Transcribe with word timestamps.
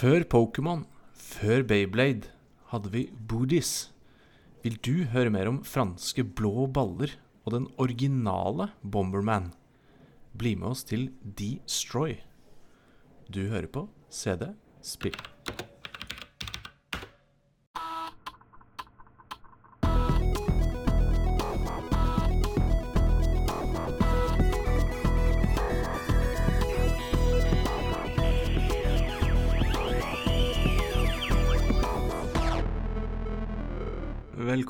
Før 0.00 0.22
Pokémon, 0.24 0.86
før 1.12 1.60
Bayblade, 1.68 2.30
hadde 2.70 2.88
vi 2.88 3.02
Booties. 3.28 3.90
Vil 4.64 4.78
du 4.80 5.04
høre 5.12 5.28
mer 5.34 5.50
om 5.50 5.58
franske 5.60 6.24
blå 6.24 6.64
baller 6.72 7.12
og 7.44 7.52
den 7.52 7.66
originale 7.76 8.70
Bomberman? 8.80 9.50
Bli 10.32 10.54
med 10.56 10.70
oss 10.70 10.86
til 10.88 11.10
Destroy. 11.20 12.16
Du 13.28 13.42
hører 13.52 13.68
på 13.68 13.90
CD 14.08 14.54
Spill. 14.80 15.20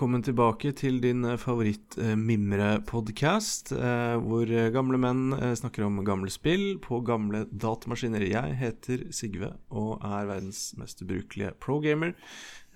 Velkommen 0.01 0.23
tilbake 0.25 0.71
til 0.73 0.97
din 1.05 1.21
favoritt-mimre-podkast, 1.37 3.69
hvor 4.25 4.49
gamle 4.73 4.97
menn 4.97 5.29
eh, 5.37 5.53
snakker 5.61 5.85
om 5.85 6.01
gamle 6.09 6.33
spill 6.33 6.81
på 6.81 7.05
gamle 7.05 7.45
datamaskiner. 7.53 8.25
Jeg 8.25 8.57
heter 8.63 9.13
Sigve 9.13 9.61
og 9.69 10.01
er 10.01 10.25
verdens 10.31 10.73
mest 10.81 11.05
ubrukelige 11.05 11.53
pro-gamer. 11.61 12.17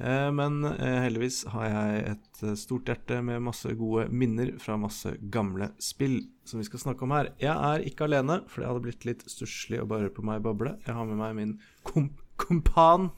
Eh, 0.05 0.29
men 0.37 0.69
eh, 0.69 1.01
heldigvis 1.07 1.49
har 1.55 1.65
jeg 1.65 2.13
et 2.13 2.45
stort 2.61 2.85
hjerte 2.93 3.25
med 3.25 3.41
masse 3.47 3.73
gode 3.73 4.13
minner 4.13 4.53
fra 4.61 4.77
masse 4.77 5.17
gamle 5.33 5.73
spill 5.81 6.29
som 6.45 6.61
vi 6.61 6.69
skal 6.69 6.85
snakke 6.85 7.09
om 7.09 7.17
her. 7.17 7.33
Jeg 7.41 7.57
er 7.57 7.89
ikke 7.89 8.05
alene, 8.05 8.45
for 8.53 8.61
det 8.61 8.69
hadde 8.69 8.85
blitt 8.85 9.09
litt 9.09 9.25
stusslig 9.33 9.81
å 9.81 9.89
bare 9.89 10.05
høre 10.05 10.17
på 10.21 10.29
meg 10.29 10.45
bable. 10.45 10.77
Jeg 10.85 10.93
har 10.93 11.09
med 11.09 11.25
meg 11.25 11.33
min 11.41 11.57
komp 11.89 12.21
kompan 12.37 13.13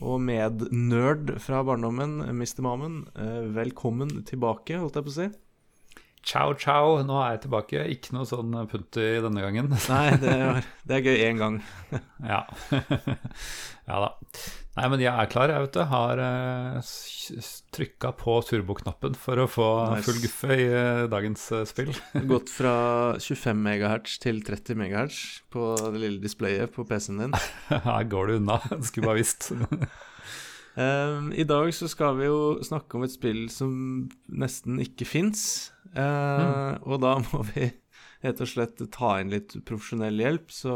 og 0.00 0.20
mednerd 0.24 1.36
fra 1.44 1.62
barndommen, 1.66 2.18
Mr. 2.32 2.64
Mammen. 2.64 3.04
Velkommen 3.54 4.20
tilbake, 4.28 4.80
holdt 4.80 4.98
jeg 4.98 5.06
på 5.06 5.12
å 5.12 5.16
si. 5.20 5.30
Ciao, 6.20 6.52
ciao. 6.54 6.98
Nå 7.04 7.16
er 7.22 7.34
jeg 7.34 7.44
tilbake. 7.46 7.84
Ikke 7.94 8.14
noe 8.14 8.28
sånn 8.28 8.52
punti 8.70 9.06
denne 9.24 9.44
gangen. 9.44 9.70
Nei, 9.88 10.16
det 10.20 10.34
er, 10.34 10.66
det 10.88 10.98
er 10.98 11.06
gøy 11.06 11.22
én 11.30 11.40
gang. 11.40 11.60
ja. 12.32 12.42
ja 13.88 14.02
da. 14.04 14.10
Nei, 14.80 14.88
men 14.88 15.02
jeg 15.02 15.12
er 15.12 15.28
klar, 15.28 15.50
jeg, 15.52 15.60
vet 15.66 15.74
du. 15.76 15.80
Har 15.90 16.20
uh, 16.24 16.92
trykka 17.76 18.14
på 18.16 18.36
turboknappen 18.48 19.16
for 19.18 19.42
å 19.42 19.44
få 19.50 19.66
nice. 19.92 20.06
full 20.06 20.20
guffe 20.22 20.56
i 20.56 20.68
uh, 20.72 21.02
dagens 21.12 21.42
uh, 21.52 21.66
spill. 21.68 21.90
Gått 22.30 22.48
fra 22.58 22.72
25 23.20 23.60
MHz 23.60 24.14
til 24.24 24.40
30 24.46 24.80
MHz 24.80 25.18
på 25.52 25.66
det 25.82 26.00
lille 26.00 26.22
displayet 26.22 26.72
på 26.72 26.86
PC-en 26.88 27.26
din. 27.26 27.36
Her 27.68 28.08
går 28.08 28.30
det 28.32 28.38
unna. 28.40 28.56
Skulle 28.88 29.10
bare 29.10 29.20
visst. 29.20 29.50
um, 29.52 31.28
I 31.36 31.44
dag 31.44 31.74
så 31.76 31.90
skal 31.92 32.16
vi 32.22 32.30
jo 32.30 32.40
snakke 32.64 32.96
om 32.96 33.04
et 33.04 33.12
spill 33.12 33.44
som 33.52 33.74
nesten 34.32 34.80
ikke 34.80 35.08
fins. 35.08 35.74
Uh, 35.92 36.00
mm. 36.00 36.88
Og 36.88 37.04
da 37.04 37.18
må 37.28 37.44
vi 37.52 37.68
rett 38.24 38.40
og 38.42 38.50
slett 38.50 38.82
ta 38.92 39.14
inn 39.20 39.32
litt 39.32 39.56
profesjonell 39.68 40.20
hjelp. 40.20 40.52
Så 40.52 40.74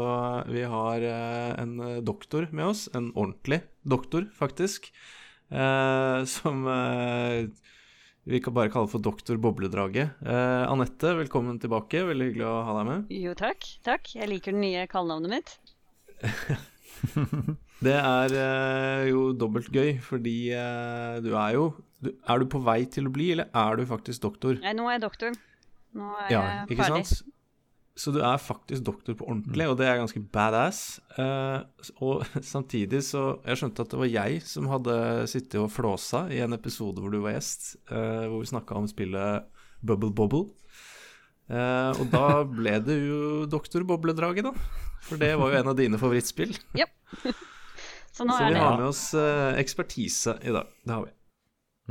vi 0.49 0.65
har 0.69 1.05
uh, 1.05 1.53
en 1.61 1.77
doktor 2.05 2.49
med 2.51 2.71
oss, 2.71 2.87
en 2.97 3.11
ordentlig 3.13 3.61
doktor, 3.85 4.27
faktisk, 4.35 4.89
uh, 5.53 6.25
som 6.37 6.65
vi 8.25 8.41
kan 8.41 8.55
bare 8.57 8.71
kalle 8.73 8.89
for 8.89 9.03
doktor 9.05 9.37
Bobledraget. 9.37 10.17
Anette, 10.25 11.11
velkommen 11.19 11.59
tilbake. 11.61 12.01
Veldig 12.07 12.31
hyggelig 12.31 12.47
å 12.49 12.61
ha 12.65 12.77
deg 12.79 12.87
med. 12.87 13.11
Jo, 13.13 13.35
takk. 13.37 13.67
Takk. 13.85 14.15
Jeg 14.17 14.31
liker 14.31 14.55
det 14.55 14.63
nye 14.63 14.87
kallenavnet 14.89 15.35
mitt. 15.35 15.53
det 17.85 17.93
er 17.99 18.33
jo 19.11 19.27
dobbelt 19.37 19.69
gøy, 19.69 19.99
fordi 20.01 20.39
du 21.21 21.35
er 21.35 21.51
jo 21.53 21.67
Er 22.01 22.41
du 22.41 22.47
på 22.49 22.61
vei 22.65 22.79
til 22.89 23.11
å 23.11 23.13
bli, 23.13 23.29
eller 23.35 23.53
er 23.53 23.77
du 23.77 23.85
faktisk 23.89 24.25
doktor? 24.25 24.57
Nei, 24.63 24.73
nå 24.73 24.89
er 24.89 24.97
jeg 24.97 25.05
doktor. 25.05 25.37
Nå 25.95 26.11
er 26.25 26.33
ja, 26.33 26.41
jeg 26.41 26.67
ikke 26.73 26.81
ferdig. 26.81 27.05
Sant? 27.07 27.34
Så 27.95 28.11
du 28.11 28.17
er 28.19 28.41
faktisk 28.43 28.83
doktor 28.83 29.15
på 29.15 29.27
ordentlig, 29.29 29.69
og 29.71 29.77
det 29.79 29.85
er 29.87 30.01
ganske 30.01 30.19
badass. 30.19 30.99
Uh, 31.15 31.63
og 32.03 32.25
samtidig 32.53 32.99
så 33.07 33.37
Jeg 33.45 33.61
skjønte 33.61 33.85
at 33.85 33.93
det 33.93 34.01
var 34.01 34.11
jeg 34.11 34.41
som 34.43 34.67
hadde 34.67 34.97
sittet 35.31 35.61
og 35.61 35.71
flåsa 35.71 36.25
i 36.27 36.41
en 36.43 36.57
episode 36.57 36.99
hvor 36.99 37.13
du 37.13 37.21
var 37.23 37.37
gjest, 37.37 37.77
uh, 37.87 38.27
hvor 38.27 38.43
vi 38.43 38.51
snakka 38.51 38.81
om 38.81 38.89
spillet 38.91 39.47
Bubble 39.79 40.11
Bobble. 40.11 40.49
Uh, 41.47 41.95
og 41.95 42.11
da 42.11 42.27
ble 42.59 42.75
det 42.83 42.99
jo 42.99 43.21
Doktor 43.47 43.87
Bobledraget, 43.87 44.51
da. 44.51 44.91
For 45.05 45.21
det 45.21 45.31
var 45.39 45.53
jo 45.53 45.61
en 45.61 45.71
av 45.71 45.79
dine 45.79 46.01
favorittspill. 46.01 46.51
Yep. 46.81 46.91
så 48.15 48.23
så 48.23 48.43
vi 48.47 48.59
har 48.59 48.77
med 48.79 48.87
oss 48.87 49.09
ekspertise 49.59 50.35
i 50.43 50.51
dag. 50.51 50.67
Det 50.83 50.95
har 50.95 51.07
vi. 51.07 51.15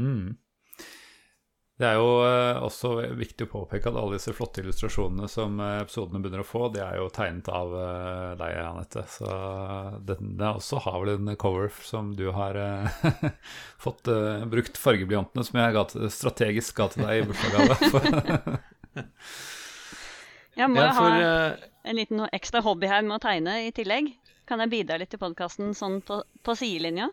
Mm. 0.01 0.37
Det 1.75 1.87
er 1.89 1.97
jo 1.99 2.11
eh, 2.23 2.61
også 2.63 2.91
viktig 3.19 3.49
å 3.49 3.51
påpeke 3.51 3.91
at 3.91 3.97
alle 3.99 4.15
disse 4.15 4.31
flotte 4.37 4.63
illustrasjonene 4.63 5.27
som 5.31 5.57
eh, 5.59 5.81
episodene 5.83 6.21
begynner 6.23 6.45
å 6.45 6.47
få, 6.47 6.69
de 6.71 6.79
er 6.85 7.01
jo 7.01 7.09
tegnet 7.11 7.51
av 7.51 7.75
eh, 7.75 8.29
deg, 8.39 8.59
Anette. 8.63 9.03
Så 9.11 9.31
denne 10.07 10.53
også 10.55 10.85
har 10.85 11.01
vel 11.03 11.17
en 11.17 11.33
cover 11.41 11.73
som 11.83 12.13
du 12.15 12.29
har 12.37 12.61
fått 13.85 14.07
brukt 14.53 14.79
fargeblyantene 14.79 15.47
som 15.49 15.59
jeg 15.65 15.75
ga 15.75 15.85
til, 15.91 16.07
strategisk 16.15 16.79
ga 16.79 16.87
til 16.95 17.09
deg 17.09 17.25
i 17.25 17.27
bursdagsgave. 17.33 18.61
jeg 20.61 20.71
må 20.71 20.79
ja, 20.79 20.95
for, 20.95 21.11
ha 21.11 21.35
en 21.91 21.99
liten 21.99 22.23
ekstra 22.31 22.63
hobby 22.63 22.87
her 22.93 23.03
med 23.03 23.19
å 23.19 23.23
tegne 23.27 23.65
i 23.67 23.75
tillegg. 23.75 24.15
Kan 24.47 24.63
jeg 24.63 24.77
bidra 24.77 25.03
litt 25.03 25.11
til 25.11 25.19
podkasten 25.27 25.75
sånn 25.75 25.99
på, 26.07 26.23
på 26.23 26.55
sidelinja? 26.55 27.11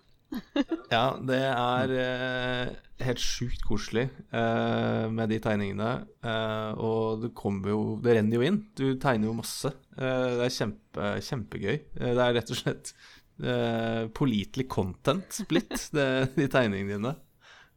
Ja, 0.92 1.06
det 1.28 1.40
er 1.48 1.94
eh, 2.02 2.74
helt 3.06 3.22
sjukt 3.22 3.64
koselig 3.68 4.08
eh, 4.08 5.08
med 5.12 5.32
de 5.32 5.40
tegningene. 5.44 5.92
Eh, 6.24 6.82
og 6.82 7.26
det 7.26 7.34
kommer 7.38 7.74
jo 7.74 7.82
Det 8.04 8.18
renner 8.18 8.38
jo 8.38 8.46
inn. 8.48 8.62
Du 8.78 8.86
tegner 9.02 9.30
jo 9.30 9.38
masse. 9.38 9.74
Eh, 9.98 10.28
det 10.38 10.46
er 10.48 10.56
kjempe, 10.58 11.10
kjempegøy. 11.28 11.76
Eh, 11.76 12.14
det 12.14 12.26
er 12.26 12.38
rett 12.38 12.54
og 12.54 12.62
slett 12.62 12.94
eh, 13.42 14.06
pålitelig 14.18 14.68
content 14.72 15.42
blitt, 15.52 15.90
de 16.38 16.48
tegningene 16.48 16.96
dine. 16.98 17.16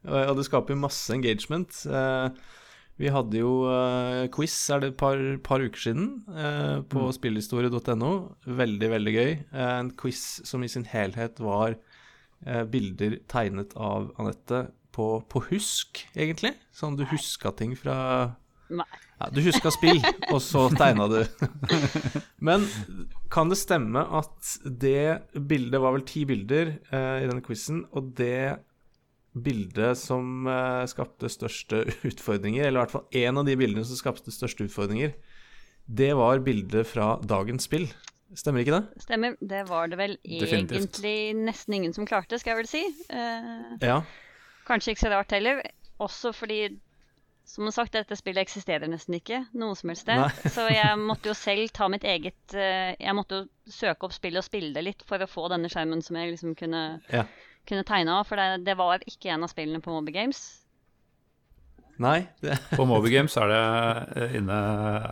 Og, 0.05 0.19
og, 0.21 0.37
det 0.39 0.47
skaper 0.51 0.77
masse 0.77 1.09
engagement. 1.15 1.73
vi 3.01 3.09
hadde 3.09 3.41
jo 3.41 3.53
quiz 4.35 4.53
er 4.71 4.83
det 4.83 4.91
et 4.93 4.99
par, 5.01 5.17
par 5.43 5.65
uker 5.65 5.81
siden 5.81 6.11
på 6.93 7.07
mm. 7.07 7.15
spillhistorie.no. 7.17 8.11
Veldig, 8.45 8.91
veldig 8.93 9.15
gøy. 9.15 9.33
en 9.65 9.91
quiz 9.97 10.43
som 10.45 10.63
i 10.63 10.69
sin 10.69 10.85
helhet 10.85 11.41
var 11.41 11.73
eh, 11.73 11.94
bilder 12.71 13.19
tegnet 13.31 13.73
av 13.81 14.11
Anette 14.21 14.67
på, 14.95 15.09
på, 15.31 15.43
husk, 15.51 16.05
egentlig. 16.15 16.55
Sånn 16.75 16.99
du 16.99 17.05
huska 17.11 17.53
ting 17.57 17.75
fra. 17.79 17.97
Ja, 18.71 19.31
du 19.33 19.41
huska 19.45 19.73
spill, 19.75 20.01
og 20.31 20.41
så 20.43 20.69
tegna 20.75 21.09
du. 21.11 21.21
Men 22.47 22.67
kan 23.33 23.51
det 23.51 23.59
stemme 23.61 24.05
at 24.21 24.55
det 24.65 25.35
bildet 25.35 25.83
var 25.83 25.97
vel 25.97 26.07
ti 26.09 26.25
bilder 26.29 26.77
eh, 26.77 27.25
i 27.25 27.29
denne 27.29 27.45
quizen, 27.45 27.85
og 27.95 28.15
det 28.19 28.61
bildet 29.35 29.99
som 29.99 30.47
eh, 30.47 30.85
skapte 30.91 31.31
største 31.33 31.85
utfordringer, 32.11 32.69
eller 32.69 32.79
i 32.79 32.83
hvert 32.85 32.95
fall 32.95 33.23
én 33.25 33.41
av 33.41 33.49
de 33.49 33.59
bildene 33.59 33.87
som 33.87 33.99
skapte 33.99 34.35
største 34.35 34.69
utfordringer, 34.69 35.15
det 35.85 36.13
var 36.17 36.43
bildet 36.45 36.89
fra 36.89 37.15
dagens 37.21 37.67
spill. 37.69 37.91
Stemmer 38.33 38.65
ikke 38.65 38.79
det? 38.79 39.03
Stemmer. 39.05 39.37
Det 39.41 39.63
var 39.69 39.91
det 39.93 39.99
vel 40.01 40.17
Definitivt. 40.25 40.99
egentlig 40.99 41.45
nesten 41.45 41.75
ingen 41.77 41.93
som 41.95 42.07
klarte, 42.09 42.39
skal 42.41 42.55
jeg 42.55 42.63
vel 42.63 42.71
si. 42.71 42.83
Eh, 43.13 43.77
ja. 43.85 44.01
Kanskje 44.67 44.95
ikke 44.95 45.05
så 45.05 45.13
rart 45.13 45.35
heller. 45.37 45.61
Også 46.03 46.33
fordi, 46.35 46.67
som 47.47 47.71
sagt, 47.71 47.93
dette 47.95 48.17
spillet 48.19 48.43
eksisterer 48.43 48.91
nesten 48.91 49.19
ikke 49.21 49.45
noe 49.61 49.77
som 49.79 49.93
helst 49.93 50.07
sted. 50.09 50.25
så 50.57 50.67
jeg 50.73 50.99
måtte 50.99 51.31
jo 51.31 51.37
selv 51.39 51.71
ta 51.77 51.89
mitt 51.93 52.07
eget 52.09 52.57
eh, 52.57 52.97
Jeg 52.99 53.15
måtte 53.15 53.43
jo 53.43 53.71
søke 53.71 54.09
opp 54.09 54.17
spillet 54.17 54.43
og 54.43 54.49
spille 54.49 54.73
det 54.75 54.87
litt 54.89 55.07
for 55.07 55.23
å 55.23 55.31
få 55.31 55.47
denne 55.53 55.71
skjermen 55.71 56.03
som 56.03 56.19
jeg 56.19 56.35
liksom 56.35 56.57
kunne, 56.59 56.85
ja. 57.13 57.27
kunne 57.69 57.87
tegne 57.87 58.19
av. 58.19 58.27
For 58.27 58.41
det, 58.41 58.65
det, 58.67 58.79
var 58.81 59.05
ikke 59.07 59.37
en 59.37 59.47
av 59.47 59.53
spillene 59.53 59.85
på 59.85 59.95
Moby 59.95 60.17
Games. 60.17 60.43
Nei. 62.03 62.25
på 62.75 62.89
Moby 62.89 63.15
Games 63.15 63.37
er 63.39 63.53
det 63.53 63.63
eh, 64.19 64.37
inne, 64.41 64.59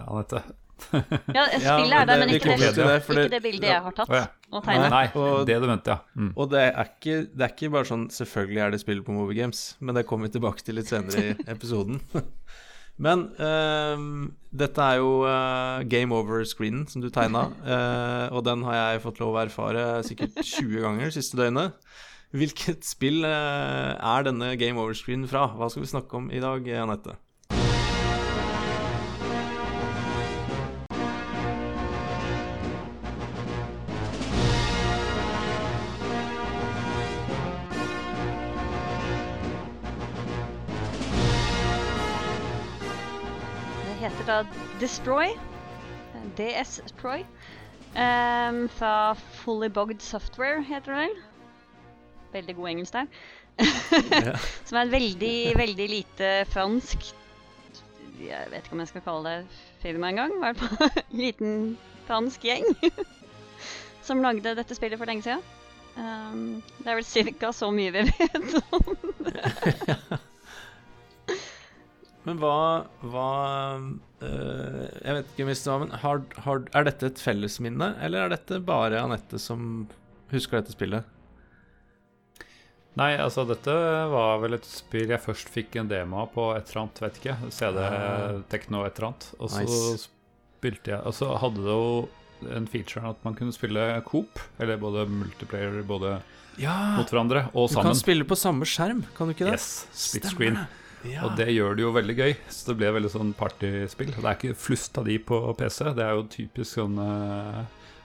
Anette. 0.09 0.43
Ja, 0.93 1.45
spillet 1.63 1.97
er 1.97 2.09
der, 2.09 2.21
men 2.21 2.33
ikke 2.35 2.57
det, 2.57 2.73
det, 2.77 2.87
ikke 3.03 3.29
det 3.33 3.43
bildet 3.45 3.69
jeg 3.71 3.85
har 3.85 3.97
tatt 3.97 4.33
og 4.53 4.67
tegna. 4.67 4.89
Nei, 4.93 5.07
og, 5.17 5.47
det 5.49 5.57
du 5.63 5.69
mente, 5.69 5.95
ja. 5.95 6.03
Mm. 6.19 6.33
Og 6.37 6.51
det 6.53 6.61
er, 6.67 6.91
ikke, 6.91 7.17
det 7.31 7.47
er, 7.47 7.55
ikke, 7.55 7.73
bare 7.73 7.89
sånn 7.89 8.05
Selvfølgelig 8.13 8.65
er 8.65 8.75
det 8.75 8.83
spill 8.83 9.01
på 9.07 9.15
Movie 9.17 9.39
Games, 9.41 9.63
men 9.81 9.97
det 9.97 10.05
kommer 10.09 10.29
vi 10.29 10.37
tilbake 10.37 10.65
til 10.65 10.77
litt 10.79 10.93
senere 10.93 11.33
i 11.33 11.33
episoden. 11.55 12.03
men 13.07 13.27
um, 13.41 14.29
dette 14.53 14.85
er 14.93 15.01
jo 15.01 15.23
uh, 15.25 15.81
game 15.89 16.13
over-screenen 16.17 16.85
som 16.91 17.05
du 17.05 17.09
tegna, 17.15 17.49
uh, 17.65 18.29
og 18.35 18.45
den 18.49 18.65
har 18.69 18.79
jeg 18.79 19.05
fått 19.07 19.23
lov 19.25 19.39
å 19.39 19.43
erfare 19.47 19.89
sikkert 20.07 20.37
20 20.43 20.85
ganger 20.85 21.15
siste 21.17 21.41
døgnet. 21.41 21.79
Hvilket 22.33 22.85
spill 22.89 23.25
uh, 23.25 23.97
er 23.97 24.29
denne 24.29 24.55
game 24.61 24.81
over-screenen 24.81 25.29
fra? 25.29 25.49
Hva 25.57 25.73
skal 25.73 25.87
vi 25.87 25.93
snakke 25.97 26.21
om 26.21 26.33
i 26.33 26.41
dag, 26.45 26.69
Anette? 26.85 27.17
Destroy. 44.83 45.31
DS 46.37 46.81
Troy. 46.99 47.23
Um, 47.95 48.69
fra 48.69 49.15
Fully 49.15 49.69
Bogged 49.69 50.03
Software, 50.03 50.63
heter 50.63 50.93
det 50.93 50.97
vel. 50.97 51.17
Veldig 52.33 52.57
god 52.57 52.69
engelsk 52.69 52.93
der. 52.93 53.07
Som 54.67 54.79
er 54.79 54.83
en 54.83 54.91
veldig, 54.91 55.53
veldig 55.57 55.89
lite 55.89 56.31
fransk 56.49 57.05
Jeg 58.19 58.47
vet 58.51 58.65
ikke 58.65 58.73
om 58.73 58.81
jeg 58.81 58.89
skal 58.89 59.05
kalle 59.05 59.29
det 59.29 59.47
firma 59.85 60.09
engang. 60.09 60.35
I 60.35 60.43
hvert 60.49 60.59
fall 60.59 60.91
en 60.97 61.23
liten 61.27 61.79
fransk 62.09 62.43
gjeng 62.43 62.67
som 64.07 64.23
lagde 64.25 64.57
dette 64.59 64.75
spillet 64.75 64.99
for 64.99 65.07
lenge 65.07 65.23
siden. 65.23 65.47
Um, 65.95 66.63
det 66.83 66.91
er 66.91 66.99
vel 66.99 67.37
ca. 67.39 67.53
så 67.53 67.71
mye 67.71 67.95
vi 67.95 68.03
vet 68.11 68.55
om 68.73 68.97
Men 72.25 72.39
hva, 72.39 72.57
hva 73.03 73.29
øh, 74.23 74.85
Jeg 75.03 75.17
vet 75.17 75.33
ikke, 75.33 75.47
Mr. 75.49 75.73
Mammen. 75.73 75.95
Har, 76.05 76.21
har, 76.45 76.63
er 76.79 76.87
dette 76.87 77.09
et 77.11 77.23
fellesminne, 77.23 77.89
eller 78.05 78.27
er 78.29 78.37
dette 78.37 78.61
bare 78.63 79.01
Anette 79.03 79.41
som 79.43 79.89
husker 80.31 80.61
dette 80.61 80.77
spillet? 80.77 81.09
Nei, 83.01 83.15
altså 83.17 83.47
dette 83.49 83.73
var 84.13 84.37
vel 84.43 84.59
et 84.59 84.67
spill 84.69 85.09
jeg 85.15 85.23
først 85.25 85.49
fikk 85.49 85.79
en 85.81 85.89
demo 85.89 86.27
på 86.35 86.51
et 86.59 86.69
eller 86.69 86.83
annet, 86.83 86.99
vet 87.07 87.21
ikke. 87.23 87.37
CD 87.57 87.79
Ah. 87.81 88.35
Tekno 88.53 88.83
et 88.85 88.99
eller 88.99 89.09
annet. 89.09 89.29
Og 89.41 89.49
så 89.51 89.63
Nice. 89.65 90.11
spilte 90.59 90.93
jeg 90.93 91.01
Og 91.09 91.15
så 91.17 91.31
hadde 91.41 91.65
det 91.65 91.73
jo 91.73 92.09
en 92.53 92.67
feature 92.69 93.09
at 93.15 93.25
man 93.25 93.35
kunne 93.39 93.55
spille 93.55 93.81
coop, 94.05 94.39
eller 94.61 94.77
både 94.77 95.07
multiplayer 95.09 95.83
både 95.89 96.21
Ja! 96.61 96.97
mot 96.99 97.09
hverandre 97.09 97.47
og 97.55 97.71
sammen. 97.71 97.89
Du 97.89 97.95
kan 97.95 98.03
spille 98.03 98.25
på 98.29 98.37
samme 98.37 98.69
skjerm, 98.69 99.03
kan 99.17 99.27
du 99.27 99.33
ikke 99.33 99.49
det? 99.49 99.55
Yes, 99.57 99.87
split 99.93 100.27
screen. 100.29 100.55
det. 100.61 100.67
Ja. 101.09 101.27
Og 101.27 101.37
det 101.39 101.49
gjør 101.51 101.77
det 101.77 101.85
jo 101.85 101.93
veldig 101.95 102.17
gøy. 102.19 102.33
Så 102.53 102.71
det 102.71 102.79
ble 102.81 102.93
veldig 102.97 103.13
sånn 103.13 103.35
partyspill. 103.39 104.13
Det 104.15 104.23
er 104.25 104.39
ikke 104.39 104.59
flust 104.59 104.99
av 105.01 105.09
de 105.09 105.19
på 105.19 105.39
PC. 105.59 105.85
Det 105.99 106.07
er 106.07 106.17
jo 106.19 106.27
typisk 106.31 106.79
sånn 106.79 106.99
eh, 107.03 107.61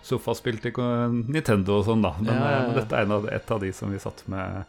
sofaspill 0.08 0.60
til 0.64 0.82
Nintendo 1.28 1.82
og 1.82 1.88
sånn, 1.90 2.06
da. 2.06 2.14
Men, 2.20 2.34
Ja, 2.34 2.52
ja, 2.56 2.62
eh, 2.66 2.76
dette 2.82 2.98
er 2.98 3.08
en 3.08 3.18
av, 3.20 3.30
et 3.32 3.56
av 3.58 3.64
de 3.64 3.74
som 3.76 3.94
vi 3.94 4.02
satt 4.02 4.26
med 4.32 4.64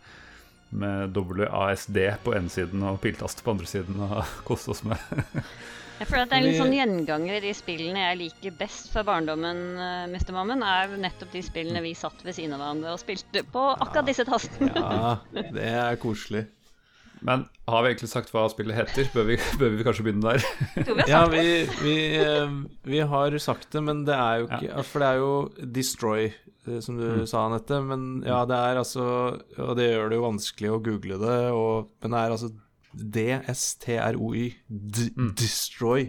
med 0.71 1.17
WASD 1.17 1.97
på 2.25 2.35
ene 2.37 2.53
siden 2.53 2.83
og 2.85 3.01
piltast 3.01 3.41
på 3.45 3.55
andre 3.55 3.69
siden 3.69 4.01
og 4.05 4.19
koste 4.49 4.75
oss 4.75 4.83
med. 4.85 5.01
Jeg 5.99 6.07
føler 6.07 6.27
at 6.27 6.31
det 6.31 6.39
er 6.39 6.47
en 6.47 6.59
sånn 6.61 6.75
gjenganger 6.77 7.39
i 7.39 7.43
de 7.43 7.53
spillene 7.59 8.03
jeg 8.05 8.19
liker 8.21 8.55
best 8.61 8.93
fra 8.93 9.03
barndommen, 9.07 9.63
eh, 9.83 10.05
Mr. 10.13 10.31
Mammen, 10.37 10.63
er 10.63 10.93
nettopp 11.01 11.33
de 11.35 11.43
spillene 11.43 11.83
vi 11.83 11.95
satt 11.99 12.21
ved 12.23 12.37
siden 12.37 12.55
av 12.55 12.63
hverandre 12.63 12.93
og 12.95 13.01
spilte 13.03 13.43
på 13.51 13.65
akkurat 13.75 14.07
disse 14.07 14.27
tastene. 14.29 14.71
ja, 14.77 15.17
det 15.57 15.67
er 15.73 15.99
koselig. 15.99 16.45
Men 17.25 17.47
har 17.69 17.83
vi 17.83 17.91
egentlig 17.93 18.09
sagt 18.13 18.31
hva 18.35 18.45
spillet 18.53 18.77
heter? 18.77 19.09
Bør 19.15 19.25
vi, 19.31 19.37
bør 19.61 19.73
vi 19.77 19.85
kanskje 19.87 20.05
begynne 20.07 20.35
der? 20.35 20.45
Vi 20.87 21.07
Ja, 21.11 21.25
vi, 21.33 21.45
vi, 21.83 21.95
eh, 22.23 22.53
vi 22.87 23.01
har 23.11 23.39
sagt 23.43 23.71
det, 23.75 23.83
men 23.83 24.05
det 24.07 24.15
er 24.15 24.43
jo 24.43 24.47
ikke 24.51 24.69
ja, 24.71 24.85
For 24.87 25.03
det 25.03 25.09
er 25.09 25.19
jo 25.23 25.33
Destroy, 25.79 26.29
eh, 26.69 26.79
som 26.85 26.97
du 27.01 27.05
Mm. 27.09 27.27
sa, 27.27 27.47
Anette. 27.49 27.81
Men 27.83 28.23
ja, 28.27 28.45
det 28.47 28.57
er 28.57 28.79
altså 28.85 29.09
Og 29.59 29.75
det 29.79 29.91
gjør 29.91 30.09
det 30.13 30.19
jo 30.21 30.27
vanskelig 30.29 30.71
å 30.77 30.81
google 30.85 31.19
det, 31.25 31.39
og, 31.53 31.89
men 32.03 32.15
det 32.15 32.21
er 32.23 32.37
altså 32.37 32.53
DSTROY. 32.99 34.47
Mm. 35.17 35.35
Destroy. 35.39 36.09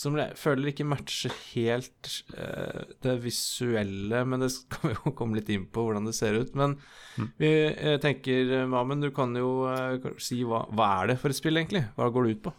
Som 0.00 0.14
jeg 0.16 0.32
føler 0.40 0.70
ikke 0.70 0.86
matcher 0.88 1.34
helt 1.50 2.08
uh, 2.32 2.86
det 3.04 3.18
visuelle, 3.20 4.22
men 4.24 4.40
det 4.40 4.48
skal 4.54 4.86
vi 4.88 4.96
jo 4.96 5.12
komme 5.18 5.36
litt 5.36 5.50
inn 5.52 5.66
på 5.68 5.84
hvordan 5.84 6.08
det 6.08 6.16
ser 6.16 6.38
ut. 6.40 6.54
Men 6.56 6.78
Mm. 7.18 7.26
vi 7.42 7.48
eh, 7.68 7.96
tenker, 8.00 8.52
eh, 8.54 8.66
Mamen, 8.70 9.00
du 9.02 9.10
kan 9.12 9.34
jo 9.36 9.66
uh, 9.66 10.12
si 10.22 10.38
hva, 10.46 10.62
hva 10.72 10.86
er 11.02 11.10
det 11.10 11.16
for 11.20 11.28
et 11.32 11.36
spill, 11.36 11.58
egentlig? 11.58 11.82
Hva 11.98 12.06
går 12.14 12.28
det 12.28 12.34
ut 12.36 12.42
på? 12.44 12.52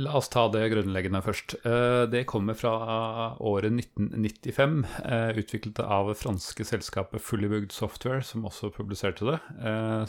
La 0.00 0.14
oss 0.16 0.30
ta 0.32 0.46
det 0.48 0.62
grunnleggende 0.72 1.20
først. 1.20 1.52
Det 2.08 2.22
kommer 2.26 2.56
fra 2.56 2.72
året 3.44 3.74
1995, 3.76 4.78
eh, 5.04 5.36
utviklet 5.42 5.82
av 5.84 6.08
franske 6.16 6.64
selskapet 6.64 7.20
Fully 7.20 7.50
Bugged 7.52 7.76
Software, 7.76 8.24
som 8.24 8.46
også 8.48 8.72
publiserte 8.72 9.28
det. 9.28 9.36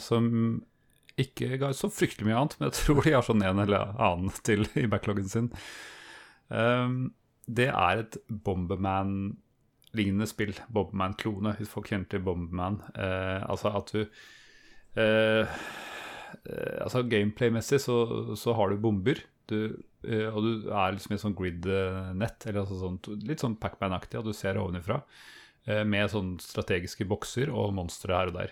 Som 0.00 0.62
ikke 1.20 1.58
ga 1.60 1.68
ut 1.74 1.78
så 1.78 1.92
fryktelig 1.92 2.30
mye 2.30 2.40
annet, 2.40 2.56
men 2.58 2.70
jeg 2.70 2.78
tror 2.80 3.04
de 3.04 3.12
har 3.18 3.28
sånn 3.28 3.44
en 3.44 3.60
eller 3.66 3.92
annen 4.00 4.32
til 4.48 4.64
i 4.80 4.88
backloggen 4.90 5.28
sin. 5.28 5.52
Eh, 6.50 6.88
Det 7.46 7.66
er 7.68 7.98
et 8.00 8.16
Bomberman-lignende 8.44 10.26
spill. 10.26 10.54
Bomberman-klone, 10.72 11.56
hvis 11.58 11.68
folk 11.68 11.90
kjenner 11.90 12.08
til 12.08 12.22
Bomberman. 12.24 12.80
Eh, 12.96 13.44
Altså 13.48 13.68
at 13.76 13.92
du 13.92 14.00
eh, 14.96 15.44
eh, 16.46 16.76
altså 16.82 17.02
Gameplay-messig 17.08 17.80
så, 17.84 18.34
så 18.36 18.54
har 18.54 18.70
du 18.70 18.80
bomber, 18.80 19.20
du, 19.50 19.76
og 20.04 20.40
du 20.40 20.70
er 20.72 20.94
liksom 20.94 21.12
i 21.12 21.16
et 21.18 21.20
sånn 21.22 21.36
grid-nett, 21.36 22.46
altså 22.48 22.78
sånt, 22.80 23.08
litt 23.28 23.40
sånn 23.44 23.58
Pac-Man-aktig, 23.60 24.18
og 24.20 24.24
du 24.30 24.32
ser 24.36 24.56
ovenifra, 24.60 25.02
med 25.84 26.10
sånne 26.12 26.40
strategiske 26.44 27.04
bokser 27.08 27.48
og 27.52 27.72
monstre 27.76 28.12
her 28.16 28.28
og 28.32 28.38
der. 28.38 28.50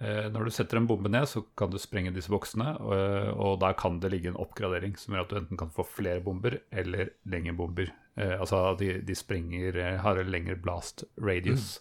Eh, 0.00 0.26
Når 0.32 0.48
du 0.48 0.50
setter 0.54 0.80
en 0.80 0.88
bombe 0.90 1.10
ned, 1.10 1.26
så 1.30 1.44
kan 1.56 1.70
du 1.70 1.78
sprenge 1.78 2.12
disse 2.14 2.32
boksene, 2.32 2.74
og, 2.82 2.94
og 3.38 3.60
der 3.62 3.76
kan 3.78 4.00
det 4.02 4.10
ligge 4.12 4.32
en 4.32 4.40
oppgradering 4.40 4.96
som 4.98 5.14
gjør 5.14 5.26
at 5.26 5.34
du 5.34 5.36
enten 5.42 5.60
kan 5.60 5.70
få 5.74 5.86
flere 5.86 6.22
bomber 6.24 6.58
eller 6.74 7.14
lengre 7.30 7.54
bomber. 7.58 7.92
Eh, 8.16 8.34
altså 8.38 8.64
de, 8.80 8.98
de 9.06 9.14
sprenger, 9.18 9.78
eh, 9.78 10.00
har 10.02 10.18
en 10.18 10.32
lengre 10.34 10.58
blast 10.60 11.06
radius. 11.20 11.78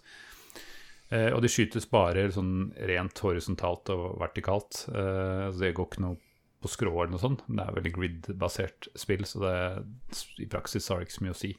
Mm. 1.14 1.30
og 1.36 1.44
de 1.44 1.50
skytes 1.52 1.86
bare 1.92 2.24
sånn 2.34 2.72
rent 2.90 3.20
horisontalt 3.22 3.90
og 3.94 4.16
vertikalt. 4.22 4.86
Eh, 4.90 5.50
det 5.60 5.74
går 5.78 5.90
ikke 5.90 6.06
noe 6.06 6.18
på 6.64 6.72
skrå 6.72 6.94
eller 6.96 7.12
noe 7.14 7.22
sånt. 7.22 7.44
Det 7.46 7.60
er 7.62 7.76
veldig 7.76 7.92
grid-basert 7.98 8.88
spill, 8.98 9.26
så 9.28 9.42
det 9.44 9.56
i 10.42 10.48
praksis 10.50 10.88
har 10.90 11.02
det 11.02 11.10
ikke 11.10 11.18
så 11.20 11.26
mye 11.26 11.36
å 11.36 11.42
si. 11.42 11.52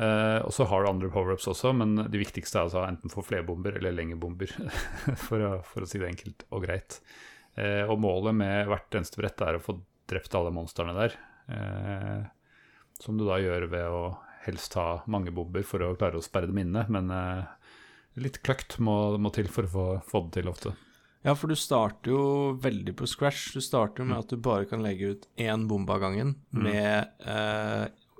Eh, 0.00 0.38
og 0.46 0.52
så 0.54 0.64
har 0.64 0.82
du 0.82 0.88
andre 0.88 1.10
power-ups 1.12 1.48
også, 1.50 1.74
men 1.76 2.06
de 2.08 2.20
viktigste 2.22 2.56
er 2.56 2.68
altså 2.68 2.86
enten 2.86 3.12
få 3.12 3.24
flere 3.26 3.44
bomber 3.44 3.74
eller 3.76 3.92
lengre 3.92 4.16
bomber, 4.20 4.52
for, 5.26 5.42
å, 5.44 5.52
for 5.66 5.84
å 5.84 5.88
si 5.88 6.00
det 6.00 6.08
enkelt 6.08 6.46
og 6.48 6.64
greit. 6.64 7.00
Uh, 7.58 7.84
og 7.90 7.98
målet 8.00 8.36
med 8.38 8.68
hvert 8.70 8.94
eneste 8.96 9.18
brett 9.18 9.42
er 9.44 9.58
å 9.58 9.62
få 9.62 9.74
drept 10.08 10.36
alle 10.38 10.52
monstrene 10.54 10.94
der. 10.96 11.16
Uh, 11.50 12.22
som 13.02 13.18
du 13.18 13.26
da 13.26 13.40
gjør 13.42 13.66
ved 13.72 13.88
å 13.90 14.04
helst 14.46 14.76
ha 14.78 15.02
mange 15.10 15.34
bomber 15.34 15.66
for 15.66 15.82
å 15.84 15.96
klare 15.98 16.20
å 16.20 16.24
sperre 16.24 16.48
dem 16.48 16.62
inne, 16.62 16.86
men 16.88 17.10
litt 18.20 18.38
kløkt 18.44 18.78
må, 18.80 19.18
må 19.20 19.32
til 19.36 19.50
for 19.52 19.68
å 19.68 19.72
få, 19.74 19.84
få 20.06 20.22
det 20.26 20.38
til 20.38 20.48
ofte. 20.52 20.72
Ja, 21.26 21.34
for 21.36 21.52
du 21.52 21.56
starter 21.60 22.12
jo 22.14 22.22
veldig 22.64 22.94
på 22.96 23.08
scratch. 23.08 23.50
Du 23.52 23.60
starter 23.60 24.08
med 24.08 24.22
at 24.22 24.32
du 24.32 24.40
bare 24.40 24.68
kan 24.68 24.80
legge 24.84 25.12
ut 25.12 25.26
én 25.36 25.66
bombe 25.68 25.92
av 25.92 26.06
gangen 26.06 26.38
Mm. 26.56 26.62
med 26.64 27.26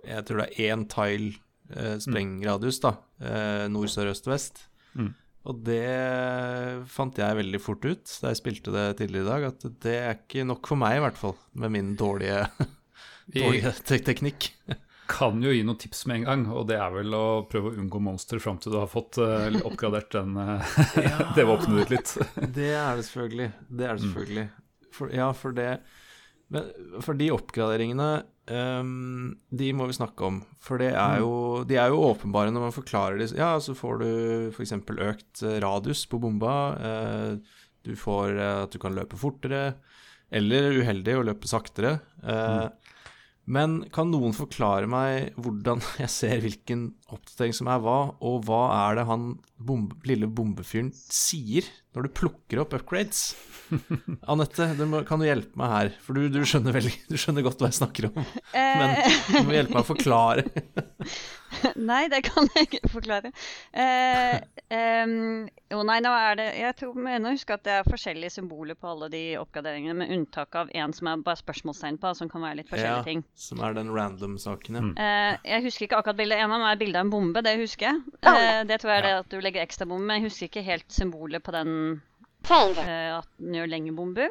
Jeg 0.05 0.27
tror 0.29 0.43
det 0.43 0.49
er 0.51 0.75
én 0.75 0.85
tile 0.93 1.41
eh, 1.77 1.97
sprengradius, 2.03 2.81
da. 2.83 2.95
Eh, 3.21 3.65
nord, 3.73 3.89
sør, 3.93 4.11
øst, 4.15 4.27
vest. 4.31 4.65
Mm. 4.95 5.13
Og 5.49 5.63
det 5.65 5.81
fant 6.93 7.17
jeg 7.17 7.39
veldig 7.39 7.61
fort 7.65 7.85
ut 7.89 8.11
da 8.21 8.29
jeg 8.33 8.41
spilte 8.43 8.75
det 8.75 8.85
tidligere 8.99 9.25
i 9.25 9.31
dag, 9.31 9.47
at 9.55 9.65
det 9.87 9.95
er 9.97 10.19
ikke 10.19 10.45
nok 10.45 10.69
for 10.69 10.81
meg, 10.81 10.99
i 10.99 11.03
hvert 11.07 11.17
fall, 11.21 11.37
med 11.57 11.73
min 11.73 11.95
dårlige, 11.97 12.43
dårlige 13.33 13.73
te 13.89 13.99
teknikk. 14.05 14.51
kan 15.11 15.41
jo 15.43 15.51
gi 15.51 15.65
noen 15.67 15.79
tips 15.81 16.05
med 16.07 16.21
en 16.21 16.27
gang, 16.29 16.43
og 16.55 16.69
det 16.71 16.77
er 16.79 16.93
vel 16.95 17.15
å 17.19 17.25
prøve 17.51 17.73
å 17.73 17.79
unngå 17.83 17.99
monstre 18.05 18.39
fram 18.39 18.61
til 18.63 18.71
du 18.77 18.79
har 18.79 18.91
fått 18.93 19.19
uh, 19.19 19.49
oppgradert 19.67 20.13
den, 20.15 20.37
eh, 20.39 20.77
det 21.37 21.47
våpenet 21.49 21.81
ditt 21.81 21.95
litt. 21.97 22.13
Det 22.55 22.69
er 22.79 23.01
det 23.01 23.07
selvfølgelig. 23.09 23.49
Det 23.67 23.89
er 23.89 23.97
det 23.97 24.05
Mm. 24.05 24.05
selvfølgelig. 24.07 24.47
For, 24.95 25.11
ja, 25.15 25.33
for 25.33 25.55
det 25.55 25.71
Men 26.51 26.67
for 27.03 27.15
de 27.15 27.29
oppgraderingene 27.31 28.07
ehm, 28.51 29.37
De 29.51 29.71
må 29.77 29.87
vi 29.89 29.97
snakke 29.97 30.27
om. 30.27 30.41
For 30.63 30.83
er 30.83 31.21
jo, 31.23 31.63
de 31.69 31.79
er 31.81 31.93
jo 31.93 32.03
åpenbare 32.11 32.53
når 32.55 32.67
man 32.69 32.77
forklarer 32.77 33.21
det. 33.21 33.31
Ja, 33.39 33.55
så 33.63 33.75
får 33.79 34.03
du 34.03 34.11
f.eks. 34.51 34.75
økt 34.75 35.43
eh, 35.47 35.59
radius 35.63 36.05
på 36.11 36.21
bomba. 36.23 36.57
Uh, 36.77 37.63
du 37.87 37.95
får 37.97 38.35
eh, 38.37 38.57
at 38.65 38.75
du 38.75 38.81
kan 38.83 38.97
løpe 38.97 39.19
fortere. 39.21 39.75
Eller 40.31 40.77
uheldig 40.79 41.17
å 41.19 41.27
løpe 41.33 41.51
saktere. 41.51 41.99
Uh, 42.23 42.69
Mm. 42.71 42.80
Men 43.51 43.81
kan 43.95 44.11
noen 44.13 44.35
forklare 44.37 44.89
meg 44.91 45.37
hvordan 45.41 45.81
jeg 46.03 46.13
ser 46.13 46.43
hvilken 46.45 46.91
oppdatering 47.11 47.57
som 47.57 47.71
er 47.73 47.81
hva, 47.83 47.99
og 48.21 48.45
hva 48.47 48.63
er 48.77 49.01
det 49.01 49.07
han 49.09 49.31
bombe, 49.57 49.97
lille 50.09 50.29
bombefyren 50.31 50.93
sier 50.95 51.67
når 51.97 52.07
du 52.07 52.13
plukker 52.21 52.63
opp 52.63 52.77
upgrades? 52.79 53.33
Anette, 54.31 54.71
kan 55.09 55.23
du 55.23 55.27
hjelpe 55.27 55.59
meg 55.59 55.75
her? 55.75 55.93
For 56.05 56.19
du, 56.19 56.29
du, 56.31 56.41
skjønner 56.47 56.75
veldig, 56.77 56.95
du 57.11 57.19
skjønner 57.19 57.47
godt 57.47 57.63
hva 57.63 57.71
jeg 57.71 57.81
snakker 57.81 58.11
om. 58.11 58.23
Men 58.55 58.97
Eh, 59.01 59.21
du 59.31 59.47
må 59.47 59.55
hjelpe 59.55 59.77
meg 59.77 59.85
å 59.85 59.89
forklare. 59.89 60.47
nei, 61.91 62.05
det 62.13 62.23
kan 62.27 62.49
jeg 62.55 62.69
ikke 62.69 62.91
forklare. 62.93 63.31
Eh, 63.73 64.37
eh, 64.71 65.15
jo, 65.71 65.81
nei, 65.87 65.99
nå 66.05 66.13
er 66.15 66.39
det 66.39 66.47
Jeg 66.61 66.77
tror 66.79 66.99
mener 66.99 67.31
å 67.31 67.35
huske 67.35 67.55
at 67.57 67.65
det 67.67 67.75
er 67.79 67.89
forskjellige 67.89 68.35
symboler 68.37 68.79
på 68.79 68.91
alle 68.93 69.11
de 69.13 69.23
oppgraderingene, 69.41 69.97
med 70.03 70.15
unntak 70.15 70.55
av 70.59 70.71
en 70.75 70.95
som 70.97 71.11
er 71.11 71.25
bare 71.27 71.41
spørsmålstegn 71.41 71.99
på, 72.03 72.13
som 72.19 72.31
kan 72.33 72.45
være 72.47 72.61
litt 72.61 72.71
forskjellige 72.71 73.03
Ja. 73.03 73.07
ting. 73.07 73.25
Som 73.35 73.63
er 73.67 73.75
den 73.79 73.91
random-saken, 73.95 74.79
ja. 74.79 74.85
Mm. 74.87 74.93
Eh, 74.97 75.39
jeg 75.55 75.67
husker 75.67 75.87
ikke 75.89 76.03
akkurat 76.03 76.21
bildet. 76.21 76.39
En 76.39 76.53
av 76.53 76.61
dem 76.61 76.69
er 76.71 76.83
bilde 76.85 77.01
av 77.01 77.07
en 77.09 77.15
bombe, 77.15 77.43
det 77.47 77.57
husker 77.61 77.91
jeg. 77.91 78.05
Eh, 78.23 78.63
det 78.69 78.81
tror 78.81 78.95
jeg 78.95 79.03
er 79.03 79.09
det 79.09 79.17
at 79.25 79.33
du 79.33 79.41
legger 79.41 79.65
ekstra 79.65 79.89
bombe, 79.91 80.07
men 80.07 80.21
jeg 80.21 80.31
husker 80.31 80.51
ikke 80.51 80.67
helt 80.67 80.89
symbolet 80.93 81.43
på 81.43 81.53
den 81.57 81.75
eh, 82.51 83.19
at 83.19 83.29
den 83.39 83.59
gjør 83.59 83.75
lengre 83.75 83.97
bomber. 83.97 84.31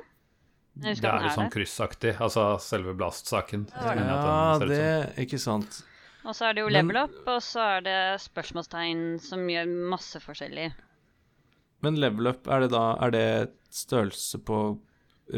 Det 0.80 0.96
er 1.04 1.24
jo 1.26 1.32
sånn 1.36 1.52
kryssaktig. 1.52 2.16
Altså 2.24 2.54
selve 2.64 2.94
Blast-saken. 2.96 3.68
Ja, 3.76 4.58
det. 4.64 5.14
Ikke 5.26 5.40
sant. 5.42 5.82
Og 6.30 6.36
så 6.38 6.50
er 6.50 6.58
det 6.58 6.62
jo 6.62 6.70
level 6.70 7.00
up, 7.02 7.16
og 7.26 7.40
så 7.42 7.64
er 7.80 7.86
det 7.88 7.98
spørsmålstegn 8.22 9.00
som 9.24 9.48
gjør 9.50 9.72
masse 9.90 10.20
forskjellig. 10.22 10.68
Men 11.82 11.98
level 11.98 12.30
up, 12.30 12.48
er 12.52 12.66
det 12.66 12.74
da 12.74 12.84
Er 13.02 13.14
det 13.16 13.28
størrelse 13.74 14.38
på 14.46 14.60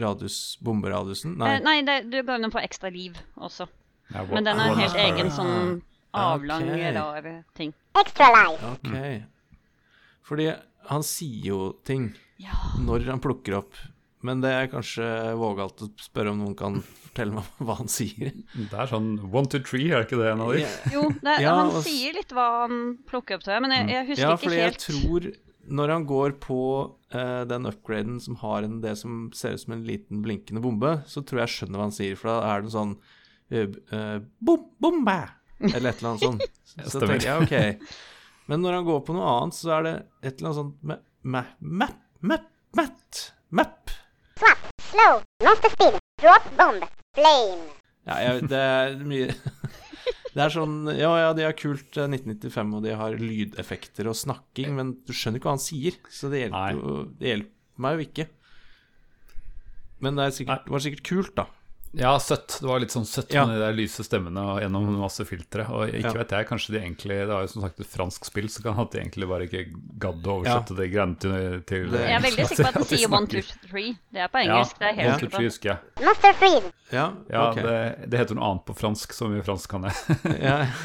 radius 0.02 0.58
bomberadiusen? 0.64 1.38
Nei, 1.40 1.54
eh, 1.56 1.64
nei 1.64 1.78
det, 1.88 1.98
du 2.12 2.18
går 2.28 2.44
jo 2.44 2.52
på 2.52 2.64
ekstra 2.64 2.92
liv 2.92 3.16
også. 3.38 3.68
Ja, 4.12 4.26
Men 4.28 4.44
den 4.44 4.60
er 4.60 4.72
en 4.74 4.82
helt 4.82 5.00
egen 5.00 5.32
sånn 5.32 5.82
avlang, 6.18 6.68
okay. 6.68 6.92
rar 6.96 7.30
ting. 7.56 7.74
OK. 7.96 8.92
Fordi 10.28 10.50
han 10.90 11.04
sier 11.08 11.48
jo 11.54 11.60
ting 11.88 12.12
Ja. 12.42 12.56
når 12.80 13.08
han 13.08 13.24
plukker 13.24 13.62
opp, 13.62 13.78
men 14.28 14.42
det 14.44 14.52
er 14.54 14.72
kanskje 14.72 15.06
vågalt 15.40 15.82
å 15.86 15.90
spørre 16.02 16.34
om 16.34 16.42
noen 16.44 16.56
kan 16.58 16.80
fortelle 16.86 17.36
meg 17.36 17.48
hva 17.68 17.78
han 17.82 17.92
sier. 17.92 18.34
Det 18.56 18.72
er 18.72 18.92
sånn 18.92 19.14
one 19.28 19.50
to 19.52 19.62
three, 19.66 19.90
er 19.92 20.02
det 20.04 20.10
ikke 20.10 20.22
det 20.22 20.32
en 20.32 20.44
av 20.46 20.54
de? 20.56 20.66
Jo, 20.94 21.06
det, 21.22 21.38
Ja, 21.44 21.56
han 21.60 21.72
og 21.74 21.86
sier 21.88 22.18
litt 22.18 22.34
hva 22.36 22.48
han 22.64 22.82
plukker 23.10 23.38
opp, 23.40 23.46
tror 23.46 23.58
jeg, 23.58 23.66
men 23.68 23.76
jeg, 23.78 23.90
jeg 23.94 24.10
husker 24.12 24.26
Ja, 24.26 24.36
ikke 24.36 24.46
fordi 24.46 24.62
jeg 24.62 24.78
tror 24.86 25.28
Når 25.82 25.96
han 25.96 26.06
går 26.10 26.38
på 26.44 26.62
uh, 27.16 27.42
den 27.50 27.70
upgraden 27.70 28.22
som 28.24 28.38
har 28.42 28.68
en, 28.68 28.80
det 28.86 28.96
som 29.02 29.28
ser 29.38 29.58
ut 29.58 29.66
som 29.66 29.76
en 29.78 29.84
liten 29.88 30.24
blinkende 30.26 30.64
bombe, 30.64 30.96
så 31.10 31.26
tror 31.26 31.44
jeg 31.44 31.50
jeg 31.50 31.58
skjønner 31.58 31.82
hva 31.82 31.90
han 31.90 31.98
sier, 32.00 32.18
for 32.20 32.34
da 32.34 32.40
er 32.54 32.66
det 32.66 32.74
sånn 32.74 32.96
uh, 32.98 33.68
uh, 33.94 34.18
bom, 34.42 34.66
bombe! 34.82 35.20
Eller 35.62 35.92
et 35.92 36.02
eller 36.02 36.16
annet 36.16 36.26
sånt. 36.26 36.48
Så 36.72 36.98
Stemmer. 36.98 37.20
tenker 37.20 37.28
jeg 37.30 37.44
OK. 37.46 37.92
Men 38.50 38.64
når 38.64 38.80
han 38.80 38.88
går 38.88 39.04
på 39.06 39.14
noe 39.14 39.28
annet, 39.36 39.56
så 39.58 39.76
er 39.78 39.86
det 39.86 39.94
et 40.24 40.40
eller 40.40 40.50
annet 40.50 40.58
sånt 40.58 40.88
med 40.90 41.04
ma, 41.22 41.44
map, 41.60 42.00
map, 42.26 42.48
mat, 42.76 43.22
map. 43.54 43.81
Swap. 45.42 45.42
Slow. 45.42 45.50
Not 45.50 45.62
the 45.62 45.70
speed. 45.70 46.00
Drop 46.22 46.44
bomb. 46.58 46.84
Flame. 47.16 47.70
Ja, 48.06 48.18
jeg, 48.22 48.48
det 48.50 48.58
er 48.58 48.94
mye 49.06 49.28
Det 50.34 50.42
er 50.42 50.54
sånn 50.54 50.88
Ja, 50.96 51.12
ja, 51.20 51.32
de 51.38 51.44
har 51.46 51.56
kult 51.58 51.98
eh, 52.00 52.08
1995, 52.10 52.76
og 52.78 52.86
de 52.86 52.94
har 52.98 53.18
lydeffekter 53.20 54.10
og 54.10 54.18
snakking, 54.18 54.76
men 54.78 54.94
du 55.06 55.12
skjønner 55.14 55.42
ikke 55.42 55.50
hva 55.50 55.56
han 55.58 55.64
sier, 55.64 55.98
så 56.10 56.30
det 56.32 56.46
hjelper, 56.46 56.78
jo, 56.78 56.94
det 57.20 57.34
hjelper 57.34 57.84
meg 57.84 57.98
jo 57.98 58.06
ikke. 58.06 58.28
Men 60.02 60.18
det, 60.18 60.28
er 60.28 60.38
sikkert, 60.38 60.64
det 60.66 60.74
var 60.74 60.86
sikkert 60.86 61.04
kult, 61.10 61.34
da. 61.38 61.46
Ja, 61.94 62.14
søtt. 62.24 62.60
Det 62.62 62.68
var 62.70 62.80
litt 62.80 62.94
sånn 62.94 63.04
søtt 63.06 63.34
Ja. 63.34 63.46
med 63.46 63.58
de 63.58 63.66
der 63.66 63.74
lyse 63.76 64.00
stemmene 64.08 64.40
og 64.40 64.62
gjennom 64.62 64.86
masse 64.96 65.26
filtre. 65.28 65.66
Og 65.70 65.90
ikke 65.92 66.08
Ja. 66.08 66.14
vet 66.22 66.30
jeg, 66.30 66.48
kanskje 66.48 66.72
de 66.72 66.80
egentlig 66.80 67.18
Det 67.20 67.28
var 67.28 67.42
jo 67.42 67.48
som 67.52 67.62
sagt 67.64 67.80
et 67.82 67.88
fransk 67.88 68.24
spill, 68.26 68.48
så 68.48 68.64
kan 68.64 68.76
de 68.78 69.00
egentlig 69.02 69.28
bare 69.28 69.44
ikke 69.50 69.74
gadd 70.00 70.24
å 70.24 70.38
oversette 70.40 70.76
det 70.78 70.88
greiene 70.94 71.20
til, 71.20 71.62
til 71.68 71.90
Det- 71.92 72.00
Jeg 72.08 72.16
er 72.16 72.24
veldig 72.30 72.48
sikker 72.48 72.72
på 72.72 72.82
at 72.82 72.88
de 72.90 72.98
sier 72.98 73.12
one, 73.12 73.28
two, 73.28 73.42
snakker. 73.42 73.70
three. 73.70 73.98
Det 74.14 74.22
er 74.22 74.28
på 74.30 74.40
Ja, 74.46 74.54
engelsk. 74.56 74.80
det 74.80 74.88
er 74.88 74.94
helt 75.02 75.34
one, 75.34 75.44
husker 75.44 75.70
jeg. 75.70 75.80
Master 76.06 76.34
freeze. 76.34 76.72
Ja, 76.94 77.12
Ja, 77.30 77.50
ok. 77.52 77.56
det, 77.56 78.10
det 78.10 78.20
heter 78.20 78.36
noe 78.36 78.52
annet 78.52 78.66
på 78.66 78.74
fransk. 78.78 79.12
Så 79.12 79.28
mye 79.30 79.44
fransk 79.44 79.68
kan 79.70 79.84
jeg. 79.84 80.42
Ja. 80.42 80.68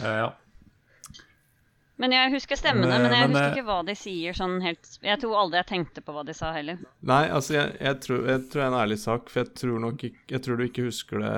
Uh, 0.00 0.06
ja. 0.06 0.32
Men 2.02 2.10
jeg 2.10 2.30
husker 2.32 2.58
stemmene, 2.58 2.88
Men, 2.90 3.04
men 3.06 3.12
jeg 3.14 3.28
men, 3.28 3.36
husker 3.36 3.44
eh, 3.46 3.52
ikke 3.54 3.66
hva 3.68 3.76
de 3.86 3.94
sier 3.94 4.34
sånn 4.34 4.56
helt 4.64 4.88
Jeg 5.06 5.18
tror 5.22 5.36
aldri 5.44 5.60
jeg 5.60 5.68
tenkte 5.68 6.02
på 6.02 6.14
hva 6.16 6.24
de 6.26 6.34
sa 6.34 6.50
heller. 6.56 6.80
Nei, 7.06 7.20
altså, 7.30 7.54
jeg, 7.54 7.76
jeg, 7.78 7.98
tror, 8.02 8.24
jeg 8.32 8.40
tror 8.50 8.60
det 8.60 8.64
er 8.64 8.72
en 8.72 8.78
ærlig 8.80 8.96
sak, 9.04 9.28
for 9.30 9.42
jeg 9.44 9.52
tror 9.60 9.84
nok 9.84 10.02
ikke 10.08 10.34
Jeg 10.34 10.44
tror 10.46 10.58
du 10.58 10.64
ikke 10.66 10.86
husker 10.88 11.22
det 11.22 11.36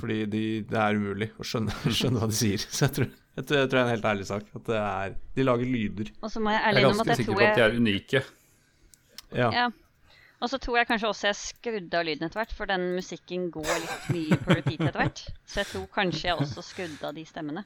fordi 0.00 0.18
de, 0.34 0.42
det 0.68 0.82
er 0.82 1.00
umulig 1.00 1.30
å 1.40 1.46
skjønne, 1.48 1.78
skjønne 2.00 2.20
hva 2.20 2.28
de 2.28 2.36
sier. 2.36 2.66
Så 2.66 2.84
jeg 2.84 2.96
tror, 2.98 3.08
jeg, 3.08 3.46
tror, 3.48 3.62
jeg 3.62 3.70
tror 3.70 3.78
det 3.78 3.80
er 3.80 3.86
en 3.86 3.94
helt 3.94 4.10
ærlig 4.12 4.28
sak. 4.28 4.52
At 4.60 4.68
det 4.68 4.82
er 4.82 5.16
De 5.38 5.48
lager 5.48 5.72
lyder. 5.72 6.12
Og 6.20 6.34
så 6.34 6.44
må 6.44 6.52
jeg 6.52 6.60
Jeg 6.60 6.68
ærlig 6.68 6.82
er 6.82 6.88
innrømme 6.90 7.00
ganske 7.00 7.08
at 7.08 7.16
jeg 7.16 7.24
sikker 7.24 7.40
på 7.40 7.48
at 7.48 7.56
de 7.56 7.66
er 7.66 7.80
unike. 7.80 8.24
Ja. 9.32 9.48
ja. 9.62 9.66
Og 10.44 10.52
så 10.52 10.60
tror 10.60 10.76
jeg 10.76 10.88
kanskje 10.90 11.08
også 11.08 11.30
jeg 11.30 11.40
skrudde 11.40 11.96
av 11.96 12.04
lyden 12.04 12.28
etter 12.28 12.42
hvert, 12.42 12.52
for 12.52 12.68
den 12.68 12.90
musikken 12.98 13.48
går 13.54 13.72
litt 13.80 14.08
mye 14.12 14.36
på 14.44 14.52
repeat 14.58 14.82
etter 14.90 15.00
hvert. 15.00 15.24
Så 15.48 15.62
jeg 15.62 15.70
tror 15.72 15.88
kanskje 15.94 16.28
jeg 16.28 16.36
også 16.44 16.64
skrudde 16.64 17.08
av 17.08 17.16
de 17.16 17.24
stemmene. 17.24 17.64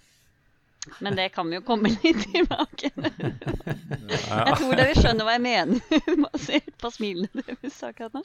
Men 1.05 1.17
det 1.17 1.29
kan 1.35 1.49
vi 1.51 1.59
jo 1.59 1.63
komme 1.67 1.91
litt 2.03 2.23
tilbake 2.33 2.89
Jeg 2.97 4.55
tror 4.57 4.73
dere 4.79 4.95
skjønner 4.97 5.27
hva 5.29 5.35
jeg 5.37 5.43
mener. 5.45 5.81
Basert 6.25 6.71
på 6.81 6.91
smilene 6.95 7.45
deres 7.47 7.77
akkurat 7.85 8.17
nå. 8.17 8.23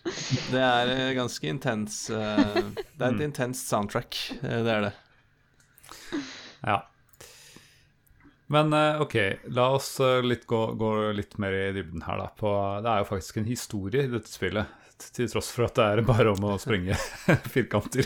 Det 0.53 0.61
er 0.63 0.91
eh, 0.93 1.09
ganske 1.17 1.49
intens 1.51 1.97
eh, 2.15 2.59
Det 2.95 3.01
er 3.03 3.09
et 3.11 3.23
intenst 3.27 3.67
soundtrack. 3.71 4.19
eh, 4.39 4.61
Det 4.65 4.71
er 4.77 4.87
det. 4.87 4.93
Ja. 6.65 6.77
Men 8.47 8.71
ok, 9.01 9.15
la 9.57 9.67
oss 9.73 9.95
litt 10.23 10.45
gå, 10.49 10.59
gå 10.77 10.89
litt 11.17 11.35
mer 11.41 11.53
i 11.57 11.67
dybden 11.75 12.03
her, 12.05 12.19
da. 12.21 12.27
På, 12.37 12.51
det 12.85 12.91
er 12.91 13.01
jo 13.01 13.07
faktisk 13.09 13.39
en 13.41 13.47
historie 13.49 14.05
i 14.05 14.11
dette 14.11 14.29
spillet, 14.29 14.69
til 15.17 15.27
tross 15.31 15.49
for 15.51 15.65
at 15.67 15.75
det 15.79 15.85
er 15.91 16.03
bare 16.05 16.31
om 16.31 16.45
å 16.51 16.55
sprenge 16.61 16.93
firkanter. 17.55 18.05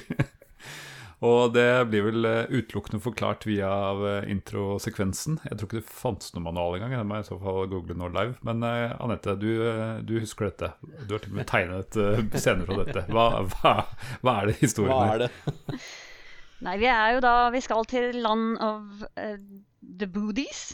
Og 1.25 1.51
det 1.51 1.67
blir 1.91 2.05
vel 2.05 2.27
eh, 2.27 2.47
utelukkende 2.47 3.01
forklart 3.03 3.43
via 3.47 3.69
eh, 4.07 4.27
introsekvensen. 4.31 5.39
Jeg 5.49 5.57
tror 5.57 5.67
ikke 5.67 5.81
det 5.81 5.91
fantes 5.91 6.31
noen 6.31 6.45
manual 6.47 6.77
engang. 6.77 6.93
Det 6.95 7.07
må 7.09 7.17
jeg 7.17 7.25
i 7.25 7.27
så 7.27 7.39
fall 7.41 7.65
google 7.71 7.97
nå 7.99 8.07
live. 8.15 8.37
Men 8.47 8.63
eh, 8.63 8.93
Anette, 9.03 9.35
du, 9.41 9.49
du 10.07 10.13
husker 10.21 10.47
dette. 10.47 10.71
Du 11.09 11.17
har 11.17 11.23
til 11.25 11.33
og 11.33 11.39
med 11.41 11.49
tegnet 11.49 11.97
uh, 11.99 12.21
scener 12.39 12.63
fra 12.69 12.85
dette. 12.85 13.03
Hva, 13.11 13.25
hva, 13.51 13.73
hva 14.23 14.35
er 14.39 14.51
det 14.51 14.61
historien 14.61 14.95
Hva 14.95 15.17
er 15.17 15.25
det? 15.25 15.81
Nei, 16.65 16.77
vi 16.79 16.87
er 16.91 17.13
jo 17.15 17.19
da 17.23 17.33
Vi 17.55 17.61
skal 17.63 17.85
til 17.87 18.17
land 18.23 18.55
of 18.63 19.03
uh, 19.19 19.35
the 19.83 20.07
Boodies. 20.07 20.69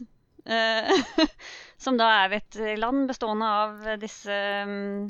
eh, 0.45 1.25
som 1.81 1.97
da 1.97 2.11
er 2.21 2.37
et 2.37 2.61
land 2.77 3.09
bestående 3.09 3.49
av 3.49 3.89
disse 4.01 4.37
mm, 4.69 5.09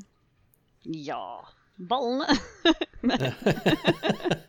Ja 1.03 1.43
ballene. 1.77 2.27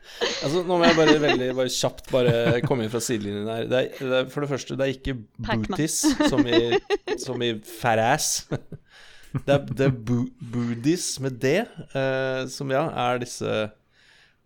Altså, 0.46 0.62
nå 0.64 0.76
må 0.78 0.86
jeg 0.86 0.96
bare 0.96 1.14
veldig 1.20 1.46
bare 1.58 1.72
kjapt 1.72 2.10
bare 2.12 2.60
komme 2.64 2.84
inn 2.86 2.92
fra 2.92 3.00
sidelinjen 3.02 3.48
her. 3.50 3.64
Det 3.68 3.78
er, 3.78 3.88
det 3.98 4.18
er, 4.20 4.28
for 4.32 4.44
det 4.44 4.50
første, 4.52 4.76
det 4.78 4.84
er 4.86 4.92
ikke 4.94 5.14
booties, 5.42 5.96
som 6.30 6.46
i, 6.46 6.78
som 7.20 7.42
i 7.44 7.50
fat 7.66 8.00
ass. 8.00 8.28
Det 8.48 9.52
er, 9.52 9.66
det 9.66 9.88
er 9.88 9.92
bo, 9.92 10.22
booties 10.52 11.08
med 11.24 11.36
D, 11.42 11.52
eh, 11.66 12.42
som 12.52 12.70
ja, 12.72 12.86
er 13.06 13.20
disse 13.20 13.56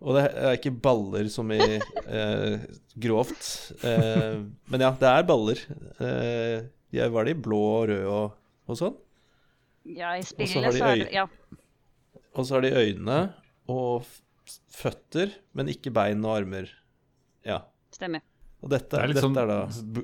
Og 0.00 0.16
det 0.16 0.24
er 0.32 0.56
ikke 0.56 0.72
baller 0.82 1.28
som 1.30 1.52
i 1.54 1.60
eh, 1.60 2.66
grovt. 3.04 3.52
Eh, 3.86 4.40
men 4.72 4.86
ja, 4.86 4.90
det 4.98 5.12
er 5.12 5.28
baller. 5.28 5.62
Eh, 6.00 6.56
ja, 6.96 7.06
var 7.12 7.28
de 7.28 7.36
blå 7.38 7.60
og 7.76 7.88
røde 7.92 8.10
og, 8.10 8.34
og 8.66 8.80
sånn? 8.80 8.96
Ja, 9.86 10.16
i 10.16 10.24
så 10.24 10.34
spillet 10.34 10.66
har 10.66 10.74
de 10.74 10.80
så 10.80 10.90
er 10.94 11.04
det 11.04 11.12
Ja. 11.14 11.28
Og 12.36 12.46
så 12.46 12.54
har 12.58 12.62
de 12.66 12.70
øyne 12.76 13.20
og 13.70 14.06
føtter, 14.74 15.32
men 15.54 15.68
ikke 15.70 15.92
bein 15.94 16.24
og 16.24 16.36
armer. 16.40 16.70
Ja. 17.46 17.60
Stemmer. 17.94 18.20
Og 18.62 18.70
dette, 18.70 18.90
Det 18.96 19.00
er 19.02 19.12
dette 19.14 19.22
sånn- 19.24 19.38
er 19.40 19.46
da 19.46 19.60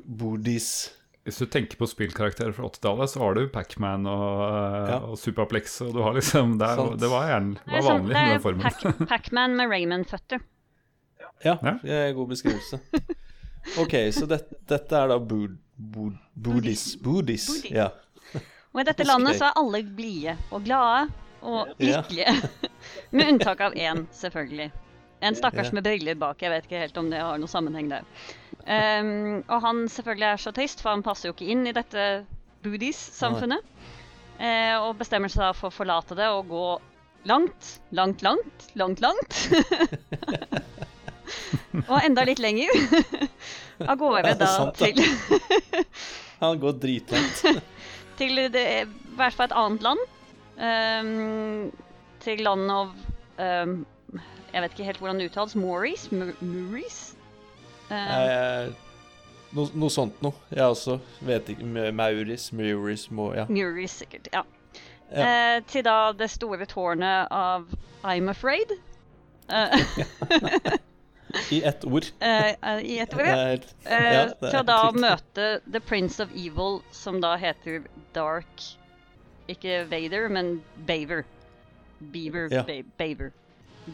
bo- 0.06 0.37
Hvis 1.26 1.38
du 1.42 1.47
tenker 1.50 1.76
på 1.76 1.87
spillkarakterer 1.90 2.52
fra 2.54 2.68
80-tallet, 2.71 3.11
så 3.11 3.18
har 3.18 3.35
du 3.35 3.49
Pac-Man 3.49 4.06
og, 4.06 4.42
eh, 4.47 4.90
Ja. 4.92 4.99
og 5.02 5.18
Superplex. 5.18 5.80
Og 5.83 5.92
du 5.92 6.02
har 6.02 6.14
liksom 6.14 6.56
Det, 6.59 6.68
er, 6.68 6.97
det 6.97 7.11
var 7.11 7.26
gjerne 7.26 7.54
Det 7.54 7.73
var 7.73 7.78
er, 7.78 7.99
vanlig 7.99 8.12
med 8.12 8.30
den 8.33 8.40
formen. 8.40 8.62
Pac- 8.62 9.06
Pac-Man 9.11 9.56
med 9.56 9.68
Raymond-føtter. 9.71 10.40
Ja, 11.45 11.59
Ja. 11.62 11.73
det 11.83 11.90
er 11.90 12.06
en 12.09 12.14
god 12.14 12.28
beskrivelse. 12.28 12.80
OK, 13.78 13.90
så 14.14 14.26
det, 14.28 14.40
dette 14.66 14.92
er 14.95 15.09
da. 15.09 15.18
Boodies. 15.18 16.97
Boodies. 17.02 17.64
Ja. 17.71 17.88
Og 18.73 18.80
i 18.80 18.85
dette 18.85 19.04
landet 19.11 19.37
så 19.37 19.49
er 19.50 19.59
alle 19.59 19.83
blide 19.83 20.37
og 20.52 20.62
glade 20.64 21.11
og 21.46 21.72
lykkelige. 21.82 22.34
med 23.16 23.32
unntak 23.34 23.62
av 23.68 23.78
én, 23.78 24.04
selvfølgelig. 24.14 24.70
En 25.24 25.36
stakkars 25.36 25.72
med 25.72 25.86
briller 25.86 26.18
bak. 26.20 26.42
Jeg 26.42 26.52
vet 26.52 26.66
ikke 26.68 26.82
helt 26.82 26.98
om 27.00 27.08
det 27.10 27.22
har 27.22 27.38
noen 27.40 27.50
sammenheng 27.50 27.88
der. 27.88 28.04
Um, 28.66 29.44
og 29.46 29.62
han 29.62 29.86
selvfølgelig 29.88 30.28
er 30.28 30.42
så 30.42 30.52
trist, 30.52 30.82
for 30.82 30.92
han 30.92 31.04
passer 31.06 31.30
jo 31.30 31.36
ikke 31.36 31.48
inn 31.54 31.64
i 31.68 31.74
dette 31.76 32.26
Boodies-samfunnet. 32.66 33.64
Uh, 34.36 34.76
og 34.84 34.98
bestemmer 35.00 35.32
seg 35.32 35.54
for 35.56 35.70
å 35.70 35.76
forlate 35.76 36.18
det 36.18 36.28
og 36.28 36.50
gå 36.50 36.66
langt, 37.30 37.76
langt, 37.96 38.22
langt, 38.26 38.66
langt, 38.76 39.00
langt. 39.00 39.38
og 41.90 41.96
enda 42.02 42.26
litt 42.28 42.42
lenger. 42.42 42.84
Av 43.86 43.96
gårde 44.00 44.36
da 44.40 44.50
sant 44.50 44.78
til 44.80 45.00
Han 46.40 46.60
går 46.60 46.76
dritlangt. 46.82 47.42
til 48.20 48.44
det, 48.52 48.66
i 48.84 49.16
hvert 49.16 49.36
fall 49.36 49.48
et 49.48 49.56
annet 49.56 49.88
land. 49.88 50.04
Ehm, 50.58 51.70
til 52.25 52.40
landet 52.40 52.72
av 52.72 52.92
um, 53.66 53.75
Jeg 54.52 54.62
vet 54.62 54.72
ikke 54.72 54.86
helt 54.88 54.98
hvordan 55.02 55.18
det 55.20 55.30
uttales. 55.30 55.56
Moris? 55.56 56.08
Mur- 56.12 56.36
Um, 57.86 57.96
Eh, 57.96 58.72
noe, 59.54 59.90
sånt 59.94 60.16
noe. 60.25 60.34
Jeg 60.50 60.64
også 60.66 60.96
vet 61.22 61.48
ikke. 61.52 61.64
Mauris, 61.94 62.48
Muris, 62.52 63.04
Mo... 63.14 63.28
Ja. 63.36 63.44
Muris, 63.48 63.90
sikkert. 64.00 64.26
Ja. 64.32 64.42
Ja. 65.12 65.26
Eh, 65.56 65.60
til 65.70 65.84
da 65.86 66.10
det 66.18 66.26
store 66.32 66.66
tårnet 66.66 67.28
av 67.30 67.68
I'm 68.02 68.28
Afraid. 68.32 68.72
Uh, 69.46 69.70
I 71.54 71.62
ett 71.62 71.84
ord. 71.84 72.06
eh, 72.20 72.48
eh, 72.62 72.80
I 72.82 72.98
ett 73.04 73.14
ord, 73.14 73.26
ja. 73.26 73.36
ja, 73.86 74.25
til 74.40 74.58
å 74.58 74.64
da 74.66 74.80
møte 74.96 75.46
The 75.70 75.80
Prince 75.80 76.18
of 76.22 76.34
Evil, 76.34 76.80
som 76.90 77.20
da 77.22 77.36
heter 77.38 77.84
Dark 78.16 78.64
Ikke 79.48 79.84
Vader, 79.90 80.28
men 80.32 80.62
Baver. 80.88 81.24
Beaver. 82.12 82.48
Ja. 82.52 82.62
Ba 82.66 82.80
Baver. 82.98 83.30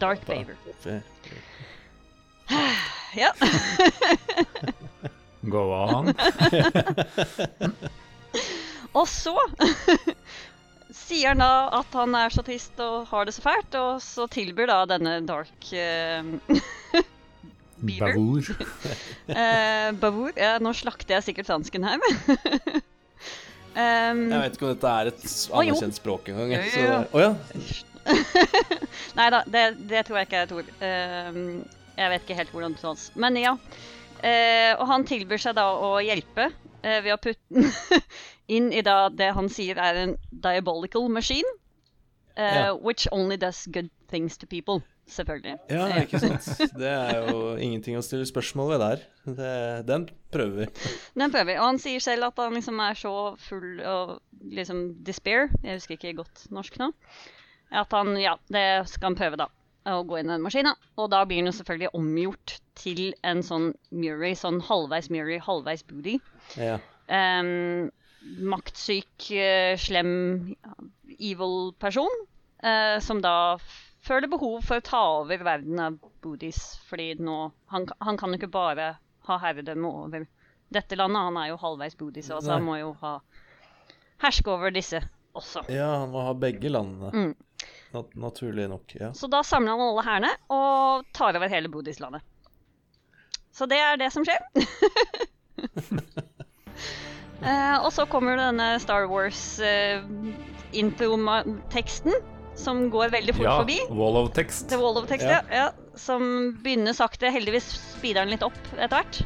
Dark 0.00 0.24
Ba- 0.26 0.34
Baver. 0.40 0.56
Ja. 3.16 3.30
Go 5.52 5.62
on. 5.74 6.12
Og 8.96 9.06
så 9.08 9.32
sier 11.02 11.28
han 11.32 11.40
da 11.40 11.50
at 11.80 11.94
han 11.96 12.14
er 12.18 12.32
så 12.34 12.42
trist 12.44 12.80
og 12.84 13.06
har 13.10 13.24
det 13.28 13.34
så 13.36 13.44
fælt, 13.44 13.74
og 13.78 14.00
så 14.04 14.26
tilbyr 14.32 14.68
da 14.68 14.80
denne 14.90 15.14
Dark 15.28 15.70
eh, 15.72 16.22
Beaver 17.82 18.12
Bavour. 18.12 18.50
eh, 19.32 19.88
Bavour. 20.00 20.32
Ja, 20.36 20.56
nå 20.62 20.72
slakter 20.76 21.16
jeg 21.18 21.26
sikkert 21.30 21.48
fransken 21.48 21.84
her. 21.88 21.98
Um, 23.76 24.22
Jeg 24.32 24.40
vet 24.44 24.56
ikke 24.58 24.66
om 24.68 24.72
dette 24.74 24.92
er 24.98 25.10
et 25.12 25.24
Å, 25.24 25.60
anerkjent 25.62 25.96
språk 25.98 26.28
engang. 26.32 26.50
jeg, 26.56 26.64
Jo, 26.64 26.72
så- 26.72 26.86
jo, 26.86 26.98
Å 27.12 27.22
ja. 27.22 27.32
Nei 29.18 29.28
da, 29.30 29.42
det, 29.46 29.62
det 29.90 30.04
tror 30.06 30.18
jeg 30.20 30.26
ikke 30.28 30.40
er 30.40 30.46
et 30.48 30.54
ord. 30.56 30.70
Um, 30.82 31.42
jeg 31.98 32.10
vet 32.14 32.24
ikke 32.24 32.36
helt 32.40 32.52
hvordan 32.54 32.72
det 32.74 32.80
uttales. 32.82 33.08
Men 33.20 33.36
ja. 33.40 33.52
Uh, 34.22 34.72
og 34.80 34.86
han 34.90 35.04
tilbyr 35.08 35.40
seg 35.42 35.56
da 35.58 35.66
å 35.82 35.96
hjelpe 36.02 36.48
uh, 36.48 36.98
ved 37.02 37.10
å 37.14 37.18
putte 37.22 37.42
den 37.50 37.66
inn 38.56 38.68
i 38.74 38.82
da 38.86 39.08
det 39.10 39.32
han 39.36 39.48
sier 39.50 39.78
er 39.82 39.98
en 40.06 40.16
diabolical 40.30 41.08
machine. 41.12 41.48
Uh, 42.38 42.42
Ja. 42.42 42.72
Which 42.80 43.06
only 43.12 43.36
does 43.36 43.66
good 43.70 43.90
things 44.08 44.36
to 44.40 44.46
people. 44.46 44.80
Selvfølgelig. 45.06 45.58
ja, 45.70 45.86
ikke 46.00 46.20
sant. 46.22 46.46
Det 46.78 46.88
er 46.88 47.26
jo 47.26 47.54
ingenting 47.60 47.98
å 47.98 48.04
stille 48.04 48.26
spørsmål 48.28 48.72
ved 48.72 48.82
der. 48.82 49.02
Det, 49.26 49.54
den 49.88 50.06
prøver 50.32 50.62
vi. 50.62 50.66
Den 51.20 51.32
prøver 51.32 51.50
vi. 51.50 51.56
Og 51.58 51.66
han 51.66 51.80
sier 51.82 52.02
selv 52.02 52.30
at 52.30 52.38
han 52.40 52.54
liksom 52.56 52.80
er 52.80 52.98
så 52.98 53.14
full 53.42 53.82
av 53.84 54.14
liksom 54.42 54.84
despair, 55.06 55.50
jeg 55.62 55.80
husker 55.80 55.98
ikke 55.98 56.16
godt 56.22 56.46
norsk 56.54 56.78
nå, 56.80 56.90
at 57.82 57.94
han, 57.94 58.14
ja, 58.20 58.36
det 58.52 58.64
skal 58.90 59.12
han 59.12 59.18
prøve 59.18 59.38
da, 59.38 59.46
å 59.90 60.00
gå 60.06 60.18
inn 60.18 60.30
i 60.30 60.34
den 60.34 60.44
maskina. 60.44 60.74
Og 60.96 61.10
da 61.12 61.22
blir 61.26 61.42
den 61.42 61.50
jo 61.50 61.56
selvfølgelig 61.58 61.92
omgjort 61.98 62.56
til 62.78 63.04
en 63.26 63.44
sånn 63.46 63.70
Murray, 63.90 64.34
sånn 64.38 64.62
halvveis 64.64 65.10
Murray, 65.12 65.38
halvveis 65.42 65.84
Booty. 65.88 66.18
Ja. 66.56 66.78
Um, 67.06 67.90
maktsyk, 68.48 69.30
eh, 69.34 69.74
slem, 69.80 70.54
evil 71.18 71.72
person, 71.82 72.22
Uh, 72.62 73.00
som 73.02 73.18
da 73.18 73.58
føler 74.02 74.28
behov 74.30 74.62
for 74.66 74.76
å 74.80 74.84
ta 74.84 75.00
over 75.20 75.44
verden 75.46 75.78
av 75.80 75.98
Bodhis. 76.22 76.78
fordi 76.88 77.14
nå, 77.22 77.50
han, 77.72 77.86
han 77.98 78.18
kan 78.18 78.30
jo 78.32 78.36
ikke 78.40 78.50
bare 78.54 78.86
ha 79.28 79.34
herredømme 79.42 79.88
over 80.04 80.20
dette 80.72 80.96
landet, 80.96 81.22
han 81.22 81.36
er 81.36 81.48
jo 81.52 81.56
halvveis 81.60 81.98
booties, 81.98 82.26
så 82.26 82.40
Nei. 82.40 82.52
han 82.54 82.64
må 82.66 82.76
jo 82.80 82.92
ha 83.02 83.20
herske 84.22 84.50
over 84.50 84.70
disse 84.74 85.00
også. 85.36 85.60
ja, 85.72 85.88
han 86.02 86.10
må 86.12 86.20
ha 86.26 86.32
begge 86.34 86.68
landene. 86.72 87.10
Mm. 87.12 87.34
Nat 87.92 88.14
naturlig 88.16 88.68
nok. 88.72 88.94
Ja. 88.96 89.12
Så 89.14 89.26
da 89.30 89.42
samler 89.44 89.70
han 89.76 89.82
alle 89.84 90.02
hærene 90.06 90.32
og 90.52 91.04
tar 91.14 91.36
over 91.36 91.48
hele 91.52 91.68
Bodis-landet. 91.72 92.22
Så 93.52 93.66
det 93.68 93.78
er 93.84 93.96
det 94.00 94.10
som 94.14 94.24
skjer. 94.24 94.40
eh, 97.48 97.76
og 97.76 97.92
så 97.92 98.06
kommer 98.08 98.36
denne 98.40 98.80
Star 98.80 99.04
Wars-intro-teksten, 99.12 102.12
som 102.62 102.84
går 102.92 103.10
veldig 103.12 103.34
fort 103.36 103.44
Ja, 103.48 103.56
forbi. 103.60 103.78
wall 103.90 104.16
of 104.22 104.32
text. 104.36 104.68
The 104.70 104.78
Wall 104.80 104.98
of 105.00 105.08
Text, 105.10 105.26
Ja. 105.26 105.40
ja. 105.50 105.56
ja. 105.64 105.70
Som 105.98 106.24
begynner 106.62 106.94
sakte. 106.96 107.28
Heldigvis 107.34 107.66
speeder 107.98 108.22
den 108.24 108.32
litt 108.36 108.42
opp 108.46 108.58
etter 108.78 108.94
hvert. 108.96 109.18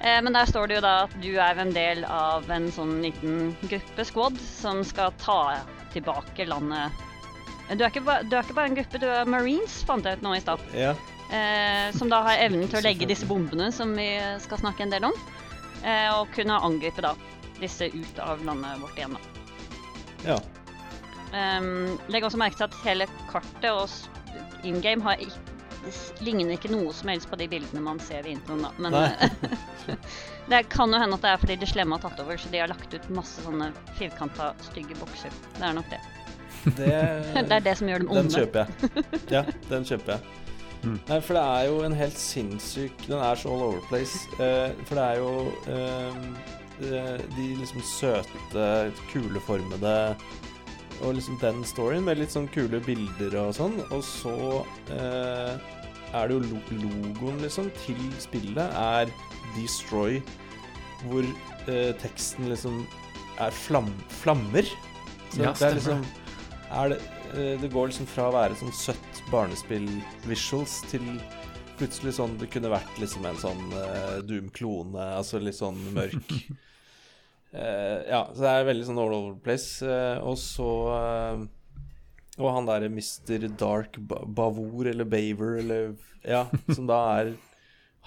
Eh, 0.00 0.20
men 0.24 0.32
der 0.36 0.46
står 0.48 0.68
det 0.70 0.78
jo 0.78 0.84
da 0.84 0.94
at 1.06 1.14
du 1.22 1.30
er 1.40 1.60
en 1.60 1.72
del 1.74 2.04
av 2.08 2.48
en 2.52 2.70
sånn 2.72 2.98
liten 3.04 3.54
gruppe, 3.68 4.04
squad, 4.08 4.38
som 4.40 4.82
skal 4.84 5.12
ta 5.22 5.38
tilbake 5.94 6.46
landet. 6.48 6.92
Du 7.70 7.80
er, 7.84 7.88
ikke 7.88 8.02
ba, 8.04 8.18
du 8.22 8.34
er 8.36 8.42
ikke 8.44 8.56
bare 8.58 8.68
en 8.72 8.76
gruppe, 8.76 8.98
du 9.00 9.06
er 9.08 9.24
marines, 9.30 9.78
fant 9.88 10.04
jeg 10.04 10.18
ut 10.20 10.24
nå 10.26 10.34
i 10.36 10.40
stad. 10.44 10.60
ja. 10.76 10.94
Eh, 11.34 11.88
som 11.96 12.10
da 12.12 12.18
har 12.22 12.36
evnen 12.44 12.68
til 12.68 12.78
å 12.78 12.82
legge 12.84 13.06
disse 13.08 13.24
bombene 13.26 13.70
som 13.72 13.94
vi 13.96 14.10
skal 14.44 14.60
snakke 14.60 14.84
en 14.84 14.90
del 14.92 15.06
om. 15.08 15.14
Eh, 15.82 16.10
og 16.12 16.28
kunne 16.36 16.58
angripe 16.62 17.00
da 17.02 17.14
disse 17.58 17.88
ut 17.94 18.18
av 18.22 18.44
landet 18.44 18.76
vårt 18.82 18.98
igjen. 19.00 19.16
da. 19.16 20.34
ja. 20.34 20.36
Um, 21.34 21.96
legg 22.14 22.22
også 22.26 22.38
merke 22.38 22.60
til 22.60 22.68
at 22.68 22.76
hele 22.84 23.08
kartet 23.32 23.70
og 23.72 23.90
in 24.64 24.78
game 24.84 25.02
har 25.02 25.18
ikke, 25.18 25.40
det 25.84 26.24
ligner 26.24 26.54
ikke 26.54 26.70
noe 26.72 26.92
som 26.96 27.10
helst 27.10 27.28
på 27.28 27.36
de 27.40 27.48
bildene 27.50 27.82
man 27.84 27.98
ser 28.00 28.24
i 28.24 28.32
introen. 28.36 28.62
da. 28.64 28.70
Men 28.80 28.94
eh, 28.94 29.96
det 30.52 30.62
kan 30.72 30.94
jo 30.94 31.00
hende 31.02 31.18
at 31.18 31.26
det 31.26 31.32
er 31.34 31.42
fordi 31.42 31.56
de 31.60 31.68
slemme 31.68 31.98
har 31.98 32.04
tatt 32.06 32.22
over, 32.22 32.38
så 32.40 32.52
de 32.52 32.62
har 32.62 32.70
lagt 32.70 32.94
ut 32.94 33.10
masse 33.12 33.42
sånne 33.44 33.72
firkanta, 33.98 34.52
stygge 34.70 34.96
bokser. 35.00 35.34
Det 35.58 35.66
er 35.68 35.76
nok 35.76 35.90
det. 35.92 36.00
Det, 36.78 36.94
Det 37.50 37.58
er 37.58 37.60
det 37.66 37.74
som 37.76 37.90
gjør 37.90 38.06
dem 38.06 38.08
Den 38.14 38.22
onde. 38.22 38.38
kjøper 38.40 38.64
jeg. 38.64 39.04
Ja, 39.34 39.42
den 39.68 39.84
kjøper 39.84 40.14
jeg. 40.14 40.40
Mm. 40.84 40.96
Nei, 41.08 41.18
for 41.24 41.36
det 41.36 41.42
er 41.42 41.66
jo 41.68 41.76
en 41.86 41.94
helt 41.96 42.18
sinnssyk 42.20 43.06
Den 43.08 43.16
er 43.24 43.38
så 43.40 43.48
all 43.52 43.62
over 43.64 43.78
the 43.80 43.86
place. 43.88 44.18
Uh, 44.36 44.72
for 44.84 44.98
det 45.00 45.04
er 45.04 45.20
jo 45.20 45.30
eh, 45.72 47.20
de 47.36 47.46
liksom 47.60 47.80
søte, 47.88 48.66
kuleformede 49.12 49.94
Og 51.02 51.16
liksom 51.16 51.38
den 51.42 51.64
storyen 51.66 52.06
med 52.06 52.20
litt 52.20 52.32
sånn 52.34 52.48
kule 52.54 52.80
bilder 52.84 53.34
og 53.42 53.54
sånn. 53.56 53.78
Og 53.90 54.02
så 54.06 54.34
eh, 54.94 55.54
er 56.14 56.30
det 56.30 56.36
jo 56.36 56.42
logoen, 56.84 57.40
liksom, 57.42 57.70
til 57.84 58.00
spillet 58.22 58.76
er 58.78 59.10
Destroy, 59.56 60.20
hvor 61.08 61.26
eh, 61.66 61.90
teksten 62.02 62.48
liksom 62.52 62.84
er 63.42 63.54
flam 63.54 63.90
flammer. 64.22 64.68
Så 65.34 65.42
Ja, 65.42 65.52
det 65.52 65.72
er 65.72 65.80
liksom 65.80 66.04
er 66.74 66.88
det, 66.94 67.00
eh, 67.34 67.54
det 67.60 67.70
går 67.72 67.90
liksom 67.90 68.06
fra 68.10 68.28
å 68.30 68.34
være 68.34 68.58
sånn 68.58 68.74
søtt 68.74 69.22
barnespill-visuals 69.30 70.80
til 70.90 71.04
plutselig 71.78 72.14
sånn 72.18 72.36
Det 72.38 72.46
kunne 72.54 72.70
vært 72.70 73.00
liksom 73.02 73.24
en 73.26 73.38
sånn 73.40 73.64
eh, 73.80 74.18
Doom-klone, 74.26 75.08
altså 75.18 75.40
litt 75.42 75.58
sånn 75.58 75.80
mørk. 75.94 76.34
Eh, 77.54 78.00
ja, 78.10 78.24
så 78.34 78.40
det 78.42 78.50
er 78.50 78.64
veldig 78.66 78.86
sånn 78.88 78.98
all 78.98 79.12
over 79.14 79.34
the 79.36 79.40
place. 79.46 79.78
eh, 79.86 80.18
og 80.26 80.34
så 80.42 80.68
eh, 80.90 81.44
Og 82.42 82.48
han 82.56 82.66
derre 82.66 82.88
Mr. 82.90 83.44
Dark 83.60 83.98
Ba- 84.10 84.24
Bavour, 84.26 84.88
eller 84.90 85.06
Baver, 85.06 85.58
eller 85.62 85.92
Ja, 86.26 86.46
som 86.74 86.88
da 86.90 86.98
er 87.20 87.34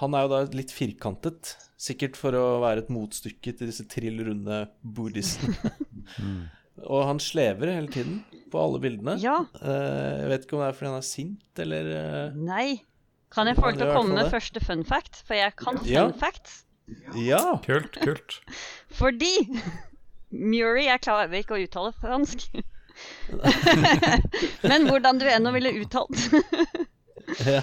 Han 0.02 0.14
er 0.14 0.26
jo 0.28 0.34
da 0.34 0.42
litt 0.54 0.74
firkantet. 0.76 1.56
Sikkert 1.80 2.18
for 2.20 2.36
å 2.38 2.44
være 2.62 2.84
et 2.84 2.90
motstykke 2.94 3.56
til 3.58 3.70
disse 3.72 3.86
trill 3.90 4.20
runde 4.28 4.60
buddhistene. 4.84 5.72
Og 6.92 7.02
han 7.08 7.18
slever 7.24 7.72
hele 7.74 7.90
tiden 7.90 8.20
på 8.54 8.60
alle 8.62 8.78
bildene. 8.84 9.16
Ja. 9.24 9.40
Eh, 9.58 10.20
jeg 10.22 10.30
vet 10.30 10.46
ikke 10.46 10.58
om 10.60 10.62
det 10.62 10.68
er 10.70 10.78
fordi 10.78 10.92
han 10.92 11.00
er 11.00 11.08
sint, 11.08 11.64
eller 11.64 11.90
Nei. 12.38 12.68
Kan 13.34 13.50
jeg 13.50 13.58
få 13.58 13.72
lov 13.72 13.80
til 13.82 13.90
å 13.90 13.96
komme 13.98 14.20
med 14.22 14.30
første 14.32 14.62
fun 14.64 14.86
fact? 14.88 15.18
For 15.28 15.36
jeg 15.36 15.56
kan 15.60 15.80
fun 15.82 15.90
Ja. 15.90 16.06
facts. 16.16 16.62
Ja! 17.16 17.60
Kult, 17.66 17.98
kult. 18.04 18.42
Fordi 18.96 19.34
Muri 20.30 20.88
Jeg 20.88 21.04
klarer 21.04 21.40
ikke 21.40 21.58
å 21.58 21.62
uttale 21.64 21.94
fransk. 22.02 22.48
Men 24.70 24.88
hvordan 24.90 25.20
du 25.22 25.28
ennå 25.30 25.52
ville 25.56 25.76
uttalt. 25.82 26.18
ja. 27.46 27.62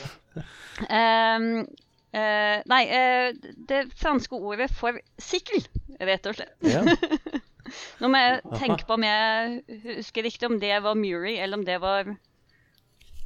Ehm, 0.91 1.65
eh, 2.11 2.61
nei, 2.67 2.81
uh, 2.91 3.53
det 3.69 3.85
franske 4.01 4.35
ordet 4.35 4.71
for 4.75 4.99
sikkel, 5.23 5.67
rett 6.01 6.27
og 6.31 6.39
slett. 6.39 6.57
ja. 6.67 6.85
Nå 8.01 8.11
må 8.13 8.21
jeg 8.21 8.41
tenke 8.61 8.85
på 8.85 8.99
om 8.99 9.05
jeg 9.07 9.79
husker 9.87 10.27
riktig 10.27 10.49
om 10.51 10.59
det 10.61 10.75
var 10.85 10.99
Muri, 10.99 11.39
eller 11.41 11.57
om 11.57 11.65
det 11.65 11.79
var 11.81 12.11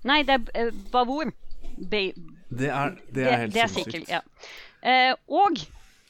Nei, 0.07 0.21
det 0.23 0.37
er 0.39 0.69
uh, 0.69 0.83
Bavour. 0.93 1.33
Ba 1.91 2.05
Det 2.49 2.71
er, 2.71 2.95
det 3.11 3.17
det, 3.17 3.25
er 3.27 3.41
helt 3.43 3.55
det 3.57 3.65
er 3.65 3.73
sikkel, 3.73 4.05
ja. 4.09 4.21
Eh, 4.87 5.11
og 5.27 5.59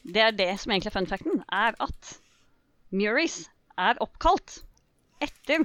det 0.03 0.23
er 0.25 0.35
det 0.37 0.51
som 0.61 0.73
egentlig 0.73 0.93
er 0.93 0.97
fun 0.99 1.11
facten, 1.11 1.43
er 1.53 1.77
at 1.83 2.15
Muris 2.95 3.45
er 3.79 4.01
oppkalt 4.03 4.63
etter 5.25 5.65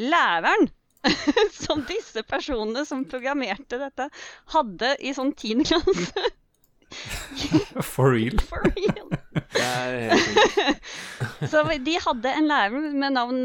læreren 0.00 0.70
som 1.64 1.84
disse 1.88 2.22
personene 2.26 2.84
som 2.86 3.04
programmerte 3.08 3.78
dette, 3.80 4.08
hadde 4.54 4.96
i 5.00 5.14
sånn 5.16 5.32
tiende 5.38 5.66
klasse. 5.68 6.26
For 7.82 8.14
real. 8.14 8.38
For 8.46 8.62
real. 8.70 9.10
Så 11.50 11.62
de 11.82 11.96
hadde 12.02 12.34
en 12.38 12.48
lærer 12.50 12.92
med 12.94 13.16
navn 13.16 13.40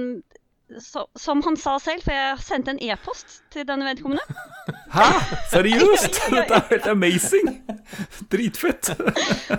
så, 0.80 1.08
som 1.20 1.42
han 1.44 1.58
sa 1.60 1.76
selv, 1.82 2.04
for 2.06 2.16
jeg 2.16 2.40
sendte 2.46 2.74
en 2.74 2.82
e-post 2.84 3.42
til 3.54 3.66
denne 3.68 3.88
vedkommende. 3.90 4.24
Hæ? 4.96 5.08
Seriøst? 5.52 6.20
Dette 6.32 6.58
er 6.58 6.66
helt 6.70 6.90
amazing. 6.92 7.52
Dritfett. 8.32 8.92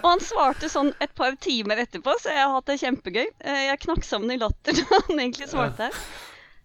Og 0.00 0.06
han 0.06 0.24
svarte 0.24 0.70
sånn 0.72 0.92
et 1.04 1.12
par 1.18 1.36
timer 1.42 1.82
etterpå, 1.84 2.14
så 2.22 2.32
jeg 2.34 2.42
har 2.44 2.52
hatt 2.56 2.68
det 2.70 2.78
kjempegøy. 2.82 3.24
Eh, 3.44 3.62
Jeg 3.70 3.80
knakk 3.86 4.06
sammen 4.08 4.34
i 4.34 4.38
latter 4.40 4.76
da 4.80 5.00
han 5.08 5.20
egentlig 5.20 5.48
svarte. 5.52 5.90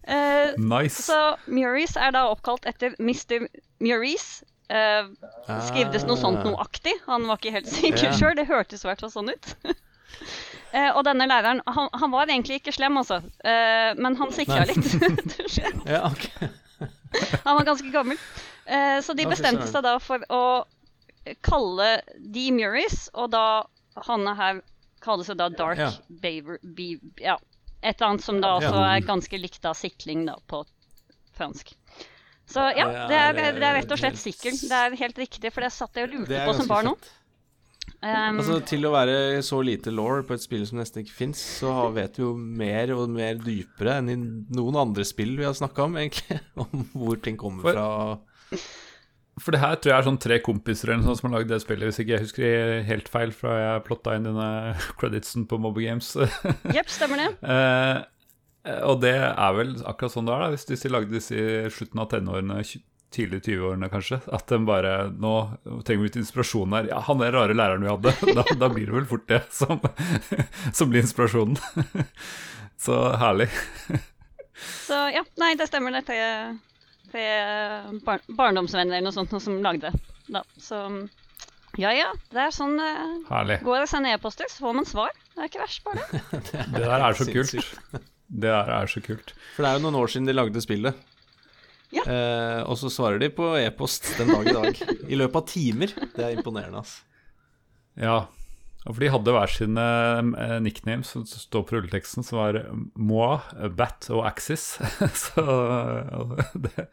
Eh, 0.08 0.54
Nice. 0.56 1.02
Så 1.08 1.18
Muris 1.46 1.96
er 1.96 2.14
da 2.16 2.28
oppkalt 2.32 2.68
etter 2.68 2.96
Mr. 2.98 3.48
Muris. 3.84 4.42
Uh, 4.68 5.08
skrivdes 5.64 6.02
noe 6.04 6.20
sånt 6.20 6.42
noe 6.44 6.58
aktig. 6.60 6.92
Han 7.06 7.24
var 7.24 7.38
ikke 7.40 7.54
helt 7.54 7.70
sikker 7.72 8.10
yeah. 8.10 8.16
sjøl, 8.18 8.34
det 8.36 8.44
hørtes 8.50 8.84
i 8.84 8.88
hvert 8.90 9.00
fall 9.00 9.12
sånn 9.14 9.32
ut. 9.32 9.54
Eh, 10.72 10.90
og 10.92 11.04
denne 11.06 11.26
læreren, 11.28 11.62
han, 11.66 11.88
han 11.96 12.12
var 12.12 12.28
egentlig 12.28 12.60
ikke 12.60 12.74
slem, 12.76 12.98
altså. 13.00 13.22
Eh, 13.40 13.92
men 13.96 14.16
han 14.20 14.32
sikra 14.36 14.64
litt. 14.68 14.90
Ja, 15.88 16.08
ok. 16.10 16.28
Han 17.46 17.56
var 17.56 17.64
ganske 17.64 17.88
gammel. 17.90 18.18
Eh, 18.68 18.98
så 19.00 19.14
de 19.16 19.24
bestemte 19.30 19.64
seg 19.70 19.80
da 19.86 19.94
for 20.02 20.20
å 20.28 20.42
kalle 21.40 21.86
de 22.20 22.50
Muris, 22.52 23.06
og 23.16 23.30
da 23.32 23.64
Hanne 24.06 24.34
her 24.36 24.60
kalles 25.02 25.30
jo 25.30 25.36
da 25.38 25.48
Dark 25.48 25.80
Ja. 25.80 25.88
Baver... 26.08 26.60
Be, 26.62 26.98
ja. 27.22 27.38
Et 27.80 27.96
eller 27.96 28.10
annet 28.10 28.26
som 28.26 28.42
da 28.42 28.56
også 28.58 28.82
er 28.82 29.06
ganske 29.06 29.40
likt 29.40 29.64
av 29.68 29.76
sikling 29.78 30.26
da, 30.28 30.36
på 30.50 30.64
fransk. 31.38 31.72
Så 32.48 32.64
ja, 32.76 32.86
Det 33.08 33.16
er, 33.16 33.34
det 33.56 33.64
er 33.64 33.76
rett 33.76 33.92
og 33.92 34.00
slett 34.00 34.18
sikkel. 34.20 34.56
Det 34.56 34.74
er 34.74 34.96
helt 34.98 35.18
riktig, 35.20 35.52
for 35.54 35.64
det 35.64 35.72
satt 35.74 35.96
jeg 35.96 36.08
og 36.08 36.14
lurte 36.16 36.44
på 36.44 36.54
som 36.58 36.68
barn 36.70 36.90
nå. 36.90 36.94
Um, 37.98 38.36
Altså, 38.38 38.60
til 38.62 38.84
å 38.86 38.92
være 38.94 39.14
så 39.42 39.58
lite 39.66 39.90
law 39.90 40.20
på 40.22 40.36
et 40.36 40.42
spill 40.44 40.62
som 40.68 40.78
nesten 40.78 41.02
ikke 41.02 41.16
fins, 41.16 41.40
så 41.58 41.88
vet 41.96 42.14
vi 42.18 42.22
jo 42.22 42.34
mer 42.38 42.92
og 42.94 43.08
mer 43.10 43.40
dypere 43.42 43.96
enn 43.98 44.12
i 44.12 44.18
noen 44.54 44.78
andre 44.84 45.02
spill 45.08 45.32
vi 45.40 45.46
har 45.48 45.56
snakka 45.58 45.88
om, 45.88 45.96
egentlig. 45.98 46.38
Om 46.62 46.84
hvor 46.94 47.18
ting 47.24 47.38
kommer 47.40 47.66
For- 47.66 47.74
fra. 47.80 48.60
For 49.38 49.54
det 49.54 49.60
her 49.62 49.76
tror 49.78 49.92
jeg 49.92 49.98
er 50.02 50.06
sånn 50.08 50.16
tre 50.18 50.36
kompiser 50.42 50.90
eller 50.90 51.04
noe 51.06 51.14
som 51.18 51.28
har 51.28 51.36
lagd 51.40 51.50
det 51.52 51.60
spillet, 51.62 51.86
hvis 51.90 52.00
ikke 52.02 52.14
jeg 52.16 52.24
husker 52.24 52.80
helt 52.88 53.10
feil 53.12 53.30
fra 53.34 53.52
jeg 53.60 53.84
plotta 53.86 54.16
inn 54.18 54.26
denne 54.26 54.48
creditsen 54.98 55.44
på 55.50 55.58
Mobby 55.62 55.84
Games. 55.86 56.08
Jepp, 56.74 56.90
stemmer 56.90 57.22
det. 57.22 57.28
uh, 57.46 58.02
og 58.88 58.98
det 59.04 59.14
er 59.14 59.54
vel 59.54 59.76
akkurat 59.86 60.12
sånn 60.14 60.26
det 60.26 60.34
er, 60.34 60.42
da, 60.42 60.48
hvis 60.56 60.66
de 60.82 60.90
lagde 60.90 61.14
disse 61.14 61.38
i 61.38 61.70
slutten 61.70 62.02
av 62.02 62.10
tenårene, 62.10 62.58
tidlig 63.14 63.42
20-årene 63.46 63.88
kanskje. 63.92 64.20
At 64.34 64.46
de 64.50 64.58
bare 64.68 64.92
Nå 65.10 65.32
trenger 65.86 66.02
vi 66.02 66.08
litt 66.10 66.20
inspirasjon 66.20 66.76
her. 66.76 66.90
Ja, 66.92 67.00
han 67.06 67.22
der 67.22 67.34
rare 67.36 67.56
læreren 67.56 67.84
vi 67.86 67.92
hadde. 67.92 68.34
Da, 68.36 68.44
da 68.60 68.70
blir 68.72 68.90
det 68.90 68.96
vel 68.98 69.08
fort 69.10 69.26
det 69.30 69.42
som, 69.54 69.80
som 70.72 70.92
blir 70.92 71.04
inspirasjonen. 71.06 71.58
Så 72.84 72.94
herlig. 73.18 73.48
Så 74.86 74.98
ja, 75.14 75.24
nei, 75.40 75.54
det 75.58 75.66
stemmer. 75.70 75.96
Er, 75.98 76.58
det 77.12 77.24
er 77.24 77.88
bar 78.06 78.22
barndomsvenner 78.28 78.98
eller 78.98 79.08
noe 79.08 79.16
sånt 79.16 79.34
noe 79.34 79.42
som 79.42 79.58
lagde 79.64 79.90
da. 80.28 80.44
Så 80.60 80.84
ja 81.78 81.92
ja, 81.94 82.08
det 82.32 82.40
er 82.42 82.54
sånn 82.54 82.78
eh, 82.82 83.18
Herlig. 83.28 83.60
Går 83.66 83.84
det 83.84 83.90
sender 83.90 84.16
e-poster, 84.16 84.48
så 84.50 84.64
får 84.66 84.78
man 84.80 84.88
svar. 84.88 85.12
Det 85.34 85.44
er 85.44 85.50
ikke 85.50 85.62
verst, 85.62 85.84
bare 85.86 86.06
det. 86.10 86.22
Det 86.74 86.82
der 86.82 87.04
er 87.04 87.18
så 87.18 87.26
kult. 87.28 87.54
Det 88.28 88.50
der 88.50 88.72
er 88.78 88.90
så 88.90 89.02
kult. 89.04 89.34
For 89.54 89.64
det 89.64 89.70
er 89.70 89.78
jo 89.78 89.84
noen 89.86 89.98
år 90.00 90.10
siden 90.12 90.26
de 90.30 90.34
lagde 90.34 90.62
spillet. 90.64 91.06
Ja. 91.94 92.04
Eh, 92.04 92.62
og 92.68 92.76
så 92.80 92.90
svarer 92.92 93.20
de 93.22 93.30
på 93.32 93.52
e-post 93.58 94.10
den 94.18 94.32
dag 94.32 94.48
i 94.48 94.56
dag. 94.56 94.82
I 95.08 95.18
løpet 95.18 95.38
av 95.40 95.46
timer. 95.48 95.94
Det 96.14 96.24
er 96.24 96.36
imponerende, 96.36 96.82
altså. 96.82 97.04
Ja. 97.98 98.18
og 98.84 98.92
For 98.92 99.02
de 99.02 99.12
hadde 99.12 99.34
hver 99.34 99.52
sine 99.52 99.86
eh, 100.44 100.58
nicknames 100.64 101.14
som 101.16 101.24
står 101.28 101.64
på 101.66 101.78
rulleteksten, 101.78 102.26
som 102.26 102.42
var 102.42 102.60
Moi, 102.94 103.38
Bat 103.78 104.10
og 104.12 104.26
Axis. 104.28 104.76
Så 105.24 105.46
eh, 105.46 106.52
det 106.66 106.88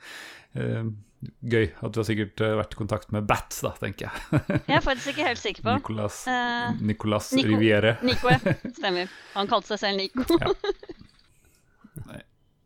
eh, 0.56 0.94
Gøy 1.42 1.72
at 1.82 1.94
du 1.96 1.98
har 2.02 2.06
sikkert 2.06 2.42
eh, 2.44 2.54
vært 2.60 2.76
i 2.76 2.78
kontakt 2.78 3.14
med 3.16 3.26
Bat, 3.26 3.56
da, 3.66 3.72
tenker 3.80 4.08
jeg. 4.08 4.42
Jeg 4.68 4.76
er 4.78 4.84
faktisk 4.86 5.14
ikke 5.16 5.26
helt 5.26 5.42
sikker 5.42 5.66
på. 5.66 5.78
Nicolas, 5.80 6.20
uh, 6.30 6.76
Nicolas 6.86 7.32
Nico. 7.34 7.50
Riviere. 7.50 7.96
Nico, 8.06 8.30
ja. 8.30 8.54
Stemmer. 8.76 9.10
Han 9.34 9.50
kalte 9.50 9.74
seg 9.74 9.82
selv 9.82 10.04
Nico. 10.04 10.40
Ja. 10.42 10.54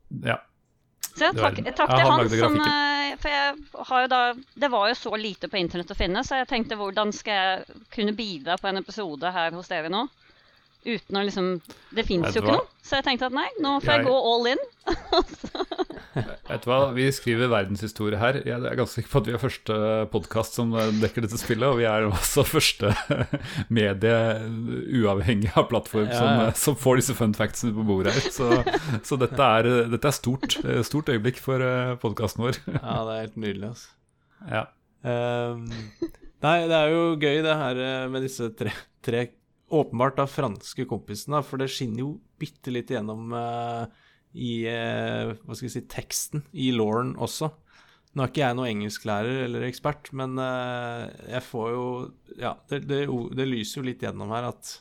Ja, 0.09 0.39
Var- 1.19 1.55
takk, 1.55 1.75
takk 1.75 1.89
til 1.89 2.05
han 2.05 2.19
han 2.19 2.29
som 2.29 2.55
eh, 2.63 3.15
For 3.19 3.29
jeg 3.29 3.55
har 3.89 4.01
jo 4.05 4.08
da 4.13 4.19
Det 4.63 4.69
var 4.71 4.88
jo 4.89 4.95
så 4.95 5.12
lite 5.19 5.49
på 5.51 5.58
internett 5.60 5.91
å 5.91 5.97
finne, 5.99 6.23
så 6.23 6.39
jeg 6.39 6.47
tenkte 6.47 6.77
hvordan 6.79 7.12
skal 7.13 7.34
jeg 7.34 7.82
kunne 7.91 8.15
bidra 8.15 8.58
på 8.58 8.67
en 8.71 8.77
episode 8.77 9.32
her 9.36 9.51
hos 9.51 9.67
dere 9.67 9.89
nå? 9.91 10.05
Uten 10.86 11.17
å 11.19 11.23
liksom 11.27 11.49
Det 11.91 12.05
fins 12.08 12.32
jo 12.36 12.41
ikke 12.41 12.55
noe. 12.55 12.67
Så 12.82 12.95
jeg 13.01 13.05
tenkte 13.10 13.27
at 13.27 13.36
nei, 13.36 13.49
nå 13.60 13.77
får 13.84 13.91
jeg 13.97 14.05
Jeg- 14.05 14.08
gå 14.08 14.17
all 14.34 14.47
in. 14.53 14.62
Vet 16.49 16.63
du 16.65 16.69
hva, 16.71 16.79
vi 16.95 17.08
skriver 17.15 17.51
verdenshistorie 17.51 18.19
her. 18.21 18.39
Jeg 18.45 18.55
er 18.58 18.77
ganske 18.79 18.99
sikker 18.99 19.12
på 19.13 19.21
at 19.21 19.29
vi 19.29 19.36
er 19.36 19.43
første 19.43 19.77
podkast 20.13 20.58
som 20.60 20.73
eh, 20.77 20.91
dekker 21.01 21.25
dette 21.25 21.39
spillet, 21.41 21.67
og 21.67 21.79
vi 21.82 21.88
er 21.89 22.08
også 22.10 22.45
første 22.47 22.93
medie 23.79 24.15
uavhengig 25.01 25.53
av 25.55 25.69
plattform 25.71 26.10
Ja, 26.10 26.17
som, 26.17 26.32
ja. 26.32 26.49
eh, 26.49 26.58
som 26.63 26.79
får 26.79 27.01
disse 27.03 27.17
fun 27.17 27.38
factsene 27.38 27.75
på 27.77 27.86
bordet 27.88 28.17
her. 28.17 28.32
Så, 28.34 28.49
så 29.05 29.19
dette 29.21 29.53
er, 29.60 29.71
dette 29.93 30.12
er 30.12 30.17
stort, 30.19 30.60
eh, 30.65 30.84
stort 30.88 31.12
øyeblikk 31.13 31.41
for 31.43 31.63
podkasten 32.01 32.47
vår. 32.47 32.62
Ja, 32.75 32.99
det 33.08 33.15
er 33.15 33.23
helt 33.27 33.39
nydelig, 33.39 33.71
altså. 33.73 33.95
Ja. 34.47 34.67
Um, 35.03 35.67
nei, 36.43 36.55
det 36.67 36.75
er 36.75 36.91
jo 36.91 37.03
gøy 37.19 37.41
det 37.45 37.55
her 37.62 37.82
eh, 37.84 38.08
med 38.12 38.25
disse 38.25 38.49
tre, 38.60 38.73
tre 39.05 39.27
åpenbart 39.69 40.17
da 40.19 40.25
franske 40.29 40.86
kompisene, 40.89 41.41
for 41.45 41.62
det 41.62 41.69
skinner 41.71 42.03
jo 42.03 42.12
bitte 42.41 42.73
litt 42.73 42.91
igjennom 42.91 43.36
eh, 43.38 43.84
i 44.37 44.51
eh, 44.69 45.31
hva 45.41 45.55
skal 45.57 45.69
jeg 45.69 45.75
si, 45.77 45.85
teksten 45.89 46.43
i 46.53 46.69
Lauren 46.75 47.15
også. 47.17 47.49
Nå 48.13 48.23
er 48.23 48.31
ikke 48.31 48.43
jeg 48.43 48.57
noen 48.57 48.71
engelsklærer 48.73 49.43
eller 49.45 49.65
ekspert, 49.67 50.11
men 50.17 50.37
eh, 50.41 51.07
jeg 51.35 51.45
får 51.45 51.71
jo 51.73 51.87
Ja, 52.39 52.55
det, 52.71 52.83
det, 52.89 53.03
det 53.37 53.49
lyser 53.49 53.81
jo 53.81 53.89
litt 53.89 54.05
gjennom 54.05 54.33
her 54.33 54.51
at 54.51 54.75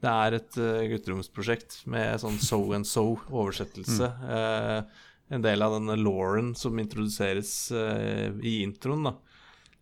det 0.00 0.08
er 0.08 0.34
et 0.38 0.54
uh, 0.56 0.80
gutteromsprosjekt 0.88 1.82
med 1.92 2.22
sånn 2.22 2.38
so 2.40 2.62
and 2.72 2.88
so-oversettelse. 2.88 4.06
Eh, 4.32 5.00
en 5.30 5.44
del 5.44 5.62
av 5.62 5.74
denne 5.76 5.96
Lauren 6.00 6.54
som 6.58 6.78
introduseres 6.80 7.52
eh, 7.76 8.30
i 8.42 8.60
introen, 8.64 9.10
da. 9.10 9.12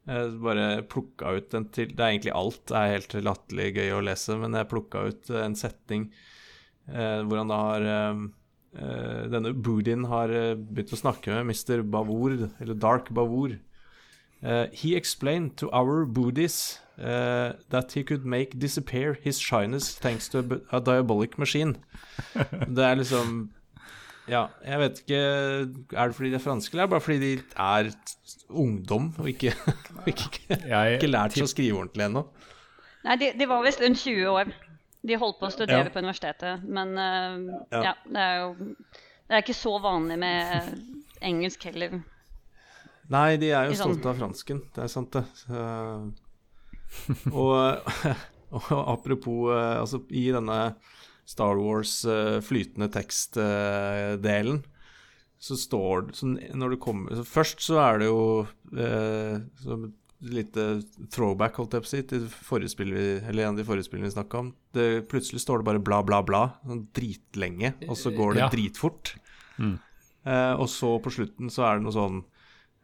Jeg 0.09 0.41
bare 0.41 0.67
plukka 0.89 1.35
ut 1.37 1.55
en 1.57 1.67
til 1.69 1.91
Det 1.93 2.01
er 2.01 2.15
egentlig 2.15 2.33
alt 2.33 2.63
det 2.71 2.77
er 2.79 2.95
helt 2.95 3.15
latterlig 3.27 3.69
gøy 3.77 3.91
å 3.93 4.05
lese, 4.05 4.37
men 4.41 4.57
jeg 4.57 4.71
plukka 4.71 5.05
ut 5.11 5.31
eh, 5.33 5.45
en 5.45 5.57
setting 5.59 6.07
eh, 6.89 7.21
hvor 7.29 7.43
han 7.43 7.53
da 7.53 7.59
har 7.67 7.89
eh, 7.95 8.23
eh, 8.23 8.23
Denne 8.77 9.55
Boodin 9.55 10.05
har 10.11 10.33
eh, 10.35 10.55
begynt 10.55 10.93
å 10.93 11.01
snakke 11.01 11.33
med 11.33 11.49
Mr. 11.49 11.83
Bavour, 11.83 12.51
eller 12.61 12.75
Dark 12.79 13.11
Bavour. 13.15 13.57
Uh, 14.41 14.67
he 14.71 14.95
explained 14.95 15.57
to 15.57 15.69
our 15.75 16.05
Buddhists 16.05 16.79
uh, 16.99 17.55
that 17.71 17.93
he 17.93 18.05
could 18.05 18.25
make 18.25 18.59
disappear 18.59 19.19
his 19.21 19.41
shyness 19.41 19.95
thanks 19.99 20.29
to 20.29 20.39
a, 20.39 20.77
a 20.77 20.81
diabolic 20.81 21.39
machine. 21.39 21.77
Det 22.77 22.85
er 22.85 23.01
liksom 23.01 23.51
Ja, 24.29 24.45
jeg 24.63 24.79
vet 24.79 24.99
ikke 25.01 25.19
Er 25.97 26.11
det 26.11 26.15
fordi 26.15 26.31
de 26.31 26.37
er 26.37 26.45
franske, 26.45 26.75
eller 26.75 26.85
er 26.85 26.87
det 26.87 26.93
bare 26.93 27.01
fordi 27.01 27.19
de 27.19 27.43
er 27.57 27.91
ungdom 28.49 29.11
og 29.19 29.29
ikke, 29.29 29.55
ikke, 30.13 30.61
ikke 30.61 31.11
lært 31.11 31.35
seg 31.35 31.49
å 31.49 31.51
skrive 31.51 31.81
ordentlig 31.81 32.07
ennå? 32.07 32.23
Nei, 33.09 33.17
de, 33.19 33.33
de 33.41 33.49
var 33.49 33.65
visst 33.65 33.83
rundt 33.83 33.99
20 34.05 34.31
år. 34.31 34.55
De 35.07 35.15
holdt 35.21 35.39
på 35.41 35.47
å 35.47 35.53
studere 35.55 35.85
Ja. 35.87 35.91
på 35.95 36.01
universitetet, 36.03 36.65
men 36.67 36.95
uh, 36.99 37.61
Ja. 37.71 37.83
ja. 37.91 37.95
det 38.09 38.23
er 38.25 38.41
jo 38.41 38.49
Det 39.29 39.37
er 39.37 39.43
ikke 39.45 39.55
så 39.55 39.75
vanlig 39.81 40.17
med 40.19 40.81
engelsk 41.23 41.65
heller. 41.69 41.99
Nei, 43.09 43.37
de 43.41 43.51
er 43.53 43.69
jo 43.69 43.77
sånn- 43.77 43.95
stolte 43.95 44.09
av 44.11 44.19
fransken, 44.21 44.63
det 44.75 44.83
er 44.85 44.89
sant, 44.93 45.13
det. 45.13 45.25
Så, 45.37 46.13
og, 47.33 47.93
og 48.57 48.73
apropos 48.95 49.51
eh, 49.53 49.77
Altså, 49.81 50.01
i 50.11 50.27
denne 50.33 50.75
Star 51.29 51.57
Wars 51.61 52.05
eh, 52.09 52.39
flytende 52.45 52.89
tekst-delen, 52.93 54.63
så 55.39 55.55
står 55.61 56.07
det 56.09 56.17
så 56.19 56.27
Når 56.33 56.71
du 56.75 56.77
kommer 56.83 57.15
så 57.15 57.25
Først 57.29 57.61
så 57.63 57.77
er 57.85 58.01
det 58.01 58.09
jo 58.09 58.23
eh, 58.75 59.37
lite 60.21 60.63
throwback, 61.15 61.55
holdt 61.61 61.77
jeg 61.77 61.85
på 61.85 61.87
å 61.87 61.93
si, 61.93 62.03
til 62.03 62.25
eller 63.29 63.43
en 63.45 63.53
av 63.53 63.57
de 63.61 63.65
forrige 63.67 63.87
spillene 63.87 64.09
vi 64.09 64.15
snakka 64.17 64.39
om. 64.41 64.49
Det, 64.75 64.87
plutselig 65.11 65.41
står 65.45 65.59
det 65.63 65.69
bare 65.69 65.83
bla, 65.85 66.01
bla, 66.03 66.23
bla, 66.27 66.41
sånn 66.67 66.87
dritlenge, 66.97 67.75
og 67.89 67.97
så 67.97 68.11
går 68.17 68.35
det 68.35 68.41
Ja. 68.43 68.49
dritfort. 68.51 69.15
Mm. 69.59 69.79
Eh, 70.27 70.55
og 70.59 70.69
så 70.69 70.97
på 71.03 71.11
slutten 71.15 71.51
så 71.51 71.63
er 71.69 71.79
det 71.79 71.85
noe 71.87 71.95
sånn 71.95 72.19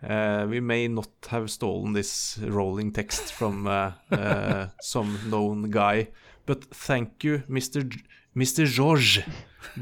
eh, 0.03 0.45
We 0.47 0.61
may 0.61 0.87
not 0.89 1.11
have 1.29 1.49
stolen 1.51 1.93
this 1.95 2.39
rolling 2.41 2.93
text 2.93 3.33
from 3.33 3.67
eh, 3.67 3.93
eh, 4.15 4.69
some 4.83 5.19
known 5.29 5.71
guy, 5.71 6.07
but 6.47 6.65
thank 6.71 7.25
you, 7.25 7.43
Mr. 7.49 7.83
G- 7.89 8.05
Mr. 8.35 8.65
George 8.67 9.25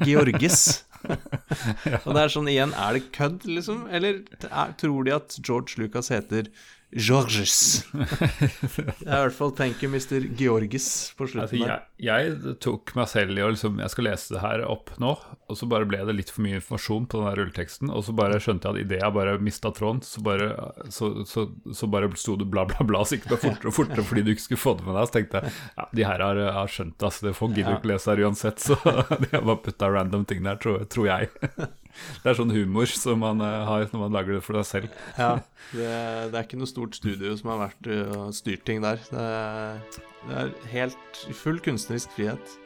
Georges. 0.05 0.85
Og 2.07 2.13
det 2.15 2.21
er 2.23 2.31
sånn 2.33 2.49
igjen, 2.49 2.73
er 2.79 2.95
det 2.95 3.09
kødd, 3.15 3.45
liksom? 3.49 3.87
Eller 3.91 4.23
er, 4.49 4.75
tror 4.79 5.05
de 5.05 5.15
at 5.17 5.35
George 5.43 5.81
Lucas 5.83 6.09
heter 6.15 6.49
Georges? 6.93 7.87
jeg 7.95 9.07
i 9.07 9.07
hvert 9.09 9.37
fall 9.37 9.55
tenker 9.57 9.89
Mr. 9.89 10.27
Georges 10.37 10.89
på 11.17 11.27
slutten 11.31 11.47
Altså, 11.47 11.57
jeg, 11.57 11.81
jeg 12.03 12.57
tok 12.63 12.93
meg 12.99 13.07
selv 13.11 13.39
i 13.39 13.45
å 13.45 13.51
liksom 13.53 13.79
Jeg 13.79 13.93
skal 13.93 14.07
lese 14.09 14.35
det 14.35 14.41
her 14.43 14.65
opp 14.67 14.91
nå, 15.03 15.13
og 15.47 15.59
så 15.59 15.69
bare 15.71 15.87
ble 15.87 16.01
det 16.09 16.17
litt 16.17 16.33
for 16.33 16.43
mye 16.43 16.59
informasjon 16.59 17.05
på 17.07 17.21
den 17.21 17.29
der 17.29 17.39
rulleteksten, 17.39 17.93
og 17.95 18.03
så 18.07 18.15
bare 18.17 18.41
skjønte 18.43 18.67
jeg 18.67 18.75
at 18.75 18.83
idet 18.83 18.99
jeg 19.05 19.15
bare 19.15 19.37
mista 19.43 19.71
tråden, 19.75 20.03
så 20.07 20.23
bare, 20.27 20.49
så, 20.91 21.13
så, 21.29 21.47
så 21.71 21.91
bare 21.93 22.11
sto 22.19 22.35
det 22.41 22.49
bla, 22.51 22.65
bla, 22.69 22.87
bla, 22.89 23.05
så 23.07 23.19
gikk 23.19 23.29
det 23.31 23.39
fortere 23.45 23.71
og 23.71 23.77
fortere 23.77 24.07
fordi 24.09 24.27
du 24.27 24.33
ikke 24.35 24.47
skulle 24.49 24.65
få 24.65 24.75
det 24.81 24.89
med 24.89 24.99
deg. 24.99 25.07
Så 25.09 25.17
tenkte 25.19 25.43
jeg 25.43 25.55
ja, 25.55 25.87
de 26.01 26.09
her 26.09 26.27
har, 26.27 26.43
har 26.59 26.75
skjønt 26.75 26.97
det, 26.97 27.07
altså. 27.09 27.29
Det 27.29 27.37
får 27.39 27.55
gidder 27.57 27.79
ikke 27.79 27.93
lese 27.93 28.11
her 28.11 28.25
uansett, 28.27 28.67
så 28.67 28.79
de 29.23 29.31
har 29.37 29.47
bare 29.47 29.63
putta 29.69 29.91
random 29.95 30.27
ting 30.27 30.43
der, 30.47 30.59
tror, 30.63 30.83
tror 30.91 31.11
jeg. 31.13 31.31
Det 31.93 32.31
er 32.31 32.39
sånn 32.39 32.55
humor 32.55 32.89
som 32.89 33.19
man 33.21 33.43
eh, 33.45 33.59
har 33.69 33.83
når 33.93 34.01
man 34.01 34.15
lager 34.17 34.39
det 34.39 34.45
for 34.47 34.57
seg 34.63 34.69
selv. 34.71 35.03
Ja, 35.19 35.35
det, 35.77 35.91
det 36.33 36.39
er 36.39 36.47
ikke 36.47 36.63
noe 36.63 36.71
stort 36.71 36.97
studio 36.97 37.37
som 37.37 37.53
har 37.53 37.67
vært 37.67 37.91
og 37.93 38.33
styrt 38.35 38.65
ting 38.67 38.81
der. 38.83 39.03
Det 39.13 40.09
det 40.29 40.37
er 40.43 40.53
helt 40.73 41.23
full 41.35 41.59
kunstnerisk 41.65 42.13
frihet. 42.17 42.59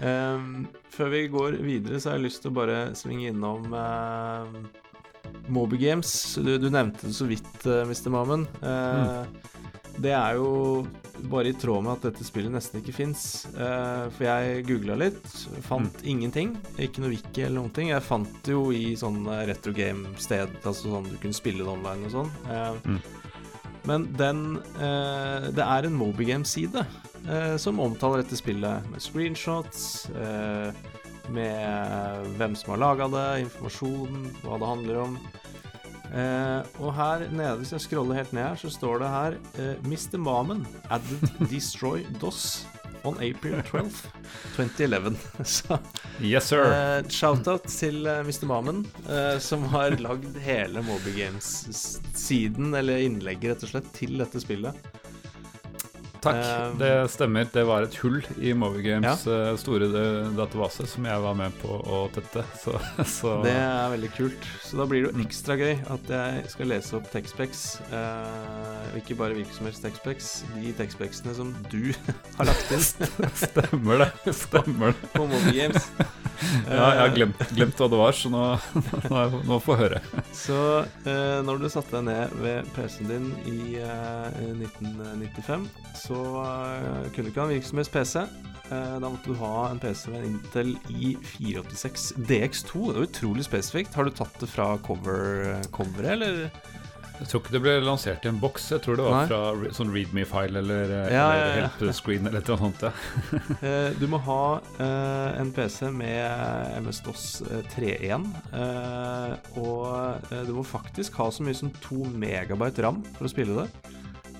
Ehm, 0.00 0.66
før 0.94 1.10
vi 1.14 1.24
går 1.32 1.56
videre, 1.64 1.98
så 2.00 2.10
har 2.12 2.18
jeg 2.18 2.28
lyst 2.28 2.44
til 2.44 2.52
å 2.52 2.58
bare 2.60 2.78
svinge 2.98 3.30
innom 3.32 3.72
uh, 3.74 4.46
Moby 5.50 5.78
Games. 5.80 6.12
Du, 6.38 6.52
du 6.60 6.68
nevnte 6.70 7.08
det 7.08 7.16
så 7.16 7.26
vidt, 7.28 7.50
uh, 7.66 7.82
Mr. 7.88 8.10
Mammen. 8.14 8.46
Eh, 8.62 9.22
Det 9.98 10.12
er 10.14 10.36
jo 10.38 10.84
bare 11.26 11.50
i 11.50 11.54
tråd 11.58 11.82
med 11.82 11.96
at 11.96 12.04
dette 12.06 12.22
spillet 12.22 12.52
nesten 12.54 12.78
ikke 12.78 12.92
fins. 12.94 13.22
for 13.50 14.22
jeg 14.22 14.60
googla 14.68 14.94
litt, 14.94 15.24
fant 15.66 16.04
ingenting. 16.06 16.52
Ikke 16.78 17.02
noe 17.02 17.10
wiki 17.10 17.42
eller 17.42 17.56
noen 17.58 17.72
ting. 17.74 17.88
Jeg 17.90 18.04
fant 18.06 18.30
det 18.46 18.54
jo 18.54 18.68
i 18.70 18.92
sånn 19.00 19.24
retro 19.48 19.72
game-sted, 19.74 20.54
altså 20.62 20.92
sånn 20.92 21.08
du 21.10 21.16
kunne 21.18 21.34
spille 21.34 21.64
det 21.66 21.72
online 21.72 22.06
og 22.06 22.14
sånn. 22.14 22.30
Eh, 22.46 22.78
Mm. 22.86 23.00
Men 23.88 24.04
den 24.18 24.58
eh, 24.76 25.48
Det 25.56 25.64
er 25.64 25.88
en 25.88 25.96
Moby 25.96 26.28
Games-side 26.28 26.84
eh, 27.24 27.56
som 27.60 27.80
omtaler 27.80 28.22
dette 28.22 28.38
spillet 28.38 28.86
med 28.92 29.02
screenshots, 29.02 30.08
eh, 30.12 30.70
med 31.32 32.28
hvem 32.38 32.54
som 32.56 32.72
har 32.74 32.80
laga 32.80 33.08
det, 33.12 33.26
informasjon, 33.44 34.30
hva 34.44 34.56
det 34.60 34.70
handler 34.70 35.00
om. 35.02 35.18
Og 36.80 36.94
her 36.96 37.26
nede, 37.28 37.58
hvis 37.60 37.74
jeg 37.74 37.84
scroller 37.84 38.16
helt 38.16 38.32
ned 38.32 38.46
her, 38.46 38.56
så 38.56 38.70
står 38.72 39.02
det 39.02 39.10
her 39.12 39.36
Mr. 39.84 40.16
Mamen 40.16 40.64
added 40.88 41.28
Destroy 41.52 42.06
DOS 42.16 42.62
on 43.04 43.18
April 43.22 43.60
12th, 43.70 44.06
2011. 44.56 45.16
Så 45.44 45.78
Yes, 46.20 46.48
sir. 46.50 46.64
eh, 46.72 47.02
shout-out 47.12 47.68
til 47.70 48.06
eh, 48.06 48.22
Mr. 48.26 48.46
Mamen, 48.50 48.84
eh, 49.08 49.36
som 49.42 49.62
har 49.74 49.94
lagd 50.02 50.38
hele 50.44 50.82
Moby 50.86 51.14
Games-siden, 51.20 52.72
eller 52.78 53.04
innlegget 53.06 53.52
rett 53.58 53.68
og 53.68 53.74
slett, 53.76 53.92
til 53.96 54.18
dette 54.20 54.40
spillet. 54.42 54.74
Takk. 56.18 56.34
eh, 56.34 56.72
det 56.80 56.88
stemmer. 57.14 57.46
Det 57.54 57.62
var 57.68 57.84
et 57.86 57.94
hull 58.02 58.16
i 58.42 58.50
Moby 58.58 58.80
Games 58.82 59.22
eh, 59.30 59.52
store 59.62 59.86
database 60.34 60.82
som 60.90 61.06
jeg 61.06 61.22
var 61.22 61.36
med 61.38 61.54
på 61.62 61.76
å 61.78 62.00
tette. 62.10 62.42
Så, 62.64 62.74
så 63.06 63.36
Det 63.44 63.52
er 63.54 63.92
veldig 63.94 64.10
kult. 64.16 64.48
Så 64.66 64.80
da 64.80 64.86
blir 64.90 65.06
det 65.06 65.12
jo 65.14 65.22
ekstra 65.22 65.54
gøy 65.60 65.76
at 65.94 66.10
jeg 66.10 66.50
skal 66.50 66.72
lese 66.74 66.98
opp 66.98 67.06
Texpex. 67.14 67.62
Eh, 67.94 68.77
ikke 69.00 69.16
bare 69.18 69.36
hvilken 69.36 69.54
som 69.54 69.68
helst 69.68 69.84
Texpex, 69.84 70.30
de 70.54 70.72
Texpexene 70.78 71.34
som 71.36 71.52
du 71.72 71.92
har 72.38 72.48
lagt 72.48 72.72
inn 72.74 72.84
stemmer 72.84 74.04
det. 74.04 74.34
Stemmer 74.36 74.94
det. 74.94 75.12
på 75.14 75.26
Moby 75.28 75.54
Games. 75.56 75.90
Ja, 76.68 76.92
jeg 76.94 77.00
har 77.00 77.14
glemt, 77.16 77.40
glemt 77.56 77.80
hva 77.80 77.88
det 77.90 77.98
var, 77.98 78.14
så 78.14 78.30
nå, 78.30 78.42
nå, 79.10 79.56
får 79.64 79.74
jeg 79.74 79.80
høre. 79.82 80.02
Så 80.36 80.58
eh, 81.08 81.40
når 81.44 81.64
du 81.64 81.66
satte 81.72 81.98
deg 81.98 82.06
ned 82.06 82.36
ved 82.44 82.68
PC-en 82.76 83.10
din 83.10 83.26
i 83.50 83.80
eh, 83.82 84.38
1995, 84.54 85.66
så 85.98 86.20
eh, 86.44 87.08
kunne 87.10 87.26
du 87.26 87.32
ikke 87.32 87.42
ha 87.42 87.48
en 87.48 87.56
virksomhets 87.56 87.92
PC. 87.92 88.22
Eh, 88.68 88.96
da 89.00 89.08
måtte 89.08 89.32
du 89.32 89.38
ha 89.40 89.68
en 89.70 89.80
PC 89.80 90.10
med 90.12 90.20
en 90.20 90.34
Intel 90.34 90.74
i486 90.92 92.10
DX2. 92.28 92.82
Det 92.92 92.98
er 92.98 93.06
utrolig 93.06 93.46
spesifikt. 93.46 93.96
Har 93.96 94.08
du 94.08 94.12
tatt 94.14 94.36
det 94.42 94.50
fra 94.52 94.74
cover, 94.84 95.56
coveret, 95.72 96.18
eller? 96.18 96.50
Jeg 97.18 97.28
tror 97.30 97.42
ikke 97.42 97.54
det 97.56 97.60
ble 97.64 97.74
lansert 97.82 98.26
i 98.26 98.30
en 98.30 98.38
boks. 98.40 98.68
Jeg 98.76 98.82
tror 98.84 98.98
det 98.98 99.06
var 99.06 99.16
Nei. 99.16 99.26
fra 99.30 99.72
sånn 99.74 99.90
readme-file 99.94 100.62
eller, 100.62 100.94
eh, 100.94 101.12
Ja, 101.14 101.26
eller 101.34 101.62
ja, 101.64 101.68
ja. 101.82 101.92
screen 101.96 102.30
eller 102.30 102.44
noe 102.46 102.58
sånt. 102.62 102.84
Eh, 103.68 103.90
du 103.98 104.06
må 104.10 104.20
ha 104.22 104.42
uh, 104.78 105.40
en 105.40 105.50
PC 105.54 105.88
med 105.90 106.78
MS-DOS 106.78 107.24
eh, 107.48 107.62
3.1. 107.74 108.26
uh, 108.54 109.34
og 109.58 110.28
du 110.46 110.52
må 110.54 110.62
faktisk 110.66 111.18
ha 111.18 111.26
så 111.34 111.42
mye 111.46 111.56
som 111.58 111.72
2 111.82 112.12
megabyte 112.14 112.84
ram 112.86 113.02
for 113.16 113.26
å 113.26 113.32
spille 113.32 113.64
det. 113.64 113.96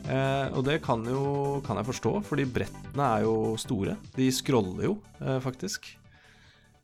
Uh, 0.09 0.49
og 0.57 0.63
det 0.65 0.79
kan, 0.85 1.03
jo, 1.05 1.59
kan 1.67 1.77
jeg 1.81 1.89
forstå, 1.91 2.13
fordi 2.25 2.47
brettene 2.49 3.09
er 3.19 3.27
jo 3.27 3.35
store. 3.61 3.99
De 4.17 4.31
scroller 4.33 4.87
jo, 4.89 4.95
eh, 5.21 5.37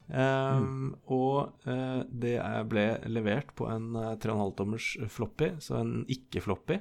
faktisk. 0.09 0.65
mm. 0.65 0.91
Og 1.17 1.69
uh, 1.69 2.03
det 2.09 2.35
ble 2.71 2.89
levert 3.09 3.55
på 3.57 3.69
en 3.73 3.95
uh, 3.97 4.11
3,5-tommers 4.21 4.91
floppy, 5.13 5.55
så 5.65 5.79
en 5.81 5.95
ikke-floppy. 6.09 6.81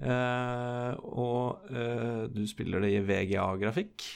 Uh, 0.00 0.96
og 1.12 1.70
eh, 1.76 2.22
du 2.32 2.46
spiller 2.48 2.80
det 2.80 2.94
i 2.94 3.02
VGA-grafikk. 3.04 4.06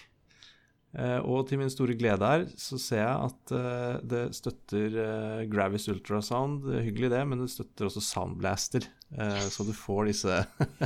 Eh, 0.95 1.19
og 1.27 1.49
til 1.49 1.59
min 1.59 1.73
store 1.73 1.97
glede 1.99 2.23
her 2.29 2.45
så 2.61 2.79
ser 2.79 3.01
jeg 3.01 3.29
at 3.29 3.53
eh, 3.59 3.95
det 4.13 4.23
støtter 4.37 4.99
eh, 5.03 5.41
Gravis 5.51 5.89
Ultrasound. 5.91 6.63
Det 6.69 6.77
er 6.79 6.87
hyggelig 6.87 7.11
det, 7.17 7.23
men 7.27 7.43
det 7.43 7.51
støtter 7.51 7.89
også 7.89 8.03
Soundblaster. 8.05 8.87
Eh, 9.11 9.47
så 9.51 9.67
du 9.67 9.73
får 9.75 10.13
disse 10.13 10.39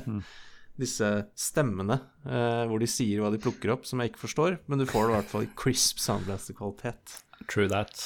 Disse 0.79 1.11
stemmene 1.38 1.99
eh, 2.23 2.64
hvor 2.71 2.79
de 2.79 2.87
sier 2.91 3.23
hva 3.23 3.33
de 3.35 3.41
plukker 3.43 3.73
opp, 3.75 3.87
som 3.88 3.99
jeg 4.01 4.12
ikke 4.12 4.25
forstår. 4.29 4.59
Men 4.71 4.81
du 4.83 4.87
får 4.88 5.09
det 5.09 5.12
i 5.12 5.17
hvert 5.19 5.33
fall 5.33 5.47
i 5.49 5.55
crisp 5.59 6.03
Soundblaster-kvalitet. 6.03 7.21
True 7.47 7.69
that. 7.73 8.03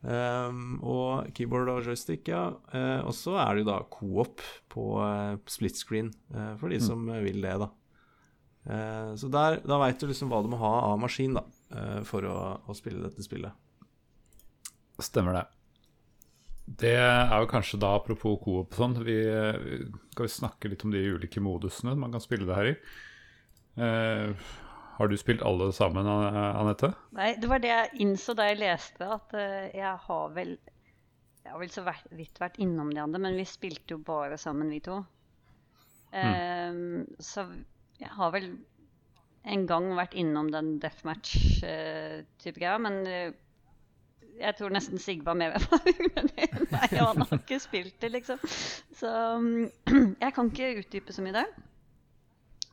Um, 0.00 0.78
og 0.80 1.28
keyboard 1.36 1.68
og 1.68 1.84
joystick, 1.84 2.28
ja. 2.32 2.46
Uh, 2.72 3.04
og 3.04 3.12
så 3.16 3.34
er 3.42 3.52
det 3.52 3.64
jo 3.64 3.68
da 3.68 3.80
co-op 3.92 4.40
på 4.72 4.84
uh, 4.96 5.36
split 5.50 5.76
screen, 5.76 6.08
uh, 6.32 6.54
for 6.60 6.72
de 6.72 6.78
som 6.80 7.04
eh, 7.12 7.20
vil 7.26 7.44
det, 7.44 7.58
da. 7.60 7.70
Så 9.16 9.30
der, 9.32 9.56
da 9.64 9.78
veit 9.80 9.98
du 9.98 10.04
liksom 10.04 10.28
hva 10.28 10.42
du 10.44 10.50
må 10.52 10.58
ha 10.60 10.72
av 10.90 10.98
maskin 11.00 11.32
da, 11.32 11.40
for 12.04 12.26
å, 12.28 12.34
å 12.68 12.74
spille 12.76 13.00
dette 13.00 13.24
spillet. 13.24 13.56
Stemmer 15.00 15.38
det. 15.38 15.44
Det 16.78 16.92
er 16.94 17.32
jo 17.42 17.48
kanskje 17.50 17.80
da, 17.82 17.94
apropos 17.98 18.38
coop 18.44 18.74
sånn, 18.78 18.94
vi 19.02 19.16
vi- 19.26 19.86
skal 20.12 20.26
vi 20.26 20.32
snakke 20.32 20.68
litt 20.70 20.84
om 20.86 20.92
de 20.94 21.00
ulike 21.16 21.40
modusene 21.42 21.96
man 21.98 22.12
kan 22.12 22.20
spille 22.22 22.46
det 22.46 22.54
her 22.56 22.68
i. 22.70 22.74
Eh, 23.80 24.34
har 24.98 25.08
du 25.08 25.16
spilt 25.16 25.42
alle 25.42 25.72
sammen, 25.72 26.06
An- 26.06 26.36
Anette? 26.60 26.92
Nei, 27.16 27.34
det 27.40 27.48
var 27.48 27.58
det 27.58 27.68
jeg 27.72 28.00
innså 28.04 28.34
da 28.36 28.46
jeg 28.50 28.58
leste, 28.60 29.00
at 29.06 29.32
uh, 29.34 29.70
jeg 29.74 29.96
har 30.06 30.28
vel 30.36 30.58
Jeg 31.42 31.52
har 31.54 31.58
vel 31.58 31.70
så 31.72 31.82
vidt 32.12 32.38
vært 32.38 32.58
innom 32.60 32.90
de 32.92 33.00
andre, 33.00 33.18
men 33.18 33.34
vi 33.34 33.44
spilte 33.48 33.94
jo 33.96 33.98
bare 34.04 34.36
sammen, 34.38 34.68
vi 34.70 34.78
to. 34.84 34.98
Ehm, 36.12 37.06
så 37.18 37.46
jeg 37.98 38.10
har 38.12 38.30
vel 38.34 38.50
en 39.48 39.64
gang 39.66 39.86
vært 39.96 40.12
innom 40.20 40.50
den 40.52 40.74
deathmatch-type 40.82 42.58
greia, 42.60 42.76
men 42.78 43.06
eh, 43.08 43.32
jeg 44.38 44.56
tror 44.58 44.72
nesten 44.74 45.00
Sigve 45.02 45.26
var 45.26 45.38
med 45.38 45.54
meg, 45.54 46.54
Nei, 46.74 46.86
han 46.94 47.22
har 47.22 47.34
ikke 47.36 47.58
spilt 47.62 47.96
det, 48.02 48.12
liksom. 48.14 48.40
Så 48.96 49.10
jeg 50.24 50.34
kan 50.36 50.50
ikke 50.52 50.72
utdype 50.82 51.16
så 51.16 51.24
mye 51.24 51.36
der. 51.40 51.50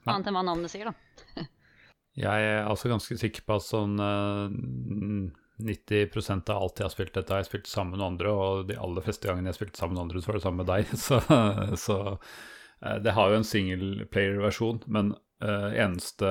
Annet 0.07 0.29
enn 0.29 0.37
hva 0.37 0.45
navnet 0.47 0.71
sier, 0.71 0.91
da. 0.91 1.43
Jeg 2.17 2.45
er 2.49 2.63
altså 2.65 2.89
ganske 2.89 3.13
sikker 3.19 3.43
på 3.45 3.59
at 3.59 3.65
sånn 3.67 3.99
eh, 4.01 4.53
90% 5.61 6.49
av 6.49 6.63
alt 6.63 6.79
jeg 6.79 6.87
har 6.87 6.93
spilt 6.95 7.13
dette, 7.13 7.33
har 7.33 7.43
jeg 7.43 7.49
spilt 7.51 7.69
sammen 7.69 7.97
med 7.97 8.07
andre, 8.07 8.31
og 8.33 8.63
de 8.71 8.77
aller 8.81 9.05
fleste 9.05 9.29
gangene 9.29 9.51
jeg 9.51 9.53
har 9.53 9.59
spilt 9.59 9.77
sammen 9.77 9.93
med 9.93 10.03
andre, 10.07 10.21
så 10.21 10.31
var 10.31 10.39
det 10.39 10.43
sammen 10.47 10.63
med 10.63 10.71
deg. 10.71 10.95
Så, 11.05 11.19
så 11.77 11.97
eh, 12.81 12.97
det 13.05 13.13
har 13.13 13.29
jo 13.29 13.37
en 13.37 13.47
singleplayer-versjon, 13.51 14.81
men 14.89 15.13
eh, 15.41 15.75
eneste 15.83 16.25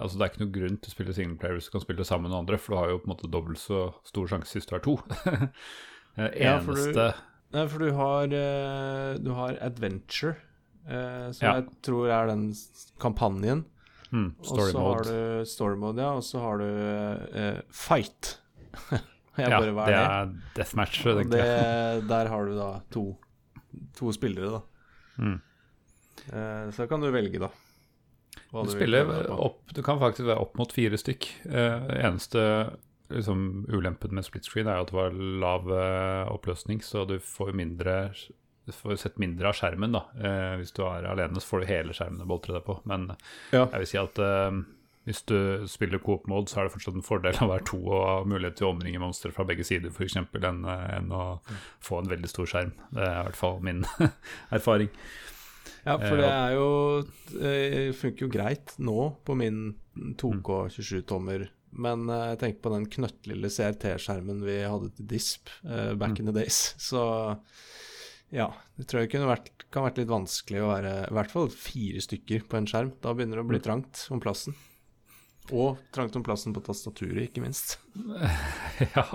Altså 0.00 0.18
det 0.18 0.24
er 0.26 0.30
ikke 0.32 0.42
noen 0.44 0.54
grunn 0.56 0.76
til 0.82 0.90
å 0.90 0.94
spille 0.94 1.14
singleplayer 1.16 1.56
hvis 1.58 1.66
du 1.70 1.74
kan 1.76 1.84
spille 1.84 2.04
sammen 2.08 2.30
med 2.30 2.38
andre, 2.38 2.58
for 2.58 2.74
du 2.74 2.78
har 2.80 2.90
jo 2.92 2.98
på 3.02 3.08
en 3.08 3.14
måte 3.16 3.30
dobbelt 3.32 3.58
så 3.62 3.82
stor 4.06 4.26
sjanse 4.30 4.56
hvis 4.58 4.68
du 4.70 4.74
er 4.78 4.84
to. 4.84 4.96
Du- 6.12 6.26
eneste 6.44 7.06
Nei, 7.52 7.62
for 7.68 7.78
du 7.84 7.92
har, 7.96 8.24
eh, 8.32 9.14
du 9.20 9.30
har 9.36 9.56
Adventure, 9.64 10.34
eh, 10.88 11.30
som 11.32 11.46
Ja. 11.46 11.54
jeg 11.60 11.66
tror 11.84 12.08
er 12.08 12.26
den 12.30 12.46
kampanjen. 13.00 13.64
hmm, 14.10 14.34
Og 14.40 14.44
så 14.72 14.78
har 14.80 15.02
du 15.08 15.44
Story 15.48 15.76
Mode, 15.76 16.00
ja. 16.00 16.12
Og 16.16 16.22
så 16.24 16.40
har 16.40 16.58
du 16.58 16.68
eh, 17.36 17.60
Fight. 17.70 18.38
Ja, 19.38 19.48
bare, 19.48 19.86
det 19.88 19.96
er 19.96 20.32
deathmatch, 20.58 20.98
det, 21.32 22.06
der 22.06 22.28
har 22.28 22.44
du 22.44 22.52
da 22.54 22.66
to, 22.92 23.16
to 23.96 24.10
spillere, 24.12 24.50
da. 24.58 24.60
Mm. 25.24 25.38
Eh, 26.32 26.66
så 26.76 26.84
kan 26.86 27.00
du 27.00 27.08
velge, 27.10 27.40
da. 27.40 27.48
Du 28.52 28.68
spiller 28.68 29.08
opp, 29.32 29.62
du 29.72 29.82
kan 29.82 30.00
faktisk 30.02 30.26
være 30.28 30.42
opp 30.44 30.58
mot 30.60 30.72
fire 30.72 30.98
stykk. 31.00 31.28
Eh, 31.48 31.86
eneste 32.04 32.42
liksom, 33.12 33.64
ulempen 33.72 34.12
med 34.12 34.24
split 34.26 34.44
screen 34.48 34.68
er 34.68 34.76
jo 34.80 34.84
at 34.86 34.92
det 34.92 34.98
var 34.98 35.16
lav 35.42 35.72
eh, 35.72 36.32
oppløsning, 36.34 36.82
så 36.84 37.06
du 37.08 37.18
får 37.24 37.54
mindre 37.56 37.96
du 38.62 38.70
får 38.76 38.94
sett 39.00 39.16
mindre 39.18 39.48
av 39.50 39.56
skjermen. 39.58 39.90
da 39.96 40.04
eh, 40.22 40.52
Hvis 40.60 40.70
du 40.76 40.84
er 40.86 41.08
alene, 41.10 41.40
så 41.42 41.48
får 41.48 41.64
du 41.64 41.66
hele 41.72 41.96
skjermen 41.96 42.22
å 42.22 42.28
boltre 42.30 42.54
deg 42.54 42.62
på. 42.68 42.76
Men 42.86 43.08
Ja. 43.50 43.64
jeg 43.72 43.82
vil 43.82 43.90
si 43.90 43.98
at 43.98 44.20
eh, 44.22 44.60
hvis 45.08 45.24
du 45.26 45.64
spiller 45.66 45.98
coop 45.98 46.28
mode, 46.30 46.46
så 46.46 46.60
er 46.60 46.68
det 46.68 46.74
fortsatt 46.76 46.94
en 46.94 47.02
fordel 47.02 47.34
å 47.42 47.48
være 47.50 47.66
to 47.66 47.80
og 47.88 48.04
ha 48.06 48.14
mulighet 48.22 48.60
til 48.60 48.68
å 48.68 48.70
omringe 48.76 49.00
monstre 49.02 49.32
fra 49.34 49.42
begge 49.48 49.64
sider, 49.66 49.90
f.eks., 49.90 50.14
enn, 50.20 50.62
eh, 50.70 50.84
enn 51.00 51.10
å 51.10 51.24
få 51.82 51.98
en 52.04 52.12
veldig 52.12 52.30
stor 52.30 52.46
skjerm. 52.52 52.70
Det 52.94 53.02
er 53.02 53.16
i 53.16 53.24
hvert 53.26 53.40
fall 53.40 53.58
min 53.66 53.82
erfaring. 54.54 54.92
Ja, 55.82 55.96
for 55.98 56.14
Eh, 56.14 56.22
det 56.22 56.30
er 56.30 56.54
jo 56.54 57.96
funker 57.98 58.26
jo 58.26 58.32
greit 58.32 58.74
nå 58.78 59.10
på 59.26 59.36
min 59.38 59.74
2K 60.20 60.58
27-tommer. 60.76 61.48
Men 61.72 62.08
eh, 62.12 62.26
jeg 62.32 62.40
tenker 62.42 62.64
på 62.64 62.74
den 62.74 62.88
knøttlille 62.92 63.50
CRT-skjermen 63.52 64.42
vi 64.44 64.58
hadde 64.62 64.92
til 64.96 65.08
DISP 65.14 65.52
uh, 65.64 65.92
back 65.98 66.20
in 66.20 66.28
the 66.28 66.34
days. 66.36 66.74
Så 66.88 67.02
ja, 68.32 68.48
det 68.78 68.88
tror 68.88 69.04
jeg 69.04 69.12
kunne 69.12 69.28
vært, 69.28 69.50
kan 69.72 69.86
vært 69.86 70.00
litt 70.00 70.12
vanskelig 70.12 70.62
å 70.62 70.70
være 70.70 70.92
i 71.04 71.16
hvert 71.18 71.32
fall 71.32 71.50
fire 71.52 72.02
stykker 72.04 72.46
på 72.48 72.60
en 72.60 72.68
skjerm. 72.68 72.92
Da 73.04 73.12
begynner 73.16 73.40
det 73.40 73.46
å 73.46 73.50
bli 73.50 73.62
trangt 73.64 74.06
om 74.12 74.22
plassen. 74.22 74.56
Og 75.50 75.80
trangt 75.92 76.14
om 76.16 76.24
plassen 76.24 76.54
på 76.54 76.62
tastaturet, 76.64 77.26
ikke 77.26 77.42
minst. 77.44 77.80
ja. 78.94 79.06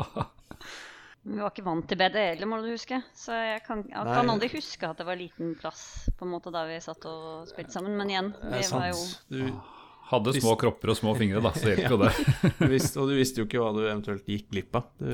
Vi 1.28 1.42
var 1.42 1.52
ikke 1.52 1.66
vant 1.66 1.88
til 1.90 2.00
BDL, 2.00 2.44
må 2.48 2.62
du 2.64 2.70
huske. 2.72 3.02
Så 3.18 3.36
jeg 3.36 3.64
kan, 3.66 3.82
jeg 3.90 4.06
kan 4.08 4.30
aldri 4.32 4.48
huske 4.54 4.88
at 4.88 5.00
det 5.02 5.08
var 5.10 5.20
liten 5.20 5.56
plass 5.60 5.82
på 6.16 6.24
en 6.24 6.32
måte 6.32 6.54
da 6.56 6.62
vi 6.70 6.78
satt 6.84 7.04
og 7.10 7.50
spilte 7.50 7.76
sammen. 7.76 7.98
Men 8.00 8.14
igjen, 8.14 8.30
Det 8.40 8.62
vi 8.62 8.70
var 8.72 8.88
jo. 8.94 9.02
Du, 9.34 9.42
Hadde 10.08 10.32
små 10.38 10.54
kropper 10.56 10.94
og 10.94 10.96
små 10.96 11.12
fingre, 11.20 11.42
da, 11.44 11.52
så 11.52 11.74
hjelper 11.74 11.92
jo 11.92 11.98
det. 12.06 12.12
du 12.62 12.66
visste, 12.72 13.02
og 13.04 13.10
du 13.12 13.18
visste 13.18 13.42
jo 13.42 13.48
ikke 13.50 13.60
hva 13.60 13.74
du 13.76 13.82
eventuelt 13.84 14.30
gikk 14.32 14.48
glipp 14.54 14.78
av. 14.80 14.86
Du, 15.02 15.10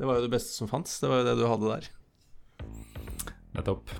det 0.00 0.08
var 0.08 0.16
jo 0.16 0.24
det 0.24 0.32
beste 0.32 0.56
som 0.56 0.70
fantes. 0.70 0.96
Det 1.02 1.10
var 1.12 1.20
jo 1.20 1.26
det 1.28 1.34
du 1.36 1.44
hadde 1.44 1.74
der. 1.74 1.90
Nettopp. 3.58 3.92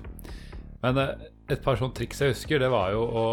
Men 0.87 0.97
eh, 1.03 1.27
et 1.51 1.63
par 1.63 1.77
sånne 1.79 1.95
triks 1.95 2.19
jeg 2.23 2.33
husker, 2.33 2.59
det 2.59 2.69
var 2.71 2.91
jo 2.95 3.05
å 3.07 3.25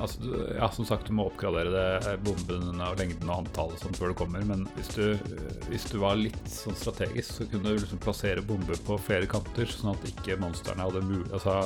altså, 0.00 0.32
Ja, 0.56 0.70
som 0.72 0.86
sagt, 0.88 1.08
du 1.08 1.16
må 1.16 1.28
oppgradere 1.28 1.72
det, 1.72 1.86
eh, 2.12 2.18
bomben 2.24 2.80
og 2.84 3.00
lengden 3.00 3.28
og 3.28 3.42
antallet 3.42 3.84
sånn 3.84 3.96
før 3.96 4.12
du 4.12 4.18
kommer, 4.22 4.44
men 4.48 4.66
hvis 4.76 4.90
du, 4.96 5.04
eh, 5.12 5.60
hvis 5.68 5.88
du 5.92 5.98
var 6.02 6.18
litt 6.20 6.40
sånn 6.52 6.76
strategisk, 6.78 7.38
så 7.38 7.48
kunne 7.50 7.72
du 7.72 7.80
liksom 7.80 8.02
plassere 8.04 8.44
bomber 8.44 8.80
på 8.88 8.98
flere 9.04 9.28
kanter, 9.30 9.68
sånn 9.72 9.94
at 9.94 10.10
ikke 10.12 10.40
monstrene 10.40 10.84
hadde 10.84 11.04
mul 11.04 11.24
altså, 11.28 11.60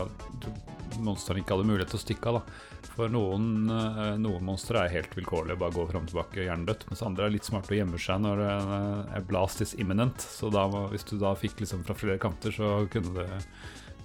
monstrene 1.02 1.40
ikke 1.40 1.56
hadde 1.56 1.70
mulighet 1.70 1.90
til 1.94 1.98
å 1.98 2.02
stikke 2.02 2.30
av. 2.30 2.40
da. 2.40 2.88
For 2.92 3.08
noen, 3.08 3.44
noen 4.20 4.42
monstre 4.44 4.82
er 4.82 4.92
helt 4.92 5.14
vilkårlige, 5.16 5.56
bare 5.56 5.72
gå 5.72 5.86
fram 5.88 6.04
og 6.04 6.10
tilbake 6.10 6.44
hjernedødt. 6.44 6.84
Mens 6.90 7.04
andre 7.06 7.24
er 7.24 7.32
litt 7.32 7.48
smarte 7.48 7.72
og 7.72 7.78
gjemmer 7.78 8.02
seg 8.04 8.20
når 8.20 8.42
det 8.42 9.22
blast 9.30 9.62
is 9.64 9.72
imminent. 9.80 10.20
Så 10.20 10.50
da, 10.52 10.66
hvis 10.92 11.06
du 11.08 11.14
da 11.22 11.32
fikk 11.38 11.62
liksom 11.64 11.86
fra 11.88 11.96
flere 11.96 12.20
kanter, 12.20 12.52
så 12.52 12.74
kunne 12.92 13.14
det 13.16 13.40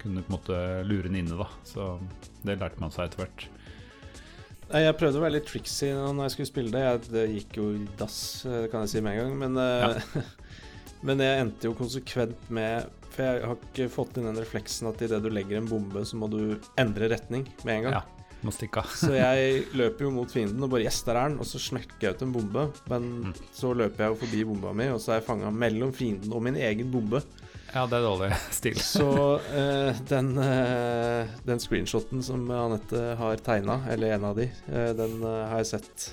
kunne 0.01 0.23
på 0.23 0.31
en 0.31 0.37
måte 0.37 0.57
lure 0.87 1.07
den 1.09 1.19
inne, 1.21 1.37
da. 1.39 1.47
Så 1.67 1.95
det 2.43 2.59
lærte 2.59 2.81
man 2.81 2.93
seg 2.93 3.09
etter 3.09 3.25
hvert. 3.25 3.47
Jeg 4.67 4.95
prøvde 4.99 5.19
å 5.19 5.23
være 5.23 5.37
litt 5.37 5.47
tricksy 5.47 5.93
når 5.95 6.25
jeg 6.25 6.35
skulle 6.35 6.49
spille 6.49 6.73
det. 6.73 6.83
Jeg, 6.83 7.03
det 7.13 7.25
gikk 7.37 7.59
jo 7.61 7.69
i 7.77 7.85
dass, 7.99 8.19
eh, 8.47 8.65
kan 8.71 8.83
jeg 8.83 8.97
si 8.97 9.03
med 9.03 9.15
en 9.15 9.21
gang. 9.21 9.37
Men, 9.45 9.61
ja. 9.63 10.25
men 11.07 11.23
jeg 11.23 11.45
endte 11.45 11.69
jo 11.69 11.77
konsekvent 11.77 12.49
med 12.53 12.89
For 13.13 13.23
jeg 13.23 13.47
har 13.47 13.57
ikke 13.69 13.87
fått 13.93 14.19
inn 14.19 14.27
den 14.27 14.39
refleksen 14.41 14.89
at 14.91 15.01
idet 15.05 15.21
du 15.23 15.31
legger 15.31 15.61
en 15.61 15.69
bombe, 15.69 16.03
så 16.05 16.19
må 16.19 16.29
du 16.31 16.57
endre 16.77 17.11
retning 17.13 17.47
med 17.63 17.77
en 17.77 17.87
gang. 17.87 17.97
Ja, 18.01 18.27
må 18.43 18.53
stikke. 18.53 18.83
Så 18.91 19.13
jeg 19.17 19.63
løper 19.77 20.07
jo 20.07 20.13
mot 20.19 20.31
fienden 20.31 20.67
og 20.67 20.73
bare 20.75 20.85
Yes, 20.85 20.99
der 21.07 21.17
er 21.21 21.31
den. 21.31 21.39
Og 21.41 21.47
så 21.49 21.61
smekker 21.63 22.09
jeg 22.09 22.17
ut 22.17 22.27
en 22.27 22.35
bombe. 22.35 22.67
Men 22.91 23.09
så 23.55 23.71
løper 23.71 24.03
jeg 24.03 24.13
jo 24.13 24.21
forbi 24.25 24.43
bomba 24.51 24.75
mi, 24.75 24.91
og 24.93 24.99
så 25.01 25.15
er 25.15 25.21
jeg 25.21 25.29
fanga 25.29 25.53
mellom 25.53 25.95
fienden 25.95 26.35
og 26.35 26.43
min 26.43 26.59
egen 26.59 26.91
bombe. 26.91 27.23
Ja, 27.73 27.83
det 27.89 27.97
er 27.99 28.05
dårlig 28.05 28.29
stil. 28.59 28.77
Så 28.81 29.07
uh, 29.37 29.99
den, 30.09 30.29
uh, 30.39 31.27
den 31.47 31.59
screenshoten 31.61 32.23
som 32.25 32.45
Anette 32.51 33.01
har 33.19 33.41
tegna, 33.43 33.79
eller 33.91 34.15
en 34.15 34.25
av 34.29 34.37
de, 34.39 34.47
uh, 34.71 34.91
den 34.97 35.17
har 35.25 35.57
jeg 35.61 35.69
sett 35.75 36.07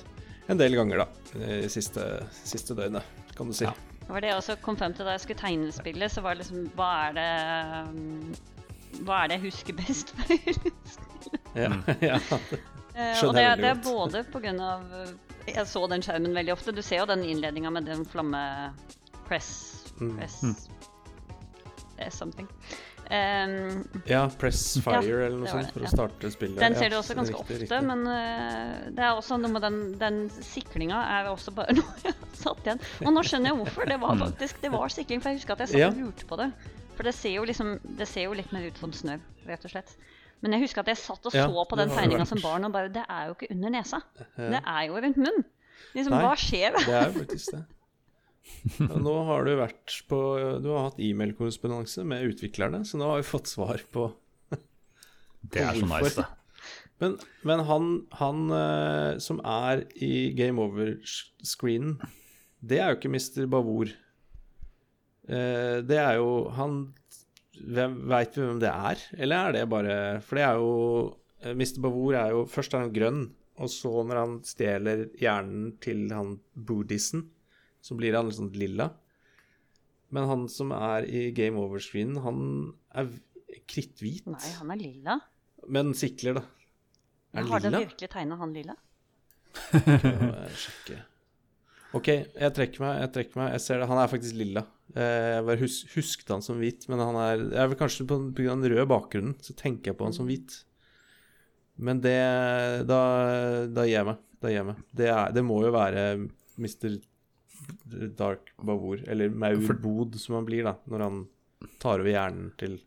en 0.52 0.58
del 0.60 0.74
ganger, 0.76 1.04
da. 1.04 1.08
I 1.40 1.68
siste, 1.72 2.02
siste 2.44 2.74
døgnet, 2.78 3.06
kan 3.34 3.48
du 3.48 3.54
si. 3.56 3.64
Ja. 3.64 3.72
Var 4.06 4.20
det 4.20 4.28
jeg 4.28 4.36
også 4.42 4.54
kom 4.60 4.76
frem 4.76 4.92
til 4.94 5.06
da 5.08 5.14
jeg 5.16 5.22
skulle 5.24 5.40
tegne 5.40 5.70
spillet. 5.72 6.12
Så 6.12 6.20
var 6.20 6.34
det 6.36 6.42
liksom 6.44 6.66
Hva 6.76 6.88
er 7.06 7.14
det 7.16 7.28
um, 7.88 8.34
Hva 9.08 9.22
er 9.24 9.30
det 9.32 9.38
jeg 9.38 9.44
husker 9.46 9.78
best? 9.78 10.12
Ja, 11.56 11.70
ja. 12.10 12.18
Eh, 12.20 13.14
Skjønner 13.16 13.30
og 13.30 13.38
det, 13.38 13.44
er- 13.48 13.62
det 13.62 13.70
er 13.72 13.80
både 13.86 14.20
på 14.30 14.42
grunn 14.44 14.60
av 14.62 14.84
Jeg 15.48 15.64
så 15.72 15.86
den 15.90 16.04
skjermen 16.04 16.36
veldig 16.36 16.52
ofte. 16.54 16.74
Du 16.76 16.82
ser 16.84 17.00
jo 17.00 17.08
den 17.08 17.24
innledninga 17.24 17.72
med 17.74 17.88
den 17.88 18.04
flamme 18.06 18.42
press 19.26 19.54
Mm. 19.94 20.16
Press 20.18 20.40
eh, 20.42 20.92
something. 22.10 22.48
Um, 23.04 23.84
ja, 24.08 24.22
Press 24.40 24.78
Fire 24.80 25.02
Ja, 25.04 25.26
eller 25.26 25.42
noe 25.42 25.50
sånt 25.50 25.74
for 25.74 25.84
ja. 25.84 25.90
å 25.90 25.92
starte 25.92 26.30
spillet. 26.32 26.56
den 26.56 26.76
ser 26.78 26.88
du 26.88 26.96
også 26.96 27.16
ganske 27.18 27.36
riktig, 27.36 27.58
ofte, 27.58 27.58
riktig. 27.66 27.80
men 27.84 28.06
uh, 28.08 28.86
det 28.96 29.04
er 29.04 29.10
også 29.12 29.36
noe 29.42 29.52
med 29.52 29.60
den, 29.66 29.76
den 30.00 30.22
siklinga 30.32 31.02
er 31.18 31.28
også 31.28 31.52
bare 31.56 31.76
noe 31.78 31.98
jeg 32.00 32.16
satt 32.40 32.64
igjen. 32.64 32.80
Og 33.04 33.12
nå 33.12 33.24
skjønner 33.28 33.52
jeg 33.52 33.60
hvorfor. 33.60 33.90
Det 33.92 34.00
var 34.00 34.16
faktisk 34.24 34.64
det 34.64 34.72
var 34.72 34.94
sikling, 34.94 35.20
for 35.20 35.34
jeg 35.34 35.42
husker 35.42 35.58
at 35.58 35.66
jeg 35.66 35.74
satt 35.74 35.90
og 35.90 36.00
lurte 36.00 36.30
på 36.30 36.40
det. 36.40 36.48
For 36.94 37.10
det 37.10 37.14
ser 37.18 37.32
jo 37.34 37.44
liksom 37.48 37.72
Det 37.98 38.06
ser 38.06 38.28
jo 38.28 38.36
litt 38.38 38.52
mer 38.54 38.68
ut 38.70 38.76
som 38.78 38.92
snø, 38.94 39.18
rett 39.48 39.66
og 39.66 39.74
slett. 39.74 39.96
Men 40.44 40.56
jeg 40.56 40.66
husker 40.66 40.84
at 40.84 40.90
jeg 40.92 41.00
satt 41.00 41.28
og 41.28 41.32
så 41.34 41.66
på 41.68 41.78
den 41.80 41.92
tegninga 41.92 42.24
som 42.28 42.40
barn 42.44 42.66
og 42.66 42.72
bare 42.72 42.92
Det 42.92 43.04
er 43.04 43.28
jo 43.28 43.36
ikke 43.36 43.52
under 43.52 43.76
nesa. 43.76 44.00
Det 44.36 44.60
er 44.60 44.82
jo 44.88 44.96
rundt 44.96 45.20
munnen. 45.20 45.44
Liksom, 45.94 46.14
Nei. 46.14 46.24
hva 46.24 46.34
skjer? 46.38 46.74
Det 46.80 46.94
er 46.94 47.08
jo 47.10 47.20
faktisk 47.20 47.54
det. 47.54 47.62
Nå 49.06 49.14
har 49.28 49.46
du 49.46 49.54
vært 49.58 49.98
på 50.08 50.20
Du 50.62 50.70
har 50.72 50.88
hatt 50.90 51.00
e-mail-korrespondanse 51.02 52.04
med 52.08 52.28
utviklerne, 52.30 52.84
så 52.86 53.00
nå 53.00 53.10
har 53.10 53.22
vi 53.22 53.28
fått 53.28 53.50
svar 53.50 53.82
på 53.94 54.08
Det 55.52 55.62
er 55.64 55.78
så 55.78 55.88
nice, 55.88 56.14
det. 56.20 56.26
Men, 57.02 57.16
men 57.42 57.62
han, 57.68 57.88
han 58.20 58.44
eh, 58.54 59.10
som 59.20 59.40
er 59.44 59.84
i 60.02 60.30
game 60.36 60.62
over-screenen, 60.62 61.98
det 62.64 62.78
er 62.80 62.92
jo 62.92 62.98
ikke 63.00 63.12
Mr. 63.12 63.46
Bavour. 63.50 63.90
Eh, 65.28 65.78
det 65.84 65.98
er 66.00 66.20
jo 66.20 66.50
Han 66.54 66.82
Veit 67.54 68.34
vi 68.34 68.42
hvem 68.42 68.58
det 68.60 68.70
er, 68.70 69.02
eller 69.14 69.36
er 69.48 69.54
det 69.54 69.60
bare 69.70 69.94
For 70.26 70.36
det 70.36 70.42
er 70.44 70.58
jo 70.58 70.72
eh, 71.40 71.54
Mr. 71.54 71.78
Bavour 71.84 72.16
er 72.18 72.32
jo 72.34 72.42
Først 72.50 72.74
er 72.74 72.82
han 72.82 72.94
grønn, 72.94 73.22
og 73.62 73.70
så 73.70 74.02
når 74.04 74.20
han 74.20 74.34
stjeler 74.44 75.04
hjernen 75.20 75.76
til 75.84 76.08
han 76.12 76.34
buddhisten, 76.54 77.28
så 77.84 77.96
blir 77.98 78.16
han 78.16 78.28
litt 78.30 78.38
sånn 78.40 78.52
lilla. 78.56 78.88
Men 80.14 80.28
han 80.30 80.44
som 80.52 80.72
er 80.76 81.06
i 81.10 81.26
game 81.36 81.58
over-screenen, 81.60 82.20
han 82.24 82.42
er 82.96 83.10
kritthvit. 83.70 84.26
Nei, 84.30 84.52
han 84.58 84.72
er 84.74 84.80
lilla. 84.80 85.18
Men 85.68 85.92
sikler, 85.96 86.38
da. 86.40 86.44
Er 87.34 87.42
han 87.42 87.50
har 87.50 87.64
du 87.64 87.70
virkelig 87.74 88.10
tegna 88.12 88.38
han 88.40 88.52
lilla? 88.54 88.76
Sjekke. 89.74 91.00
OK, 91.94 92.08
jeg 92.10 92.54
trekker 92.56 92.82
meg. 92.82 93.00
Jeg 93.04 93.12
trekker 93.14 93.38
meg. 93.40 93.50
Jeg 93.54 93.62
ser 93.64 93.80
det. 93.80 93.88
Han 93.90 94.00
er 94.02 94.10
faktisk 94.10 94.36
lilla. 94.38 94.64
Eh, 94.94 95.30
Jeg 95.36 95.46
bare 95.46 95.60
hus 95.62 95.76
husket 95.94 96.32
han 96.34 96.42
som 96.44 96.58
hvit, 96.60 96.86
men 96.90 97.00
han 97.02 97.16
er 97.22 97.34
Jeg 97.38 97.60
er 97.62 97.70
vel 97.70 97.78
kanskje 97.80 98.06
av 98.08 98.24
den 98.34 98.64
røde 98.72 98.86
bakgrunnen, 98.90 99.36
så 99.42 99.54
tenker 99.56 99.92
jeg 99.92 99.98
på 99.98 100.08
han 100.08 100.16
som 100.16 100.26
hvit. 100.30 100.60
Men 101.78 102.00
det 102.04 102.16
Da. 102.90 103.00
Da 103.70 103.86
gir 103.86 103.94
jeg 103.98 104.08
meg. 104.10 104.82
Det, 104.94 105.08
er, 105.08 105.30
det 105.32 105.44
må 105.46 105.62
jo 105.64 105.70
være 105.74 106.02
Mr. 106.60 106.98
Dark 108.18 108.52
Bavour, 108.58 109.02
eller 109.08 109.30
Maurbod, 109.30 110.18
som 110.20 110.38
han 110.38 110.48
blir, 110.48 110.64
da, 110.66 110.74
når 110.90 111.04
han 111.06 111.22
tar 111.82 112.02
over 112.02 112.10
hjernen 112.10 112.50
til 112.60 112.78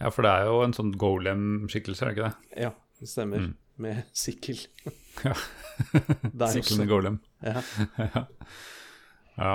Ja, 0.00 0.10
for 0.10 0.26
det 0.26 0.32
er 0.32 0.48
jo 0.48 0.62
en 0.64 0.74
sånn 0.76 0.92
golem-skikkelse, 0.98 2.02
er 2.04 2.10
det 2.10 2.16
ikke 2.16 2.28
det? 2.30 2.62
Ja, 2.64 2.70
det 3.00 3.10
stemmer. 3.10 3.44
Mm. 3.44 3.54
Med 3.84 4.02
sikkel. 4.24 4.60
Ja. 5.24 5.34
Også. 6.48 6.86
golem. 6.90 7.20
Ja. 7.44 7.62
Ja. 9.34 9.54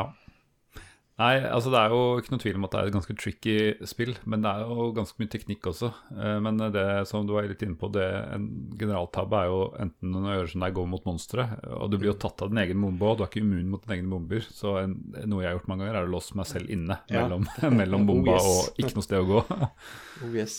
Nei, 1.20 1.34
altså 1.52 1.68
det 1.74 1.80
er 1.82 1.92
jo 1.92 2.02
ikke 2.22 2.32
noe 2.32 2.40
tvil 2.40 2.56
om 2.56 2.64
at 2.64 2.72
det 2.72 2.80
er 2.80 2.90
et 2.90 2.94
ganske 2.96 3.16
tricky 3.20 3.56
spill, 3.90 4.14
men 4.32 4.40
det 4.46 4.54
er 4.56 4.62
jo 4.70 4.86
ganske 4.96 5.20
mye 5.20 5.32
teknikk 5.34 5.68
også. 5.68 5.90
Eh, 6.16 6.38
Men 6.46 6.62
det 6.72 6.86
som 7.10 7.26
du 7.28 7.34
var 7.36 7.44
litt 7.50 7.66
inne 7.66 7.76
på, 7.76 7.90
det 7.92 8.06
en 8.38 8.46
generaltabbe 8.80 9.42
er 9.42 9.50
jo 9.52 9.58
enten 9.84 10.16
å 10.16 10.24
gjøre 10.38 10.52
som 10.54 10.64
deg 10.64 10.78
går 10.80 10.88
mot 10.94 11.10
monstre, 11.10 11.46
og 11.76 11.92
du 11.92 11.98
blir 12.00 12.14
jo 12.14 12.18
tatt 12.24 12.40
av 12.46 12.54
din 12.54 12.62
egen 12.64 12.80
bombe 12.88 13.04
òg, 13.10 13.18
du 13.20 13.26
er 13.26 13.32
ikke 13.34 13.44
immun 13.44 13.68
mot 13.74 13.84
dine 13.84 13.98
egne 14.00 14.14
bomber. 14.16 14.48
Så 14.48 14.78
en, 14.86 14.96
noe 15.28 15.44
jeg 15.44 15.52
har 15.52 15.58
gjort 15.60 15.68
mange 15.74 15.84
ganger, 15.84 16.00
er 16.00 16.08
å 16.08 16.14
låse 16.16 16.40
meg 16.40 16.48
selv 16.48 16.72
inne 16.72 17.02
Ja. 17.12 17.26
mellom, 17.28 17.50
mellom 17.84 18.08
bomba 18.08 18.38
Oh, 18.40 18.40
yes. 18.40 18.50
og 18.72 18.80
ikke 18.86 18.96
noe 18.96 19.10
sted 19.10 19.20
å 19.20 19.28
gå. 19.34 19.44
Oh, 20.24 20.32
yes. 20.36 20.56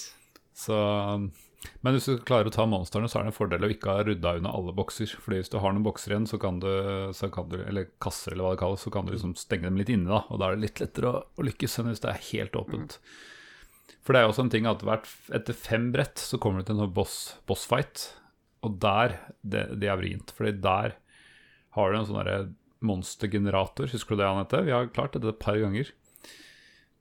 Så, 0.60 0.76
men 1.84 1.96
hvis 1.96 2.06
du 2.08 2.22
klarer 2.24 2.48
å 2.48 2.52
ta 2.54 2.64
monstrene, 2.68 3.08
så 3.08 3.18
er 3.18 3.26
det 3.26 3.32
en 3.32 3.36
fordel 3.36 3.66
å 3.66 3.70
ikke 3.72 3.92
ha 3.92 4.04
rydda 4.04 4.36
unna 4.38 4.52
alle 4.56 4.72
bokser. 4.76 5.10
Fordi 5.20 5.40
hvis 5.42 5.52
du 5.52 5.58
har 5.60 5.74
noen 5.74 5.84
bokser 5.84 6.14
igjen, 6.14 6.28
så 6.28 6.38
kan 6.40 6.60
du, 6.62 6.70
så 7.16 7.28
kan 7.32 7.50
du 7.52 7.58
eller 7.60 7.90
kasser 8.00 8.32
eller 8.32 8.46
hva 8.46 8.54
det 8.54 8.62
kalles, 8.62 8.84
så 8.86 8.92
kan 8.94 9.08
du 9.08 9.12
liksom 9.12 9.34
stenge 9.36 9.68
dem 9.68 9.80
litt 9.80 9.92
inne. 9.92 10.08
da, 10.08 10.22
Og 10.32 10.40
da 10.40 10.48
er 10.48 10.56
det 10.56 10.64
litt 10.64 10.80
lettere 10.80 11.10
å, 11.10 11.20
å 11.36 11.44
lykkes 11.44 11.76
enn 11.80 11.90
hvis 11.92 12.00
det 12.04 12.12
er 12.14 12.24
helt 12.30 12.56
åpent. 12.60 12.96
For 14.00 14.16
det 14.16 14.22
er 14.22 14.26
jo 14.26 14.32
også 14.32 14.46
en 14.46 14.54
ting 14.54 14.68
at 14.70 14.84
hvert, 14.86 15.10
etter 15.36 15.56
fem 15.56 15.90
brett 15.92 16.22
så 16.22 16.40
kommer 16.40 16.62
du 16.62 16.70
til 16.70 16.78
en 16.78 16.86
sånn 16.86 16.96
boss, 16.96 17.66
fight 17.68 18.06
og 18.64 18.80
der 18.80 19.18
det, 19.40 19.66
det 19.80 19.88
er 19.92 20.00
vrient. 20.00 20.32
Fordi 20.36 20.54
der 20.64 20.96
har 21.76 21.92
du 21.92 21.98
en 21.98 22.08
sånn 22.08 22.20
derre 22.22 22.40
monstergenerator, 22.84 23.90
husker 23.92 24.16
du 24.16 24.22
det, 24.22 24.28
Anette? 24.30 24.62
Vi 24.64 24.72
har 24.72 24.88
klart 24.94 25.12
dette 25.16 25.28
et 25.34 25.42
par 25.42 25.60
ganger. 25.60 25.92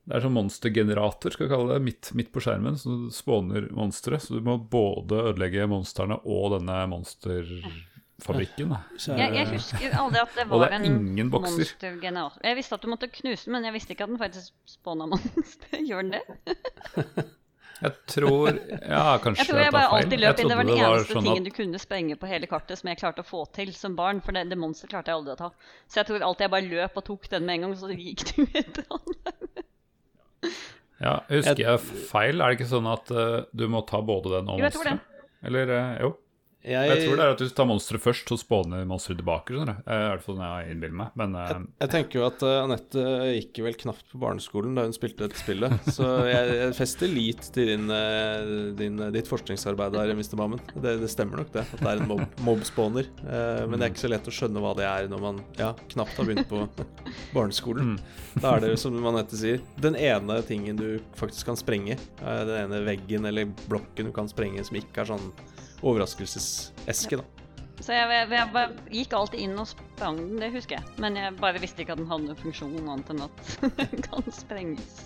Det 0.10 0.16
er 0.18 0.24
sånn 0.26 0.34
monstergenerator, 0.34 1.30
skal 1.36 1.46
vi 1.46 1.52
kalle 1.54 1.76
det, 1.76 1.82
midt, 1.86 2.08
midt 2.18 2.32
på 2.34 2.42
skjermen, 2.42 2.74
så 2.82 2.90
du 2.90 3.10
spåner 3.14 3.68
monstre. 3.78 4.18
Så 4.18 4.40
du 4.40 4.42
må 4.48 4.56
både 4.58 5.20
ødelegge 5.30 5.68
monstrene 5.70 6.18
og 6.26 6.56
denne 6.56 6.80
monsterfabrikken. 6.90 8.74
Jeg, 9.06 9.34
jeg 9.38 9.48
husker 9.52 9.94
aldri 10.02 10.24
at 10.24 10.34
det 10.40 10.48
var 10.50 10.66
det 10.74 10.80
en 10.80 11.30
monstergenerator. 11.30 12.42
Jeg 12.42 12.58
visste 12.58 12.80
at 12.80 12.82
du 12.88 12.90
måtte 12.90 13.12
knuse 13.20 13.46
den, 13.46 13.54
men 13.54 13.68
jeg 13.70 13.76
visste 13.78 13.94
ikke 13.94 14.08
at 14.08 14.14
den 14.16 14.22
faktisk 14.22 14.56
spåna 14.74 15.06
monster. 15.14 15.78
Gjør 15.92 16.02
den 16.08 16.16
det? 16.18 17.28
Jeg 17.80 17.94
tror 18.12 18.50
Ja, 18.84 19.14
kanskje 19.24 19.40
Jeg 19.46 19.48
tror 19.54 19.60
jeg 19.62 19.72
bare 19.72 19.86
feil. 19.88 20.02
alltid 20.04 20.20
løp 20.20 20.40
inn. 20.44 20.50
Det 20.52 20.56
var 20.60 20.68
den 20.68 20.80
eneste 20.84 21.14
sånn 21.16 21.24
tingen 21.30 21.46
at- 21.46 21.48
du 21.48 21.56
kunne 21.62 21.80
sprenge 21.80 22.18
på 22.20 22.28
hele 22.28 22.50
kartet 22.52 22.76
som 22.82 22.90
jeg 22.92 23.00
klarte 23.00 23.24
å 23.24 23.28
få 23.30 23.46
til 23.56 23.70
som 23.72 23.96
barn. 23.96 24.20
For 24.26 24.36
det, 24.36 24.42
det 24.52 24.58
monsteret 24.60 24.92
klarte 24.92 25.14
jeg 25.14 25.22
aldri 25.22 25.32
å 25.38 25.40
ta. 25.40 25.48
Så 25.88 26.02
jeg 26.02 26.10
tror 26.10 26.26
alltid 26.28 26.44
jeg 26.44 26.52
bare 26.58 26.68
løp 26.74 26.98
og 27.00 27.06
tok 27.08 27.30
den 27.32 27.46
med 27.48 27.56
en 27.56 27.64
gang, 27.70 27.78
så 27.80 27.88
gikk 27.96 28.26
du 28.34 28.42
etter 28.52 28.84
han. 28.90 29.16
Ja, 31.00 31.14
Husker 31.30 31.62
jeg 31.64 31.80
feil? 32.10 32.42
Er 32.44 32.52
det 32.52 32.58
ikke 32.58 32.66
sånn 32.68 32.88
at 32.92 33.08
uh, 33.16 33.46
du 33.56 33.70
må 33.72 33.80
ta 33.88 34.02
både 34.04 34.34
den 34.34 34.50
og 34.52 34.60
monsteret? 34.60 35.06
Eller 35.48 35.72
uh, 35.72 35.94
jo. 36.04 36.10
Jeg 36.60 37.06
tror 37.06 37.16
det 37.16 37.24
er 37.24 37.32
at 37.32 37.40
du 37.40 37.48
tar 37.56 37.68
monsteret 37.70 38.04
først, 38.04 38.28
så 38.28 38.36
spåner 38.36 38.82
monsteret 38.88 39.22
tilbake. 39.22 39.56
Sånn. 39.56 39.70
Eh, 39.80 40.00
I 40.04 40.08
hvert 40.12 40.24
fall 40.26 40.36
når 40.42 40.50
jeg 40.66 40.74
innbiller 40.74 40.98
meg. 41.00 41.14
Men 41.22 41.36
eh, 41.40 41.52
Jeg, 41.54 41.68
jeg 41.86 41.92
tenker 41.94 42.20
jo 42.20 42.24
at 42.28 42.42
uh, 42.44 42.56
Anette 42.66 43.04
gikk 43.38 43.62
vel 43.64 43.78
knapt 43.80 44.10
på 44.12 44.20
barneskolen 44.20 44.76
da 44.76 44.84
hun 44.84 44.96
spilte 44.96 45.24
dette 45.24 45.40
spillet, 45.40 45.72
så 45.96 46.10
jeg, 46.28 46.50
jeg 46.60 46.74
fester 46.76 47.14
lit 47.14 47.48
til 47.56 47.72
din, 47.72 47.86
eh, 47.96 48.52
din, 48.82 49.00
ditt 49.16 49.32
forskningsarbeid 49.32 49.96
der, 49.96 50.12
Mr. 50.20 50.36
Bammen. 50.42 50.60
Det, 50.76 50.98
det 51.00 51.12
stemmer 51.14 51.40
nok, 51.46 51.54
det. 51.56 51.64
At 51.64 51.80
det 51.80 51.94
er 51.94 52.04
en 52.04 52.12
mob, 52.12 52.26
mobspawner. 52.50 53.08
Eh, 53.24 53.62
men 53.64 53.78
det 53.80 53.88
er 53.88 53.94
ikke 53.94 54.04
så 54.04 54.12
lett 54.12 54.28
å 54.28 54.36
skjønne 54.36 54.66
hva 54.66 54.74
det 54.82 54.90
er 54.90 55.08
når 55.14 55.24
man 55.24 55.40
ja, 55.62 55.72
knapt 55.96 56.20
har 56.20 56.28
begynt 56.28 56.52
på 56.52 56.66
barneskolen. 57.38 57.96
Da 58.44 58.58
er 58.58 58.66
det 58.68 58.74
som 58.84 59.00
Anette 59.10 59.40
sier, 59.40 59.64
den 59.80 59.96
ene 59.96 60.42
tingen 60.48 60.76
du 60.80 60.90
faktisk 61.16 61.54
kan 61.54 61.58
sprenge. 61.64 61.96
eh, 61.96 62.44
den 62.52 62.66
ene 62.68 62.84
veggen 62.92 63.32
eller 63.32 63.48
blokken 63.72 64.12
du 64.12 64.14
kan 64.20 64.28
sprenge 64.28 64.68
som 64.68 64.76
ikke 64.84 65.06
er 65.08 65.14
sånn 65.16 65.32
overraskelseseske, 65.82 67.22
da. 67.22 67.28
Så 67.80 67.96
jeg, 67.96 68.10
jeg, 68.12 68.28
jeg 68.36 68.52
bare 68.52 68.90
gikk 68.92 69.14
alltid 69.16 69.44
inn 69.46 69.60
og 69.62 69.70
sprang 69.70 70.18
den, 70.20 70.40
det 70.42 70.50
husker 70.52 70.80
jeg. 70.80 70.98
Men 71.00 71.16
jeg 71.16 71.38
bare 71.40 71.62
visste 71.64 71.86
ikke 71.86 71.96
at 71.96 72.02
den 72.02 72.10
hadde 72.10 72.28
noen 72.28 72.42
funksjon 72.42 72.76
annet 72.82 73.14
enn 73.14 73.24
at 73.28 73.54
den 73.80 74.04
kan 74.04 74.34
sprenges. 74.36 74.98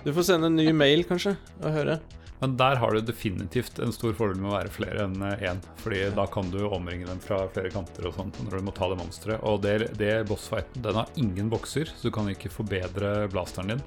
Du 0.00 0.14
får 0.16 0.30
sende 0.30 0.48
en 0.48 0.56
ny 0.56 0.70
mail, 0.72 1.04
kanskje, 1.04 1.34
og 1.60 1.74
høre. 1.74 1.98
Men 2.40 2.54
der 2.56 2.78
har 2.80 2.94
du 2.96 3.02
definitivt 3.04 3.78
en 3.84 3.92
stor 3.92 4.14
fordel 4.16 4.38
med 4.40 4.48
å 4.48 4.54
være 4.54 4.72
flere 4.72 5.04
enn 5.04 5.20
én. 5.44 5.60
Fordi 5.82 6.06
da 6.16 6.24
kan 6.32 6.48
du 6.48 6.62
omringe 6.70 7.04
dem 7.04 7.20
fra 7.20 7.42
flere 7.52 7.72
kanter 7.74 8.08
og 8.08 8.16
sånt 8.16 8.40
når 8.46 8.56
du 8.56 8.64
må 8.64 8.72
ta 8.76 8.88
det 8.88 8.96
monsteret. 8.96 9.44
Og 9.44 9.60
det, 9.66 9.74
det 10.00 10.14
bossfighten 10.30 10.86
den 10.86 11.02
har 11.02 11.12
ingen 11.20 11.52
bokser, 11.52 11.92
så 11.92 12.08
du 12.08 12.14
kan 12.16 12.30
ikke 12.32 12.52
forbedre 12.52 13.28
blasteren 13.32 13.74
din. 13.74 13.84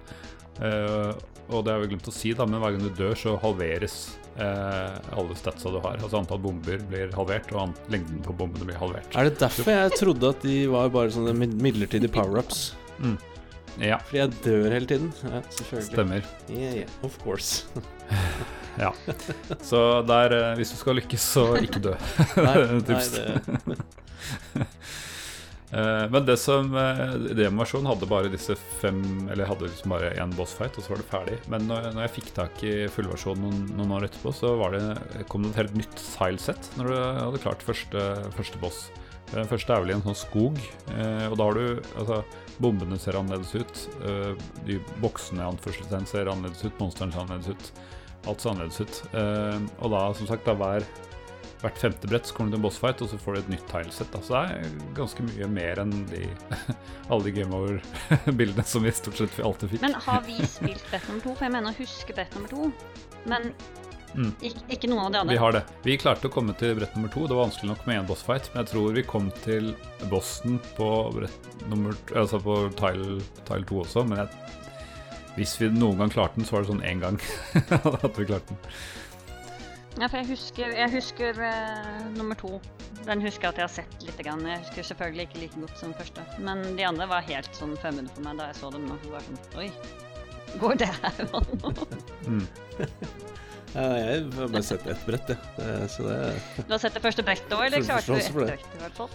Eh, 0.62 1.14
og 1.54 1.66
det 1.66 1.74
har 1.74 1.82
vi 1.84 1.90
glemt 1.92 2.08
å 2.08 2.14
si, 2.14 2.32
da, 2.38 2.46
men 2.48 2.62
hver 2.62 2.76
gang 2.76 2.86
du 2.86 2.94
dør, 2.98 3.16
så 3.20 3.34
halveres 3.42 3.98
uh, 4.40 4.96
alle 5.12 5.36
statsa 5.38 5.74
du 5.74 5.76
har. 5.84 6.00
Altså 6.00 6.22
antall 6.22 6.40
bomber 6.42 6.80
blir 6.90 7.12
halvert, 7.18 7.52
og 7.52 7.76
lengden 7.94 8.24
på 8.24 8.36
bombene 8.40 8.70
blir 8.70 8.80
halvert. 8.80 9.12
Er 9.20 9.28
det 9.28 9.36
derfor 9.42 9.70
jeg 9.76 10.00
trodde 10.00 10.32
at 10.32 10.48
de 10.48 10.56
var 10.72 10.90
bare 10.96 11.12
sånne 11.14 11.36
midlertidige 11.36 12.14
power-ups? 12.16 12.70
Ja, 13.82 14.00
Fordi 14.08 14.22
jeg 14.22 14.34
dør 14.46 14.68
hele 14.72 14.90
tiden. 14.90 15.12
Ja, 15.28 15.44
stemmer. 15.84 16.26
Yeah, 16.48 16.84
yeah, 16.84 17.00
of 17.04 17.20
course. 17.26 17.66
Ja. 18.74 18.90
Så 19.62 20.02
der, 20.02 20.34
eh, 20.34 20.56
hvis 20.58 20.72
du 20.74 20.78
skal 20.80 20.96
lykkes, 20.98 21.22
så 21.36 21.44
ikke 21.62 21.78
dø. 21.84 21.92
Nei, 22.42 22.54
nei 22.88 23.04
det 23.14 23.78
Men 25.74 26.26
det 26.28 26.36
som 26.38 26.68
uh, 26.76 27.16
Demonversjonen 27.34 27.88
hadde 27.90 28.06
bare 28.10 28.30
disse 28.30 28.54
fem 28.82 29.00
Eller 29.34 29.48
hadde 29.50 29.66
liksom 29.66 29.94
bare 29.96 30.12
én 30.22 30.34
bossfight, 30.38 30.76
og 30.78 30.86
så 30.86 30.94
var 30.94 31.00
det 31.02 31.08
ferdig. 31.10 31.38
Men 31.50 31.66
når, 31.70 31.88
når 31.96 32.04
jeg 32.06 32.14
fikk 32.20 32.30
tak 32.36 32.64
i 32.68 32.74
fullversjonen 32.94 33.42
noen, 33.48 33.64
noen 33.80 33.94
år 33.98 34.06
etterpå, 34.10 34.34
så 34.38 34.52
det, 34.76 35.24
kom 35.32 35.48
det 35.48 35.54
et 35.56 35.62
helt 35.64 35.78
nytt 35.80 36.04
silesett 36.04 36.70
når 36.78 36.92
du 36.92 36.98
hadde 37.00 37.42
klart 37.46 37.66
første, 37.66 38.04
første 38.38 38.62
boss. 38.62 38.84
Eh, 39.32 39.40
Den 39.40 39.50
første 39.50 39.74
er 39.74 39.82
vel 39.82 39.94
i 39.94 39.98
en 39.98 40.06
sånn 40.06 40.20
skog, 40.20 40.60
eh, 40.94 41.26
og 41.32 41.38
da 41.40 41.48
har 41.50 41.58
du 41.58 41.66
Altså, 41.98 42.20
bombene 42.62 43.00
ser 43.02 43.18
annerledes 43.18 43.56
ut. 43.58 43.88
eh, 44.06 44.36
De 44.68 44.78
boksene 45.02 45.42
anførselstegn 45.48 46.06
ser 46.06 46.30
annerledes 46.30 46.62
ut. 46.68 46.78
Monstrene 46.84 47.16
ser 47.16 47.24
annerledes 47.26 47.50
ut. 47.50 47.72
Alt 48.30 48.44
ser 48.46 48.54
annerledes 48.54 48.84
ut. 48.86 49.02
Eh, 49.14 49.58
Og 49.82 49.90
da, 49.96 50.04
som 50.14 50.30
sagt, 50.30 50.46
da 50.46 50.54
hver 50.54 50.86
hvert 51.64 51.78
femte 51.80 52.10
brett 52.12 52.28
så 52.28 52.36
kommer 52.36 52.52
du 52.52 52.58
til 52.58 52.62
en 52.62 52.66
bossfight, 52.68 53.02
og 53.06 53.10
så 53.14 53.18
får 53.24 53.36
du 53.38 53.40
et 53.44 53.52
nytt 53.56 53.68
tilesett. 53.72 54.10
da. 54.14 54.20
Så 54.24 54.36
det 54.36 54.58
er 54.58 54.74
ganske 54.98 55.24
mye 55.30 55.48
mer 55.52 55.80
enn 55.84 55.94
de, 56.12 56.26
alle 57.10 57.24
de 57.30 57.36
game 57.40 57.56
over-bildene 57.56 58.66
som 58.68 58.84
vi 58.84 58.92
stort 58.96 59.22
sett 59.22 59.40
alltid 59.40 59.76
fikk. 59.76 59.86
Men 59.86 59.96
har 60.08 60.26
vi 60.28 60.36
spilt 60.44 60.84
brett 60.92 61.08
nummer 61.10 61.24
to? 61.24 61.36
For 61.40 61.48
jeg 61.48 61.56
mener 61.56 61.72
å 61.72 61.80
huske 61.80 62.18
brett 62.20 62.36
nummer 62.38 62.52
to. 62.52 62.70
Men 63.32 63.54
Mm. 64.14 64.28
ikke, 64.46 64.60
ikke 64.76 64.88
noen 64.92 65.08
av 65.08 65.12
det 65.16 65.20
andre. 65.24 65.34
Vi 65.34 65.40
har 65.42 65.54
det. 65.56 65.62
Vi 65.82 65.94
klarte 65.98 66.30
å 66.30 66.34
komme 66.36 66.54
til 66.54 66.76
brett 66.78 66.94
nummer 66.94 67.10
to. 67.10 67.24
Det 67.26 67.34
var 67.34 67.48
vanskelig 67.48 67.72
nok 67.72 67.88
med 67.90 67.96
én 67.98 68.06
bossfight, 68.06 68.52
men 68.54 68.60
jeg 68.62 68.70
tror 68.70 68.92
vi 68.94 69.04
kom 69.10 69.32
til 69.42 69.72
bossen 70.12 70.60
på 70.78 70.90
brett 71.16 71.48
nummer 71.72 71.98
Altså 72.14 72.38
på 72.44 72.60
tile, 72.78 73.16
tile 73.48 73.66
to 73.66 73.80
også, 73.82 74.04
men 74.06 74.22
jeg, 74.22 74.28
hvis 75.40 75.56
vi 75.58 75.72
noen 75.74 75.98
gang 76.04 76.14
klarte 76.14 76.38
den, 76.38 76.46
så 76.46 76.60
var 76.60 76.62
det 76.68 76.70
sånn 76.76 76.86
én 76.86 77.02
gang 77.02 77.18
at 78.06 78.20
vi 78.22 78.28
klarte 78.30 78.54
den. 78.54 78.62
Ja, 80.02 80.08
for 80.10 80.18
jeg 80.18 80.28
husker, 80.32 80.72
jeg 80.74 80.90
husker 80.92 81.38
uh, 81.38 82.06
nummer 82.18 82.36
to. 82.40 82.56
Den 83.06 83.22
husker 83.22 83.46
jeg 83.50 83.54
at 83.54 83.60
jeg 83.62 83.68
har 83.68 83.74
sett 83.76 84.06
litt. 84.08 84.18
Grann. 84.26 84.42
Jeg 84.48 84.64
husker 84.64 84.88
selvfølgelig 84.90 85.28
ikke 85.28 85.42
like 85.44 85.60
godt 85.62 85.78
som 85.80 85.92
den 85.92 85.98
første. 86.00 86.24
Men 86.42 86.64
de 86.80 86.86
andre 86.88 87.06
var 87.12 87.26
helt 87.28 87.52
sånn 87.58 87.76
fremmede 87.82 88.10
for 88.16 88.26
meg 88.26 88.40
da 88.42 88.48
jeg 88.50 88.58
så 88.62 88.72
dem 88.74 88.88
nå. 88.90 88.98
Var 89.12 89.28
sånn 89.28 89.40
Oi. 89.62 89.70
Går 90.62 90.80
det 90.82 90.90
her 90.98 91.22
an? 91.34 91.46
Ja, 93.74 93.88
jeg 93.98 94.26
har 94.36 94.50
bare 94.54 94.60
sett 94.62 94.84
ett 94.86 95.00
brett, 95.08 95.30
jeg. 95.34 95.38
Det- 95.58 95.88
Så 95.90 96.04
det 96.06 96.18
Du 96.68 96.74
har 96.76 96.82
sett 96.84 96.94
det 96.94 97.02
første 97.02 97.24
brettet 97.26 97.54
òg, 97.58 97.64
eller 97.66 97.82
klarte 97.82 98.06
du 98.06 98.20
ett 98.20 98.36
brett 98.36 98.76
i 98.78 98.82
hvert 98.84 99.00
fall? 99.00 99.10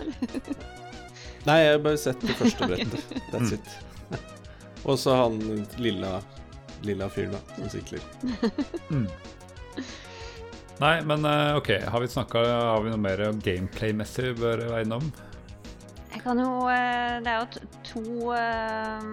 Nei, 1.47 1.59
jeg 1.63 1.77
har 1.77 1.85
bare 1.85 2.01
sett 2.03 2.25
det 2.27 2.35
første 2.41 2.67
brettet. 2.67 3.13
That's 3.31 3.53
it. 3.55 3.69
Og 4.83 4.99
så 4.99 5.15
han 5.15 5.39
lilla, 5.79 6.17
lilla 6.83 7.07
fyren, 7.15 7.37
da, 7.37 7.41
som 7.55 7.71
sikler. 7.71 8.03
Nei, 10.79 11.01
men 11.03 11.25
eh, 11.27 11.57
OK. 11.59 11.71
Har 11.91 12.01
vi 12.01 12.09
snakket, 12.09 12.47
Har 12.47 12.83
vi 12.85 12.93
noe 12.93 13.01
mer 13.03 13.23
gameplay-messig 13.43 14.29
vi 14.29 14.35
bør 14.43 14.63
være 14.71 14.85
innom? 14.87 15.09
Jeg 16.13 16.23
kan 16.25 16.39
jo 16.41 16.53
eh, 16.73 17.19
Det 17.25 17.33
er 17.33 17.41
jo 17.43 17.73
to 17.89 18.05
eh, 18.35 19.09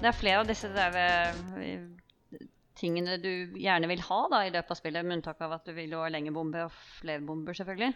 Det 0.00 0.10
er 0.10 0.16
flere 0.18 0.42
av 0.44 0.50
disse 0.50 0.70
der 0.74 1.00
tingene 2.80 3.18
du 3.20 3.58
gjerne 3.60 3.90
vil 3.90 4.00
ha 4.06 4.18
da 4.32 4.38
i 4.46 4.52
løpet 4.54 4.70
av 4.72 4.78
spillet, 4.78 5.04
med 5.04 5.18
unntak 5.18 5.42
av 5.44 5.52
at 5.58 5.66
du 5.68 5.74
vil 5.76 5.90
ha 5.98 6.06
lengre 6.08 6.32
bomber 6.32 6.62
og 6.64 6.72
flere 7.02 7.20
bomber, 7.20 7.52
selvfølgelig. 7.58 7.90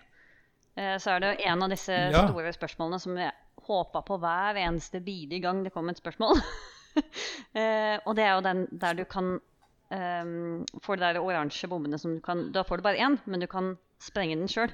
Så 1.01 1.15
er 1.15 1.23
det 1.25 1.31
en 1.49 1.65
av 1.65 1.73
disse 1.73 1.95
Ja. 2.13 2.27
store 2.27 2.53
spørsmålene 2.53 2.99
som 3.01 3.17
jeg 3.17 3.33
håpa 3.65 4.03
på 4.05 4.19
hver 4.21 4.59
eneste 4.61 5.01
bidige 5.01 5.41
gang 5.41 5.63
det 5.65 5.73
kom 5.73 5.89
et 5.89 5.97
spørsmål. 6.03 6.37
Og 8.05 8.13
det 8.19 8.27
er 8.27 8.35
jo 8.35 8.45
den 8.45 8.61
der 8.77 8.99
du 9.01 9.07
kan 9.09 9.39
um, 9.95 10.65
får 10.85 10.99
de 11.01 11.07
der 11.07 11.21
oransje 11.23 11.69
bombene 11.71 11.99
som 12.01 12.17
du 12.17 12.23
kan 12.25 12.49
Da 12.55 12.65
får 12.67 12.81
du 12.81 12.87
bare 12.87 13.01
én, 13.01 13.19
men 13.25 13.43
du 13.43 13.47
kan 13.51 13.75
sprenge 14.03 14.37
den 14.41 14.51
sjøl. 14.51 14.73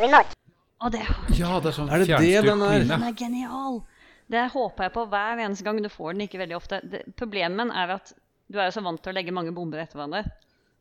Og 0.00 0.92
det 0.94 1.02
Ja, 1.36 1.58
det 1.60 1.72
er 1.72 1.76
sånn 1.76 1.90
Er 1.92 2.02
det 2.04 2.08
det 2.08 2.44
den 2.46 2.62
er? 2.64 2.84
den 2.88 3.02
er 3.04 3.16
genial! 3.16 3.82
Det 4.30 4.44
håper 4.52 4.86
jeg 4.86 4.94
på 4.94 5.06
hver 5.10 5.40
eneste 5.42 5.66
gang. 5.66 5.80
Du 5.82 5.90
får 5.90 6.14
den 6.14 6.22
ikke 6.28 6.38
veldig 6.38 6.54
ofte. 6.56 6.78
Det, 6.86 7.02
problemet 7.18 7.72
er 7.74 7.96
at 7.96 8.12
du 8.50 8.60
er 8.60 8.68
jo 8.68 8.76
så 8.78 8.82
vant 8.86 9.02
til 9.02 9.10
å 9.10 9.16
legge 9.16 9.34
mange 9.34 9.50
bomber 9.54 9.82
etter 9.82 9.98
hverandre. 9.98 10.22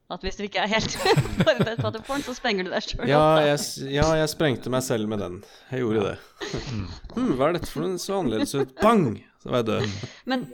At 0.09 0.23
hvis 0.25 0.37
du 0.37 0.43
ikke 0.45 0.61
er 0.63 0.69
helt 0.71 0.93
forberedt 1.41 1.81
på 1.81 1.89
at 1.89 1.97
du 1.97 2.05
får 2.05 2.19
den, 2.19 2.25
så 2.25 2.35
sprenger 2.37 2.65
du 2.65 2.71
deg 2.73 2.85
sjøl. 2.85 3.09
Ja 3.09 3.23
jeg, 3.45 3.59
ja, 3.93 4.05
jeg 4.21 4.31
sprengte 4.31 4.71
meg 4.73 4.85
selv 4.85 5.09
med 5.09 5.21
den. 5.21 5.41
Jeg 5.73 5.83
gjorde 5.85 6.05
det. 6.11 6.15
Hm, 7.17 7.33
hva 7.35 7.49
er 7.49 7.57
dette 7.57 7.69
for 7.69 7.83
noe 7.83 7.97
så 8.01 8.19
annerledes 8.19 8.53
ut? 8.53 8.73
Bang! 8.79 9.17
Så 9.41 9.49
var 9.49 9.63
jeg 9.63 9.67
død. 9.69 9.93
Men 10.29 10.45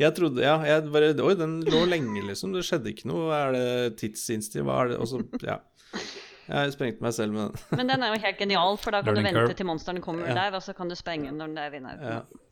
Jeg 0.00 0.14
trodde 0.16 0.40
Ja, 0.42 0.56
jeg 0.64 0.86
bare 0.94 1.12
Oi, 1.20 1.34
den 1.36 1.58
lå 1.68 1.82
lenge, 1.90 2.22
liksom. 2.26 2.54
Det 2.56 2.62
skjedde 2.64 2.92
ikke 2.94 3.08
noe. 3.10 3.28
Er 3.36 3.52
det 3.56 3.96
tidsinnstilt? 4.00 4.64
Hva 4.64 4.78
er 4.84 4.92
det 4.94 4.98
Og 5.02 5.08
så, 5.10 5.20
ja. 5.44 5.58
Jeg 6.50 6.72
sprengte 6.74 7.04
meg 7.04 7.12
selv 7.14 7.32
med 7.36 7.52
den. 7.52 7.78
Men 7.78 7.86
den 7.92 8.02
er 8.02 8.14
jo 8.16 8.20
helt 8.24 8.38
genial, 8.40 8.76
for 8.80 8.90
da 8.96 9.02
kan 9.04 9.14
Learning 9.14 9.34
du 9.34 9.38
vente 9.38 9.48
curve. 9.52 9.56
til 9.60 9.66
monstrene 9.68 10.00
kommer 10.02 10.26
Ja. 10.26 10.34
der, 10.34 10.56
og 10.58 10.62
så 10.66 10.72
kan 10.74 10.88
du 10.90 10.96
sprenge 10.98 11.28
den 11.30 11.36
når 11.38 11.46
den 11.52 11.58
er 11.62 11.76
i 11.76 11.82
nærheten. 11.84 12.10
Ja. 12.10 12.46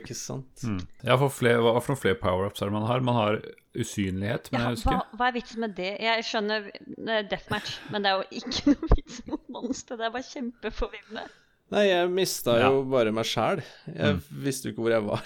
Ikke 0.00 0.14
sant? 0.16 0.60
Mm. 0.64 0.80
Ja, 1.04 1.16
for 1.20 1.28
flere, 1.32 1.60
hva 1.64 1.72
for 1.80 1.92
noen 1.94 2.00
flere 2.02 2.18
power-ups 2.20 2.60
er 2.60 2.68
det 2.68 2.72
man 2.74 2.86
har? 2.88 3.00
Man 3.04 3.14
har 3.16 3.38
usynlighet, 3.76 4.50
men 4.52 4.60
Ja, 4.60 4.66
jeg 4.68 4.76
husker. 4.76 4.90
hva, 4.90 5.16
hva 5.20 5.28
er 5.30 5.32
vitsen 5.38 5.60
med 5.64 5.74
det? 5.76 5.90
Jeg 6.04 6.24
skjønner 6.24 6.68
det 6.98 7.16
er 7.16 7.28
deathmatch, 7.30 7.78
men 7.92 8.02
det 8.04 8.10
er 8.12 8.20
jo 8.20 8.40
ikke 8.42 8.66
noe 8.74 8.88
vits 8.96 9.22
mot 9.28 9.48
monstre. 9.56 9.96
Det 10.00 10.06
er 10.08 10.14
bare 10.18 10.28
kjempeforvirrende. 10.28 11.26
Nei, 11.72 11.84
jeg 11.88 12.10
mista 12.12 12.58
Ja. 12.60 12.68
jo 12.72 12.82
bare 12.92 13.12
meg 13.12 13.24
sjæl. 13.24 13.62
Jeg 13.88 14.20
visste 14.44 14.68
jo 14.68 14.74
ikke 14.74 14.84
hvor 14.84 14.96
jeg 14.98 15.04
var. 15.08 15.24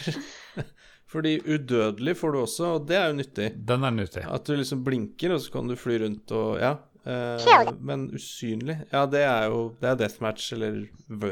Fordi 1.08 1.38
udødelig 1.40 2.12
får 2.20 2.32
du 2.34 2.38
også, 2.42 2.66
og 2.76 2.86
det 2.88 2.96
er 2.98 3.06
jo 3.08 3.16
nyttig. 3.16 3.46
Den 3.66 3.84
er 3.88 3.94
nyttig. 3.96 4.24
At 4.28 4.44
du 4.44 4.52
liksom 4.58 4.82
blinker, 4.84 5.32
og 5.32 5.40
så 5.40 5.54
kan 5.54 5.70
du 5.70 5.76
fly 5.80 5.96
rundt 6.04 6.32
og 6.36 6.58
Ja. 6.60 6.74
Eh, 7.08 7.70
men 7.80 8.10
usynlig 8.12 8.74
Ja, 8.92 9.06
det 9.06 9.22
er 9.24 9.46
jo 9.48 9.60
Det 9.80 9.86
er 9.88 9.94
deathmatch 9.96 10.50
eller 10.52 10.74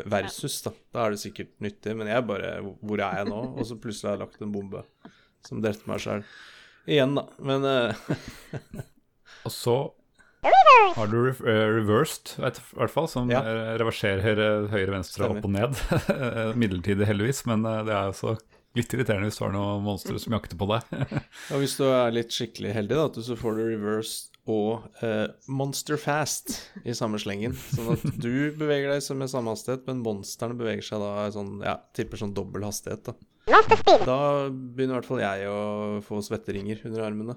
versus, 0.08 0.62
da. 0.64 0.70
Da 0.94 1.02
er 1.04 1.10
det 1.16 1.20
sikkert 1.20 1.50
nyttig. 1.60 1.92
Men 1.98 2.06
jeg 2.08 2.24
bare 2.26 2.54
Hvor 2.80 3.02
er 3.02 3.18
jeg 3.18 3.28
nå? 3.28 3.40
Og 3.58 3.66
så 3.68 3.76
plutselig 3.76 4.08
har 4.08 4.16
jeg 4.16 4.22
lagt 4.24 4.40
en 4.46 4.52
bombe 4.54 4.84
som 5.44 5.60
drepte 5.62 5.86
meg 5.90 6.00
sjøl. 6.00 6.24
Igjen, 6.88 7.12
da. 7.18 7.26
Men 7.44 7.64
eh, 7.68 7.94
Og 9.46 9.52
så 9.52 9.76
har 10.96 11.06
du 11.10 11.16
re 11.26 11.32
eh, 11.50 11.66
reversed, 11.82 12.36
i 12.38 12.46
hvert 12.78 12.90
fall, 12.94 13.08
som 13.10 13.28
Ja. 13.30 13.40
eh, 13.42 13.74
reverserer 13.82 14.68
høyre, 14.70 14.92
venstre, 14.94 15.26
Stemmer. 15.26 15.42
opp 15.42 15.44
og 15.44 15.50
ned. 15.52 16.56
Midlertidig, 16.62 17.06
heldigvis, 17.10 17.44
men 17.50 17.66
eh, 17.66 17.82
det 17.84 17.92
er 17.92 18.12
også 18.14 18.36
litt 18.76 18.92
irriterende 18.94 19.30
hvis 19.30 19.38
du 19.40 19.44
har 19.46 19.54
noen 19.54 19.84
monstre 19.86 20.20
som 20.22 20.36
jakter 20.36 20.58
på 20.60 20.68
deg. 20.70 20.96
ja, 21.50 21.60
hvis 21.60 21.76
du 21.80 21.86
er 21.88 22.14
litt 22.14 22.34
skikkelig 22.34 22.74
heldig, 22.76 22.98
da, 23.00 23.26
så 23.26 23.36
får 23.38 23.58
du 23.58 23.62
reverse 23.72 24.32
og 24.46 24.84
eh, 25.02 25.26
monster 25.50 25.98
fast 25.98 26.52
i 26.86 26.94
samme 26.94 27.18
slengen. 27.18 27.56
Sånn 27.74 27.96
at 27.96 28.04
du 28.22 28.52
beveger 28.54 28.92
deg 28.92 29.18
med 29.18 29.32
samme 29.32 29.50
hastighet, 29.56 29.82
men 29.88 30.04
monstrene 30.06 30.54
beveger 30.58 30.86
seg 30.86 31.02
da 31.02 31.26
i 31.26 31.32
sånn, 31.34 31.56
ja, 31.66 31.74
tipper 31.98 32.22
sånn 32.22 32.36
dobbel 32.36 32.66
hastighet. 32.68 33.10
Da 33.10 33.16
Da 34.06 34.20
begynner 34.50 34.96
i 34.96 34.98
hvert 35.00 35.08
fall 35.10 35.22
jeg 35.22 35.50
å 35.50 35.58
få 36.06 36.22
svetteringer 36.22 36.86
under 36.86 37.04
armene. 37.06 37.36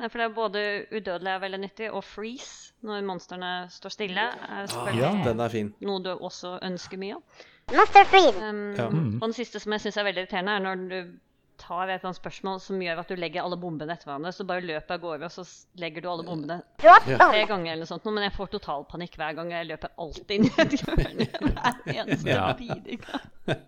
Nei, 0.00 0.08
for 0.08 0.16
det 0.16 0.26
er 0.26 0.36
både 0.36 0.60
udødelig 0.88 1.28
er 1.28 1.40
veldig 1.42 1.58
nyttig, 1.60 1.88
og 1.92 2.04
freeze 2.08 2.72
når 2.88 3.02
monstrene 3.04 3.50
står 3.72 3.92
stille. 3.92 4.22
er 4.48 4.70
selvfølgelig 4.70 5.02
Ja, 5.02 5.10
den 5.26 5.40
er 5.44 5.52
fin. 5.52 5.74
noe 5.84 6.00
du 6.00 6.14
også 6.14 6.54
ønsker 6.64 7.00
mye 7.00 7.18
av. 7.18 7.42
Monster 7.76 8.04
Freed. 8.10 8.36
Um, 8.42 8.62
Ja. 8.76 8.86
Og 8.90 9.26
den 9.28 9.32
siste 9.36 9.60
som 9.62 9.72
jeg 9.72 9.80
syns 9.84 9.96
er 10.00 10.04
veldig 10.08 10.24
irriterende, 10.24 10.54
er 10.56 10.64
når 10.64 10.86
du 10.90 11.18
tar 11.60 11.90
et 11.90 11.98
eller 12.00 12.08
annet 12.08 12.18
spørsmål 12.22 12.60
som 12.64 12.80
gjør 12.80 13.02
at 13.02 13.08
du 13.12 13.16
legger 13.20 13.42
alle 13.44 13.56
bombene 13.60 13.92
etter 13.92 14.08
hverandre, 14.08 14.32
så 14.32 14.46
bare 14.48 14.64
løper 14.64 14.94
av 14.96 15.02
gårde, 15.02 15.28
og 15.28 15.30
så 15.34 15.44
legger 15.82 16.00
du 16.02 16.08
alle 16.08 16.24
bombene 16.24 16.62
Ja. 16.82 16.94
tre 17.04 17.44
ganger 17.46 17.72
eller 17.74 17.84
noe 17.84 17.90
sånt, 17.90 18.04
men 18.08 18.24
jeg 18.24 18.32
får 18.32 18.48
totalpanikk 18.54 19.18
hver 19.20 19.34
gang. 19.36 19.50
Jeg 19.52 19.68
løper 19.68 19.92
alltid 19.98 20.30
inn 20.38 20.48
i 20.48 20.52
et 20.56 20.78
hjørne 20.80 21.28
hver 21.54 21.94
eneste 21.94 22.28
Ja. 22.32 22.52
bidige. 22.56 23.20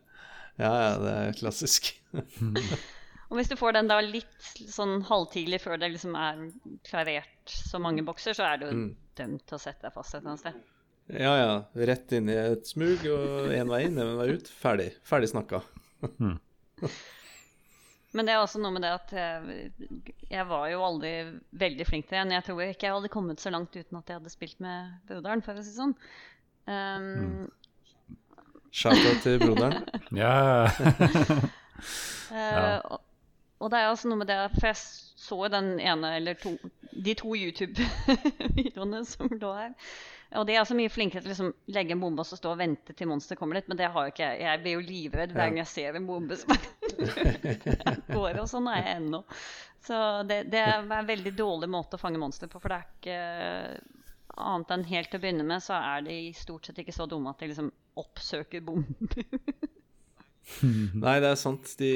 Ja, 0.60 0.68
ja, 0.68 0.96
det 1.00 1.12
er 1.16 1.32
klassisk. 1.38 1.86
Og 3.32 3.38
hvis 3.38 3.48
du 3.48 3.54
får 3.56 3.72
den 3.72 3.86
da 3.88 3.96
litt 4.04 4.50
sånn 4.68 4.98
halvtidlig 5.08 5.62
før 5.64 5.78
det 5.80 5.88
liksom 5.94 6.12
er 6.20 6.42
klarert 6.84 7.48
så 7.48 7.80
mange 7.80 8.04
bokser, 8.04 8.34
så 8.36 8.44
er 8.50 8.58
du 8.60 8.66
Mm. 8.68 8.90
dømt 9.16 9.46
til 9.48 9.56
å 9.56 9.60
sette 9.60 9.80
deg 9.86 9.94
fast 9.94 10.14
et 10.14 10.20
eller 10.20 10.34
annet 10.34 10.40
sted. 10.44 10.60
Ja, 11.10 11.32
ja. 11.36 11.54
Rett 11.90 12.12
inn 12.14 12.30
i 12.30 12.36
et 12.38 12.68
smug 12.68 13.02
og 13.10 13.52
én 13.52 13.70
vei 13.70 13.84
inn, 13.88 13.98
én 14.00 14.14
vei 14.20 14.28
ut. 14.36 14.48
Ferdig. 14.62 14.92
Ferdig 15.06 15.32
snakka. 15.32 15.62
Men 18.12 18.28
det 18.28 18.34
er 18.34 18.42
også 18.42 18.60
noe 18.60 18.74
med 18.74 18.84
det 18.84 18.92
at 18.92 19.14
jeg, 19.16 19.72
jeg 20.28 20.44
var 20.50 20.66
jo 20.68 20.84
aldri 20.84 21.12
veldig 21.62 21.86
flink 21.88 22.08
til 22.08 22.18
det. 22.18 22.26
Men 22.26 22.36
jeg 22.38 22.46
tror 22.48 22.62
ikke 22.66 22.88
jeg 22.88 22.96
hadde 22.98 23.12
kommet 23.12 23.42
så 23.42 23.52
langt 23.54 23.76
uten 23.76 23.98
at 23.98 24.08
jeg 24.08 24.20
hadde 24.20 24.32
spilt 24.32 24.62
med 24.64 24.92
broderen, 25.08 25.44
for 25.44 25.56
å 25.56 25.64
si 25.64 25.72
det 25.72 25.80
sånn. 25.80 25.96
Um, 26.68 27.48
Shout-out 28.72 29.24
til 29.24 29.40
broderen. 29.42 29.82
Ja. 30.22 30.68
Eh, 32.32 32.78
og, 32.94 33.00
og 33.58 33.70
det 33.72 33.78
er 33.80 33.88
også 33.90 34.08
noe 34.08 34.20
med 34.20 34.28
det 34.30 34.36
For 34.54 34.68
jeg 34.70 34.76
så 35.22 35.48
den 35.48 35.76
ene 35.80 36.16
eller 36.18 36.34
to 36.34 36.56
De 36.92 37.14
to 37.16 37.36
YouTube-videoene 37.36 39.04
som 39.12 39.30
lå 39.30 39.52
her. 39.56 39.72
Og 40.36 40.46
de 40.48 40.56
er 40.56 40.64
så 40.68 40.74
mye 40.76 40.90
flinkere 40.92 41.22
til 41.22 41.30
å 41.30 41.32
liksom 41.32 41.72
legge 41.72 41.94
en 41.94 42.02
bombe 42.02 42.24
og 42.24 42.28
så 42.28 42.36
stå 42.40 42.52
og 42.52 42.60
vente 42.60 42.94
til 42.96 43.08
monsteret 43.08 43.40
kommer 43.40 43.58
dit. 43.58 43.68
Men 43.68 43.78
det 43.80 43.90
har 43.92 44.06
jo 44.06 44.12
ikke 44.12 44.28
jeg. 44.28 44.42
Jeg 44.44 44.60
blir 44.62 44.76
jo 44.76 44.84
livredd 44.86 45.34
hver 45.34 45.50
gang 45.50 45.60
jeg 45.60 45.70
ser 45.72 45.98
en 45.98 46.08
bombe 46.08 46.38
som 46.40 46.52
går. 48.16 48.40
Og 48.42 48.48
sånn 48.50 48.70
er 48.72 48.80
jeg 48.80 49.00
ennå. 49.00 49.22
Så 49.84 49.98
det, 50.28 50.44
det 50.52 50.62
er 50.62 50.84
en 50.84 51.10
veldig 51.10 51.34
dårlig 51.36 51.68
måte 51.72 51.98
å 51.98 52.02
fange 52.02 52.20
monster 52.22 52.48
på. 52.48 52.60
For 52.62 52.72
det 52.72 52.78
er 52.78 52.88
ikke 52.96 53.18
annet 54.40 54.72
enn 54.76 54.88
helt 54.88 55.12
til 55.12 55.20
å 55.20 55.24
begynne 55.26 55.46
med, 55.46 55.62
så 55.64 55.76
er 55.76 56.04
de 56.06 56.18
stort 56.36 56.68
sett 56.68 56.80
ikke 56.80 56.94
så 56.96 57.06
dumme 57.10 57.32
at 57.32 57.42
de 57.42 57.50
liksom 57.52 57.72
oppsøker 58.00 58.64
bomber. 58.64 59.26
Nei, 61.04 61.14
det 61.22 61.28
er 61.32 61.38
sant. 61.40 61.70
De, 61.78 61.90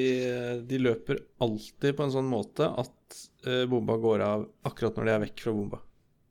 de 0.68 0.78
løper 0.80 1.18
alltid 1.42 1.96
på 1.98 2.04
en 2.06 2.12
sånn 2.14 2.28
måte 2.30 2.68
at 2.78 3.16
eh, 3.46 3.64
bomba 3.70 3.96
går 4.00 4.22
av 4.26 4.46
akkurat 4.68 4.96
når 5.00 5.08
de 5.10 5.14
er 5.16 5.24
vekk 5.26 5.42
fra 5.46 5.54
bomba. 5.56 5.80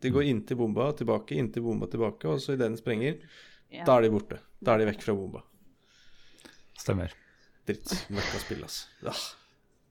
De 0.04 0.12
går 0.14 0.28
inntil 0.30 0.58
bomba, 0.60 0.90
tilbake, 0.98 1.36
inntil 1.40 1.64
bomba, 1.66 1.88
tilbake, 1.92 2.28
og 2.30 2.40
så 2.44 2.54
idet 2.56 2.68
den 2.70 2.78
sprenger, 2.80 3.20
Ja. 3.74 3.84
da 3.88 3.98
er 3.98 4.06
de 4.06 4.12
borte. 4.14 4.38
Da 4.64 4.76
er 4.76 4.84
de 4.84 4.90
vekk 4.92 5.02
fra 5.06 5.16
bomba. 5.18 5.42
Stemmer. 6.78 7.14
Dritt. 7.66 7.94
Møkka 8.14 8.42
spill, 8.44 8.62
altså. 8.68 8.86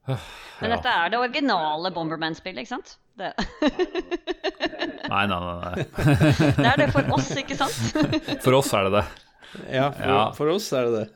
Ja. 0.06 0.18
Men 0.60 0.74
dette 0.74 0.90
er 0.92 1.08
det 1.10 1.18
originale 1.18 1.90
Bomberman-spillet, 1.96 2.66
ikke 2.66 2.74
sant? 2.76 2.96
Det, 3.16 3.30
Nei, 5.08 5.24
nei, 5.30 5.38
nei. 5.38 5.56
nei. 5.64 5.84
det 6.58 6.66
er 6.68 6.80
det 6.80 6.88
for 6.92 7.08
oss, 7.16 7.30
ikke 7.40 7.56
sant? 7.58 8.40
For 8.44 8.56
oss 8.58 8.70
er 8.76 8.88
det 8.88 8.92
det. 8.98 9.04
Ja, 9.74 9.88
for, 9.94 10.08
Ja. 10.10 10.20
for 10.36 10.52
oss 10.54 10.68
er 10.76 10.88
det 10.88 10.94
det. 10.98 11.06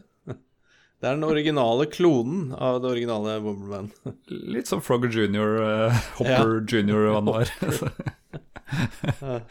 Det 0.99 1.07
er 1.07 1.15
den 1.15 1.29
originale 1.29 1.87
klonen 1.87 2.49
av 2.59 2.81
det 2.83 2.89
originale 2.91 3.37
Bomberman. 3.43 3.93
Litt 4.27 4.67
som 4.67 4.81
Frogger 4.83 5.13
Junior, 5.15 5.61
uh, 5.63 6.01
Hopper 6.19 6.57
Junior 6.67 7.07
hva 7.13 7.21
det 7.23 7.35
var. 7.37 7.53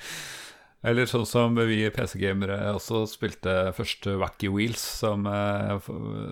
Eller 0.87 1.07
sånn 1.09 1.25
som 1.25 1.55
vi 1.55 1.87
PC-gamere 1.91 2.59
også 2.75 3.05
spilte 3.09 3.71
første 3.75 4.17
Wacky 4.19 4.51
Wheels, 4.51 4.83
som, 4.99 5.23
uh, 5.23 5.79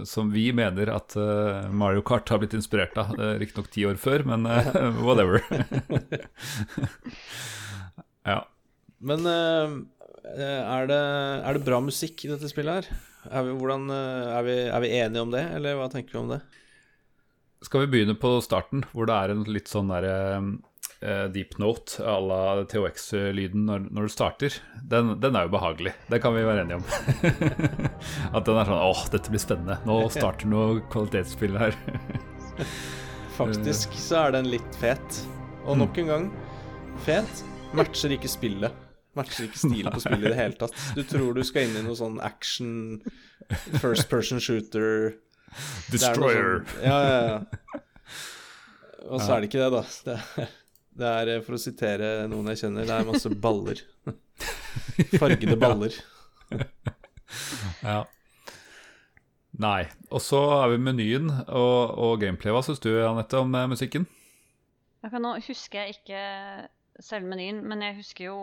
som 0.03 0.35
vi 0.35 0.49
mener 0.55 0.91
at 0.91 1.15
uh, 1.15 1.63
Mario 1.71 2.03
Kart 2.03 2.27
har 2.29 2.43
blitt 2.43 2.57
inspirert 2.59 2.99
av. 2.99 3.15
Riktignok 3.39 3.71
ti 3.71 3.87
år 3.87 3.95
før, 3.95 4.27
men 4.27 4.43
whatever. 4.99 5.39
ja. 8.33 8.41
Men 8.99 9.23
er, 10.33 10.87
det, 10.89 11.01
er 11.45 11.57
det 11.57 11.65
bra 11.65 11.79
musikk 11.83 12.25
i 12.25 12.31
dette 12.31 12.49
spillet 12.51 12.81
her? 12.81 13.01
Er 13.31 13.47
vi, 13.47 13.55
hvordan, 13.57 13.89
eh, 13.93 14.29
er, 14.35 14.45
vi, 14.45 14.55
er 14.69 14.83
vi 14.83 14.93
enige 14.99 15.25
om 15.25 15.33
det, 15.33 15.43
eller 15.57 15.79
hva 15.79 15.89
tenker 15.91 16.17
vi 16.17 16.21
om 16.21 16.31
det? 16.35 16.41
Skal 17.65 17.85
vi 17.85 17.91
begynne 17.95 18.17
på 18.19 18.37
starten, 18.45 18.83
hvor 18.93 19.09
det 19.09 19.15
er 19.15 19.33
en 19.33 19.45
litt 19.49 19.71
sånn 19.71 19.89
derre 19.89 20.15
uh, 20.35 21.25
deep 21.33 21.55
note 21.61 22.03
à 22.05 22.19
la 22.21 22.65
THX-lyden 22.69 23.65
når, 23.65 23.87
når 23.95 24.05
du 24.05 24.13
starter? 24.13 24.57
Den, 24.83 25.15
den 25.23 25.39
er 25.39 25.47
jo 25.47 25.55
behagelig. 25.55 25.95
Det 26.11 26.19
kan 26.21 26.35
vi 26.35 26.45
være 26.45 26.65
enige 26.65 26.77
om. 26.77 26.85
At 28.37 28.45
den 28.45 28.59
er 28.59 28.69
sånn 28.69 28.83
åh, 28.91 29.01
dette 29.15 29.33
blir 29.33 29.41
spennende. 29.41 29.79
Nå 29.87 29.97
starter 30.13 30.51
noe 30.51 30.83
kvalitetsspill 30.93 31.57
her. 31.57 31.79
Faktisk 33.39 33.97
så 33.97 34.27
er 34.27 34.37
den 34.37 34.51
litt 34.53 34.79
fet. 34.79 35.23
Og 35.65 35.79
nok 35.81 35.97
en 36.03 36.11
gang, 36.11 36.31
fet 37.07 37.45
matcher 37.75 38.13
ikke 38.13 38.29
spillet. 38.29 38.84
Matcher 39.15 39.47
ikke 39.47 39.61
stilen 39.61 39.93
på 39.93 40.01
spillet 40.03 40.27
i 40.27 40.31
det 40.33 40.39
hele 40.39 40.59
tatt. 40.59 40.75
Du 40.97 41.03
tror 41.07 41.35
du 41.37 41.43
skal 41.47 41.69
inn 41.69 41.79
i 41.79 41.83
noe 41.85 41.97
sånn 41.99 42.17
action, 42.23 43.01
first 43.79 44.09
person 44.11 44.41
shooter 44.43 44.89
er 44.89 45.13
Destroyer. 45.93 46.65
Sånn, 46.67 46.83
ja, 46.83 46.97
ja, 47.05 47.19
ja. 47.29 47.81
Og 49.05 49.21
så 49.21 49.35
er 49.35 49.43
det 49.43 49.51
ikke 49.51 49.61
det, 49.61 49.69
da. 49.75 49.83
Det 49.85 50.15
er, 50.17 50.49
det 50.95 51.11
er, 51.11 51.31
eh, 51.35 51.43
for 51.45 51.57
å 51.57 51.61
sitere 51.61 52.11
noen 52.31 52.49
jeg 52.51 52.63
kjenner, 52.65 52.87
det 52.89 52.97
er 52.97 53.07
masse 53.07 53.31
baller. 53.45 53.83
Fargede 55.19 55.59
baller. 55.61 55.95
Ja. 57.85 58.05
Nei. 59.59 59.87
Og 60.13 60.21
så 60.23 60.39
er 60.59 60.71
vi 60.71 60.77
menyen 60.81 61.27
og, 61.29 61.91
og 61.99 62.21
gameplay. 62.21 62.53
Hva 62.53 62.61
syns 62.65 62.81
du, 62.83 62.89
Anette, 63.03 63.39
om 63.41 63.51
eh, 63.57 63.67
musikken? 63.71 64.07
Jeg 65.03 65.13
kan 65.13 65.21
nå 65.21 65.35
husker 65.45 65.83
jeg 65.83 65.97
ikke 65.99 66.21
selve 66.99 67.27
menyen, 67.27 67.63
men 67.67 67.81
jeg 67.81 67.95
husker 67.95 68.25
jo 68.25 68.37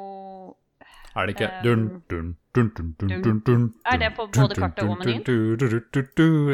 Er 1.16 1.26
det 1.26 1.34
ikke 1.36 1.50
Um, 1.64 2.02
dun, 2.10 2.36
dun, 2.54 2.94
dun, 3.46 3.74
Er 3.86 3.96
det 3.96 4.12
på 4.16 4.26
både 4.26 4.54
kartet 4.54 4.84
og 4.84 4.98
menyen? 4.98 5.22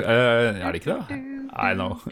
Er 0.04 0.72
det 0.72 0.74
ikke 0.74 0.94
det? 0.94 1.38
I 1.58 1.74
know. 1.74 1.98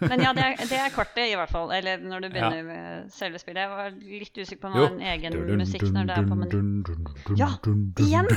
Men 0.00 0.20
ja, 0.20 0.32
det 0.36 0.44
er, 0.44 0.56
det 0.68 0.78
er 0.78 0.90
kartet 0.94 1.32
i 1.32 1.34
hvert 1.34 1.50
fall. 1.50 1.72
Eller 1.72 1.96
når 2.02 2.20
du 2.20 2.28
begynner 2.28 2.62
med 2.62 3.10
selve 3.10 3.38
spillet. 3.38 3.60
Jeg 3.60 3.70
var 3.70 3.90
litt 3.96 4.38
usikker 4.38 4.60
på 4.60 4.68
om 4.68 4.74
det 4.76 4.82
var 4.82 4.94
en 4.94 5.00
egen 5.14 5.58
musikk 5.58 5.82
når 5.90 6.10
det 6.10 6.16
er 6.18 6.28
på 6.28 6.34
menyen. 6.38 6.84
Ja, 7.38 7.48
Ja, 7.48 7.50
Igjen! 8.04 8.28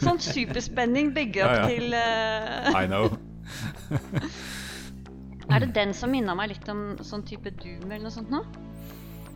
Sånn 0.00 0.20
superspenning 0.22 1.14
bygger 1.14 1.46
opp 1.46 1.56
Ja, 1.56 1.60
ja. 1.60 1.66
til 1.70 1.86
uh... 1.94 2.82
I 2.82 2.86
know. 2.90 3.06
Er 5.52 5.62
det 5.62 5.74
den 5.76 5.92
som 5.94 6.10
minna 6.10 6.34
meg 6.34 6.50
litt 6.54 6.68
om 6.72 6.96
sånn 7.06 7.22
type 7.26 7.52
Doom 7.60 7.86
eller 7.90 8.02
noe 8.08 8.14
sånt 8.14 8.30
nå? 8.32 8.40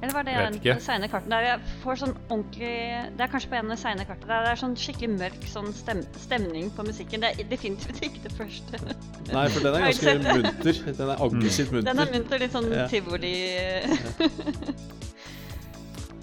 Eller 0.01 0.15
var 0.17 0.25
det 0.25 0.33
en 0.33 0.55
av 0.57 0.63
de 0.65 0.75
seine 0.81 1.09
kartene 1.13 1.37
Der 1.37 1.45
jeg 1.45 1.73
får 1.83 1.99
sånn 2.01 2.15
ordentlig 2.33 2.71
Det 3.19 3.25
er 3.27 3.29
kanskje 3.35 3.51
på 3.51 3.57
en 3.59 3.67
av 3.69 3.75
de 3.75 3.77
seine 3.83 4.07
kartene. 4.09 4.31
Der 4.31 4.47
det 4.47 4.53
er 4.55 4.61
sånn 4.63 4.77
skikkelig 4.81 5.11
mørk 5.13 5.43
sånn 5.53 5.69
stem, 5.77 6.01
stemning 6.23 6.71
på 6.73 6.87
musikken. 6.89 7.21
Det 7.21 7.35
er 7.35 7.51
definitivt 7.51 8.01
ikke 8.09 8.23
det 8.25 8.33
første. 8.39 8.81
Nei, 9.29 9.45
for 9.53 9.61
den 9.67 9.77
er 9.77 9.85
ganske 9.91 10.15
munter. 10.25 10.81
Den 10.89 11.13
er 11.15 11.25
aggressivt 11.27 11.75
munter. 11.77 11.91
Den 11.91 12.03
er 12.07 12.15
munter, 12.17 12.43
litt 12.47 12.57
sånn 12.57 12.73
Ja. 12.73 12.89
tivoli 12.89 13.35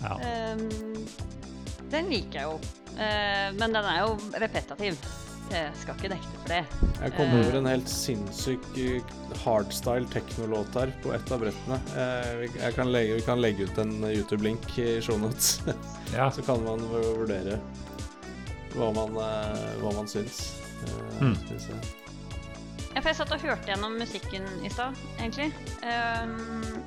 Ja. 0.01 0.17
um, 0.53 0.67
Den 1.93 2.09
liker 2.11 2.41
jeg 2.41 2.49
jo. 2.49 2.57
Uh, 2.97 3.47
men 3.61 3.71
den 3.77 3.85
er 3.85 4.01
jo 4.03 4.17
repetativ. 4.41 4.97
Jeg 5.51 5.71
skal 5.79 5.95
ikke 5.95 6.09
nekte 6.11 6.39
for 6.41 6.51
det. 6.51 6.61
Jeg 7.01 7.13
kom 7.15 7.33
over 7.37 7.55
en 7.59 7.69
helt 7.69 7.89
sinnssyk 7.91 8.65
eh, 8.81 9.13
hardstyle 9.45 10.09
teknolåt 10.11 10.75
her 10.75 10.91
på 11.03 11.13
et 11.15 11.31
av 11.31 11.39
brettene. 11.43 11.77
Eh, 11.95 12.71
kan 12.75 12.91
legge, 12.91 13.15
vi 13.19 13.25
kan 13.27 13.39
legge 13.41 13.67
ut 13.69 13.79
en 13.83 13.93
YouTube-link 14.09 14.67
i 14.83 14.97
shownotes, 15.03 15.61
ja. 16.17 16.27
så 16.35 16.43
kan 16.47 16.63
man 16.67 16.83
vurdere 16.91 17.61
hva 18.75 18.91
man, 18.97 19.15
eh, 19.23 19.71
hva 19.83 19.95
man 20.01 20.09
syns. 20.11 20.41
Eh, 20.83 21.23
Mm. 21.23 21.33
skal 21.35 21.55
vi 21.55 21.63
se. 21.63 21.77
Ja, 22.93 23.01
for 23.01 23.09
jeg 23.09 23.17
satt 23.17 23.31
og 23.33 23.41
hørte 23.41 23.71
gjennom 23.71 23.95
musikken 23.97 24.45
i 24.65 24.69
stad, 24.73 24.97
egentlig. 25.19 25.47
Um, 25.81 26.83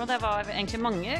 og 0.00 0.06
det 0.10 0.16
var 0.22 0.46
egentlig 0.50 0.80
mange 0.82 1.16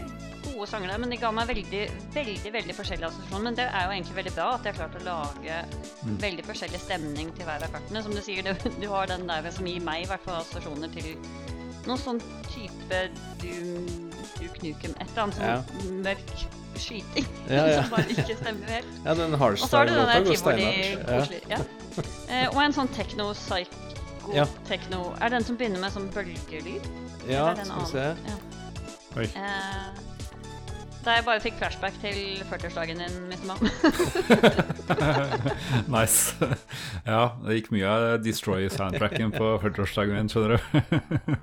gode 0.61 0.71
sanger 0.71 0.93
der, 0.93 1.01
men 1.01 1.13
de 1.13 1.19
ga 1.21 1.31
meg 1.33 1.49
veldig, 1.51 1.83
veldig 2.15 2.53
veldig 2.53 2.75
forskjellige 2.77 3.09
assosiasjoner. 3.09 3.45
Men 3.49 3.57
det 3.59 3.67
er 3.69 3.87
jo 3.87 3.95
egentlig 3.97 4.17
veldig 4.19 4.33
bra 4.37 4.49
at 4.55 4.67
de 4.67 4.71
har 4.73 4.79
klart 4.79 4.99
å 5.01 5.05
lage 5.07 5.61
veldig 6.21 6.45
forskjellig 6.49 6.81
stemning 6.83 7.33
til 7.39 7.49
hver 7.49 7.65
av 7.65 7.73
kartene. 7.75 8.03
Som 8.05 8.17
du 8.17 8.21
sier, 8.25 8.45
du, 8.45 8.69
du 8.83 8.89
har 8.93 9.09
den 9.11 9.25
der 9.31 9.49
som 9.57 9.69
gir 9.71 9.81
meg 9.87 10.05
i 10.05 10.11
hvert 10.11 10.25
fall 10.27 10.43
assosiasjoner 10.43 10.93
til 10.93 11.15
noen 11.89 12.01
sånn 12.01 12.19
type 12.51 13.03
Doom, 13.41 14.11
du 14.37 14.47
Nukem, 14.61 14.93
et 15.01 15.07
eller 15.15 15.23
annet 15.25 15.39
sånn 15.41 16.03
mørk 16.05 16.33
skyting 16.81 17.25
Ja, 17.51 17.65
ja. 17.67 17.79
som 17.83 17.95
bare 17.95 18.13
ikke 18.13 18.37
stemmer 18.37 18.75
helt. 18.77 18.91
Ja, 19.07 19.15
den 19.17 19.39
hardstyle-låta 19.41 20.19
går 20.27 20.41
steinhardt. 20.43 21.39
Ja. 21.51 21.63
Eh, 22.29 22.47
og 22.53 22.61
en 22.67 22.77
sånn 22.77 22.93
techno-psych 22.95 23.73
god 24.27 24.37
Ja. 24.37 24.45
tekno 24.69 25.01
Er 25.17 25.31
det 25.31 25.39
den 25.39 25.49
som 25.49 25.57
begynner 25.57 25.81
med 25.83 25.97
sånn 25.97 26.11
bølgelyd? 26.15 26.87
Ja, 27.29 27.49
skal 27.57 27.81
vi 27.81 27.91
se. 27.91 28.07
Ja. 28.29 28.39
Oi. 29.19 29.27
Eh, 29.35 30.10
da 31.05 31.17
jeg 31.17 31.25
bare 31.25 31.41
fikk 31.41 31.57
flashback 31.57 31.95
til 32.03 32.19
40-årsdagen 32.51 33.01
din, 33.01 33.15
Mr. 33.31 33.45
Mann. 33.49 33.63
nice. 35.97 36.37
ja, 37.07 37.23
det 37.47 37.57
gikk 37.61 37.71
mye 37.73 37.89
av 37.89 38.19
Destroy-soundtracken 38.25 39.33
på 39.33 39.55
40-årsdagen 39.65 40.19
min, 40.19 40.29
skjønner 40.33 40.57
du. 40.57 41.37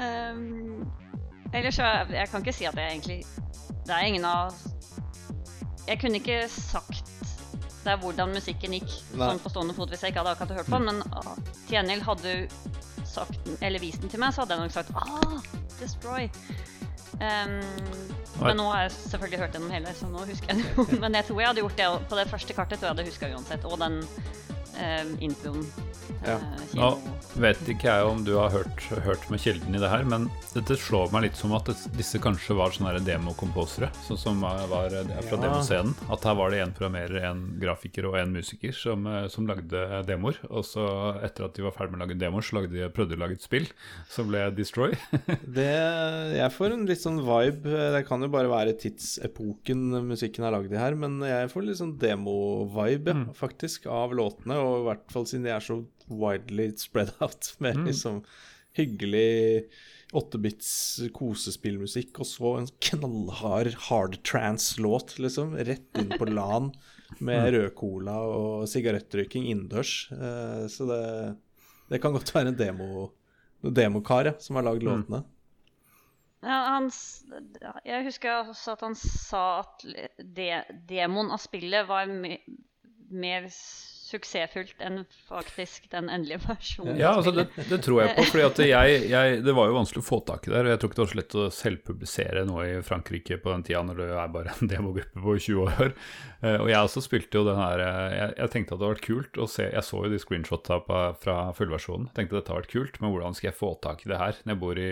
Um, 0.00 0.86
ellers 1.52 1.76
så 1.76 1.88
Jeg 2.08 2.28
kan 2.32 2.40
ikke 2.40 2.54
si 2.56 2.64
at 2.64 2.78
jeg 2.80 2.90
egentlig 2.90 3.18
Det 3.84 3.92
er 3.92 4.06
ingen 4.08 4.24
av 4.24 4.54
Jeg 5.86 6.00
kunne 6.00 6.16
ikke 6.16 6.46
sagt 6.48 7.12
det 7.82 7.92
er 7.92 8.00
hvordan 8.02 8.34
musikken 8.34 8.76
gikk 8.76 8.90
Nei. 9.16 9.26
sånn 9.26 9.40
på 9.42 9.50
stående 9.52 9.74
fot 9.76 9.90
hvis 9.90 10.04
jeg 10.04 10.14
ikke 10.14 10.22
hadde 10.22 10.34
akkurat 10.36 10.60
hørt 10.60 10.70
på 10.70 10.78
den, 10.78 10.88
men 10.90 11.16
ah, 11.18 11.32
til 11.64 11.76
gjengjeld 11.76 12.06
hadde 12.06 12.34
du 12.34 13.06
sagt 13.12 13.38
den, 13.46 13.56
eller 13.60 13.82
vist 13.82 14.02
den 14.02 14.12
til 14.12 14.22
meg, 14.22 14.34
så 14.34 14.44
hadde 14.44 14.58
jeg 14.58 14.68
nok 14.68 14.76
sagt 14.76 14.94
ah, 14.96 15.56
Destroy. 15.80 16.28
Um, 17.22 17.58
men 18.40 18.56
nå 18.58 18.64
har 18.70 18.86
jeg 18.86 18.94
selvfølgelig 18.96 19.40
hørt 19.42 19.56
gjennom 19.56 19.74
hele, 19.74 19.92
så 19.94 20.08
nå 20.10 20.22
husker 20.26 20.52
jeg 20.52 20.62
det 20.62 20.70
jo. 20.74 20.86
Men 21.04 21.18
jeg 21.18 21.28
tror 21.28 21.40
jeg 21.42 21.50
hadde 21.50 21.62
gjort 21.62 21.76
det 21.78 21.88
på 22.10 22.18
det 22.18 22.24
første 22.30 22.56
kartet, 22.56 22.78
tror 22.80 22.88
jeg 22.88 22.94
hadde 22.96 23.04
huska 23.10 23.30
uansett. 23.36 23.66
Og 23.68 23.76
den 23.82 23.98
um, 24.78 25.16
introen. 25.20 25.66
Ja. 26.22 26.36
eh, 26.36 26.62
Nå 26.78 26.88
vet 27.42 27.60
ikke 27.72 27.88
jeg 27.88 28.06
om 28.06 28.20
du 28.26 28.34
har 28.36 28.50
hørt, 28.52 28.82
hørt 29.06 29.24
med 29.32 29.40
kilden 29.42 29.74
i 29.74 29.80
det 29.82 29.88
her, 29.90 30.04
men 30.06 30.28
dette 30.52 30.76
slår 30.78 31.10
meg 31.14 31.24
litt 31.26 31.38
som 31.38 31.54
at 31.56 31.66
det, 31.70 31.74
disse 31.96 32.20
kanskje 32.22 32.54
var 32.58 32.74
sånne 32.74 33.00
demokomposere, 33.06 33.88
sånn 34.06 34.18
som 34.20 34.42
var 34.44 34.66
fra 34.68 35.02
Ja. 35.02 35.40
demoscenen. 35.40 35.94
At 36.12 36.22
her 36.28 36.36
var 36.38 36.50
det 36.52 36.60
en 36.62 36.74
programmerer, 36.76 37.24
en 37.30 37.42
grafiker 37.62 38.06
og 38.10 38.18
en 38.20 38.32
musiker 38.36 38.72
som, 38.76 39.06
eh, 39.06 39.26
som 39.32 39.46
lagde 39.48 39.82
demoer. 40.06 40.38
Og 40.50 40.62
så 40.68 40.84
etter 41.24 41.46
at 41.48 41.54
de 41.58 41.62
var 41.66 41.72
ferdig 41.74 41.96
med 41.96 42.02
å 42.02 42.06
lage 42.06 42.18
demoer, 42.20 42.42
så 42.46 42.58
lagde 42.60 42.72
de, 42.76 42.88
prøvde 42.94 43.16
de 43.16 43.18
å 43.18 43.24
lage 43.24 43.38
et 43.40 43.42
spill 43.48 43.66
som 44.08 44.28
ble 44.30 44.44
Destroy. 44.54 44.92
Det, 45.58 45.68
jeg 46.36 46.52
får 46.54 46.72
en 46.76 46.86
litt 46.86 47.02
sånn 47.02 47.18
vibe. 47.24 47.72
Det 47.96 48.04
kan 48.08 48.20
jo 48.22 48.28
bare 48.32 48.48
være 48.52 48.76
tidsepoken 48.78 49.88
musikken 50.06 50.44
er 50.46 50.54
lagd 50.54 50.72
i 50.72 50.78
her, 50.80 50.94
men 50.98 51.18
jeg 51.26 51.50
får 51.52 51.66
litt 51.66 51.80
sånn 51.80 51.96
demo-vibe, 51.98 53.14
ja, 53.16 53.32
faktisk, 53.36 53.86
av 53.90 54.12
låtene. 54.16 54.60
Og 54.62 54.82
i 54.82 54.86
hvert 54.90 55.14
fall 55.14 55.28
siden 55.28 55.48
de 55.48 55.54
er 55.54 55.64
så 55.64 55.80
widely 56.08 56.70
spread 56.80 57.12
out, 57.24 57.52
med 57.62 57.84
liksom 57.88 58.22
hyggelig 58.76 59.68
8-bits 60.16 60.72
kosespillmusikk, 61.16 62.20
og 62.20 62.28
så 62.28 62.54
en 62.58 62.68
knallhard 62.84 63.72
hard 63.88 64.18
trance-låt, 64.28 65.16
liksom. 65.20 65.56
Rett 65.56 66.00
inn 66.00 66.12
på 66.20 66.28
LAN 66.28 66.70
med 67.24 67.52
rød 67.54 67.72
cola 67.76 68.18
og 68.28 68.68
sigarettrøyking 68.70 69.48
innendørs. 69.48 70.10
Uh, 70.12 70.64
så 70.72 70.88
det, 70.88 71.02
det 71.92 72.00
kan 72.02 72.14
godt 72.16 72.32
være 72.34 72.52
en 72.52 72.60
demo 72.60 73.10
demokar 73.62 74.26
ja, 74.26 74.34
som 74.42 74.58
har 74.58 74.66
lagd 74.66 74.82
låtene. 74.82 75.22
Ja, 76.42 76.56
han, 76.74 76.88
jeg 77.86 78.04
husker 78.08 78.50
også 78.50 78.74
at 78.74 78.80
han 78.82 78.96
sa 78.98 79.44
at 79.60 79.84
de, 80.18 80.48
demoen 80.90 81.30
av 81.30 81.38
spillet 81.38 81.86
var 81.86 82.10
me, 82.10 82.40
mer 83.14 83.46
suksessfullt 84.12 84.82
enn 84.84 85.02
faktisk 85.28 85.88
den 85.92 86.08
endelige 86.12 86.42
versjonen. 86.50 86.98
Ja, 87.00 87.14
altså 87.18 87.32
det, 87.36 87.48
det 87.70 87.80
tror 87.84 88.02
jeg 88.04 88.14
på. 88.16 88.24
jeg, 88.68 89.42
Det 89.44 89.54
var 89.56 89.70
jo 89.70 89.76
vanskelig 89.80 90.04
å 90.04 90.08
få 90.08 90.20
tak 90.28 90.46
i 90.48 90.52
det. 90.52 90.62
og 90.62 90.70
Jeg 90.72 90.80
tror 90.82 90.92
ikke 90.92 91.00
det 91.00 91.04
var 91.06 91.12
så 91.14 91.20
lett 91.22 91.38
å 91.42 91.46
selvpublisere 91.56 92.44
noe 92.48 92.66
i 92.68 92.82
Frankrike 92.86 93.38
på 93.42 93.52
den 93.54 93.64
tida 93.66 93.82
når 93.86 94.02
du 94.02 94.04
er 94.12 94.32
bare 94.34 94.54
en 94.58 94.70
demogruppe 94.72 95.24
på 95.24 95.36
20 95.38 95.62
år. 95.66 95.94
Eh, 96.42 96.58
Og 96.60 96.70
jeg 96.70 96.78
også 96.88 97.02
spilte 97.04 97.40
jo 97.40 97.44
den 97.48 97.60
her 97.60 97.82
eh, 97.82 98.16
jeg, 98.18 98.34
jeg 98.42 98.52
tenkte 98.56 98.74
at 98.74 98.80
det 98.80 98.86
hadde 98.86 98.94
vært 98.96 99.06
kult 99.08 99.40
å 99.42 99.48
se 99.50 99.68
Jeg 99.72 99.86
så 99.86 100.02
jo 100.04 100.12
de 100.12 100.20
screenshota 100.22 100.80
fra 101.22 101.36
fullversjonen. 101.56 102.10
Tenkte 102.16 102.36
at 102.36 102.42
dette 102.42 102.54
har 102.54 102.62
vært 102.62 102.72
kult, 102.72 103.00
men 103.02 103.12
hvordan 103.14 103.36
skal 103.38 103.50
jeg 103.50 103.58
få 103.58 103.72
tak 103.84 104.04
i 104.06 104.10
det 104.12 104.20
her 104.20 104.38
når 104.44 104.52
jeg 104.54 104.60
bor 104.62 104.80
i, 104.82 104.90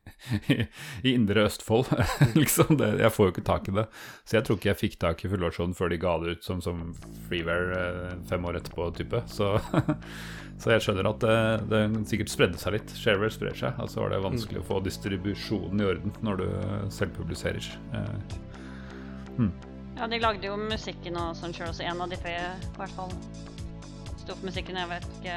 i, 0.54 0.58
i 1.04 1.14
indre 1.14 1.44
Østfold? 1.48 1.90
liksom, 2.38 2.76
det, 2.80 2.92
Jeg 3.02 3.12
får 3.14 3.28
jo 3.28 3.34
ikke 3.34 3.46
tak 3.46 3.68
i 3.70 3.76
det. 3.76 3.86
Så 4.24 4.38
jeg 4.38 4.46
tror 4.46 4.58
ikke 4.60 4.70
jeg 4.72 4.80
fikk 4.80 4.98
tak 5.04 5.24
i 5.26 5.30
fullversjonen 5.32 5.76
før 5.76 5.92
de 5.92 5.98
ga 6.02 6.14
det 6.22 6.36
ut 6.38 6.46
som, 6.46 6.62
som 6.64 6.80
freeware 7.28 7.80
eh, 7.80 8.14
fem 8.30 8.46
år 8.48 8.53
etterpå, 8.60 8.88
type. 8.98 9.20
Så, 9.30 9.50
så 10.62 10.74
jeg 10.74 10.84
skjønner 10.84 11.08
at 11.10 11.24
det, 11.24 11.36
det 11.72 11.82
sikkert 12.10 12.32
spredde 12.32 12.60
seg 12.62 12.76
litt. 12.78 12.94
Shareware 12.98 13.34
sprer 13.34 13.58
seg, 13.58 13.78
Altså 13.82 14.02
var 14.02 14.14
det 14.14 14.22
vanskelig 14.24 14.62
å 14.62 14.66
få 14.70 14.80
distribusjonen 14.84 15.82
i 15.82 15.88
orden 15.92 16.16
når 16.26 16.42
du 16.42 16.48
selvpubliserer. 16.94 17.70
Eh, 17.94 19.46
Ja, 19.94 20.08
de 20.10 20.18
lagde 20.18 20.48
jo 20.48 20.56
musikken 20.58 21.14
og 21.20 21.36
sånn 21.38 21.52
sjøl 21.54 21.70
så 21.74 21.84
en 21.86 22.00
av 22.02 22.10
de 22.10 22.18
tre 22.18 22.32
i 22.34 22.76
hvert 22.78 22.94
fall. 22.96 23.12
Sto 24.24 24.34
for 24.34 24.46
musikken, 24.48 24.78
jeg 24.80 24.88
vet 24.88 25.04
ikke 25.18 25.34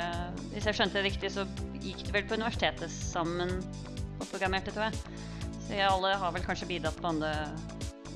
Hvis 0.54 0.68
jeg 0.70 0.78
skjønte 0.78 0.98
det 0.98 1.06
riktig, 1.10 1.32
så 1.36 1.44
gikk 1.84 2.06
de 2.08 2.14
vel 2.16 2.26
på 2.30 2.38
universitetet 2.40 2.94
sammen 2.94 3.52
og 4.18 4.26
programmerte, 4.32 4.74
tror 4.74 4.88
jeg. 4.88 5.18
Så 5.68 5.76
jeg, 5.76 5.86
alle 5.86 6.14
har 6.18 6.34
vel 6.34 6.46
kanskje 6.46 6.70
bidratt 6.72 6.98
på 7.02 7.10
andre 7.12 7.34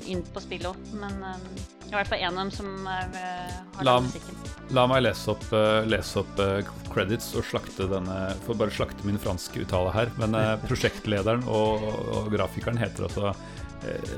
inn 0.10 0.24
på 0.34 0.41
spillet 0.43 0.70
òg, 0.72 0.91
men 0.97 1.22
um, 1.24 1.45
i 1.91 1.93
hvert 1.93 2.08
fall 2.08 2.22
en 2.24 2.38
av 2.38 2.39
dem 2.45 2.52
som 2.56 2.88
er, 2.88 3.08
eh, 3.20 3.56
har 3.78 3.88
La- 3.88 3.97
musikken. 4.04 4.38
La 4.72 4.86
meg 4.88 5.02
lese 5.04 5.34
opp, 5.34 5.43
eh, 5.52 5.82
lese 5.91 6.22
opp 6.22 6.39
eh, 6.39 6.70
credits 6.93 7.34
og 7.36 7.43
slakte 7.43 7.89
denne 7.91 8.16
Får 8.45 8.60
bare 8.60 8.72
slakte 8.72 9.04
min 9.08 9.20
franske 9.20 9.66
uttale 9.66 9.91
her. 9.95 10.12
Men 10.22 10.38
prosjektlederen 10.68 11.43
og, 11.52 11.84
og 12.16 12.30
grafikeren 12.32 12.80
heter 12.80 13.10
altså 13.10 13.34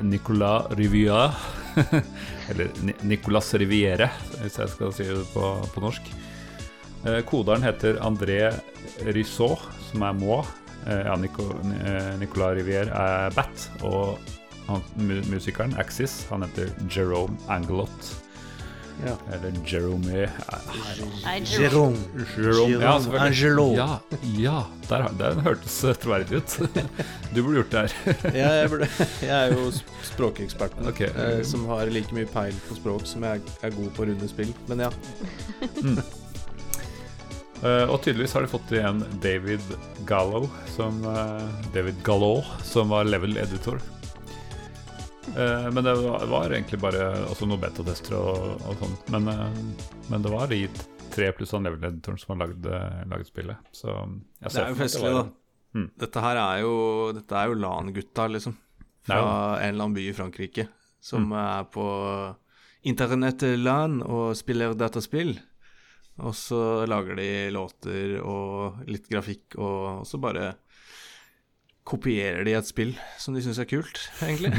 Nicolas 0.04 0.70
Rivière. 0.78 1.32
Eller 2.52 2.70
Nicolas 3.02 3.50
Riviere, 3.58 4.12
hvis 4.42 4.60
jeg 4.60 4.74
skal 4.76 4.94
si 4.94 5.08
det 5.10 5.24
på, 5.34 5.54
på 5.74 5.84
norsk. 5.84 6.12
Koderen 7.28 7.66
heter 7.66 7.98
André 8.06 8.52
Rissot, 9.16 9.66
som 9.90 10.06
er. 10.06 10.22
Eh, 10.86 11.02
ja, 11.08 11.16
Nico, 11.16 11.50
Nicolas 12.20 12.58
Rivière 12.58 12.92
er 12.92 13.34
Bat. 13.36 13.70
Og 13.88 14.20
han, 14.68 14.84
mu 14.96 15.22
musikeren, 15.32 15.76
Axis, 15.80 16.26
han 16.30 16.46
heter 16.46 16.70
Jerome 16.90 17.38
Angelot. 17.48 18.14
Ja. 19.06 19.16
Eller 19.34 19.54
Jerome 19.66 20.28
Nei, 21.24 21.42
Jerome. 21.46 21.98
Jerome, 22.38 22.84
ja. 22.84 23.02
Angelo. 23.20 23.74
Ja, 23.76 24.00
ja 24.38 24.66
der, 24.90 25.08
der 25.20 25.42
hørtes 25.42 25.84
eh, 25.84 25.96
troverdig 25.98 26.44
ut. 26.44 26.58
Du 27.34 27.42
burde 27.42 27.56
gjort 27.64 27.72
det 27.72 27.82
her. 27.82 28.18
Ja, 28.42 28.50
jeg, 28.62 28.70
burde, 28.70 28.90
jeg 29.22 29.34
er 29.34 29.56
jo 29.56 29.72
språkeksperten, 30.14 30.88
okay. 30.88 31.10
eh, 31.10 31.42
som 31.48 31.66
har 31.72 31.90
like 31.90 32.14
mye 32.16 32.30
peil 32.30 32.54
på 32.68 32.78
språk 32.78 33.08
som 33.10 33.26
jeg 33.26 33.42
er 33.64 33.74
god 33.74 33.90
på 33.98 34.06
runde 34.12 34.30
spill. 34.30 34.54
Men 34.70 34.86
ja. 34.86 34.92
Eh, 37.64 37.86
og 37.88 38.02
tydeligvis 38.04 38.34
har 38.36 38.44
de 38.44 38.52
fått 38.52 38.72
igjen 38.76 39.02
David 39.24 39.64
Gallo, 40.08 40.46
som, 40.76 41.00
eh, 41.08 41.68
David 41.74 42.02
Gallo, 42.04 42.44
som 42.64 42.92
var 42.92 43.08
level 43.08 43.38
editor. 43.40 43.80
Eh, 45.38 45.68
men 45.72 45.84
det 45.88 45.94
var, 46.02 46.26
var 46.28 46.50
egentlig 46.52 46.80
bare 46.84 47.04
også 47.32 47.48
noen 47.48 47.62
betatester 47.64 48.16
og, 48.20 48.60
og 48.68 48.76
sånn. 48.82 48.98
Men, 49.16 49.28
eh, 49.32 50.10
men 50.12 50.26
det 50.26 50.32
var 50.34 50.48
de 50.52 50.60
tre 51.14 51.30
pluss 51.38 51.54
han 51.56 51.64
level 51.68 51.84
editoren 51.92 52.20
som 52.20 52.34
har 52.36 52.48
lagd, 52.48 52.66
eh, 52.68 53.00
lagd 53.12 53.30
spillet. 53.30 53.58
Så 53.72 53.88
jeg 53.94 54.52
Det 54.52 54.62
er 54.64 54.70
jo 54.74 54.80
festlig, 54.82 55.14
var- 55.14 55.24
da. 55.24 55.30
Mm. 55.74 55.88
Dette 55.98 56.22
her 56.22 56.38
er 56.38 56.60
jo 56.62 56.74
Dette 57.18 57.34
er 57.40 57.48
jo 57.50 57.56
LAN-gutta, 57.58 58.28
liksom. 58.30 58.54
Det 58.78 59.08
Fra 59.10 59.18
jo 59.18 59.30
en 59.64 59.70
eller 59.74 59.84
annen 59.88 59.96
by 59.96 60.04
i 60.10 60.14
Frankrike. 60.14 60.68
Som 61.02 61.30
Mm. 61.30 61.34
er 61.40 61.64
på 61.74 61.86
internettet 62.86 63.58
LAN 63.60 64.02
og 64.04 64.36
spiller 64.38 64.74
dataspill. 64.76 65.40
Og 66.20 66.34
så 66.38 66.86
lager 66.88 67.16
de 67.18 67.50
låter 67.52 68.20
og 68.22 68.84
litt 68.88 69.08
grafikk, 69.10 69.56
og, 69.58 70.02
og 70.02 70.06
så 70.06 70.20
bare 70.22 70.54
kopierer 71.86 72.46
de 72.46 72.54
et 72.54 72.68
spill 72.70 72.94
som 73.20 73.34
de 73.36 73.42
syns 73.42 73.60
er 73.60 73.66
kult, 73.68 73.98
egentlig. 74.22 74.54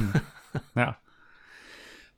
Ja. 0.75 0.97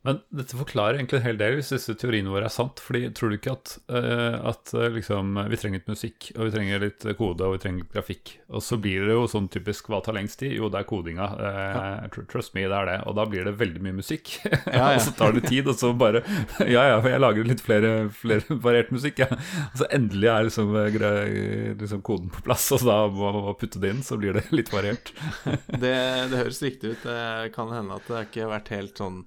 Men 0.06 0.20
dette 0.38 0.58
forklarer 0.58 1.00
egentlig 1.00 1.18
en 1.20 1.26
hel 1.26 1.38
del 1.40 1.56
hvis 1.58 1.72
disse 1.74 1.96
teoriene 1.98 2.30
våre 2.30 2.46
er 2.46 2.54
sant. 2.54 2.80
fordi 2.82 3.08
tror 3.16 3.32
du 3.32 3.38
ikke 3.38 3.56
at, 3.56 3.74
uh, 3.90 4.38
at 4.52 4.72
uh, 4.76 4.86
liksom, 4.94 5.34
vi 5.50 5.58
trenger 5.60 5.82
litt 5.82 5.90
musikk, 5.90 6.30
og 6.36 6.46
vi 6.46 6.54
trenger 6.54 6.84
litt 6.84 7.06
kode, 7.18 7.46
og 7.46 7.56
vi 7.56 7.62
trenger 7.64 7.82
litt 7.82 7.96
grafikk. 7.96 8.36
Og 8.54 8.62
så 8.64 8.78
blir 8.80 9.06
det 9.08 9.16
jo 9.16 9.26
sånn 9.30 9.48
typisk 9.52 9.90
hva 9.90 10.00
tar 10.04 10.16
lengst 10.18 10.38
tid? 10.42 10.54
Jo, 10.56 10.70
det 10.72 10.82
er 10.82 10.88
kodinga. 10.88 11.28
Uh, 11.40 12.06
tr- 12.14 12.26
Trust 12.30 12.54
me, 12.56 12.66
det 12.66 12.78
er 12.78 12.90
det. 12.90 12.96
Og 13.10 13.16
da 13.18 13.26
blir 13.30 13.46
det 13.48 13.56
veldig 13.60 13.82
mye 13.84 13.98
musikk. 14.00 14.36
Ja, 14.76 14.90
ja. 14.90 14.96
og 14.98 15.04
så 15.04 15.12
tar 15.16 15.32
det 15.32 15.46
tid, 15.46 15.68
og 15.70 15.76
så 15.78 15.92
bare 15.96 16.20
Ja 16.74 16.82
ja, 16.90 16.96
jeg 17.06 17.20
lager 17.22 17.46
litt 17.48 17.62
flere, 17.64 18.08
flere 18.12 18.56
variert 18.62 18.90
musikk, 18.94 19.22
jeg. 19.22 19.38
Og 19.70 19.80
så 19.80 19.88
endelig 19.94 20.28
er 20.32 20.48
liksom, 20.48 20.74
eh, 20.82 21.70
liksom 21.80 22.02
koden 22.06 22.30
på 22.32 22.42
plass, 22.46 22.66
og 22.74 22.82
så 22.82 22.88
da 22.88 22.98
må 23.12 23.32
man 23.36 23.56
putte 23.58 23.80
det 23.82 23.94
inn, 23.94 24.02
så 24.06 24.18
blir 24.20 24.36
det 24.36 24.46
litt 24.54 24.72
variert. 24.74 25.12
Det, 25.76 25.92
det 26.30 26.38
høres 26.38 26.60
riktig 26.64 26.94
ut. 26.94 27.02
Det 27.04 27.52
kan 27.54 27.70
hende 27.74 27.96
at 27.98 28.06
det 28.08 28.22
ikke 28.26 28.44
har 28.46 28.52
vært 28.56 28.70
helt 28.74 29.00
sånn 29.00 29.18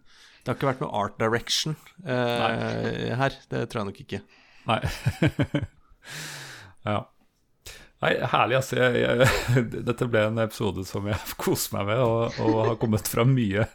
Det 0.49 0.55
har 0.55 0.57
ikke 0.57 0.69
vært 0.71 0.79
noe 0.81 0.97
art 0.97 1.17
direction 1.21 1.75
eh, 2.09 3.11
her. 3.13 3.35
Det 3.51 3.59
tror 3.69 3.83
jeg 3.83 3.87
nok 3.91 3.99
ikke. 4.01 4.19
Nei. 4.65 4.79
ja. 6.89 6.95
Nei, 8.01 8.11
herlig, 8.31 8.55
altså. 8.57 8.79
Jeg, 8.79 9.03
jeg, 9.03 9.67
dette 9.91 10.07
ble 10.09 10.23
en 10.31 10.41
episode 10.41 10.87
som 10.89 11.05
jeg 11.05 11.21
koser 11.43 11.77
meg 11.77 11.91
med, 11.91 12.01
og, 12.01 12.39
og 12.41 12.57
har 12.63 12.79
kommet 12.81 13.13
fra 13.13 13.27
mye 13.29 13.67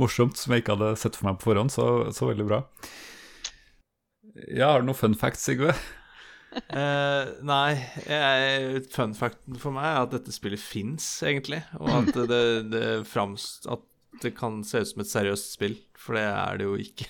morsomt 0.00 0.40
som 0.40 0.56
jeg 0.56 0.64
ikke 0.64 0.78
hadde 0.78 0.94
sett 1.02 1.20
for 1.20 1.28
meg 1.28 1.36
på 1.42 1.50
forhånd, 1.50 1.74
så, 1.76 1.90
så 2.16 2.30
veldig 2.30 2.48
bra. 2.48 2.62
Ja, 4.48 4.70
har 4.70 4.80
du 4.80 4.88
noen 4.88 4.96
fun 4.96 5.20
facts, 5.20 5.44
Sigve? 5.44 5.76
Uh, 6.72 7.36
nei, 7.44 7.74
jeg, 8.08 8.84
fun 8.96 9.12
facten 9.18 9.60
for 9.60 9.76
meg 9.76 9.90
er 9.92 10.06
at 10.06 10.16
dette 10.16 10.32
spillet 10.32 10.64
fins, 10.64 11.04
egentlig. 11.20 11.60
Og 11.84 11.92
at 12.00 12.16
det, 12.32 12.44
det, 12.72 12.86
frams, 13.12 13.58
at 13.68 13.84
det 14.22 14.34
kan 14.38 14.62
se 14.66 14.82
ut 14.82 14.90
som 14.92 15.02
et 15.04 15.10
seriøst 15.10 15.52
spill, 15.56 15.76
for 15.98 16.18
det 16.18 16.24
er 16.28 16.60
det 16.60 16.68
jo 16.68 16.78
ikke. 16.80 17.08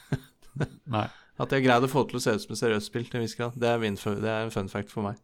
Nei. 0.96 1.07
At 1.34 1.50
de 1.50 1.59
har 1.59 1.64
greid 1.64 1.86
å 1.86 1.90
få 1.90 2.05
det 2.05 2.14
til 2.14 2.20
å 2.20 2.24
se 2.24 2.36
ut 2.36 2.44
som 2.44 2.55
et 2.55 2.62
seriøst 2.62 2.90
spill 2.92 3.09
til 3.09 3.20
en 3.20 3.26
viss 3.26 3.38
grad, 3.38 3.57
det 3.59 3.70
er, 3.70 3.80
min, 3.82 3.98
det 3.98 4.30
er 4.30 4.46
en 4.46 4.55
fun 4.55 4.70
fact 4.70 4.94
for 4.94 5.07
meg. 5.07 5.18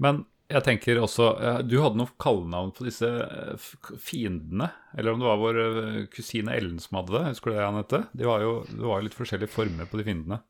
Men 0.00 0.24
jeg 0.50 0.64
tenker 0.66 0.98
også 0.98 1.26
eh, 1.38 1.58
Du 1.62 1.76
hadde 1.78 2.00
noe 2.00 2.10
kallenavn 2.20 2.72
på 2.74 2.86
disse 2.86 3.06
eh, 3.06 3.68
fiendene. 4.02 4.70
Eller 4.98 5.14
om 5.14 5.22
det 5.22 5.28
var 5.28 5.40
vår 5.40 5.60
eh, 5.62 5.98
kusine 6.10 6.56
Ellen 6.58 6.80
som 6.82 6.98
hadde 6.98 7.14
det. 7.16 7.24
Husker 7.36 7.52
du 7.52 7.56
det, 7.58 7.66
Anette? 7.66 8.02
De 8.16 8.26
var 8.26 8.42
jo, 8.44 8.54
det 8.66 8.82
var 8.82 8.98
jo 8.98 9.06
litt 9.06 9.18
forskjellige 9.18 9.52
former 9.52 9.90
på 9.90 10.00
de 10.00 10.06
fiendene. 10.08 10.40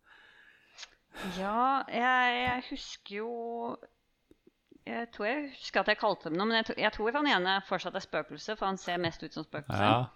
Ja, 1.36 1.82
jeg, 1.92 2.36
jeg 2.40 2.66
husker 2.70 3.18
jo 3.18 3.32
Jeg 4.88 5.10
tror 5.14 5.26
jeg 5.28 5.50
husker 5.52 5.82
at 5.82 5.90
jeg 5.92 6.00
kalte 6.00 6.30
dem 6.30 6.38
noe, 6.38 6.48
men 6.48 6.60
jeg, 6.60 6.78
jeg 6.80 6.92
tror 6.94 7.18
han 7.18 7.28
ene 7.28 7.58
fortsatt 7.68 7.98
er 7.98 8.04
spøkelse, 8.04 8.56
for 8.56 8.70
han 8.70 8.80
ser 8.80 9.02
mest 9.02 9.22
ut 9.22 9.36
som 9.36 9.44
spøkelse. 9.44 9.84
Ja. 9.84 10.08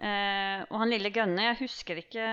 Eh, 0.00 0.62
og 0.70 0.78
han 0.80 0.92
lille 0.92 1.10
Gønne, 1.12 1.50
jeg 1.50 1.58
husker 1.60 1.98
ikke 2.00 2.24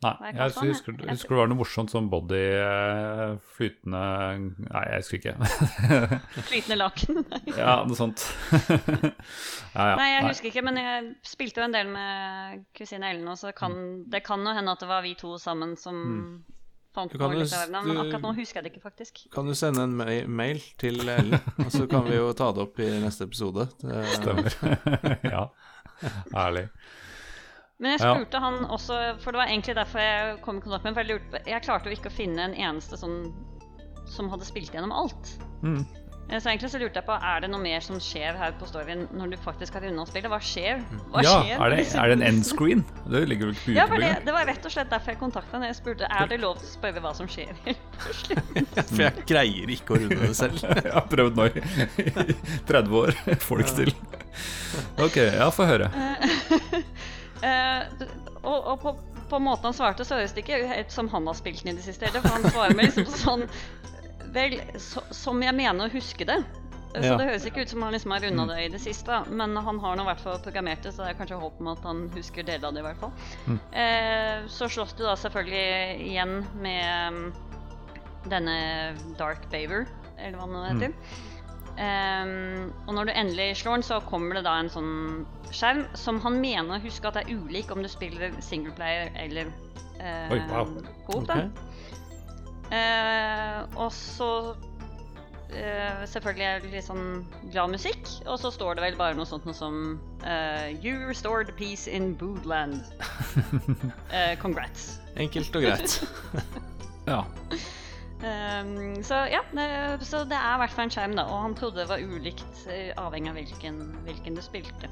Nei, 0.00 0.12
jeg 0.30 0.38
han, 0.40 0.68
husker, 0.70 0.94
jeg? 0.96 1.12
husker 1.12 1.34
det 1.34 1.38
var 1.42 1.48
noe 1.50 1.58
morsomt 1.58 1.92
sånn 1.92 2.06
body 2.08 2.38
eh, 2.56 3.34
flytende 3.52 4.00
Nei, 4.64 4.84
jeg 4.88 5.02
husker 5.02 5.18
ikke. 5.18 5.34
Flytende 6.48 6.78
laken. 6.78 7.20
ja, 7.60 7.74
noe 7.84 7.98
sånt. 7.98 8.24
ja, 8.56 9.10
ja. 9.74 9.98
Nei, 10.00 10.06
jeg 10.14 10.24
husker 10.30 10.48
ikke, 10.54 10.64
men 10.70 10.80
jeg 10.80 11.10
spilte 11.28 11.60
jo 11.60 11.66
en 11.66 11.76
del 11.76 11.92
med 11.92 12.64
kusine 12.80 13.12
Ellen, 13.12 13.28
og 13.28 13.36
så 13.42 13.52
kan 13.52 13.76
det 14.08 14.22
kan 14.24 14.40
jo 14.40 14.56
hende 14.56 14.72
at 14.72 14.80
det 14.80 14.88
var 14.88 15.04
vi 15.04 15.12
to 15.20 15.34
sammen 15.42 15.76
som 15.76 16.00
fant 16.00 16.56
Du 16.94 17.18
kan 17.18 17.30
du, 17.30 17.38
du- 17.44 18.00
akkurat 18.00 18.22
nå 18.24 18.32
husker 18.34 18.58
jeg 18.60 18.64
det 18.64 18.70
ikke, 18.74 18.82
faktisk. 18.82 19.20
Kan 19.32 19.46
du 19.46 19.54
sende 19.54 19.84
en 19.86 19.92
ma 19.94 20.06
mail 20.26 20.58
til 20.80 20.98
Ellen, 21.08 21.36
og 21.62 21.70
så 21.70 21.86
kan 21.90 22.02
vi 22.08 22.16
jo 22.16 22.32
ta 22.34 22.48
det 22.52 22.64
opp 22.64 22.80
i 22.82 22.88
neste 23.04 23.28
episode. 23.28 23.68
Stemmer. 24.16 24.56
ja. 25.34 25.44
Ærlig. 26.34 26.66
Men 27.80 27.92
jeg 27.94 28.00
Ja. 28.02 28.14
spurte 28.16 28.40
han 28.42 28.58
også, 28.66 28.96
for 29.22 29.30
det 29.32 29.38
var 29.40 29.46
egentlig 29.48 29.76
derfor 29.78 29.98
jeg 30.02 30.40
kom 30.42 30.58
i 30.58 30.60
kontakt 30.60 30.82
med 30.84 30.90
ham. 30.90 30.94
For 30.98 31.04
jeg, 31.06 31.14
lurte, 31.20 31.42
jeg 31.48 31.62
klarte 31.62 31.88
jo 31.88 31.96
ikke 31.96 32.10
å 32.10 32.16
finne 32.18 32.42
en 32.50 32.54
eneste 32.58 32.98
sånn 33.00 33.22
som 34.10 34.28
hadde 34.28 34.44
spilt 34.44 34.74
gjennom 34.74 34.92
alt. 34.92 35.30
Mm. 35.62 35.86
Eh, 36.30 36.38
Så 36.38 36.48
egentlig 36.48 36.70
så 36.70 36.78
lurte 36.78 37.00
jeg 37.00 37.06
på, 37.08 37.14
er 37.16 37.40
det 37.42 37.48
noe 37.50 37.60
mer 37.62 37.80
som 37.82 37.98
skjer 38.02 38.36
her 38.38 38.52
på 38.60 38.66
storyen 38.70 39.06
når 39.18 39.32
du 39.32 39.36
faktisk 39.42 39.74
har 39.74 39.82
runda 39.86 40.04
spillet? 40.06 40.30
Hva 40.30 40.38
skjer? 40.40 40.82
Hva 41.10 41.24
Ja, 41.26 41.32
skjer? 41.42 41.64
er 41.66 41.74
det, 41.74 41.86
er 41.98 42.06
det 42.12 42.16
en 42.20 42.22
endscreen? 42.28 42.84
Det 43.10 43.22
ligger 43.28 43.50
vel 43.50 43.56
ikke 43.56 43.64
på 43.66 43.74
Ja, 43.76 43.86
for 43.90 44.04
det, 44.04 44.10
det 44.28 44.34
var 44.36 44.46
rett 44.46 44.68
og 44.70 44.74
slett 44.76 44.90
derfor 44.92 45.14
jeg 45.14 45.20
kontakta 45.20 45.56
henne. 45.56 45.70
Jeg 45.72 45.78
spurte 45.80 46.06
er 46.10 46.30
det 46.30 46.40
lov 46.44 46.56
til 46.60 46.68
å 46.68 46.72
spørre 46.76 47.02
hva 47.04 47.12
som 47.18 47.28
skjer 47.30 47.50
helt 47.66 47.82
på 47.98 48.14
slutten. 48.22 48.70
for 48.94 49.02
jeg 49.06 49.26
greier 49.32 49.74
ikke 49.76 49.96
å 49.96 50.00
runde 50.04 50.20
det 50.22 50.36
selv. 50.38 50.62
Jeg 50.90 50.94
har 50.94 51.06
prøvd 51.10 51.36
nå 51.40 51.48
i 51.50 51.64
i 52.30 52.34
30 52.70 52.96
år. 53.02 53.12
Får 53.42 53.58
det 53.60 53.66
ikke 53.66 53.76
til. 53.80 53.92
Ok, 55.02 55.16
ja, 55.34 55.50
få 55.52 55.66
høre. 55.68 55.90
Uh, 57.42 58.06
og 58.50 58.66
og 58.72 58.80
på, 58.82 58.92
på 59.30 59.38
måten 59.42 59.68
han 59.70 59.76
svarte, 59.76 60.04
så 60.06 60.18
høres 60.18 60.32
det 60.36 60.44
ikke 60.44 60.60
ut 60.80 60.92
som 60.94 61.08
han 61.12 61.26
har 61.28 61.36
spilt 61.38 61.62
den 61.64 61.74
i 61.74 61.76
det 61.78 61.84
siste. 61.86 62.10
For 62.14 62.28
han 62.32 62.46
svarer 62.50 62.76
med 62.78 62.88
liksom 62.90 63.08
sånn 63.20 63.44
Vel, 64.34 64.58
så, 64.78 65.02
som 65.14 65.40
jeg 65.42 65.56
mener 65.56 65.86
å 65.86 65.92
huske 65.92 66.26
det. 66.28 66.40
Så 66.90 67.04
Ja. 67.06 67.16
det 67.16 67.26
høres 67.28 67.44
ikke 67.46 67.62
ut 67.62 67.70
som 67.70 67.82
han 67.86 67.92
liksom 67.94 68.10
har 68.10 68.24
runda 68.24 68.46
det 68.50 68.64
i 68.64 68.68
det 68.68 68.80
siste. 68.82 69.22
Men 69.30 69.54
han 69.56 69.78
har 69.78 69.96
nå 69.96 70.02
i 70.02 70.08
hvert 70.10 70.20
fall 70.24 70.40
programmert 70.42 70.82
det, 70.82 70.92
så 70.92 71.04
det 71.04 71.12
er 71.12 71.18
kanskje 71.20 71.38
håp 71.38 71.60
om 71.62 71.68
at 71.70 71.84
han 71.86 72.08
husker 72.16 72.42
deler 72.42 72.66
av 72.66 72.74
det. 72.74 72.80
i 72.80 72.88
hvert 72.88 72.98
fall. 72.98 73.12
Eh, 73.72 74.46
så 74.50 74.68
slåss 74.68 74.96
du 74.98 75.04
da 75.04 75.14
selvfølgelig 75.14 76.00
igjen 76.10 76.46
med 76.58 77.14
mm, 77.14 77.32
denne 78.28 78.56
Dark 79.18 79.46
Baver, 79.50 79.86
eller 80.18 80.38
hva 80.38 80.46
det 80.50 80.72
heter. 80.74 81.28
Ehm, 81.80 82.72
og 82.86 82.94
når 82.94 83.08
du 83.08 83.12
endelig 83.14 83.56
slår 83.62 83.78
den, 83.78 83.86
så 83.86 84.00
kommer 84.04 84.36
det 84.36 84.44
da 84.44 84.58
en 84.60 84.70
sånn 84.72 84.92
skjerm 85.54 85.86
som 85.96 86.20
han 86.24 86.40
mener 86.42 86.76
å 86.76 86.82
huske 86.82 87.08
at 87.08 87.22
er 87.22 87.30
ulik 87.30 87.70
om 87.72 87.82
du 87.82 87.88
spiller 87.88 88.34
singleplayer 88.44 89.14
eller 89.18 89.48
uh, 90.00 90.34
Oi, 90.34 90.40
wow. 90.50 90.74
coop. 91.06 91.26
da. 91.30 91.46
Eh, 92.70 93.62
og 93.74 93.90
så 93.94 94.30
eh, 95.50 96.04
selvfølgelig 96.06 96.46
er 96.46 96.62
det 96.62 96.70
litt 96.74 96.86
sånn 96.86 97.24
glad 97.50 97.74
musikk, 97.74 98.04
og 98.26 98.38
så 98.42 98.52
står 98.54 98.78
det 98.78 98.84
vel 98.84 99.00
bare 99.00 99.18
noe 99.18 99.26
sånt 99.28 99.48
noe 99.48 99.56
som 99.56 99.98
eh, 100.22 100.70
You 100.78 101.08
restored 101.08 101.52
peace 101.58 101.90
in 101.90 102.14
Boodland. 102.14 102.82
Eh, 104.10 104.34
congrats. 104.42 104.98
Enkelt 105.16 105.54
og 105.54 105.68
greit. 105.68 106.00
Ja. 107.10 107.24
Um, 108.20 109.00
så 109.02 109.14
ja, 109.32 109.40
det, 109.56 110.04
så 110.04 110.20
det 110.28 110.36
er 110.36 110.58
i 110.58 110.60
hvert 110.60 110.74
fall 110.74 110.84
en 110.84 110.92
skjerm, 110.92 111.14
da. 111.16 111.24
Og 111.24 111.40
han 111.46 111.54
trodde 111.56 111.80
det 111.80 111.88
var 111.88 112.02
ulikt 112.04 112.66
eh, 112.68 112.90
avhengig 113.00 113.32
av 113.32 113.38
hvilken, 113.38 113.80
hvilken 114.04 114.36
du 114.36 114.42
spilte. 114.44 114.90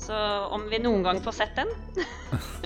Så 0.00 0.16
om 0.54 0.68
vi 0.70 0.78
noen 0.78 1.02
gang 1.02 1.18
får 1.24 1.34
sett 1.34 1.56
den 1.56 1.70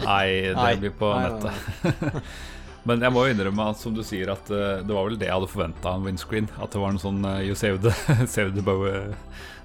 Nei, 0.03 0.51
det 0.51 0.73
blir 0.83 0.93
på 0.99 1.13
Nei, 1.15 1.29
nei, 1.31 1.53
nettet. 1.87 2.33
Men 2.89 3.03
jeg 3.05 3.13
må 3.13 3.27
jo 3.27 3.35
innrømme 3.35 3.67
at 3.73 3.81
som 3.81 3.95
du 3.97 4.01
sier, 4.07 4.31
at 4.33 4.53
uh, 4.53 4.81
det 4.81 4.95
var 4.95 5.09
vel 5.09 5.19
det 5.21 5.29
jeg 5.29 5.37
hadde 5.37 5.51
forventa 5.53 5.95
av 5.95 6.07
windscreen. 6.07 6.49
At 6.59 6.73
det 6.73 6.81
var 6.81 6.95
en 6.95 7.03
sånn 7.03 7.21
uh, 7.27 7.41
You 7.45 7.57
saved 7.59 7.85
the, 7.85 7.93
saved 8.37 8.57
the, 8.57 8.65
bow, 8.65 8.87
eh, 8.89 9.13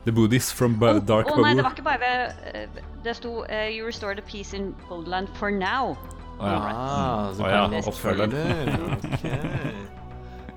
the 0.04 0.14
booties 0.16 0.52
from 0.52 0.76
bo 0.82 0.98
Dark 1.00 1.32
Å 1.32 1.38
nei, 1.40 1.54
det 1.56 1.64
var 1.66 1.78
ikke 1.78 1.88
bare 1.88 2.12
Det 3.06 3.16
sto 3.16 3.46
You 3.48 3.88
restored 3.88 4.20
a 4.20 4.26
peace 4.28 4.58
in 4.58 4.74
Boldland 4.90 5.32
for 5.40 5.54
now. 5.54 5.96
Å, 6.36 6.50
ja. 6.50 6.56
Ah, 6.60 7.32
så 7.32 7.46
oh, 7.46 7.50
ja, 7.50 7.62
kan 7.64 7.78
vi 7.78 7.84
oppfølger. 7.88 8.28
Ok. 8.96 9.24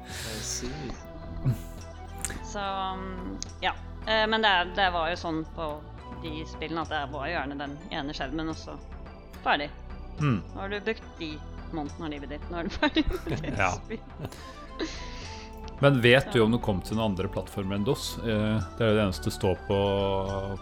I 0.08 0.40
see. 0.42 0.72
Så 2.48 2.58
um, 2.58 3.38
ja. 3.60 3.74
Eh, 4.06 4.26
men 4.26 4.42
det, 4.42 4.70
det 4.76 4.90
var 4.90 5.10
jo 5.10 5.18
sånn 5.20 5.42
på 5.54 5.68
de 6.22 6.42
spillene 6.48 6.82
at 6.82 6.92
det 6.92 7.02
var 7.12 7.28
jo 7.28 7.34
gjerne 7.34 7.58
den 7.60 7.76
ene 7.94 8.14
skjermen, 8.16 8.50
og 8.50 8.56
så 8.58 8.74
ferdig. 9.44 9.68
Mm. 10.18 10.40
Nå 10.40 10.62
har 10.62 10.72
du 10.72 10.78
brukt 10.82 11.10
de 11.20 11.34
månedene 11.76 12.04
av 12.08 12.10
livet 12.14 12.30
ditt. 12.36 12.48
Nå 12.50 12.58
er 12.62 12.68
du 12.68 12.70
ferdig 12.78 13.04
med 13.10 13.42
det 13.42 13.54
Ja. 13.64 13.72
Men 15.80 16.00
vet 16.02 16.32
du 16.32 16.40
om 16.42 16.50
det 16.52 16.58
kom 16.64 16.80
til 16.82 16.96
noen 16.98 17.12
andre 17.12 17.28
plattformer 17.30 17.76
enn 17.78 17.84
DOS? 17.86 18.06
Eh, 18.18 18.56
Det 18.76 18.82
er 18.82 18.88
jo 18.90 18.96
det 18.96 19.02
eneste 19.04 19.30
står 19.30 19.60
på, 19.68 19.76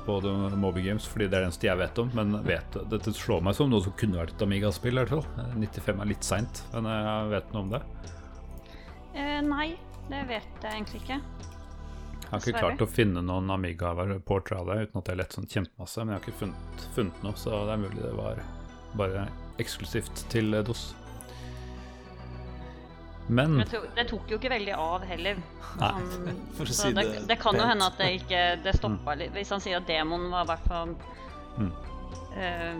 på 0.04 0.16
Moby 0.60 0.82
Games, 0.84 1.06
fordi 1.08 1.28
det 1.30 1.38
er 1.38 1.46
det 1.46 1.48
eneste 1.48 1.68
jeg 1.70 1.80
vet 1.80 2.00
om. 2.02 2.10
Men 2.18 2.36
vet, 2.44 2.76
dette 2.92 3.14
slår 3.16 3.40
meg 3.46 3.56
som 3.56 3.70
noe 3.72 3.80
som 3.84 3.94
kunne 3.96 4.20
vært 4.20 4.34
et 4.36 4.44
Amiga-spill, 4.44 4.98
i 4.98 5.04
hvert 5.04 5.14
fall. 5.14 5.24
Eh, 5.40 5.54
95 5.62 6.02
er 6.04 6.10
litt 6.12 6.28
seint, 6.28 6.60
men 6.74 6.90
jeg 6.92 7.32
vet 7.32 7.54
noe 7.56 7.64
om 7.64 7.72
det. 7.72 7.82
Eh, 9.16 9.40
nei, 9.48 9.70
det 10.12 10.20
vet 10.28 10.68
jeg 10.68 10.74
egentlig 10.82 11.00
ikke. 11.06 11.20
Jeg 12.26 12.30
har 12.34 12.42
ikke 12.42 12.50
Sverre. 12.52 12.60
klart 12.66 12.84
å 12.84 12.90
finne 12.90 13.22
noen 13.24 13.48
av 14.58 14.66
det, 14.68 14.78
uten 14.90 14.98
at 15.00 15.08
jeg 15.08 15.14
har 15.14 15.20
lett 15.22 15.36
sånn 15.38 15.48
kjempemasse. 15.48 16.04
Men 16.04 16.12
jeg 16.12 16.18
har 16.20 16.26
ikke 16.26 16.40
funnet, 16.44 16.86
funnet 16.96 17.24
noe, 17.24 17.38
så 17.40 17.64
det 17.64 17.72
er 17.78 17.84
mulig 17.86 18.02
det 18.04 18.14
var 18.20 18.44
bare 19.00 19.26
eksklusivt 19.62 20.26
til 20.32 20.56
DOS. 20.66 20.88
Men 23.28 23.56
Men 23.56 23.66
det 23.96 24.04
tok 24.06 24.30
jo 24.30 24.36
ikke 24.38 24.50
veldig 24.52 24.74
av 24.78 25.02
heller. 25.08 25.40
Nei, 25.80 25.90
Sånn, 26.12 26.36
for 26.56 26.70
å 26.70 26.76
si 26.78 26.92
det, 26.94 27.04
det 27.10 27.22
det 27.32 27.36
kan 27.42 27.58
jo 27.58 27.66
hende 27.66 27.88
at 27.90 27.98
det 27.98 28.10
ikke 28.20 28.42
det 28.62 28.76
stoppa 28.78 29.16
litt. 29.18 29.32
Hvis 29.34 29.50
han 29.50 29.62
sier 29.64 29.80
at 29.80 29.88
demonen 29.90 30.30
var 30.34 30.46
i 30.46 30.52
hvert 30.54 30.68
fall 30.70 30.96
Mm. 31.56 31.70
eh, 32.36 32.76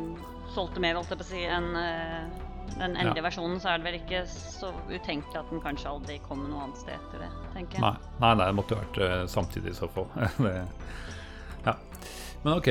solgte 0.53 0.81
mer, 0.85 0.99
holdt 0.99 1.09
jeg 1.15 1.19
på 1.19 1.25
å 1.25 1.29
si, 1.31 1.43
enn 1.49 1.71
eh, 1.81 2.27
den 2.77 2.93
endelige 2.93 3.23
versjonen, 3.25 3.57
så 3.63 3.71
er 3.73 3.79
det 3.81 3.87
vel 3.87 3.97
ikke 4.03 4.21
så 4.29 4.69
utenkelig 4.91 5.39
at 5.41 5.49
den 5.49 5.63
kanskje 5.65 5.89
aldri 5.89 6.19
kommer 6.27 6.51
noe 6.51 6.67
annet 6.67 6.83
sted 6.83 6.93
etter 6.99 7.23
det, 7.25 7.31
tenker 7.55 7.79
jeg. 7.79 7.85
Nei, 7.87 8.11
nei, 8.21 8.33
nei 8.37 8.49
det 8.51 8.57
måtte 8.59 8.77
jo 8.77 8.83
vært 8.83 8.99
uh, 9.01 9.15
samtidig 9.33 9.73
i 9.73 9.79
så 9.79 9.89
fall. 9.95 10.11
det, 10.45 10.53
ja. 11.65 11.75
Men 12.45 12.53
ok, 12.59 12.69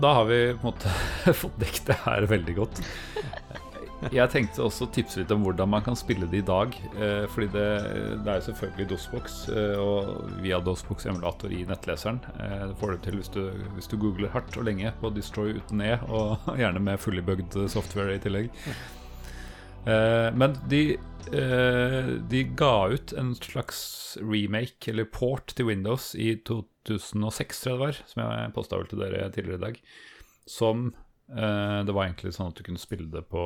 da 0.00 0.14
har 0.18 0.24
vi 0.28 0.40
på 0.54 0.68
en 0.68 0.72
måte 0.72 1.32
fått 1.42 1.60
dekket 1.60 1.92
det 1.92 2.00
her 2.04 2.28
veldig 2.30 2.56
godt. 2.58 2.82
Jeg 4.12 4.28
tenkte 4.30 4.60
også 4.60 4.86
tipse 4.92 5.22
litt 5.22 5.30
om 5.32 5.40
hvordan 5.46 5.70
man 5.72 5.84
kan 5.84 5.96
spille 5.96 6.28
det 6.30 6.42
i 6.42 6.46
dag. 6.46 6.74
Eh, 7.00 7.24
fordi 7.32 7.48
det, 7.54 7.68
det 8.24 8.32
er 8.32 8.40
jo 8.40 8.46
selvfølgelig 8.50 8.88
DOSBox, 8.90 9.38
eh, 9.48 9.80
og 9.80 10.34
via 10.44 10.60
DOSBox 10.60 11.08
emulator 11.08 11.54
i 11.54 11.62
nettleseren. 11.68 12.20
Eh, 12.36 12.66
det 12.68 12.76
får 12.80 12.92
du 12.92 13.06
til 13.06 13.18
hvis 13.20 13.32
du, 13.32 13.40
hvis 13.74 13.88
du 13.90 13.96
googler 14.00 14.32
hardt 14.34 14.58
og 14.60 14.68
lenge 14.68 14.92
på 15.00 15.10
Destroy 15.16 15.56
uten 15.56 15.80
E, 15.80 15.94
og 16.10 16.44
gjerne 16.60 16.82
med 16.90 17.00
fully 17.02 17.24
bugged 17.24 17.56
software 17.72 18.18
i 18.18 18.22
tillegg. 18.22 18.52
Eh, 19.86 20.34
men 20.34 20.56
de, 20.68 20.96
eh, 21.32 22.08
de 22.30 22.42
ga 22.58 22.88
ut 22.88 23.12
en 23.12 23.34
slags 23.34 24.18
remake, 24.20 24.90
eller 24.90 25.04
port, 25.04 25.54
til 25.54 25.70
Windows 25.70 26.14
i 26.18 26.34
2006, 26.46 27.62
tror 27.62 27.72
jeg 27.72 27.78
det 27.78 27.84
var. 27.84 28.00
Som 28.10 28.22
jeg 28.24 28.54
posta 28.56 28.80
vel 28.80 28.90
til 28.90 29.02
dere 29.04 29.28
tidligere 29.30 29.60
i 29.60 29.66
dag. 29.66 29.82
Som 30.46 30.88
eh, 31.30 31.84
Det 31.86 31.94
var 31.94 32.06
egentlig 32.06 32.34
sånn 32.34 32.50
at 32.50 32.58
du 32.58 32.64
kunne 32.66 32.82
spille 32.82 33.10
det 33.12 33.26
på, 33.30 33.44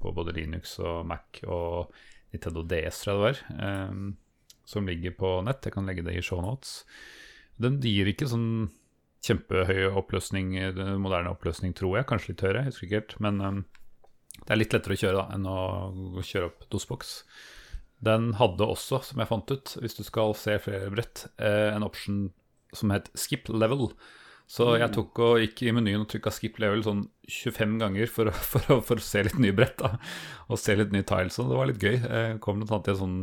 på 0.00 0.12
både 0.12 0.36
Linux 0.36 0.78
og 0.80 1.06
Mac 1.08 1.40
og 1.46 1.92
Nintendo 2.32 2.64
DS, 2.64 3.02
tror 3.02 3.12
jeg 3.12 3.18
det 3.18 3.56
var. 3.58 4.14
som 4.64 4.86
ligger 4.86 5.12
på 5.16 5.42
nett. 5.44 5.64
Jeg 5.64 5.72
kan 5.74 5.84
legge 5.88 6.04
det 6.04 6.14
i 6.16 6.22
shownotes. 6.24 6.84
Den 7.60 7.80
gir 7.80 8.08
ikke 8.08 8.28
sånn 8.30 8.70
kjempehøy 9.22 9.92
oppløsning, 9.92 10.54
moderne 10.98 11.30
oppløsning, 11.30 11.74
tror 11.76 11.98
jeg. 11.98 12.06
Kanskje 12.08 12.32
litt 12.32 12.44
høyere, 12.46 12.62
jeg 12.62 12.72
husker 12.72 12.86
ikke 12.86 13.00
helt. 13.00 13.14
Men 13.20 13.64
Det 14.40 14.50
er 14.54 14.58
litt 14.58 14.72
lettere 14.74 14.96
å 14.96 15.00
kjøre 15.02 15.18
da 15.20 15.26
enn 15.36 15.46
å 15.46 16.22
kjøre 16.24 16.48
opp 16.50 16.64
dosboks. 16.72 17.12
Den 18.02 18.32
hadde 18.40 18.66
også, 18.66 18.98
som 19.06 19.20
jeg 19.22 19.28
fant 19.30 19.50
ut, 19.54 19.76
hvis 19.80 19.94
du 19.94 20.02
skal 20.02 20.32
se 20.34 20.56
flere 20.64 20.88
brett, 20.90 21.26
eh, 21.38 21.70
en 21.76 21.84
option 21.86 22.24
som 22.74 22.90
het 22.90 23.10
skip 23.14 23.46
level. 23.52 23.92
Så 24.50 24.72
jeg 24.80 24.90
tok 24.92 25.18
og 25.22 25.38
gikk 25.40 25.62
i 25.68 25.72
menyen 25.72 26.02
og 26.02 26.08
trykka 26.10 26.32
skip 26.34 26.58
level 26.60 26.82
sånn 26.84 27.04
25 27.30 27.78
ganger 27.78 28.10
for, 28.10 28.26
å- 28.26 28.34
for, 28.50 28.80
for 28.82 28.96
å 28.98 29.04
se 29.06 29.22
litt 29.22 29.38
nye 29.38 29.54
brett. 29.54 29.78
da 29.78 29.92
Og 30.50 30.58
se 30.58 30.74
litt 30.76 30.90
nye 30.92 31.06
tiles. 31.06 31.38
Og 31.38 31.48
det 31.52 31.56
var 31.60 31.70
litt 31.70 31.80
gøy. 31.80 32.00
Jeg 32.02 32.40
kom 32.42 32.58
blant 32.60 32.72
annet 32.74 32.84
til 32.90 32.96
en 32.96 33.00
sånn 33.04 33.14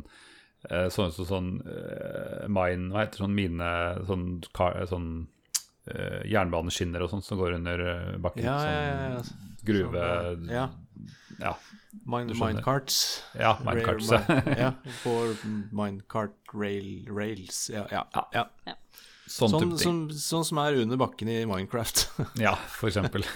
eh, 0.72 0.88
som 0.90 1.12
sånn, 1.12 1.28
sånn 1.28 1.52
eh, 1.68 2.48
mine 2.48 2.90
Hva 2.96 3.04
heter 3.04 3.26
sånn 3.26 3.36
mine 3.36 3.70
Sånn, 4.08 4.26
sånn 4.90 5.10
eh, 5.92 6.24
jernbaneskinner 6.32 7.04
og 7.04 7.12
sånn 7.12 7.22
som 7.28 7.38
går 7.44 7.58
under 7.60 7.84
eh, 7.86 8.18
bakken. 8.24 8.48
Ja, 8.48 8.58
ja, 8.64 8.82
ja, 8.88 9.12
ja. 9.18 9.22
Sånn 9.28 9.46
gruve 9.70 10.02
Ja. 11.40 11.54
Mind, 12.04 12.34
Mine, 12.34 12.40
minecarts. 12.42 13.24
ja 13.40 13.54
minecarts. 13.66 14.10
Rail- 14.12 14.58
ja, 14.60 14.72
for 15.04 15.36
minecart 15.72 16.36
rail, 16.54 17.06
rails. 17.10 17.70
Ja, 17.74 17.86
ja, 17.92 18.04
ja. 18.36 18.46
Sånn 19.30 19.54
Sånn, 19.54 19.72
som, 19.78 19.98
sånn 20.10 20.46
som 20.48 20.58
er 20.64 20.80
under 20.82 20.98
bakken 20.98 21.30
i 21.30 21.44
Minecraft. 21.46 22.08
Ja, 22.46 22.56
for 22.74 22.90
eksempel. 22.90 23.24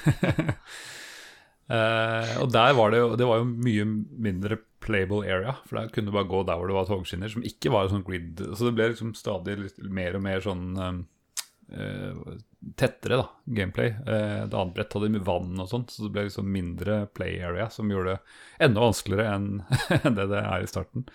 Eh, 1.73 2.31
og 2.43 2.49
der 2.51 2.73
var 2.75 2.91
det 2.91 2.97
jo 2.99 3.13
Det 3.15 3.23
var 3.23 3.37
jo 3.39 3.45
mye 3.47 3.85
mindre 3.87 4.57
playable 4.83 5.21
area, 5.23 5.53
for 5.63 5.79
der 5.79 5.87
kunne 5.95 6.11
du 6.11 6.15
bare 6.17 6.27
gå 6.27 6.41
der 6.43 6.57
hvor 6.59 6.67
det 6.67 6.75
var 6.75 6.89
togskinner, 6.89 7.31
som 7.31 7.45
ikke 7.47 7.71
var 7.71 7.87
sånn 7.87 8.03
grid. 8.03 8.41
Så 8.51 8.67
det 8.67 8.73
ble 8.75 8.89
liksom 8.91 9.13
stadig 9.15 9.55
litt 9.61 9.77
mer 9.87 10.17
og 10.19 10.25
mer 10.25 10.43
sånn 10.43 10.65
eh, 10.75 12.33
tettere, 12.75 13.17
da, 13.17 13.29
gameplay. 13.45 13.87
Eh, 14.07 14.41
andre 14.43 14.61
annet 14.61 14.75
brett 14.75 14.93
hadde 14.93 15.11
mye 15.13 15.25
vann 15.27 15.59
og 15.59 15.69
sånt, 15.69 15.91
så 15.91 16.05
det 16.05 16.13
ble 16.15 16.25
liksom 16.27 16.51
mindre 16.51 17.05
play 17.15 17.39
area, 17.43 17.69
som 17.69 17.91
gjorde 17.91 18.17
det 18.17 18.67
enda 18.67 18.83
vanskeligere 18.85 19.33
enn 19.35 20.19
det 20.19 20.27
det 20.31 20.41
er 20.41 20.63
i 20.63 20.69
starten. 20.69 21.07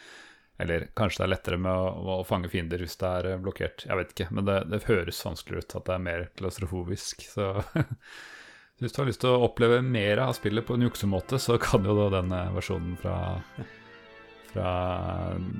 Eller 0.58 0.88
kanskje 0.98 1.22
det 1.22 1.26
er 1.28 1.32
lettere 1.36 1.60
med 1.62 1.70
å, 1.70 2.18
å 2.18 2.26
fange 2.26 2.50
fiender 2.50 2.82
hvis 2.82 2.98
det 2.98 3.12
er 3.20 3.30
eh, 3.32 3.40
blokkert. 3.42 3.86
Jeg 3.86 4.00
vet 4.00 4.14
ikke, 4.14 4.28
men 4.34 4.48
det, 4.48 4.58
det 4.72 4.84
høres 4.88 5.24
vanskeligere 5.26 5.64
ut 5.64 5.76
at 5.80 5.88
det 5.88 5.94
er 5.94 6.06
mer 6.08 6.24
klaustrofobisk. 6.40 7.26
Så 7.30 7.50
hvis 8.82 8.94
du 8.94 9.02
har 9.02 9.10
lyst 9.10 9.22
til 9.22 9.34
å 9.34 9.44
oppleve 9.46 9.80
mer 9.86 10.24
av 10.26 10.34
spillet 10.38 10.66
på 10.66 10.74
en 10.74 10.88
juksemåte, 10.88 11.38
så 11.42 11.60
kan 11.62 11.86
jo 11.86 11.94
da 11.98 12.08
denne 12.18 12.42
versjonen 12.56 12.98
fra, 12.98 13.20
fra 14.50 14.72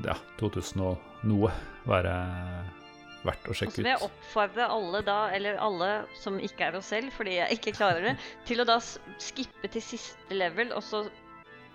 ja, 0.09 0.19
2000 0.43 0.85
og 0.91 1.31
noe 1.31 1.55
være 1.89 2.19
verdt 3.27 3.47
å 3.49 3.55
Og 3.55 3.57
så 3.59 3.67
vil 3.75 3.89
jeg 3.91 3.99
ut. 3.99 4.09
oppfordre 4.09 4.67
alle 4.71 5.01
da, 5.07 5.17
eller 5.35 5.57
alle 5.63 5.89
som 6.21 6.37
ikke 6.43 6.69
er 6.69 6.77
oss 6.79 6.91
selv, 6.93 7.11
fordi 7.17 7.39
jeg 7.41 7.59
ikke 7.59 7.73
klarer 7.79 8.03
det, 8.11 8.17
til 8.49 8.61
å 8.63 8.69
da 8.69 8.79
skippe 8.83 9.71
til 9.73 9.83
siste 9.83 10.37
level, 10.37 10.71
og 10.77 10.85
så 10.87 11.05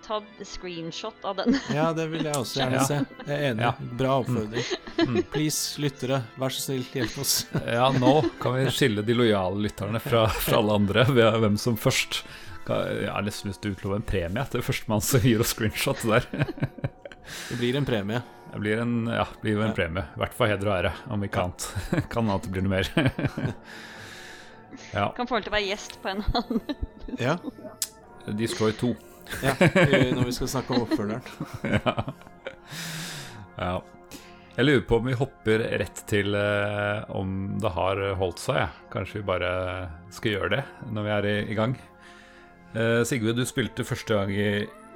ta 0.04 0.18
screenshot 0.44 1.22
av 1.24 1.38
den. 1.40 1.54
Ja, 1.72 1.86
det 1.96 2.10
vil 2.12 2.26
jeg 2.26 2.36
også 2.36 2.60
gjerne 2.60 2.76
Ja. 2.76 2.84
se. 2.84 2.98
Jeg 3.24 3.38
er 3.38 3.44
enig. 3.54 3.62
Ja. 3.64 3.70
Bra 3.96 4.18
oppfordring. 4.20 4.66
Mm. 5.00 5.14
Please, 5.32 5.80
lyttere, 5.80 6.18
vær 6.36 6.52
så 6.52 6.60
snill, 6.66 6.82
hjelp 6.92 7.14
oss. 7.22 7.46
Ja, 7.78 7.86
nå 7.96 8.10
kan 8.42 8.52
vi 8.58 8.66
skille 8.68 9.00
de 9.04 9.16
lojale 9.16 9.62
lytterne 9.64 10.00
fra, 10.04 10.26
fra 10.28 10.58
alle 10.60 10.76
andre 10.76 11.06
ved 11.08 11.38
hvem 11.40 11.56
som 11.60 11.78
først 11.80 12.20
Jeg 12.68 13.08
har 13.12 13.24
nesten 13.24 13.48
lyst 13.50 13.60
til 13.64 13.72
å 13.72 13.78
utlove 13.78 13.96
en 14.02 14.04
premie 14.08 14.44
til 14.52 14.62
førstemann 14.64 15.02
som 15.04 15.24
gir 15.24 15.40
oss 15.40 15.52
screenshot 15.56 16.04
der. 16.08 16.28
Det 17.48 17.56
blir 17.60 17.76
en 17.78 17.86
premie. 17.88 18.20
Det 18.52 18.60
blir 18.60 18.78
en, 18.82 18.94
ja, 19.10 19.24
blir 19.42 19.56
en 19.60 19.70
Ja. 19.72 19.74
premie. 19.76 20.04
I 20.14 20.20
hvert 20.22 20.34
fall 20.36 20.50
heder 20.52 20.68
og 20.70 20.74
ære, 20.76 20.92
om 21.10 21.24
ikke 21.26 21.42
annet. 21.42 21.64
Kan 22.12 22.28
hende 22.28 22.42
det 22.44 22.52
blir 22.52 22.62
noe 22.66 22.74
mer. 22.76 22.90
ja. 24.98 25.08
Kan 25.16 25.26
få 25.30 25.38
lov 25.38 25.46
til 25.46 25.52
å 25.52 25.56
være 25.56 25.68
gjest 25.70 25.98
på 26.02 26.12
en 26.12 26.22
annen. 26.28 26.60
Ja, 27.20 27.36
Destroy 28.38 28.72
2. 28.80 28.92
ja 29.44 29.54
når 30.14 30.24
vi 30.28 30.32
skal 30.36 30.48
snakke 30.52 30.74
om 30.76 30.84
oppfølgeren. 30.84 31.24
ja. 31.74 31.94
ja. 33.58 33.74
Jeg 34.54 34.68
lurer 34.68 34.84
på 34.86 35.00
om 35.00 35.08
vi 35.10 35.16
hopper 35.18 35.64
rett 35.80 36.04
til 36.06 36.36
eh, 36.38 37.00
om 37.10 37.56
det 37.60 37.72
har 37.74 37.98
holdt 38.20 38.38
seg. 38.44 38.60
Ja. 38.62 38.68
Kanskje 38.92 39.18
vi 39.20 39.26
bare 39.32 39.50
skal 40.14 40.36
gjøre 40.36 40.52
det 40.58 40.62
når 40.94 41.08
vi 41.08 41.12
er 41.16 41.28
i, 41.32 41.34
i 41.50 41.56
gang. 41.58 41.74
Eh, 42.74 43.00
Sigve, 43.08 43.34
du 43.34 43.42
spilte 43.48 43.86
første 43.86 44.14
gang 44.20 44.30
i, 44.30 44.46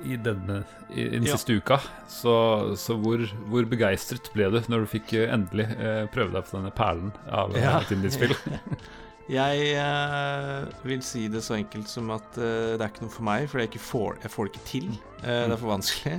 i, 0.05 0.17
denne, 0.17 0.61
i, 0.91 1.03
i 1.03 1.09
den 1.19 1.27
Ja. 1.27 1.37
siste 1.37 1.57
uka. 1.59 1.81
Så, 2.09 2.33
så 2.79 2.95
hvor, 3.01 3.23
hvor 3.51 3.67
begeistret 3.71 4.31
ble 4.35 4.51
du 4.55 4.61
når 4.71 4.85
du 4.85 4.91
fikk 4.95 5.13
eh, 5.19 5.29
endelig 5.35 5.67
eh, 5.79 6.05
prøve 6.15 6.33
deg 6.37 6.47
på 6.49 6.57
denne 6.59 6.71
perlen 6.77 7.13
av 7.31 7.55
eh, 7.57 7.63
Ja. 7.65 7.79
et 7.83 7.93
indiespill? 7.97 8.35
Jeg 9.29 9.75
eh, 9.77 10.69
vil 10.89 11.03
si 11.05 11.27
det 11.29 11.43
så 11.45 11.59
enkelt 11.59 11.91
som 11.93 12.09
at 12.15 12.39
eh, 12.41 12.77
det 12.79 12.81
er 12.81 12.89
ikke 12.89 13.05
noe 13.05 13.13
for 13.13 13.27
meg, 13.29 13.43
for 13.53 13.61
jeg, 13.61 13.69
ikke 13.69 13.83
får, 13.85 14.15
jeg 14.25 14.33
får 14.33 14.47
det 14.49 14.53
ikke 14.55 14.69
til. 14.71 14.87
Eh, 15.21 15.43
det 15.45 15.53
er 15.53 15.61
for 15.61 15.73
vanskelig. 15.75 16.15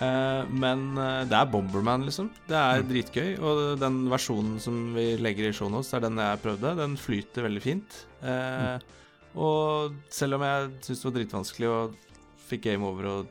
Men 0.00 0.82
det 1.28 1.36
er 1.36 1.48
Bomberman, 1.52 2.06
liksom. 2.08 2.30
Det 2.48 2.56
er 2.56 2.82
dritgøy. 2.88 3.34
Og 3.44 3.58
den 3.78 3.98
versjonen 4.08 4.54
som 4.64 4.94
vi 4.96 5.10
legger 5.20 5.50
i 5.50 5.52
showen 5.52 5.76
hos, 5.76 5.90
er 5.92 6.00
den 6.06 6.16
jeg 6.16 6.40
prøvde. 6.40 6.70
Den 6.78 6.94
flyter 6.96 7.44
veldig 7.44 7.60
fint. 7.62 7.98
Mm. 8.24 8.80
Og 9.44 9.98
selv 10.08 10.38
om 10.38 10.46
jeg 10.48 10.70
syntes 10.80 11.02
det 11.02 11.10
var 11.10 11.16
dritvanskelig 11.18 11.68
og 11.74 11.98
fikk 12.50 12.66
game 12.68 12.86
over 12.86 13.06
og 13.14 13.28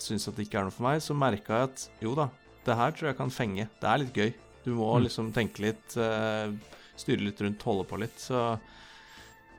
syns 0.00 0.28
at 0.30 0.36
det 0.38 0.46
ikke 0.48 0.60
er 0.62 0.68
noe 0.68 0.74
for 0.74 0.86
meg, 0.88 1.02
så 1.04 1.16
merka 1.18 1.58
jeg 1.60 1.68
at 1.70 1.86
jo 2.06 2.14
da, 2.16 2.28
det 2.64 2.76
her 2.78 2.94
tror 2.96 3.10
jeg 3.10 3.18
kan 3.18 3.32
fenge. 3.34 3.66
Det 3.80 3.88
er 3.90 4.00
litt 4.04 4.14
gøy. 4.16 4.30
Du 4.64 4.70
må 4.76 4.90
Mm. 4.98 5.04
liksom 5.06 5.32
tenke 5.32 5.60
litt, 5.64 5.96
eh, 5.96 6.52
styre 7.00 7.24
litt 7.24 7.40
rundt, 7.40 7.62
holde 7.64 7.84
på 7.88 7.98
litt. 8.00 8.16
Så 8.20 8.36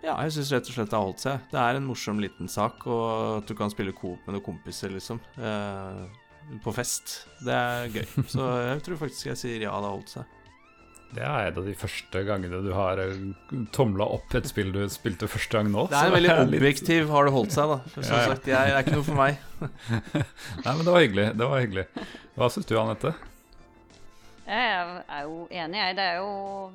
ja, 0.04 0.16
jeg 0.24 0.32
syns 0.34 0.52
rett 0.54 0.68
og 0.70 0.74
slett 0.76 0.90
det 0.90 0.98
har 0.98 1.06
holdt 1.06 1.22
seg. 1.22 1.40
Det 1.52 1.60
er 1.62 1.76
en 1.78 1.86
morsom 1.88 2.20
liten 2.22 2.50
sak, 2.50 2.86
og 2.88 3.38
at 3.42 3.48
du 3.48 3.54
kan 3.58 3.70
spille 3.74 3.94
coop 3.94 4.20
med 4.26 4.36
noen 4.38 4.46
kompiser, 4.46 4.90
liksom. 4.94 5.20
Eh, 5.38 6.58
på 6.66 6.74
fest. 6.74 7.28
Det 7.46 7.54
er 7.54 7.90
gøy. 7.94 8.08
Så 8.34 8.42
jeg 8.66 8.82
tror 8.86 8.98
faktisk 8.98 9.26
jeg 9.30 9.38
sier 9.38 9.62
ja, 9.68 9.72
det 9.78 9.86
har 9.86 9.94
holdt 9.94 10.10
seg. 10.10 10.26
Det 11.14 11.24
er 11.28 11.48
en 11.50 11.58
av 11.60 11.66
de 11.66 11.74
første 11.76 12.22
gangene 12.24 12.62
du 12.64 12.70
har 12.74 12.96
tomla 13.76 14.06
opp 14.16 14.34
et 14.40 14.46
spill 14.48 14.70
du 14.72 14.80
spilte 14.90 15.28
første 15.28 15.58
gang 15.58 15.68
nå. 15.74 15.88
Det 15.92 15.98
er 16.00 16.14
veldig 16.14 16.36
litt- 16.52 16.62
objektiv 16.62 17.10
har 17.12 17.26
det 17.28 17.34
holdt 17.36 17.52
seg, 17.52 17.68
da. 17.68 17.80
Som 17.96 18.04
Ja, 18.04 18.22
ja. 18.22 18.28
sagt, 18.32 18.48
jeg, 18.48 18.56
det 18.56 18.78
er 18.78 18.84
ikke 18.86 18.96
noe 18.96 19.04
for 19.04 19.20
meg. 19.20 19.38
Nei, 20.66 20.72
men 20.78 20.86
det 20.88 20.94
var 20.96 21.02
hyggelig. 21.04 21.26
Det 21.38 21.50
var 21.52 21.60
hyggelig. 21.66 21.86
Hva 22.38 22.48
syns 22.54 22.66
du, 22.70 22.78
Anette? 22.80 23.12
Jeg 24.48 24.72
er- 24.72 25.04
er 25.08 25.22
jo 25.28 25.48
enig, 25.52 25.78
jeg. 25.80 25.96
Det 25.96 26.06
er 26.06 26.16
jo 26.18 26.72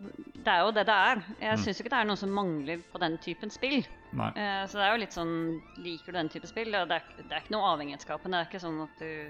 det 0.46 0.52
er 0.52 0.60
jo 0.62 0.70
det, 0.76 0.84
det 0.86 0.94
er. 0.94 1.22
Jeg 1.40 1.56
Mm. 1.58 1.62
syns 1.64 1.80
ikke 1.80 1.90
det 1.90 1.98
er 1.98 2.04
noe 2.04 2.16
som 2.16 2.30
mangler 2.30 2.78
på 2.92 3.00
den 3.00 3.18
typen 3.18 3.50
spill. 3.50 3.84
Nei. 4.12 4.28
Eh, 4.36 4.66
Så 4.66 4.78
det 4.78 4.84
er 4.86 4.92
jo 4.94 5.00
litt 5.02 5.12
sånn 5.12 5.60
Liker 5.82 6.12
du 6.12 6.12
den 6.12 6.28
type 6.28 6.46
spill? 6.46 6.70
Det 6.70 6.80
er, 6.92 7.02
det 7.18 7.32
er 7.32 7.40
ikke 7.40 7.50
noe 7.56 7.72
avhengighetsskapende. 7.76 8.36
Det 8.36 8.46
er 8.46 8.50
ikke 8.52 8.64
sånn 8.64 8.82
at 8.84 8.98
du 9.00 9.28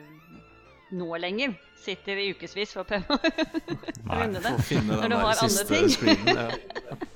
nå 0.95 1.09
lenger 1.19 1.55
sitter 1.83 2.17
i 2.23 2.29
ukevis 2.35 2.73
for 2.77 2.85
å 2.85 2.89
prøve 2.89 3.17
å 3.17 3.19
runde 4.21 4.41
det. 4.45 4.55
Finne 4.67 4.97
Når 4.97 5.03
den 5.03 5.11
du 5.11 5.17
der 5.17 5.25
har 5.27 5.43
andre 5.47 5.65
ting. 5.73 5.89
screenen. 5.89 6.37
Ja. 6.37 6.97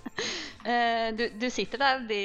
Eh, 0.60 1.14
du, 1.16 1.22
du 1.40 1.46
sitter 1.48 1.80
der 1.80 2.02
de, 2.04 2.16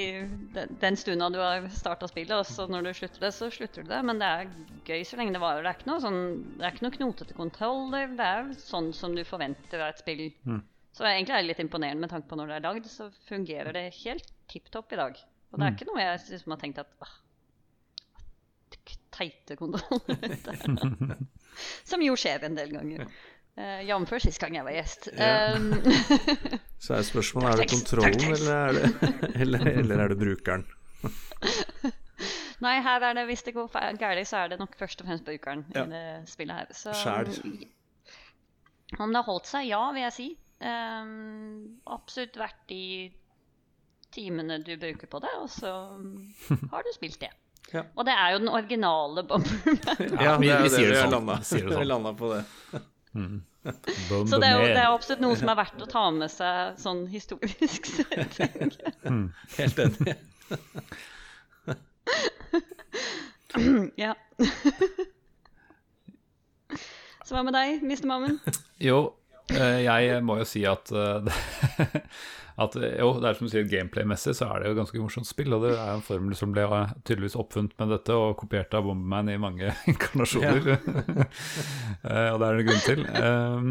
den, 0.51 0.71
den 0.81 0.97
stunda 0.99 1.29
du 1.31 1.37
har 1.39 1.63
starta 1.71 2.09
spillet, 2.11 2.33
og 2.35 2.43
så 2.49 2.65
når 2.67 2.89
du 2.89 2.93
slutter 2.97 3.21
det, 3.23 3.29
så 3.31 3.47
slutter 3.53 3.85
du 3.85 3.91
det. 3.93 3.99
Men 4.03 4.19
det 4.19 4.27
er 4.27 4.49
gøy 4.89 5.05
så 5.07 5.15
lenge 5.15 5.31
det 5.31 5.39
varer. 5.39 5.63
Det 5.63 5.69
er 5.71 5.77
ikke 5.79 5.87
noe, 5.87 6.01
sånn, 6.03 6.19
det 6.59 6.65
er 6.67 6.75
ikke 6.75 6.83
noe 6.83 6.95
knotete 6.97 7.37
kontroller. 7.37 8.11
Det 8.19 8.27
er 8.27 8.49
sånn 8.59 8.89
som 8.97 9.15
du 9.15 9.21
forventer 9.23 9.85
av 9.85 9.93
et 9.93 10.03
spill. 10.03 10.25
Mm. 10.43 10.59
Så 10.99 11.07
egentlig 11.07 11.37
er 11.37 11.45
det 11.45 11.49
litt 11.53 11.63
imponerende 11.63 12.03
med 12.03 12.11
tanke 12.11 12.27
på 12.27 12.35
når 12.41 12.51
det 12.51 12.57
er 12.59 12.65
lagd, 12.67 12.91
så 12.91 13.07
fungerer 13.29 13.71
det 13.79 13.85
helt 14.01 14.27
tipp 14.51 14.67
topp 14.75 14.91
i 14.91 14.99
dag. 14.99 15.15
Og 15.53 15.55
det 15.55 15.63
er 15.63 15.71
Mm. 15.71 15.79
ikke 15.79 15.89
noe 15.93 16.03
jeg 16.03 16.19
liksom 16.35 16.51
har 16.57 16.59
tenkt 16.65 16.83
at 16.83 16.91
åh, 17.07 17.15
Teite 19.15 19.55
kontroller. 19.55 20.35
som 21.89 22.01
jo 22.03 22.15
skjer 22.19 22.43
en 22.43 22.57
del 22.57 22.73
ganger. 22.75 23.05
Uh, 23.55 23.79
Jf. 23.87 24.11
sist 24.19 24.41
gang 24.43 24.57
jeg 24.57 24.67
var 24.67 24.75
gjest. 24.75 25.07
Um, 25.15 25.69
Så 26.83 26.97
er 26.97 27.05
spørsmålet 27.07 27.53
er 27.53 27.61
det 27.61 27.69
kontrollen, 27.71 28.25
eller 28.35 28.55
er 28.57 28.73
det, 28.75 29.11
eller, 29.45 29.69
eller 29.71 30.03
er 30.03 30.11
det 30.11 30.17
brukeren? 30.19 30.65
Nei, 32.63 32.73
her 32.83 33.03
er 33.07 33.15
det, 33.15 33.23
hvis 33.29 33.45
det 33.47 33.53
går 33.55 33.71
galt, 33.99 34.27
så 34.27 34.41
er 34.43 34.51
det 34.51 34.59
nok 34.59 34.75
først 34.79 35.01
og 35.01 35.07
fremst 35.07 35.27
brukeren 35.27 35.63
Ja. 35.75 35.85
i 35.85 35.93
det 35.93 36.03
spillet 36.31 36.55
her. 36.55 36.75
Så 36.75 36.91
om 38.99 39.11
det 39.11 39.21
har 39.21 39.27
holdt 39.27 39.47
seg, 39.47 39.69
ja, 39.69 39.81
vil 39.95 40.03
jeg 40.03 40.15
si. 40.15 40.27
Um, 40.59 41.79
absolutt 41.95 42.37
verdt 42.39 42.61
de 42.69 42.83
timene 44.15 44.59
du 44.63 44.75
bruker 44.79 45.07
på 45.11 45.19
det, 45.23 45.31
og 45.39 45.49
så 45.51 45.71
har 46.71 46.83
du 46.85 46.91
spilt 46.95 47.19
det. 47.23 47.31
Ja. 47.73 47.81
Og 47.97 48.05
det 48.07 48.13
er 48.13 48.31
jo 48.35 48.37
den 48.43 48.49
originale 48.53 49.23
Bomberman. 49.27 49.79
Ja, 50.25 50.35
vi- 50.41 50.49
er 50.53 50.61
vi 50.61 50.69
det 50.69 50.75
sier 50.75 50.91
det 50.93 51.01
sånn. 51.09 51.25
Vi 51.31 51.43
sier 51.49 51.65
det 51.65 51.73
sånn. 51.73 51.81
Vi 51.81 51.87
landa 51.89 52.11
på 52.19 52.29
det. 52.35 52.43
Så 53.65 54.37
det 54.37 54.45
er 54.45 54.59
jo 54.59 54.65
det 54.69 54.77
er 54.83 54.91
absolutt 54.93 55.21
noe 55.23 55.35
som 55.39 55.49
er 55.49 55.57
verdt 55.57 55.81
å 55.81 55.87
ta 55.89 56.03
med 56.13 56.29
seg 56.29 56.77
sånn 56.83 57.05
historisk 57.09 57.87
sett. 57.89 58.37
Helt 59.57 59.79
enig. 59.81 60.15
ja. 63.97 64.13
Så 67.25 67.33
hva 67.33 67.41
med 67.47 67.55
deg, 67.57 67.79
Mr. 67.81 68.05
Mammen? 68.09 68.35
Jo, 68.83 68.99
jeg 69.53 70.23
må 70.25 70.39
jo 70.41 70.47
si 70.47 70.63
at, 70.67 70.91
eh, 70.91 71.29
at 72.65 72.77
eh, 72.79 72.95
Jo, 73.01 73.11
det 73.21 73.29
er 73.29 73.37
som 73.37 73.47
du 73.47 73.53
sier, 73.53 73.67
gameplay-messig 73.69 74.35
så 74.39 74.49
er 74.49 74.61
det 74.61 74.69
jo 74.69 74.75
et 74.75 74.81
ganske 74.81 75.01
morsomt 75.03 75.29
spill. 75.29 75.55
Og 75.57 75.65
det 75.67 75.73
er 75.75 75.93
en 75.93 76.05
formel 76.05 76.37
som 76.37 76.53
ble 76.55 76.65
eh, 76.65 76.93
tydeligvis 77.03 77.37
oppfunnet 77.41 77.75
med 77.81 77.93
dette 77.93 78.17
og 78.17 78.37
kopiert 78.41 78.73
av 78.77 78.87
Bomberman 78.87 79.33
i 79.33 79.39
mange 79.41 79.73
inkarnasjoner. 79.91 80.71
Eh, 82.05 82.27
og 82.29 82.37
det 82.37 82.47
er 82.47 82.57
det 82.59 82.65
grunn 82.67 82.83
til. 82.85 82.99
Um, 83.17 83.69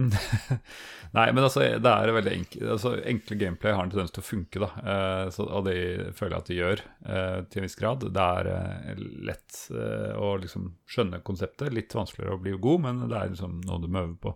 Nei, 1.14 1.29
men 1.31 1.45
altså, 1.47 1.62
det 1.79 1.91
er 1.91 2.11
veldig 2.11 2.33
enkelt. 2.35 2.64
Altså, 2.75 2.91
enkle 3.07 3.37
gameplay 3.39 3.75
har 3.77 3.87
en 3.87 3.93
tendens 3.93 4.11
til 4.14 4.25
å 4.25 4.27
funke, 4.27 4.62
da. 4.64 4.70
Eh, 4.83 5.27
så, 5.35 5.47
og 5.47 5.68
det 5.68 5.77
føler 6.18 6.35
jeg 6.35 6.43
at 6.43 6.51
det 6.51 6.57
gjør 6.57 6.83
eh, 6.83 7.37
til 7.53 7.61
en 7.61 7.66
viss 7.68 7.79
grad. 7.79 8.07
Det 8.16 8.25
er 8.41 8.51
eh, 8.51 9.05
lett 9.29 9.61
eh, 9.70 10.11
å 10.18 10.33
liksom 10.43 10.72
skjønne 10.91 11.22
konseptet. 11.27 11.70
Litt 11.70 11.95
vanskeligere 11.95 12.35
å 12.35 12.43
bli 12.43 12.57
god, 12.59 12.83
men 12.89 13.05
det 13.07 13.20
er 13.20 13.31
liksom 13.31 13.61
noe 13.62 13.79
du 13.85 13.87
må 13.87 14.03
øve 14.09 14.18
på. 14.27 14.35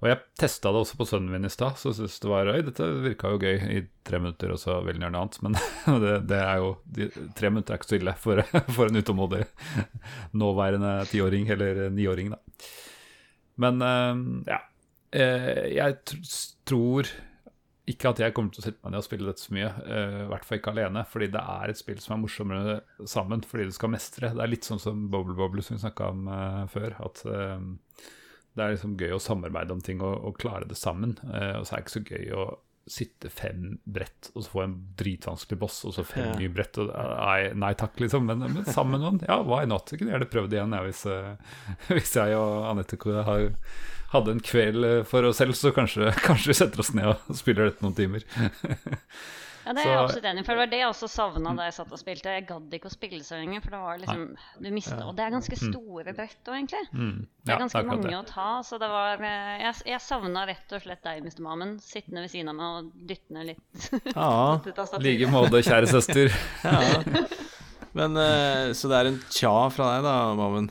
Og 0.00 0.08
jeg 0.08 0.20
testa 0.40 0.70
det 0.72 0.80
også 0.80 0.96
på 0.96 1.06
sønnen 1.10 1.32
min 1.34 1.44
i 1.44 1.52
stad, 1.52 1.76
så 1.76 1.92
syntes 1.92 2.20
det 2.22 2.30
var 2.30 2.48
Oi, 2.48 2.60
dette 2.64 2.86
virka 3.04 3.32
jo 3.34 3.40
gøy 3.42 3.58
i 3.68 3.80
tre 4.06 4.20
minutter, 4.22 4.54
og 4.54 4.60
så 4.62 4.78
vil 4.86 4.96
han 4.96 5.04
gjøre 5.04 5.14
noe 5.16 5.24
annet. 5.26 5.40
Men 5.44 5.58
det, 6.04 6.14
det, 6.30 6.40
er 6.40 6.62
jo 6.62 6.70
de, 6.84 7.08
Tre 7.36 7.52
minutter 7.52 7.76
er 7.76 7.80
ikke 7.82 7.90
så 7.90 7.98
ille 7.98 8.14
for, 8.20 8.44
for 8.76 8.88
en 8.88 9.00
utålmodig 9.02 9.42
nåværende 10.40 10.94
tiåring, 11.12 11.50
eller 11.52 11.82
niåring, 11.92 12.32
da. 12.32 12.70
Men 13.60 13.84
eh, 13.84 14.22
ja. 14.54 14.62
Eh, 15.10 15.66
jeg 15.74 15.98
tr 16.06 16.20
tror 16.70 17.08
ikke 17.90 18.12
at 18.12 18.20
jeg 18.22 18.34
kommer 18.36 18.54
til 18.54 18.62
å 18.62 18.64
sette 18.64 18.78
meg 18.84 18.92
ned 18.94 19.02
og 19.02 19.06
spille 19.06 19.26
dette 19.26 19.42
så 19.42 19.54
mye. 19.56 19.68
eh, 19.84 20.16
I 20.24 20.28
hvert 20.30 20.46
fall 20.46 20.60
ikke 20.60 20.72
alene, 20.74 21.02
fordi 21.10 21.28
det 21.34 21.42
er 21.56 21.72
et 21.72 21.80
spill 21.80 22.00
som 22.02 22.14
er 22.14 22.22
morsommere 22.22 22.76
sammen 23.08 23.42
fordi 23.46 23.68
du 23.68 23.74
skal 23.76 23.92
mestre. 23.92 24.32
Det 24.36 24.44
er 24.44 24.52
litt 24.52 24.68
sånn 24.68 24.82
som 24.82 25.08
Bobble 25.12 25.36
Bobble 25.38 25.64
som 25.66 25.76
vi 25.76 25.82
snakka 25.82 26.10
om 26.14 26.30
eh, 26.30 26.64
før. 26.72 26.96
At 27.08 27.24
eh, 27.26 27.66
det 28.56 28.64
er 28.64 28.74
liksom 28.74 28.96
gøy 28.98 29.14
å 29.14 29.22
samarbeide 29.22 29.74
om 29.76 29.80
ting 29.84 30.00
og, 30.02 30.16
og 30.26 30.40
klare 30.42 30.66
det 30.68 30.78
sammen. 30.78 31.16
Eh, 31.30 31.54
og 31.60 31.66
så 31.68 31.76
er 31.76 31.80
det 31.80 31.86
ikke 31.86 31.96
så 31.98 32.04
gøy 32.10 32.34
å 32.34 32.48
sitte 32.90 33.28
fem 33.30 33.76
brett 33.86 34.30
og 34.32 34.42
så 34.42 34.50
få 34.50 34.62
en 34.64 34.72
dritvanskelig 34.98 35.58
boss, 35.60 35.76
og 35.86 35.94
så 35.94 36.02
fem 36.06 36.26
Ja. 36.32 36.36
nye 36.40 36.50
brett. 36.50 36.78
Og, 36.82 36.90
nei, 36.90 37.52
nei 37.54 37.72
takk, 37.78 38.00
liksom. 38.02 38.26
Men, 38.26 38.42
men 38.42 38.64
sammen 38.66 38.96
med 38.96 39.04
noen, 39.04 39.20
ja, 39.28 39.36
why 39.46 39.68
not? 39.70 39.92
Jeg 39.92 40.00
kunne 40.00 40.16
gjerne 40.16 40.30
prøvd 40.32 40.56
igjen 40.56 40.74
ja, 40.74 40.82
hvis, 40.88 41.04
eh, 41.06 41.58
hvis 41.94 42.16
jeg 42.18 42.34
og 42.38 42.66
Anette 42.72 42.98
hadde 44.10 44.32
en 44.34 44.42
kveld 44.42 44.86
eh, 44.88 45.02
for 45.06 45.28
oss 45.28 45.38
selv, 45.38 45.54
så 45.54 45.70
kanskje, 45.76 46.10
kanskje 46.26 46.50
vi 46.50 46.58
setter 46.58 46.82
oss 46.82 46.92
ned 46.96 47.12
og 47.12 47.38
spiller 47.38 47.70
dette 47.70 47.86
noen 47.86 47.98
timer. 47.98 48.26
Ja, 49.64 49.74
det 49.76 49.82
er 49.82 49.90
jeg 49.90 49.98
absolutt 50.00 50.28
enig 50.30 50.42
i. 50.42 50.44
For 50.46 50.56
det 50.56 50.62
var 50.62 50.70
det 50.72 50.78
jeg 50.80 50.88
også 50.88 51.08
savna 51.10 51.52
da 51.58 51.66
jeg 51.68 51.74
satt 51.76 51.92
og 51.92 52.00
spilte. 52.00 52.32
Jeg 52.36 52.46
gadd 52.48 52.76
ikke 52.76 52.88
å 52.88 52.94
spille 52.94 53.20
så 53.26 53.40
lenge, 53.40 53.60
for 53.64 53.74
det 53.74 53.80
var 53.82 54.00
liksom 54.00 54.24
Du 54.62 54.70
mista 54.74 54.98
Og 55.04 55.12
det 55.18 55.26
er 55.26 55.34
ganske 55.34 55.58
store 55.60 56.14
brett 56.16 56.50
òg, 56.50 56.56
egentlig. 56.56 56.82
Mm. 56.94 57.26
Det 57.44 57.54
er 57.54 57.62
ganske 57.64 57.84
mange 57.90 58.14
å 58.16 58.24
ta, 58.28 58.48
så 58.66 58.80
det 58.80 58.88
var 58.92 59.22
eh, 59.26 59.52
Jeg, 59.66 59.76
jeg 59.92 60.04
savna 60.04 60.46
rett 60.48 60.76
og 60.76 60.84
slett 60.84 61.04
deg, 61.06 61.22
Mr. 61.26 61.44
Mammen, 61.44 61.76
sittende 61.84 62.24
ved 62.24 62.32
siden 62.32 62.52
av 62.52 62.58
meg 62.58 62.80
og 62.80 62.90
dyttende 63.10 63.46
litt 63.52 63.88
Ja. 64.16 64.58
I 65.00 65.04
like 65.04 65.30
måte, 65.32 65.62
kjære 65.66 65.92
søster. 65.92 66.32
ja. 66.64 67.24
Men 67.96 68.16
eh, 68.20 68.72
Så 68.76 68.90
det 68.90 69.00
er 69.00 69.12
en 69.12 69.22
tja 69.28 69.54
fra 69.74 69.94
deg, 69.96 70.06
da, 70.08 70.18
Mammen? 70.40 70.70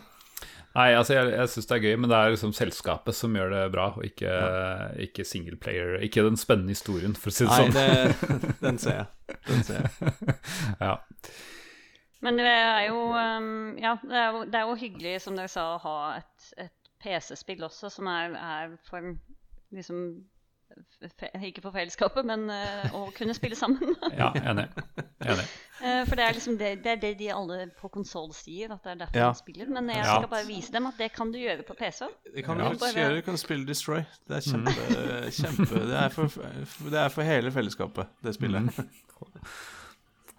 Nei, 0.79 0.93
altså 0.95 1.15
jeg, 1.17 1.31
jeg 1.33 1.51
syns 1.51 1.67
det 1.67 1.75
er 1.75 1.83
gøy, 1.83 1.95
men 1.99 2.11
det 2.11 2.17
er 2.17 2.33
liksom 2.33 2.51
selskapet 2.55 3.17
som 3.17 3.33
gjør 3.35 3.51
det 3.51 3.63
bra, 3.73 3.89
og 3.99 4.05
ikke, 4.07 4.33
ikke 5.09 5.25
singleplayer. 5.27 5.97
Ikke 6.05 6.23
den 6.23 6.39
spennende 6.39 6.71
historien, 6.71 7.15
for 7.19 7.33
å 7.33 7.35
si 7.35 7.47
det 7.47 7.51
Nei, 7.51 7.65
sånn. 7.67 8.35
Nei, 8.39 8.51
den 8.65 8.79
ser 8.79 9.01
jeg. 9.01 9.37
Den 9.49 9.65
ser 9.67 9.81
jeg. 9.83 10.37
Ja. 10.87 10.93
Men 12.23 12.35
det 12.35 12.47
er 12.51 12.81
jo 12.89 13.03
um, 13.15 13.77
Ja, 13.79 13.93
det 14.03 14.17
er 14.19 14.33
jo, 14.35 14.41
det 14.43 14.59
er 14.59 14.67
jo 14.67 14.79
hyggelig, 14.79 15.13
som 15.23 15.37
dere 15.39 15.51
sa, 15.51 15.65
å 15.75 15.83
ha 15.83 15.95
et, 16.17 16.49
et 16.65 16.91
PC-spill 17.03 17.63
også, 17.67 17.91
som 17.93 18.09
er, 18.11 18.35
er 18.35 18.75
for 18.87 19.13
liksom 19.75 20.03
Ikke 21.45 21.61
for 21.63 21.71
fellesskapet, 21.71 22.25
men 22.27 22.49
eh, 22.51 22.89
å 22.95 23.05
kunne 23.15 23.33
spille 23.37 23.55
sammen. 23.55 23.95
ja, 24.19 24.29
enig. 24.41 24.65
enig. 25.23 25.45
Eh, 25.79 26.01
for 26.09 26.15
det 26.19 26.25
er 26.25 26.35
liksom 26.35 26.57
det, 26.59 26.71
det 26.83 26.91
er 26.91 27.01
det 27.03 27.11
de 27.19 27.29
alle 27.31 27.59
på 27.79 27.89
konsoll 27.93 28.33
sier, 28.35 28.71
at 28.75 28.83
det 28.83 28.91
er 28.91 28.99
derfor 29.05 29.19
Ja. 29.21 29.29
de 29.31 29.39
spiller. 29.39 29.69
Men 29.71 29.87
jeg 29.93 30.03
Ja. 30.03 30.17
skal 30.17 30.27
bare 30.33 30.47
vise 30.47 30.71
dem 30.75 30.87
at 30.91 30.97
det 30.99 31.11
kan 31.15 31.31
du 31.31 31.39
gjøre 31.39 31.63
på 31.67 31.75
PC. 31.79 32.07
Det 32.35 32.43
kan 32.45 32.57
du 32.57 32.63
Ja. 32.63 32.69
faktisk 32.73 32.95
gjøre. 32.99 33.15
Du 33.15 33.21
kan 33.29 33.37
spille 33.37 33.65
Destroy. 33.67 34.05
Det 34.27 34.37
er 34.37 34.45
kjempe, 34.49 34.75
kjempe 35.39 35.85
det, 35.87 35.97
er 36.03 36.09
for, 36.09 36.27
det 36.89 36.99
er 37.05 37.09
for 37.09 37.23
hele 37.23 37.51
fellesskapet, 37.51 38.07
det 38.23 38.35
spillet. 38.35 38.83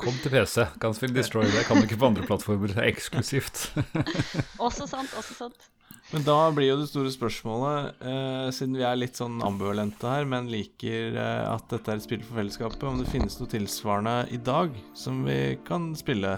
Kom 0.00 0.14
til 0.22 0.30
PC, 0.32 0.64
kan 0.80 0.94
spille 0.96 1.12
Destroy. 1.18 1.44
Det 1.44 1.66
kan 1.68 1.76
du 1.76 1.84
ikke 1.84 1.98
på 2.00 2.06
andre 2.08 2.24
plattformer. 2.24 2.68
Det 2.72 2.78
er 2.80 2.88
eksklusivt. 2.88 3.66
Også 4.64 4.86
sant, 4.88 5.12
også 5.18 5.34
sant. 5.36 5.66
Men 6.12 6.24
da 6.26 6.36
blir 6.50 6.66
jo 6.72 6.78
det 6.80 6.88
store 6.90 7.10
spørsmålet, 7.14 8.00
eh, 8.02 8.48
siden 8.50 8.74
vi 8.74 8.82
er 8.82 8.96
litt 8.98 9.14
sånn 9.18 9.36
ambivalente 9.46 10.08
her, 10.10 10.24
men 10.26 10.48
liker 10.50 11.14
eh, 11.14 11.44
at 11.52 11.68
dette 11.70 11.92
er 11.92 12.00
et 12.00 12.06
spill 12.06 12.24
for 12.26 12.40
fellesskapet, 12.40 12.82
om 12.88 12.98
det 12.98 13.06
finnes 13.12 13.36
noe 13.38 13.50
tilsvarende 13.52 14.14
i 14.34 14.40
dag 14.42 14.74
som 14.98 15.20
vi 15.28 15.36
kan 15.68 15.92
spille 15.98 16.32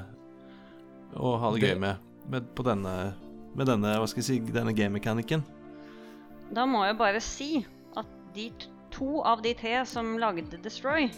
og 1.17 1.39
ha 1.41 1.51
det 1.55 1.61
Det- 1.63 1.71
gøy 1.73 1.81
med, 1.87 1.97
med 2.29 2.51
på 2.55 2.67
denne, 2.69 3.15
med 3.57 3.67
denne, 3.67 3.95
hva 3.97 4.07
skal 4.09 4.21
jeg 4.23 4.29
si, 4.29 4.53
denne 4.53 4.75
game-mekanikken. 4.77 5.43
Da 6.53 6.67
må 6.69 6.85
jeg 6.85 6.99
bare 7.01 7.21
si 7.25 7.51
at 7.97 8.07
de 8.37 8.51
to 8.93 9.23
av 9.25 9.41
de 9.41 9.55
tre 9.57 9.87
som 9.89 10.19
lagde 10.21 10.61
Destroy, 10.63 11.09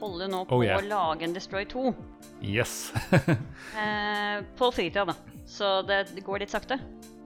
holder 0.00 0.26
nå 0.34 0.42
på 0.50 0.58
Oh, 0.58 0.64
yeah. 0.66 0.80
å 0.82 0.88
lage 0.90 1.22
en 1.22 1.32
Destroy 1.32 1.62
2 1.70 1.94
Yes. 2.42 2.90
eh, 3.78 4.42
på 4.58 4.72
fritida, 4.74 5.04
da. 5.06 5.14
Så 5.46 5.82
det, 5.86 6.08
det 6.16 6.24
går 6.26 6.40
litt 6.42 6.50
sakte. 6.50 6.80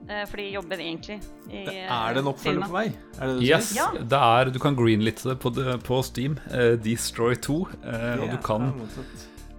Eh, 0.09 0.25
jeg 0.41 0.53
jobber 0.55 0.81
egentlig 0.81 1.19
i 1.53 1.63
Er 1.85 2.15
det 2.15 2.23
en 2.23 2.29
oppfølger 2.31 2.65
på 2.65 2.73
vei? 2.73 2.85
Er 3.19 3.27
det 3.27 3.33
det 3.35 3.41
du 3.43 3.45
yes. 3.45 3.73
Ja. 3.77 3.89
Det 3.93 4.21
er, 4.27 4.49
du 4.55 4.59
kan 4.61 4.77
greenlitte 4.77 5.29
det 5.29 5.35
på, 5.43 5.51
på 5.85 5.99
Steam. 6.05 6.39
Uh, 6.49 6.73
Destroy 6.81 7.35
2. 7.37 7.59
eh, 7.83 8.15
og 8.23 8.31
du 8.33 8.39
kan 8.45 8.71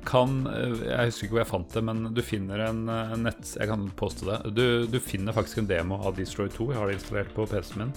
kan 0.08 0.46
uh, 0.48 0.80
Jeg 0.80 1.10
husker 1.10 1.26
ikke 1.26 1.36
hvor 1.36 1.42
jeg 1.42 1.50
fant 1.50 1.76
det, 1.76 1.84
men 1.86 2.02
du 2.16 2.22
finner 2.24 2.64
en, 2.70 2.82
eh, 2.88 3.14
nett... 3.20 3.54
Jeg 3.60 3.68
kan 3.70 3.86
poste 3.96 4.26
det. 4.26 4.54
Du, 4.56 4.64
du 4.90 4.98
finner 5.02 5.36
faktisk 5.36 5.62
en 5.62 5.70
demo 5.70 6.00
av 6.02 6.16
Destroy 6.18 6.48
2. 6.50 6.70
Jeg 6.72 6.80
har 6.80 6.90
det 6.90 6.98
installert 6.98 7.34
på 7.36 7.46
PC-en 7.50 7.84
min. 7.84 7.94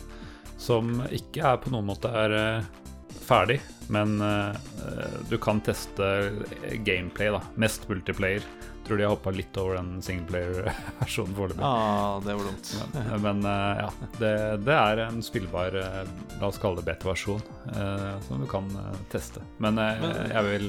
Som 0.62 0.97
ikke 1.10 1.41
er 1.47 1.62
på 1.64 1.72
noen 1.74 1.88
måte 1.89 2.12
er 2.14 2.36
eh, 2.38 2.68
ferdig, 3.24 3.58
men 3.93 4.20
eh, 4.22 4.54
du 5.32 5.38
kan 5.41 5.64
teste 5.64 6.12
gameplay, 6.86 7.32
da. 7.34 7.41
Mest 7.58 7.88
multiplayer. 7.89 8.45
Tror 8.84 8.98
de 9.00 9.04
har 9.06 9.14
hoppa 9.14 9.32
litt 9.32 9.56
over 9.62 9.78
den 9.80 10.02
singleplayer-versjonen 10.04 11.36
foreløpig. 11.38 11.64
Ah, 11.64 12.18
det 12.26 12.34
var 12.36 12.50
dumt. 12.50 12.72
Men, 12.94 13.22
men 13.24 13.46
eh, 13.48 13.78
ja, 13.80 13.90
det, 14.20 14.32
det 14.68 14.76
er 14.76 15.02
en 15.06 15.22
spillbar 15.24 15.78
eh, 15.80 16.02
La 16.42 16.50
oss 16.50 16.60
kalle 16.60 16.82
det 16.82 16.88
beta-versjon 16.90 17.40
eh, 17.72 18.10
som 18.28 18.44
du 18.44 18.48
kan 18.52 18.68
eh, 18.82 18.98
teste. 19.14 19.44
Men 19.64 19.80
eh, 19.80 20.02
Men- 20.04 20.34
jeg 20.36 20.50
vil, 20.50 20.68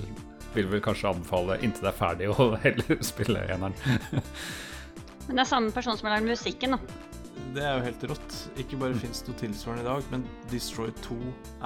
vil 0.54 0.70
vel 0.76 0.84
kanskje 0.84 1.10
anbefale 1.10 1.58
inntil 1.66 1.88
det 1.88 1.90
er 1.90 1.98
ferdig 1.98 2.30
å 2.38 2.52
heller 2.62 3.02
spille 3.02 3.42
eneren. 3.50 3.74
Men 5.26 5.38
det 5.38 5.42
er 5.46 5.50
samme 5.50 5.72
person 5.74 5.96
som 5.98 6.06
har 6.10 6.18
lagd 6.18 6.28
musikken, 6.30 6.76
da. 6.76 7.02
Det 7.54 7.62
er 7.62 7.78
jo 7.78 7.84
helt 7.86 8.02
rått. 8.10 8.34
Ikke 8.60 8.76
bare 8.78 8.96
fins 8.98 9.22
det 9.22 9.30
noe 9.32 9.38
tilsvarende 9.40 9.82
i 9.84 9.86
dag, 9.86 10.06
men 10.10 10.24
Destroy 10.50 10.90
2 11.04 11.16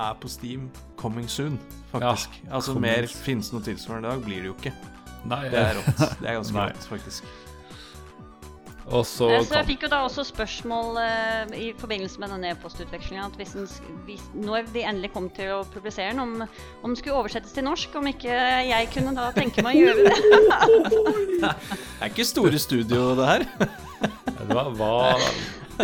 er 0.05 0.17
på 0.21 0.29
Steam 0.31 0.67
coming 1.01 1.29
soon, 1.33 1.57
faktisk. 1.91 2.37
altså 2.53 2.75
mer 2.81 3.07
fins 3.09 3.51
noe 3.55 3.65
tilsvarende 3.65 4.09
i 4.09 4.13
dag, 4.15 4.25
blir 4.27 4.45
det 4.45 4.51
jo 4.51 4.57
ikke. 4.59 4.73
Nei, 5.27 5.45
Det 5.51 5.61
er 5.61 5.79
rått. 5.81 6.03
Det 6.21 6.27
er 6.29 6.35
ganske 6.41 6.71
rått, 6.71 6.89
faktisk. 6.93 7.37
Og 8.89 9.05
så 9.05 9.27
Så 9.45 9.59
jeg 9.59 9.67
fikk 9.69 9.83
jo 9.85 9.91
da 9.93 9.99
også 10.07 10.23
spørsmål 10.25 10.97
uh, 10.97 11.51
i 11.53 11.75
forbindelse 11.77 12.21
med 12.23 12.33
denne 12.33 12.55
e-postutvekslinga 12.55 13.27
at 13.27 13.37
hvis 13.37 13.53
en, 13.59 13.67
hvis, 14.07 14.23
når 14.33 14.71
vi 14.73 14.85
endelig 14.89 15.13
kom 15.13 15.29
til 15.37 15.59
å 15.59 15.61
publisere 15.75 16.15
den, 16.15 16.23
om, 16.25 16.47
om 16.81 16.89
den 16.89 16.97
skulle 16.97 17.19
oversettes 17.21 17.53
til 17.53 17.67
norsk, 17.69 17.99
om 18.01 18.09
ikke 18.09 18.33
jeg 18.71 18.89
kunne 18.95 19.13
da 19.19 19.29
tenke 19.37 19.65
meg 19.67 19.77
å 19.77 19.91
gjøre 19.91 20.09
det. 20.09 20.17
Det 21.39 22.07
er 22.07 22.11
ikke 22.11 22.25
store 22.27 22.59
studio, 22.63 23.13
det 23.19 23.27
her. 23.29 23.45
hva, 24.49 24.65
hva, 24.79 24.93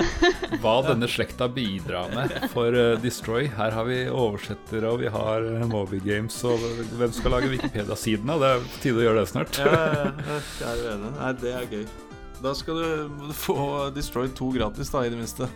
hva 0.63 0.75
denne 0.89 1.09
slekta 1.11 1.47
bidrar 1.53 2.11
med 2.15 2.35
for 2.53 2.75
uh, 2.75 2.95
Destroy. 3.03 3.47
Her 3.55 3.75
har 3.77 3.87
vi 3.89 4.01
oversettere, 4.11 4.91
og 4.91 5.01
vi 5.05 5.11
har 5.15 5.47
uh, 5.47 5.65
Moby 5.71 6.01
Games, 6.05 6.37
og 6.49 6.63
hvem 6.99 7.15
skal 7.15 7.37
lage 7.37 7.53
Wikipedia-sidene? 7.53 8.39
Det 8.43 8.51
er 8.57 8.65
på 8.75 8.83
tide 8.85 9.03
å 9.03 9.07
gjøre 9.09 9.23
det 9.23 9.31
snart. 9.33 9.61
Ja, 9.63 9.71
ja, 9.71 10.11
ja, 10.11 10.41
jeg 10.61 10.73
er 10.75 10.91
enig. 10.97 11.13
Nei, 11.21 11.33
det 11.45 11.55
er 11.61 11.71
gøy. 11.73 11.87
Da 12.45 12.53
skal 12.59 12.83
du 12.83 13.33
få 13.39 13.59
Destroy 13.97 14.29
2 14.37 14.51
gratis, 14.59 14.91
da, 14.93 15.05
i 15.07 15.13
det 15.15 15.21
minste. 15.21 15.49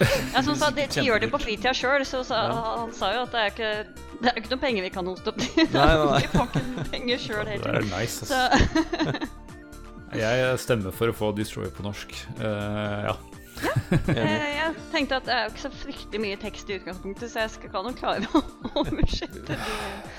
Ja, 0.00 0.40
som 0.40 0.54
sa, 0.56 0.70
de, 0.72 0.86
de 0.88 1.02
gjør 1.04 1.20
det 1.20 1.28
på 1.32 1.40
fritida 1.42 1.74
sjøl, 1.76 2.06
så 2.08 2.22
sa, 2.24 2.44
Ja. 2.48 2.60
han 2.84 2.92
sa 2.96 3.10
jo 3.12 3.24
at 3.26 3.34
det 3.34 3.40
er 3.42 3.50
ikke 3.52 3.72
det 4.20 4.28
er 4.30 4.38
ikke 4.40 4.50
noen 4.52 4.60
penger 4.62 4.84
vi 4.84 4.90
kan 4.92 5.06
hoste 5.08 5.32
opp 5.32 5.38
til. 5.40 5.66
Nei, 5.74 5.90
nei, 5.96 6.06
nei. 6.10 6.20
de 6.20 6.30
får 6.32 6.48
ikke 6.50 6.84
penger 6.92 7.20
sjøl 7.24 7.42
Det 7.48 7.52
heller. 7.56 7.78
er 7.80 7.86
nice. 7.88 8.28
Ass. 8.28 9.30
Jeg 10.20 10.56
stemmer 10.58 10.90
for 10.94 11.12
å 11.12 11.14
få 11.14 11.28
Destroy 11.36 11.68
på 11.72 11.84
norsk. 11.86 12.16
Uh, 12.40 13.10
ja. 13.10 13.14
eh, 14.14 14.46
jeg 14.56 14.74
tenkte 14.92 15.18
at 15.18 15.26
det 15.26 15.34
er 15.34 15.44
jo 15.46 15.52
ikke 15.52 15.62
så 15.64 15.70
fryktelig 15.74 16.20
mye 16.22 16.38
tekst 16.40 16.70
i 16.70 16.76
utgangspunktet, 16.78 17.32
så 17.32 17.42
jeg 17.44 17.52
skal 17.56 17.72
kan 17.74 17.88
jo 17.90 17.92
klare 17.98 18.30
å 18.38 18.42
oversette. 18.82 19.58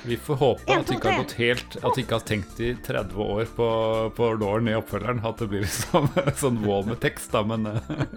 Vi 0.05 0.17
får 0.19 0.39
håpe 0.41 0.67
En, 0.67 0.83
at 0.83 0.89
de 0.91 0.97
ikke 0.97 1.11
har 1.13 1.21
gått 1.23 1.35
helt 1.37 1.75
At 1.81 1.95
de 1.95 2.03
ikke 2.03 2.17
har 2.17 2.25
tenkt 2.25 2.61
i 2.63 2.71
30 2.87 3.25
år 3.25 3.51
på, 3.57 3.67
på 4.17 4.29
Lauren 4.41 4.69
i 4.71 4.77
oppfølgeren. 4.77 5.23
At 5.27 5.41
det 5.43 5.49
blir 5.51 5.65
liksom 5.65 6.09
en 6.15 6.39
sånn 6.43 6.61
wall 6.65 6.87
med 6.89 7.01
tekst, 7.03 7.31
da, 7.35 7.43
men, 7.47 7.67
eh, 7.69 8.07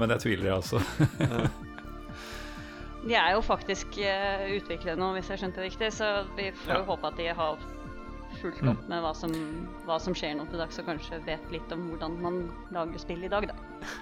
men 0.00 0.16
jeg 0.16 0.24
tviler, 0.26 0.54
altså. 0.60 0.80
De 3.00 3.14
er 3.16 3.32
jo 3.32 3.40
faktisk 3.44 3.94
utviklet 3.96 4.56
utviklere 4.60 5.00
nå, 5.00 5.14
hvis 5.16 5.30
jeg 5.32 5.40
skjønte 5.40 5.62
det 5.62 5.70
riktig, 5.70 5.92
så 5.96 6.10
vi 6.36 6.50
får 6.52 6.74
jo 6.74 6.80
Ja. 6.82 6.88
håpe 6.90 7.08
at 7.08 7.16
de 7.16 7.28
har 7.32 7.62
fulgt 8.40 8.62
opp 8.68 8.82
med 8.88 9.02
hva 9.02 9.12
som, 9.16 9.32
hva 9.88 9.96
som 10.02 10.14
skjer 10.16 10.36
nå 10.38 10.46
til 10.50 10.60
dags, 10.60 10.78
og 10.80 10.86
kanskje 10.88 11.18
vet 11.26 11.48
litt 11.52 11.72
om 11.74 11.88
hvordan 11.90 12.18
man 12.22 12.36
lager 12.74 13.00
spill 13.02 13.24
i 13.26 13.30
dag, 13.32 13.48
da. 13.50 13.56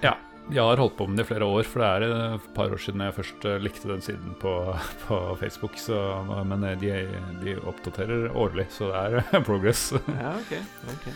Ja, 0.05 0.15
jeg 0.49 0.65
har 0.65 0.81
holdt 0.81 0.97
på 0.97 1.07
med 1.09 1.21
det 1.21 1.27
i 1.27 1.31
flere 1.33 1.49
år, 1.49 1.67
for 1.69 1.85
det 1.85 1.89
er 1.89 2.35
et 2.37 2.51
par 2.57 2.73
år 2.73 2.81
siden 2.81 3.05
jeg 3.05 3.17
først 3.19 3.49
eh, 3.49 3.59
likte 3.63 3.91
den 3.91 4.05
siden 4.05 4.37
på, 4.41 4.53
på 5.07 5.23
Facebook. 5.41 5.77
Så, 5.81 5.99
men 6.49 6.65
eh, 6.65 6.79
de, 6.81 6.93
de 7.43 7.59
oppdaterer 7.69 8.31
årlig, 8.33 8.69
så 8.75 8.93
det 8.93 9.25
er 9.25 9.43
progress. 9.51 9.91
Ja, 10.15 10.37
ok. 10.39 10.55
ok. 10.95 11.11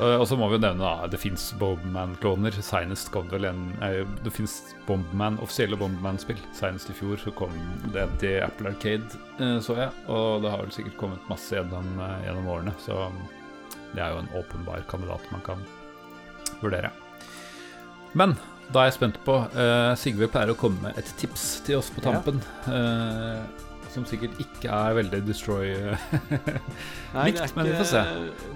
Og 0.00 0.24
så 0.26 0.36
må 0.40 0.48
vi 0.48 0.56
jo 0.56 0.62
nevne 0.62 0.82
da, 0.82 1.06
det 1.10 1.20
fins 1.20 1.50
Bombman-kloner. 1.60 2.54
Senest 2.64 3.10
kom 3.12 3.28
det 3.28 3.36
vel 3.36 3.50
en 3.50 3.66
eh, 3.84 4.00
Det 4.24 4.32
fins 4.34 4.56
Bombman, 4.88 5.36
offisielle 5.44 5.76
Bombman-spill. 5.78 6.40
Senest 6.56 6.90
i 6.90 6.96
fjor 6.96 7.20
så 7.20 7.32
kom 7.36 7.52
det 7.92 8.06
til 8.22 8.40
Apple 8.42 8.72
Arcade, 8.72 9.20
eh, 9.36 9.58
så 9.62 9.76
jeg. 9.78 9.92
Og 10.08 10.42
det 10.42 10.54
har 10.54 10.64
vel 10.64 10.72
sikkert 10.74 10.96
kommet 11.00 11.28
masse 11.30 11.52
gjennom, 11.54 11.92
eh, 12.00 12.24
gjennom 12.26 12.48
årene, 12.54 12.74
så 12.82 13.04
det 13.92 14.00
er 14.00 14.14
jo 14.14 14.22
en 14.22 14.32
åpenbar 14.40 14.86
kandidat 14.88 15.28
man 15.34 15.44
kan 15.44 15.62
vurdere. 16.64 16.90
Men 18.16 18.34
da 18.72 18.80
er 18.84 18.90
jeg 18.90 18.94
spent 19.00 19.18
på 19.26 19.34
Uh, 19.52 19.92
Sigve 20.00 20.28
pleier 20.32 20.52
å 20.52 20.56
komme 20.58 20.80
med 20.88 20.98
et 20.98 21.10
tips 21.20 21.60
til 21.66 21.76
oss 21.78 21.90
på 21.90 22.02
Ja. 22.04 22.12
tampen. 22.12 22.40
eh, 22.66 23.42
som 23.92 24.04
sikkert 24.08 24.38
ikke 24.40 24.70
er 24.72 24.94
veldig 24.96 25.18
Destroy 25.26 25.66
Nei, 27.12 27.24
Likt, 27.28 27.56
men 27.56 27.66
vi 27.68 27.74
får 27.76 27.88
se. 27.90 28.02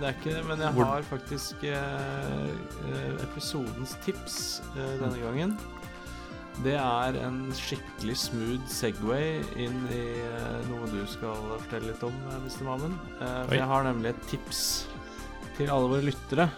Det 0.00 0.06
er 0.08 0.14
ikke 0.16 0.32
det, 0.32 0.44
men 0.48 0.62
jeg 0.64 0.72
Hvor- 0.78 0.86
har 0.94 1.02
faktisk 1.10 1.64
eh, 1.68 2.46
eh, 2.88 3.10
episodens 3.26 3.96
tips 4.06 4.38
eh, 4.76 4.94
denne 5.02 5.18
gangen. 5.20 5.56
Det 6.64 6.72
er 6.80 7.18
en 7.20 7.42
skikkelig 7.52 8.16
smooth 8.16 8.64
Segway 8.72 9.42
inn 9.60 9.76
i 9.92 10.04
eh, 10.24 10.62
noe 10.70 10.88
du 10.88 11.02
skal 11.12 11.36
fortelle 11.60 11.90
litt 11.92 12.02
om, 12.08 12.16
eh, 12.30 12.38
Mr. 12.46 12.64
Mammen. 12.64 12.96
Eh, 13.20 13.42
for 13.44 13.52
Oi. 13.52 13.58
jeg 13.60 13.68
har 13.74 13.84
nemlig 13.90 14.14
et 14.14 14.22
tips 14.32 14.62
til 15.58 15.68
alle 15.68 15.92
våre 15.92 16.06
lyttere 16.08 16.48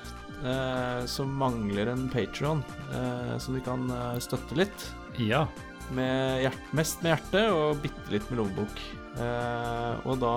eh, 0.45 1.05
som 1.11 1.33
mangler 1.39 1.91
en 1.93 2.07
Patrion 2.13 2.63
eh, 2.95 3.35
som 3.43 3.55
vi 3.57 3.63
kan 3.65 3.89
eh, 3.91 4.19
støtte 4.23 4.59
litt 4.59 4.89
Ja. 5.19 5.47
med 5.95 6.43
hjert, 6.45 6.61
mest 6.77 7.03
med 7.03 7.15
hjerte 7.17 7.45
og 7.55 7.81
bitte 7.83 8.13
litt 8.13 8.29
med 8.31 8.43
lommebok. 8.43 8.83
Eh, 9.19 10.07
og 10.07 10.21
da 10.23 10.35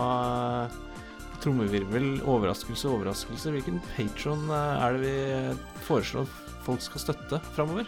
trommevirvel, 1.42 2.20
overraskelse, 2.30 2.86
overraskelse. 2.90 3.52
Hvilken 3.56 3.82
patron 3.96 4.46
er 4.54 4.98
det 4.98 5.02
vi 5.02 5.84
foreslår 5.88 6.30
folk 6.66 6.84
skal 6.86 7.02
støtte 7.08 7.40
framover? 7.56 7.88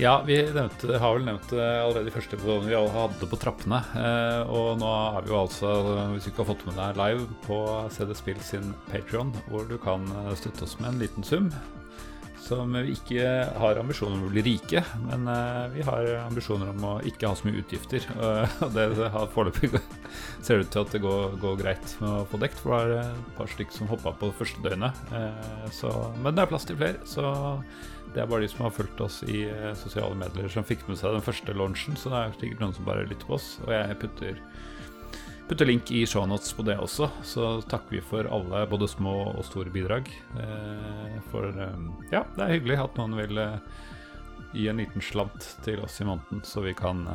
Ja, 0.00 0.22
vi 0.26 0.38
nevnte, 0.52 0.96
har 0.98 1.18
vel 1.18 1.26
nevnt 1.26 1.50
det 1.52 1.60
allerede 1.62 2.08
i 2.08 2.14
første 2.14 2.38
episode 2.38 2.64
vi 2.64 2.76
hadde 2.94 3.28
på 3.28 3.38
trappene. 3.38 3.82
Eh, 4.00 4.48
og 4.48 4.80
nå 4.80 4.88
er 4.88 5.26
vi 5.26 5.34
jo 5.34 5.42
altså, 5.42 5.74
hvis 6.14 6.24
du 6.24 6.30
ikke 6.32 6.42
har 6.46 6.48
fått 6.54 6.64
med 6.70 6.78
deg 6.80 6.96
live, 6.98 7.26
på 7.44 7.58
CD 7.92 8.16
Spill 8.16 8.40
sin 8.42 8.72
Patreon, 8.88 9.34
hvor 9.50 9.68
du 9.68 9.76
kan 9.82 10.08
eh, 10.24 10.32
støtte 10.40 10.64
oss 10.64 10.78
med 10.80 10.94
en 10.94 11.04
liten 11.04 11.28
sum. 11.28 11.52
Som 12.42 12.72
vi 12.74 12.96
ikke 12.96 13.28
har 13.60 13.78
ambisjoner 13.78 14.16
om 14.16 14.24
å 14.26 14.32
bli 14.32 14.42
rike, 14.48 14.80
men 15.04 15.28
eh, 15.30 15.68
vi 15.76 15.84
har 15.86 16.08
ambisjoner 16.24 16.72
om 16.72 16.88
å 16.88 16.96
ikke 17.12 17.28
ha 17.28 17.36
så 17.38 17.50
mye 17.50 17.60
utgifter. 17.60 18.08
eh, 18.16 18.58
og 18.64 18.74
det 18.74 18.88
foreløpig 19.36 19.74
ser 20.42 20.64
ut 20.64 20.72
til 20.72 20.86
at 20.86 20.96
det 20.96 21.04
går, 21.04 21.36
går 21.44 21.60
greit 21.60 21.98
med 22.00 22.16
å 22.16 22.26
få 22.32 22.40
dekt, 22.42 22.64
for 22.64 22.80
det 22.80 22.96
er 23.04 23.12
et 23.12 23.32
par 23.36 23.52
stykker 23.52 23.76
som 23.76 23.92
hoppa 23.92 24.16
på 24.16 24.32
det 24.32 24.40
første 24.40 24.64
døgnet. 24.64 25.04
Eh, 25.20 25.66
så, 25.70 25.92
men 26.24 26.32
det 26.32 26.46
er 26.46 26.54
plass 26.56 26.66
til 26.66 26.80
flere, 26.80 27.04
så 27.04 27.36
det 28.12 28.20
er 28.20 28.28
bare 28.28 28.44
de 28.44 28.50
som 28.52 28.66
har 28.66 28.74
fulgt 28.76 29.00
oss 29.00 29.22
i 29.24 29.46
eh, 29.48 29.72
sosiale 29.78 30.16
medier 30.18 30.50
som 30.52 30.66
fikk 30.68 30.84
med 30.88 30.98
seg 31.00 31.14
den 31.16 31.24
første 31.24 31.54
launchen, 31.56 31.96
så 31.96 32.12
det 32.12 32.18
er 32.20 32.34
sikkert 32.36 32.64
noen 32.64 32.76
som 32.76 32.88
bare 32.88 33.06
lytter 33.08 33.28
på 33.28 33.38
oss. 33.38 33.54
Og 33.64 33.72
jeg 33.72 33.96
putter, 34.02 34.42
putter 35.48 35.70
link 35.70 35.92
i 35.94 36.04
shownotes 36.08 36.52
på 36.56 36.66
det 36.68 36.76
også, 36.82 37.08
så 37.24 37.54
takker 37.72 37.96
vi 37.96 38.04
for 38.12 38.28
alle, 38.28 38.66
både 38.68 38.90
små 38.92 39.16
og 39.32 39.42
store 39.48 39.72
bidrag. 39.72 40.12
Eh, 40.44 41.18
for 41.32 41.48
eh, 41.48 41.88
ja, 42.12 42.26
det 42.36 42.44
er 42.44 42.54
hyggelig 42.58 42.82
at 42.84 43.00
noen 43.00 43.18
vil 43.22 43.42
gi 44.52 44.68
en 44.68 44.82
liten 44.82 45.04
slant 45.04 45.54
til 45.64 45.80
oss 45.80 46.00
i 46.04 46.08
måneden, 46.08 46.44
så 46.44 46.64
vi 46.64 46.76
kan 46.76 47.06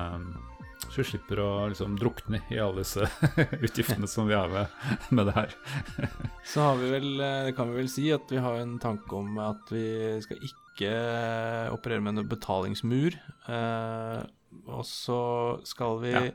så 0.87 1.01
vi 1.01 1.07
slipper 1.09 1.39
å 1.41 1.49
liksom 1.69 1.95
drukne 1.99 2.39
i 2.53 2.57
alle 2.61 2.83
disse 2.83 3.05
utgiftene 3.65 4.09
som 4.09 4.29
vi 4.29 4.37
har 4.37 4.49
med, 4.49 4.73
med 5.09 5.29
det 5.29 5.33
her. 5.35 5.55
Så 6.47 6.63
har 6.63 6.77
vi 6.79 6.91
vel, 6.93 7.23
kan 7.57 7.73
vi 7.73 7.81
vel 7.81 7.89
si 7.91 8.05
at 8.13 8.29
vi 8.31 8.39
har 8.39 8.61
en 8.61 8.77
tanke 8.79 9.17
om 9.17 9.41
at 9.41 9.73
vi 9.73 9.89
skal 10.23 10.39
ikke 10.39 10.66
eh, 10.85 11.67
operere 11.73 12.01
med 12.03 12.15
noen 12.15 12.29
betalingsmur. 12.29 13.17
Eh, 13.47 14.23
og 14.67 14.83
så 14.85 15.65
skal 15.67 15.99
vi 15.99 16.11
Ja. 16.13 16.31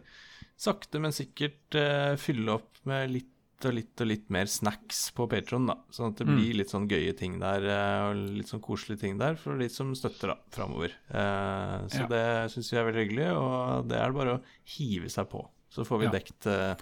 sakte, 0.57 1.01
men 1.01 1.13
sikkert 1.13 1.75
eh, 1.75 2.17
fylle 2.17 2.49
opp 2.59 2.79
med 2.85 3.11
litt 3.11 3.29
og 3.65 3.75
litt 3.75 4.01
og 4.03 4.09
litt 4.09 4.29
mer 4.29 4.47
snacks 4.51 5.13
på 5.15 5.29
Patron, 5.31 5.67
da. 5.67 5.77
Sånn 5.95 6.09
at 6.11 6.17
det 6.19 6.27
Mm. 6.27 6.35
blir 6.35 6.55
litt 6.59 6.69
sånn 6.71 6.89
gøye 6.89 7.17
ting 7.17 7.39
der, 7.39 7.63
eh, 7.63 8.11
og 8.11 8.17
litt 8.17 8.47
sånn 8.49 8.61
koselige 8.61 8.99
ting 9.01 9.19
der 9.19 9.37
for 9.37 9.57
de 9.57 9.69
som 9.69 9.93
støtter, 9.95 10.35
da, 10.35 10.37
framover. 10.51 10.91
Eh, 11.09 11.87
så 11.87 12.01
Ja. 12.01 12.07
det 12.09 12.51
syns 12.51 12.71
vi 12.73 12.77
er 12.79 12.91
veldig 12.91 13.07
hyggelig, 13.07 13.37
og 13.37 13.87
det 13.89 13.99
er 14.01 14.07
det 14.11 14.15
bare 14.19 14.39
å 14.39 14.43
hive 14.67 15.07
seg 15.09 15.31
på. 15.31 15.49
Så 15.71 15.87
får 15.87 15.99
vi 16.01 16.05
Ja. 16.07 16.11
dekt 16.11 16.47
eh, 16.47 16.75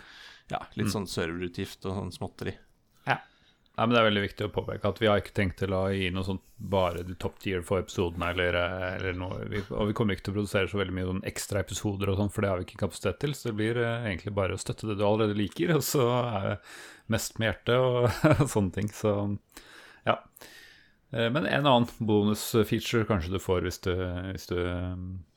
ja, 0.48 0.58
litt 0.74 0.86
Mm. 0.86 1.04
sånn 1.04 1.06
serverutgift 1.06 1.84
og 1.84 1.96
sånn 1.96 2.12
småtteri. 2.18 2.56
Ja, 3.76 3.86
men 3.86 3.94
Det 3.94 4.00
er 4.00 4.06
veldig 4.10 4.22
viktig 4.26 4.44
å 4.44 4.52
påpeke 4.52 4.90
at 4.90 4.98
vi 5.00 5.08
har 5.08 5.20
ikke 5.22 5.32
tenkt 5.36 5.60
til 5.62 5.72
å 5.72 5.84
gi 5.94 6.10
noe 6.12 6.26
sånt 6.26 6.42
bare 6.70 7.04
de 7.06 7.14
top 7.16 7.38
tier 7.40 7.62
for 7.64 7.80
episodene. 7.80 8.26
Eller, 8.34 8.56
eller. 8.98 9.20
Vi, 9.48 9.62
og 9.72 9.88
vi 9.88 9.94
kommer 9.96 10.16
ikke 10.16 10.26
til 10.26 10.34
å 10.34 10.38
produsere 10.40 10.68
så 10.68 10.80
veldig 10.80 10.96
mye 10.98 11.06
sånn 11.08 11.22
ekstra 11.30 11.62
episoder, 11.64 12.10
og 12.12 12.18
sånt, 12.20 12.34
for 12.34 12.44
det 12.44 12.50
har 12.50 12.60
vi 12.60 12.66
ikke 12.68 12.82
kapasitet 12.82 13.20
til. 13.22 13.32
Så 13.38 13.48
det 13.48 13.56
blir 13.60 13.80
eh, 13.80 14.08
egentlig 14.10 14.34
bare 14.36 14.56
å 14.56 14.60
støtte 14.60 14.90
det 14.90 14.98
du 15.00 15.04
allerede 15.06 15.38
liker, 15.38 15.72
og 15.78 15.86
så 15.86 16.04
er 16.18 16.48
det 16.50 16.56
mest 17.14 17.40
med 17.40 17.48
hjertet 17.48 17.78
og 17.80 18.50
sånne 18.54 18.74
ting. 18.76 18.90
Så 18.92 19.14
ja. 20.04 20.18
Eh, 21.14 21.30
Men 21.32 21.46
en 21.46 21.70
annen 21.70 21.88
bonusfeature 22.10 23.08
kanskje 23.08 23.32
du 23.32 23.40
får 23.40 23.64
hvis 23.64 23.80
du, 23.86 23.94
hvis 24.34 24.50
du 24.50 24.58
eh, 24.60 24.92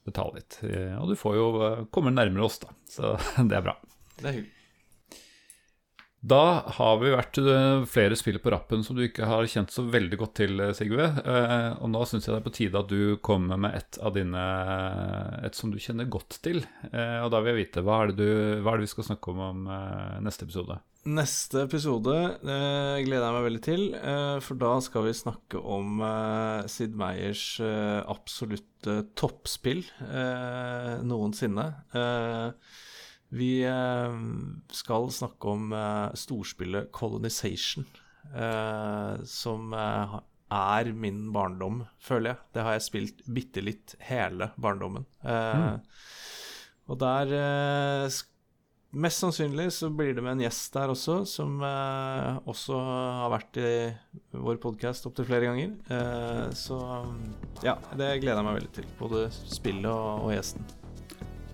betaler 0.09 0.41
litt. 0.41 0.59
Og 0.99 1.13
du 1.13 1.15
får 1.15 1.39
jo 1.39 1.47
komme 1.95 2.11
nærmere 2.11 2.49
oss, 2.49 2.59
da. 2.65 2.75
Så 2.91 3.15
det 3.47 3.61
er 3.61 3.65
bra. 3.69 3.77
Det 4.19 4.27
er 4.27 4.38
hyggelig. 4.41 4.59
Da 6.24 6.63
har 6.78 6.99
vi 7.01 7.09
vært 7.11 7.36
eh, 7.41 7.82
flere 7.91 8.15
spill 8.15 8.38
på 8.39 8.51
rappen 8.53 8.80
som 8.86 8.95
du 8.95 9.01
ikke 9.03 9.28
har 9.28 9.43
kjent 9.51 9.74
så 9.76 9.84
veldig 9.91 10.19
godt 10.21 10.38
til, 10.39 10.53
eh, 10.63 10.71
Sigve. 10.78 11.09
Eh, 11.19 11.74
Og 11.84 11.89
nå 11.91 12.03
syns 12.07 12.24
jeg 12.30 12.32
det 12.32 12.38
er 12.39 12.45
på 12.45 12.53
tide 12.55 12.80
at 12.80 12.88
du 12.88 13.17
kommer 13.19 13.59
med 13.59 13.76
et 13.76 13.99
av 13.99 14.13
dine 14.15 14.43
Et 15.43 15.57
som 15.57 15.74
du 15.74 15.76
kjenner 15.84 16.07
godt 16.07 16.38
til. 16.45 16.61
Og 16.93 17.28
da 17.34 17.41
vil 17.41 17.51
jeg 17.51 17.59
vite 17.59 17.84
hva 17.84 17.97
er 18.03 18.13
det, 18.13 18.24
du, 18.24 18.61
hva 18.63 18.71
er 18.71 18.80
det 18.80 18.88
vi 18.88 18.93
skal 18.93 19.07
snakke 19.09 19.34
om 19.34 19.41
om 19.43 19.59
neste 20.24 20.47
episode? 20.47 20.78
Neste 21.03 21.65
episode 21.65 22.13
gleder 22.39 23.26
jeg 23.26 23.36
meg 23.36 23.47
veldig 23.49 23.61
til, 23.65 23.84
for 24.45 24.59
da 24.61 24.71
skal 24.86 25.07
vi 25.09 25.15
snakke 25.17 25.59
om 25.59 25.99
Sid 26.71 26.95
Meyers 26.95 27.43
absolutte 28.07 29.01
toppspill 29.19 29.84
noensinne. 31.03 31.68
Vi 33.34 33.64
eh, 33.65 34.18
skal 34.73 35.10
snakke 35.14 35.55
om 35.55 35.73
eh, 35.73 36.15
storspillet 36.19 36.91
Colonization, 36.95 37.88
eh, 38.34 39.23
som 39.26 39.73
er 39.73 40.91
min 40.93 41.26
barndom, 41.34 41.84
føler 41.97 42.34
jeg. 42.34 42.43
Det 42.53 42.68
har 42.68 42.77
jeg 42.77 42.88
spilt 42.89 43.23
bitte 43.26 43.64
litt 43.65 43.95
hele 44.05 44.51
barndommen. 44.61 45.07
Mm. 45.26 45.81
Og 46.91 46.99
der 47.01 47.34
Mest 48.93 49.23
sannsynlig 49.23 49.72
så 49.73 49.88
blir 49.89 50.14
det 50.14 50.22
med 50.22 50.35
en 50.35 50.43
gjest 50.43 50.76
der 50.76 50.91
også, 50.93 51.15
som 51.26 51.55
eh, 51.65 52.35
også 52.45 52.77
har 52.77 53.31
vært 53.34 53.57
i 53.57 53.72
vår 54.38 54.60
podkast 54.61 55.07
opptil 55.10 55.26
flere 55.26 55.49
ganger. 55.49 55.73
Eh, 55.89 56.53
så 56.53 56.77
ja, 57.65 57.73
det 57.97 58.19
gleder 58.22 58.43
jeg 58.43 58.45
meg 58.51 58.60
veldig 58.60 58.73
til. 58.77 58.88
Både 59.01 59.26
spillet 59.34 59.89
og, 59.89 60.27
og 60.27 60.35
gjesten. 60.35 60.69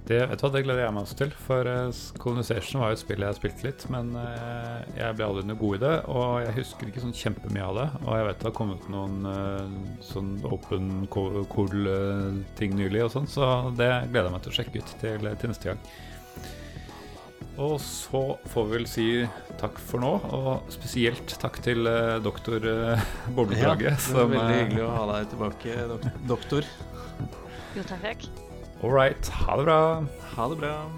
Det, 0.09 0.23
vet 0.25 0.41
du 0.41 0.41
hva, 0.41 0.49
det 0.55 0.63
gleder 0.65 0.81
jeg 0.81 0.93
meg 0.95 1.05
også 1.05 1.17
til. 1.19 1.33
For 1.45 1.67
eh, 1.69 1.99
Colonization 2.17 2.81
var 2.81 2.89
jo 2.89 2.97
et 2.97 3.01
spill 3.03 3.25
jeg 3.27 3.37
spilte 3.37 3.67
litt, 3.67 3.83
men 3.93 4.09
eh, 4.17 4.87
jeg 4.97 5.17
ble 5.19 5.27
aldri 5.27 5.45
noe 5.45 5.59
god 5.59 5.77
i 5.77 5.81
det. 5.83 5.93
Og 6.09 6.31
jeg 6.47 6.55
husker 6.55 6.89
ikke 6.89 7.03
sånn 7.03 7.13
kjempemye 7.19 7.67
av 7.67 7.77
det. 7.77 7.87
Og 8.07 8.11
jeg 8.17 8.25
vet 8.25 8.41
det 8.41 8.49
har 8.49 8.55
kommet 8.57 8.89
noen 8.89 9.29
eh, 9.29 9.77
sånn 10.09 10.31
open 10.49 10.89
cool-ting 11.13 12.73
nylig 12.79 13.05
og 13.05 13.13
sånn, 13.19 13.29
så 13.29 13.51
det 13.77 13.91
gleder 14.09 14.31
jeg 14.31 14.37
meg 14.39 14.47
til 14.47 14.55
å 14.55 14.57
sjekke 14.57 14.81
ut 14.81 14.95
til, 15.03 15.29
til 15.29 15.53
neste 15.53 15.69
gang. 15.69 15.85
Og 17.59 17.75
så 17.83 18.23
får 18.49 18.65
vi 18.65 18.77
vel 18.77 18.85
si 18.87 19.07
takk 19.59 19.77
for 19.83 20.01
nå, 20.01 20.13
og 20.33 20.69
spesielt 20.71 21.37
takk 21.41 21.59
til 21.61 21.85
eh, 21.91 22.17
doktor 22.23 22.65
uh, 22.71 23.07
Bobleplage. 23.35 23.93
det 23.93 24.15
var 24.15 24.29
veldig 24.33 24.59
hyggelig 24.63 24.85
å 24.87 24.93
ha 24.95 25.07
deg 25.13 25.33
tilbake, 25.35 25.81
dok 25.93 26.13
doktor. 26.33 26.75
Jo, 27.75 27.83
takk, 27.83 28.07
takk. 28.07 28.48
All 28.81 28.91
right, 28.91 29.27
ha 29.29 29.57
det 29.57 29.63
bra. 29.63 30.05
Ha 30.35 30.47
det 30.47 30.55
bra. 30.55 30.91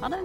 Ha 0.00 0.08
det. 0.08 0.18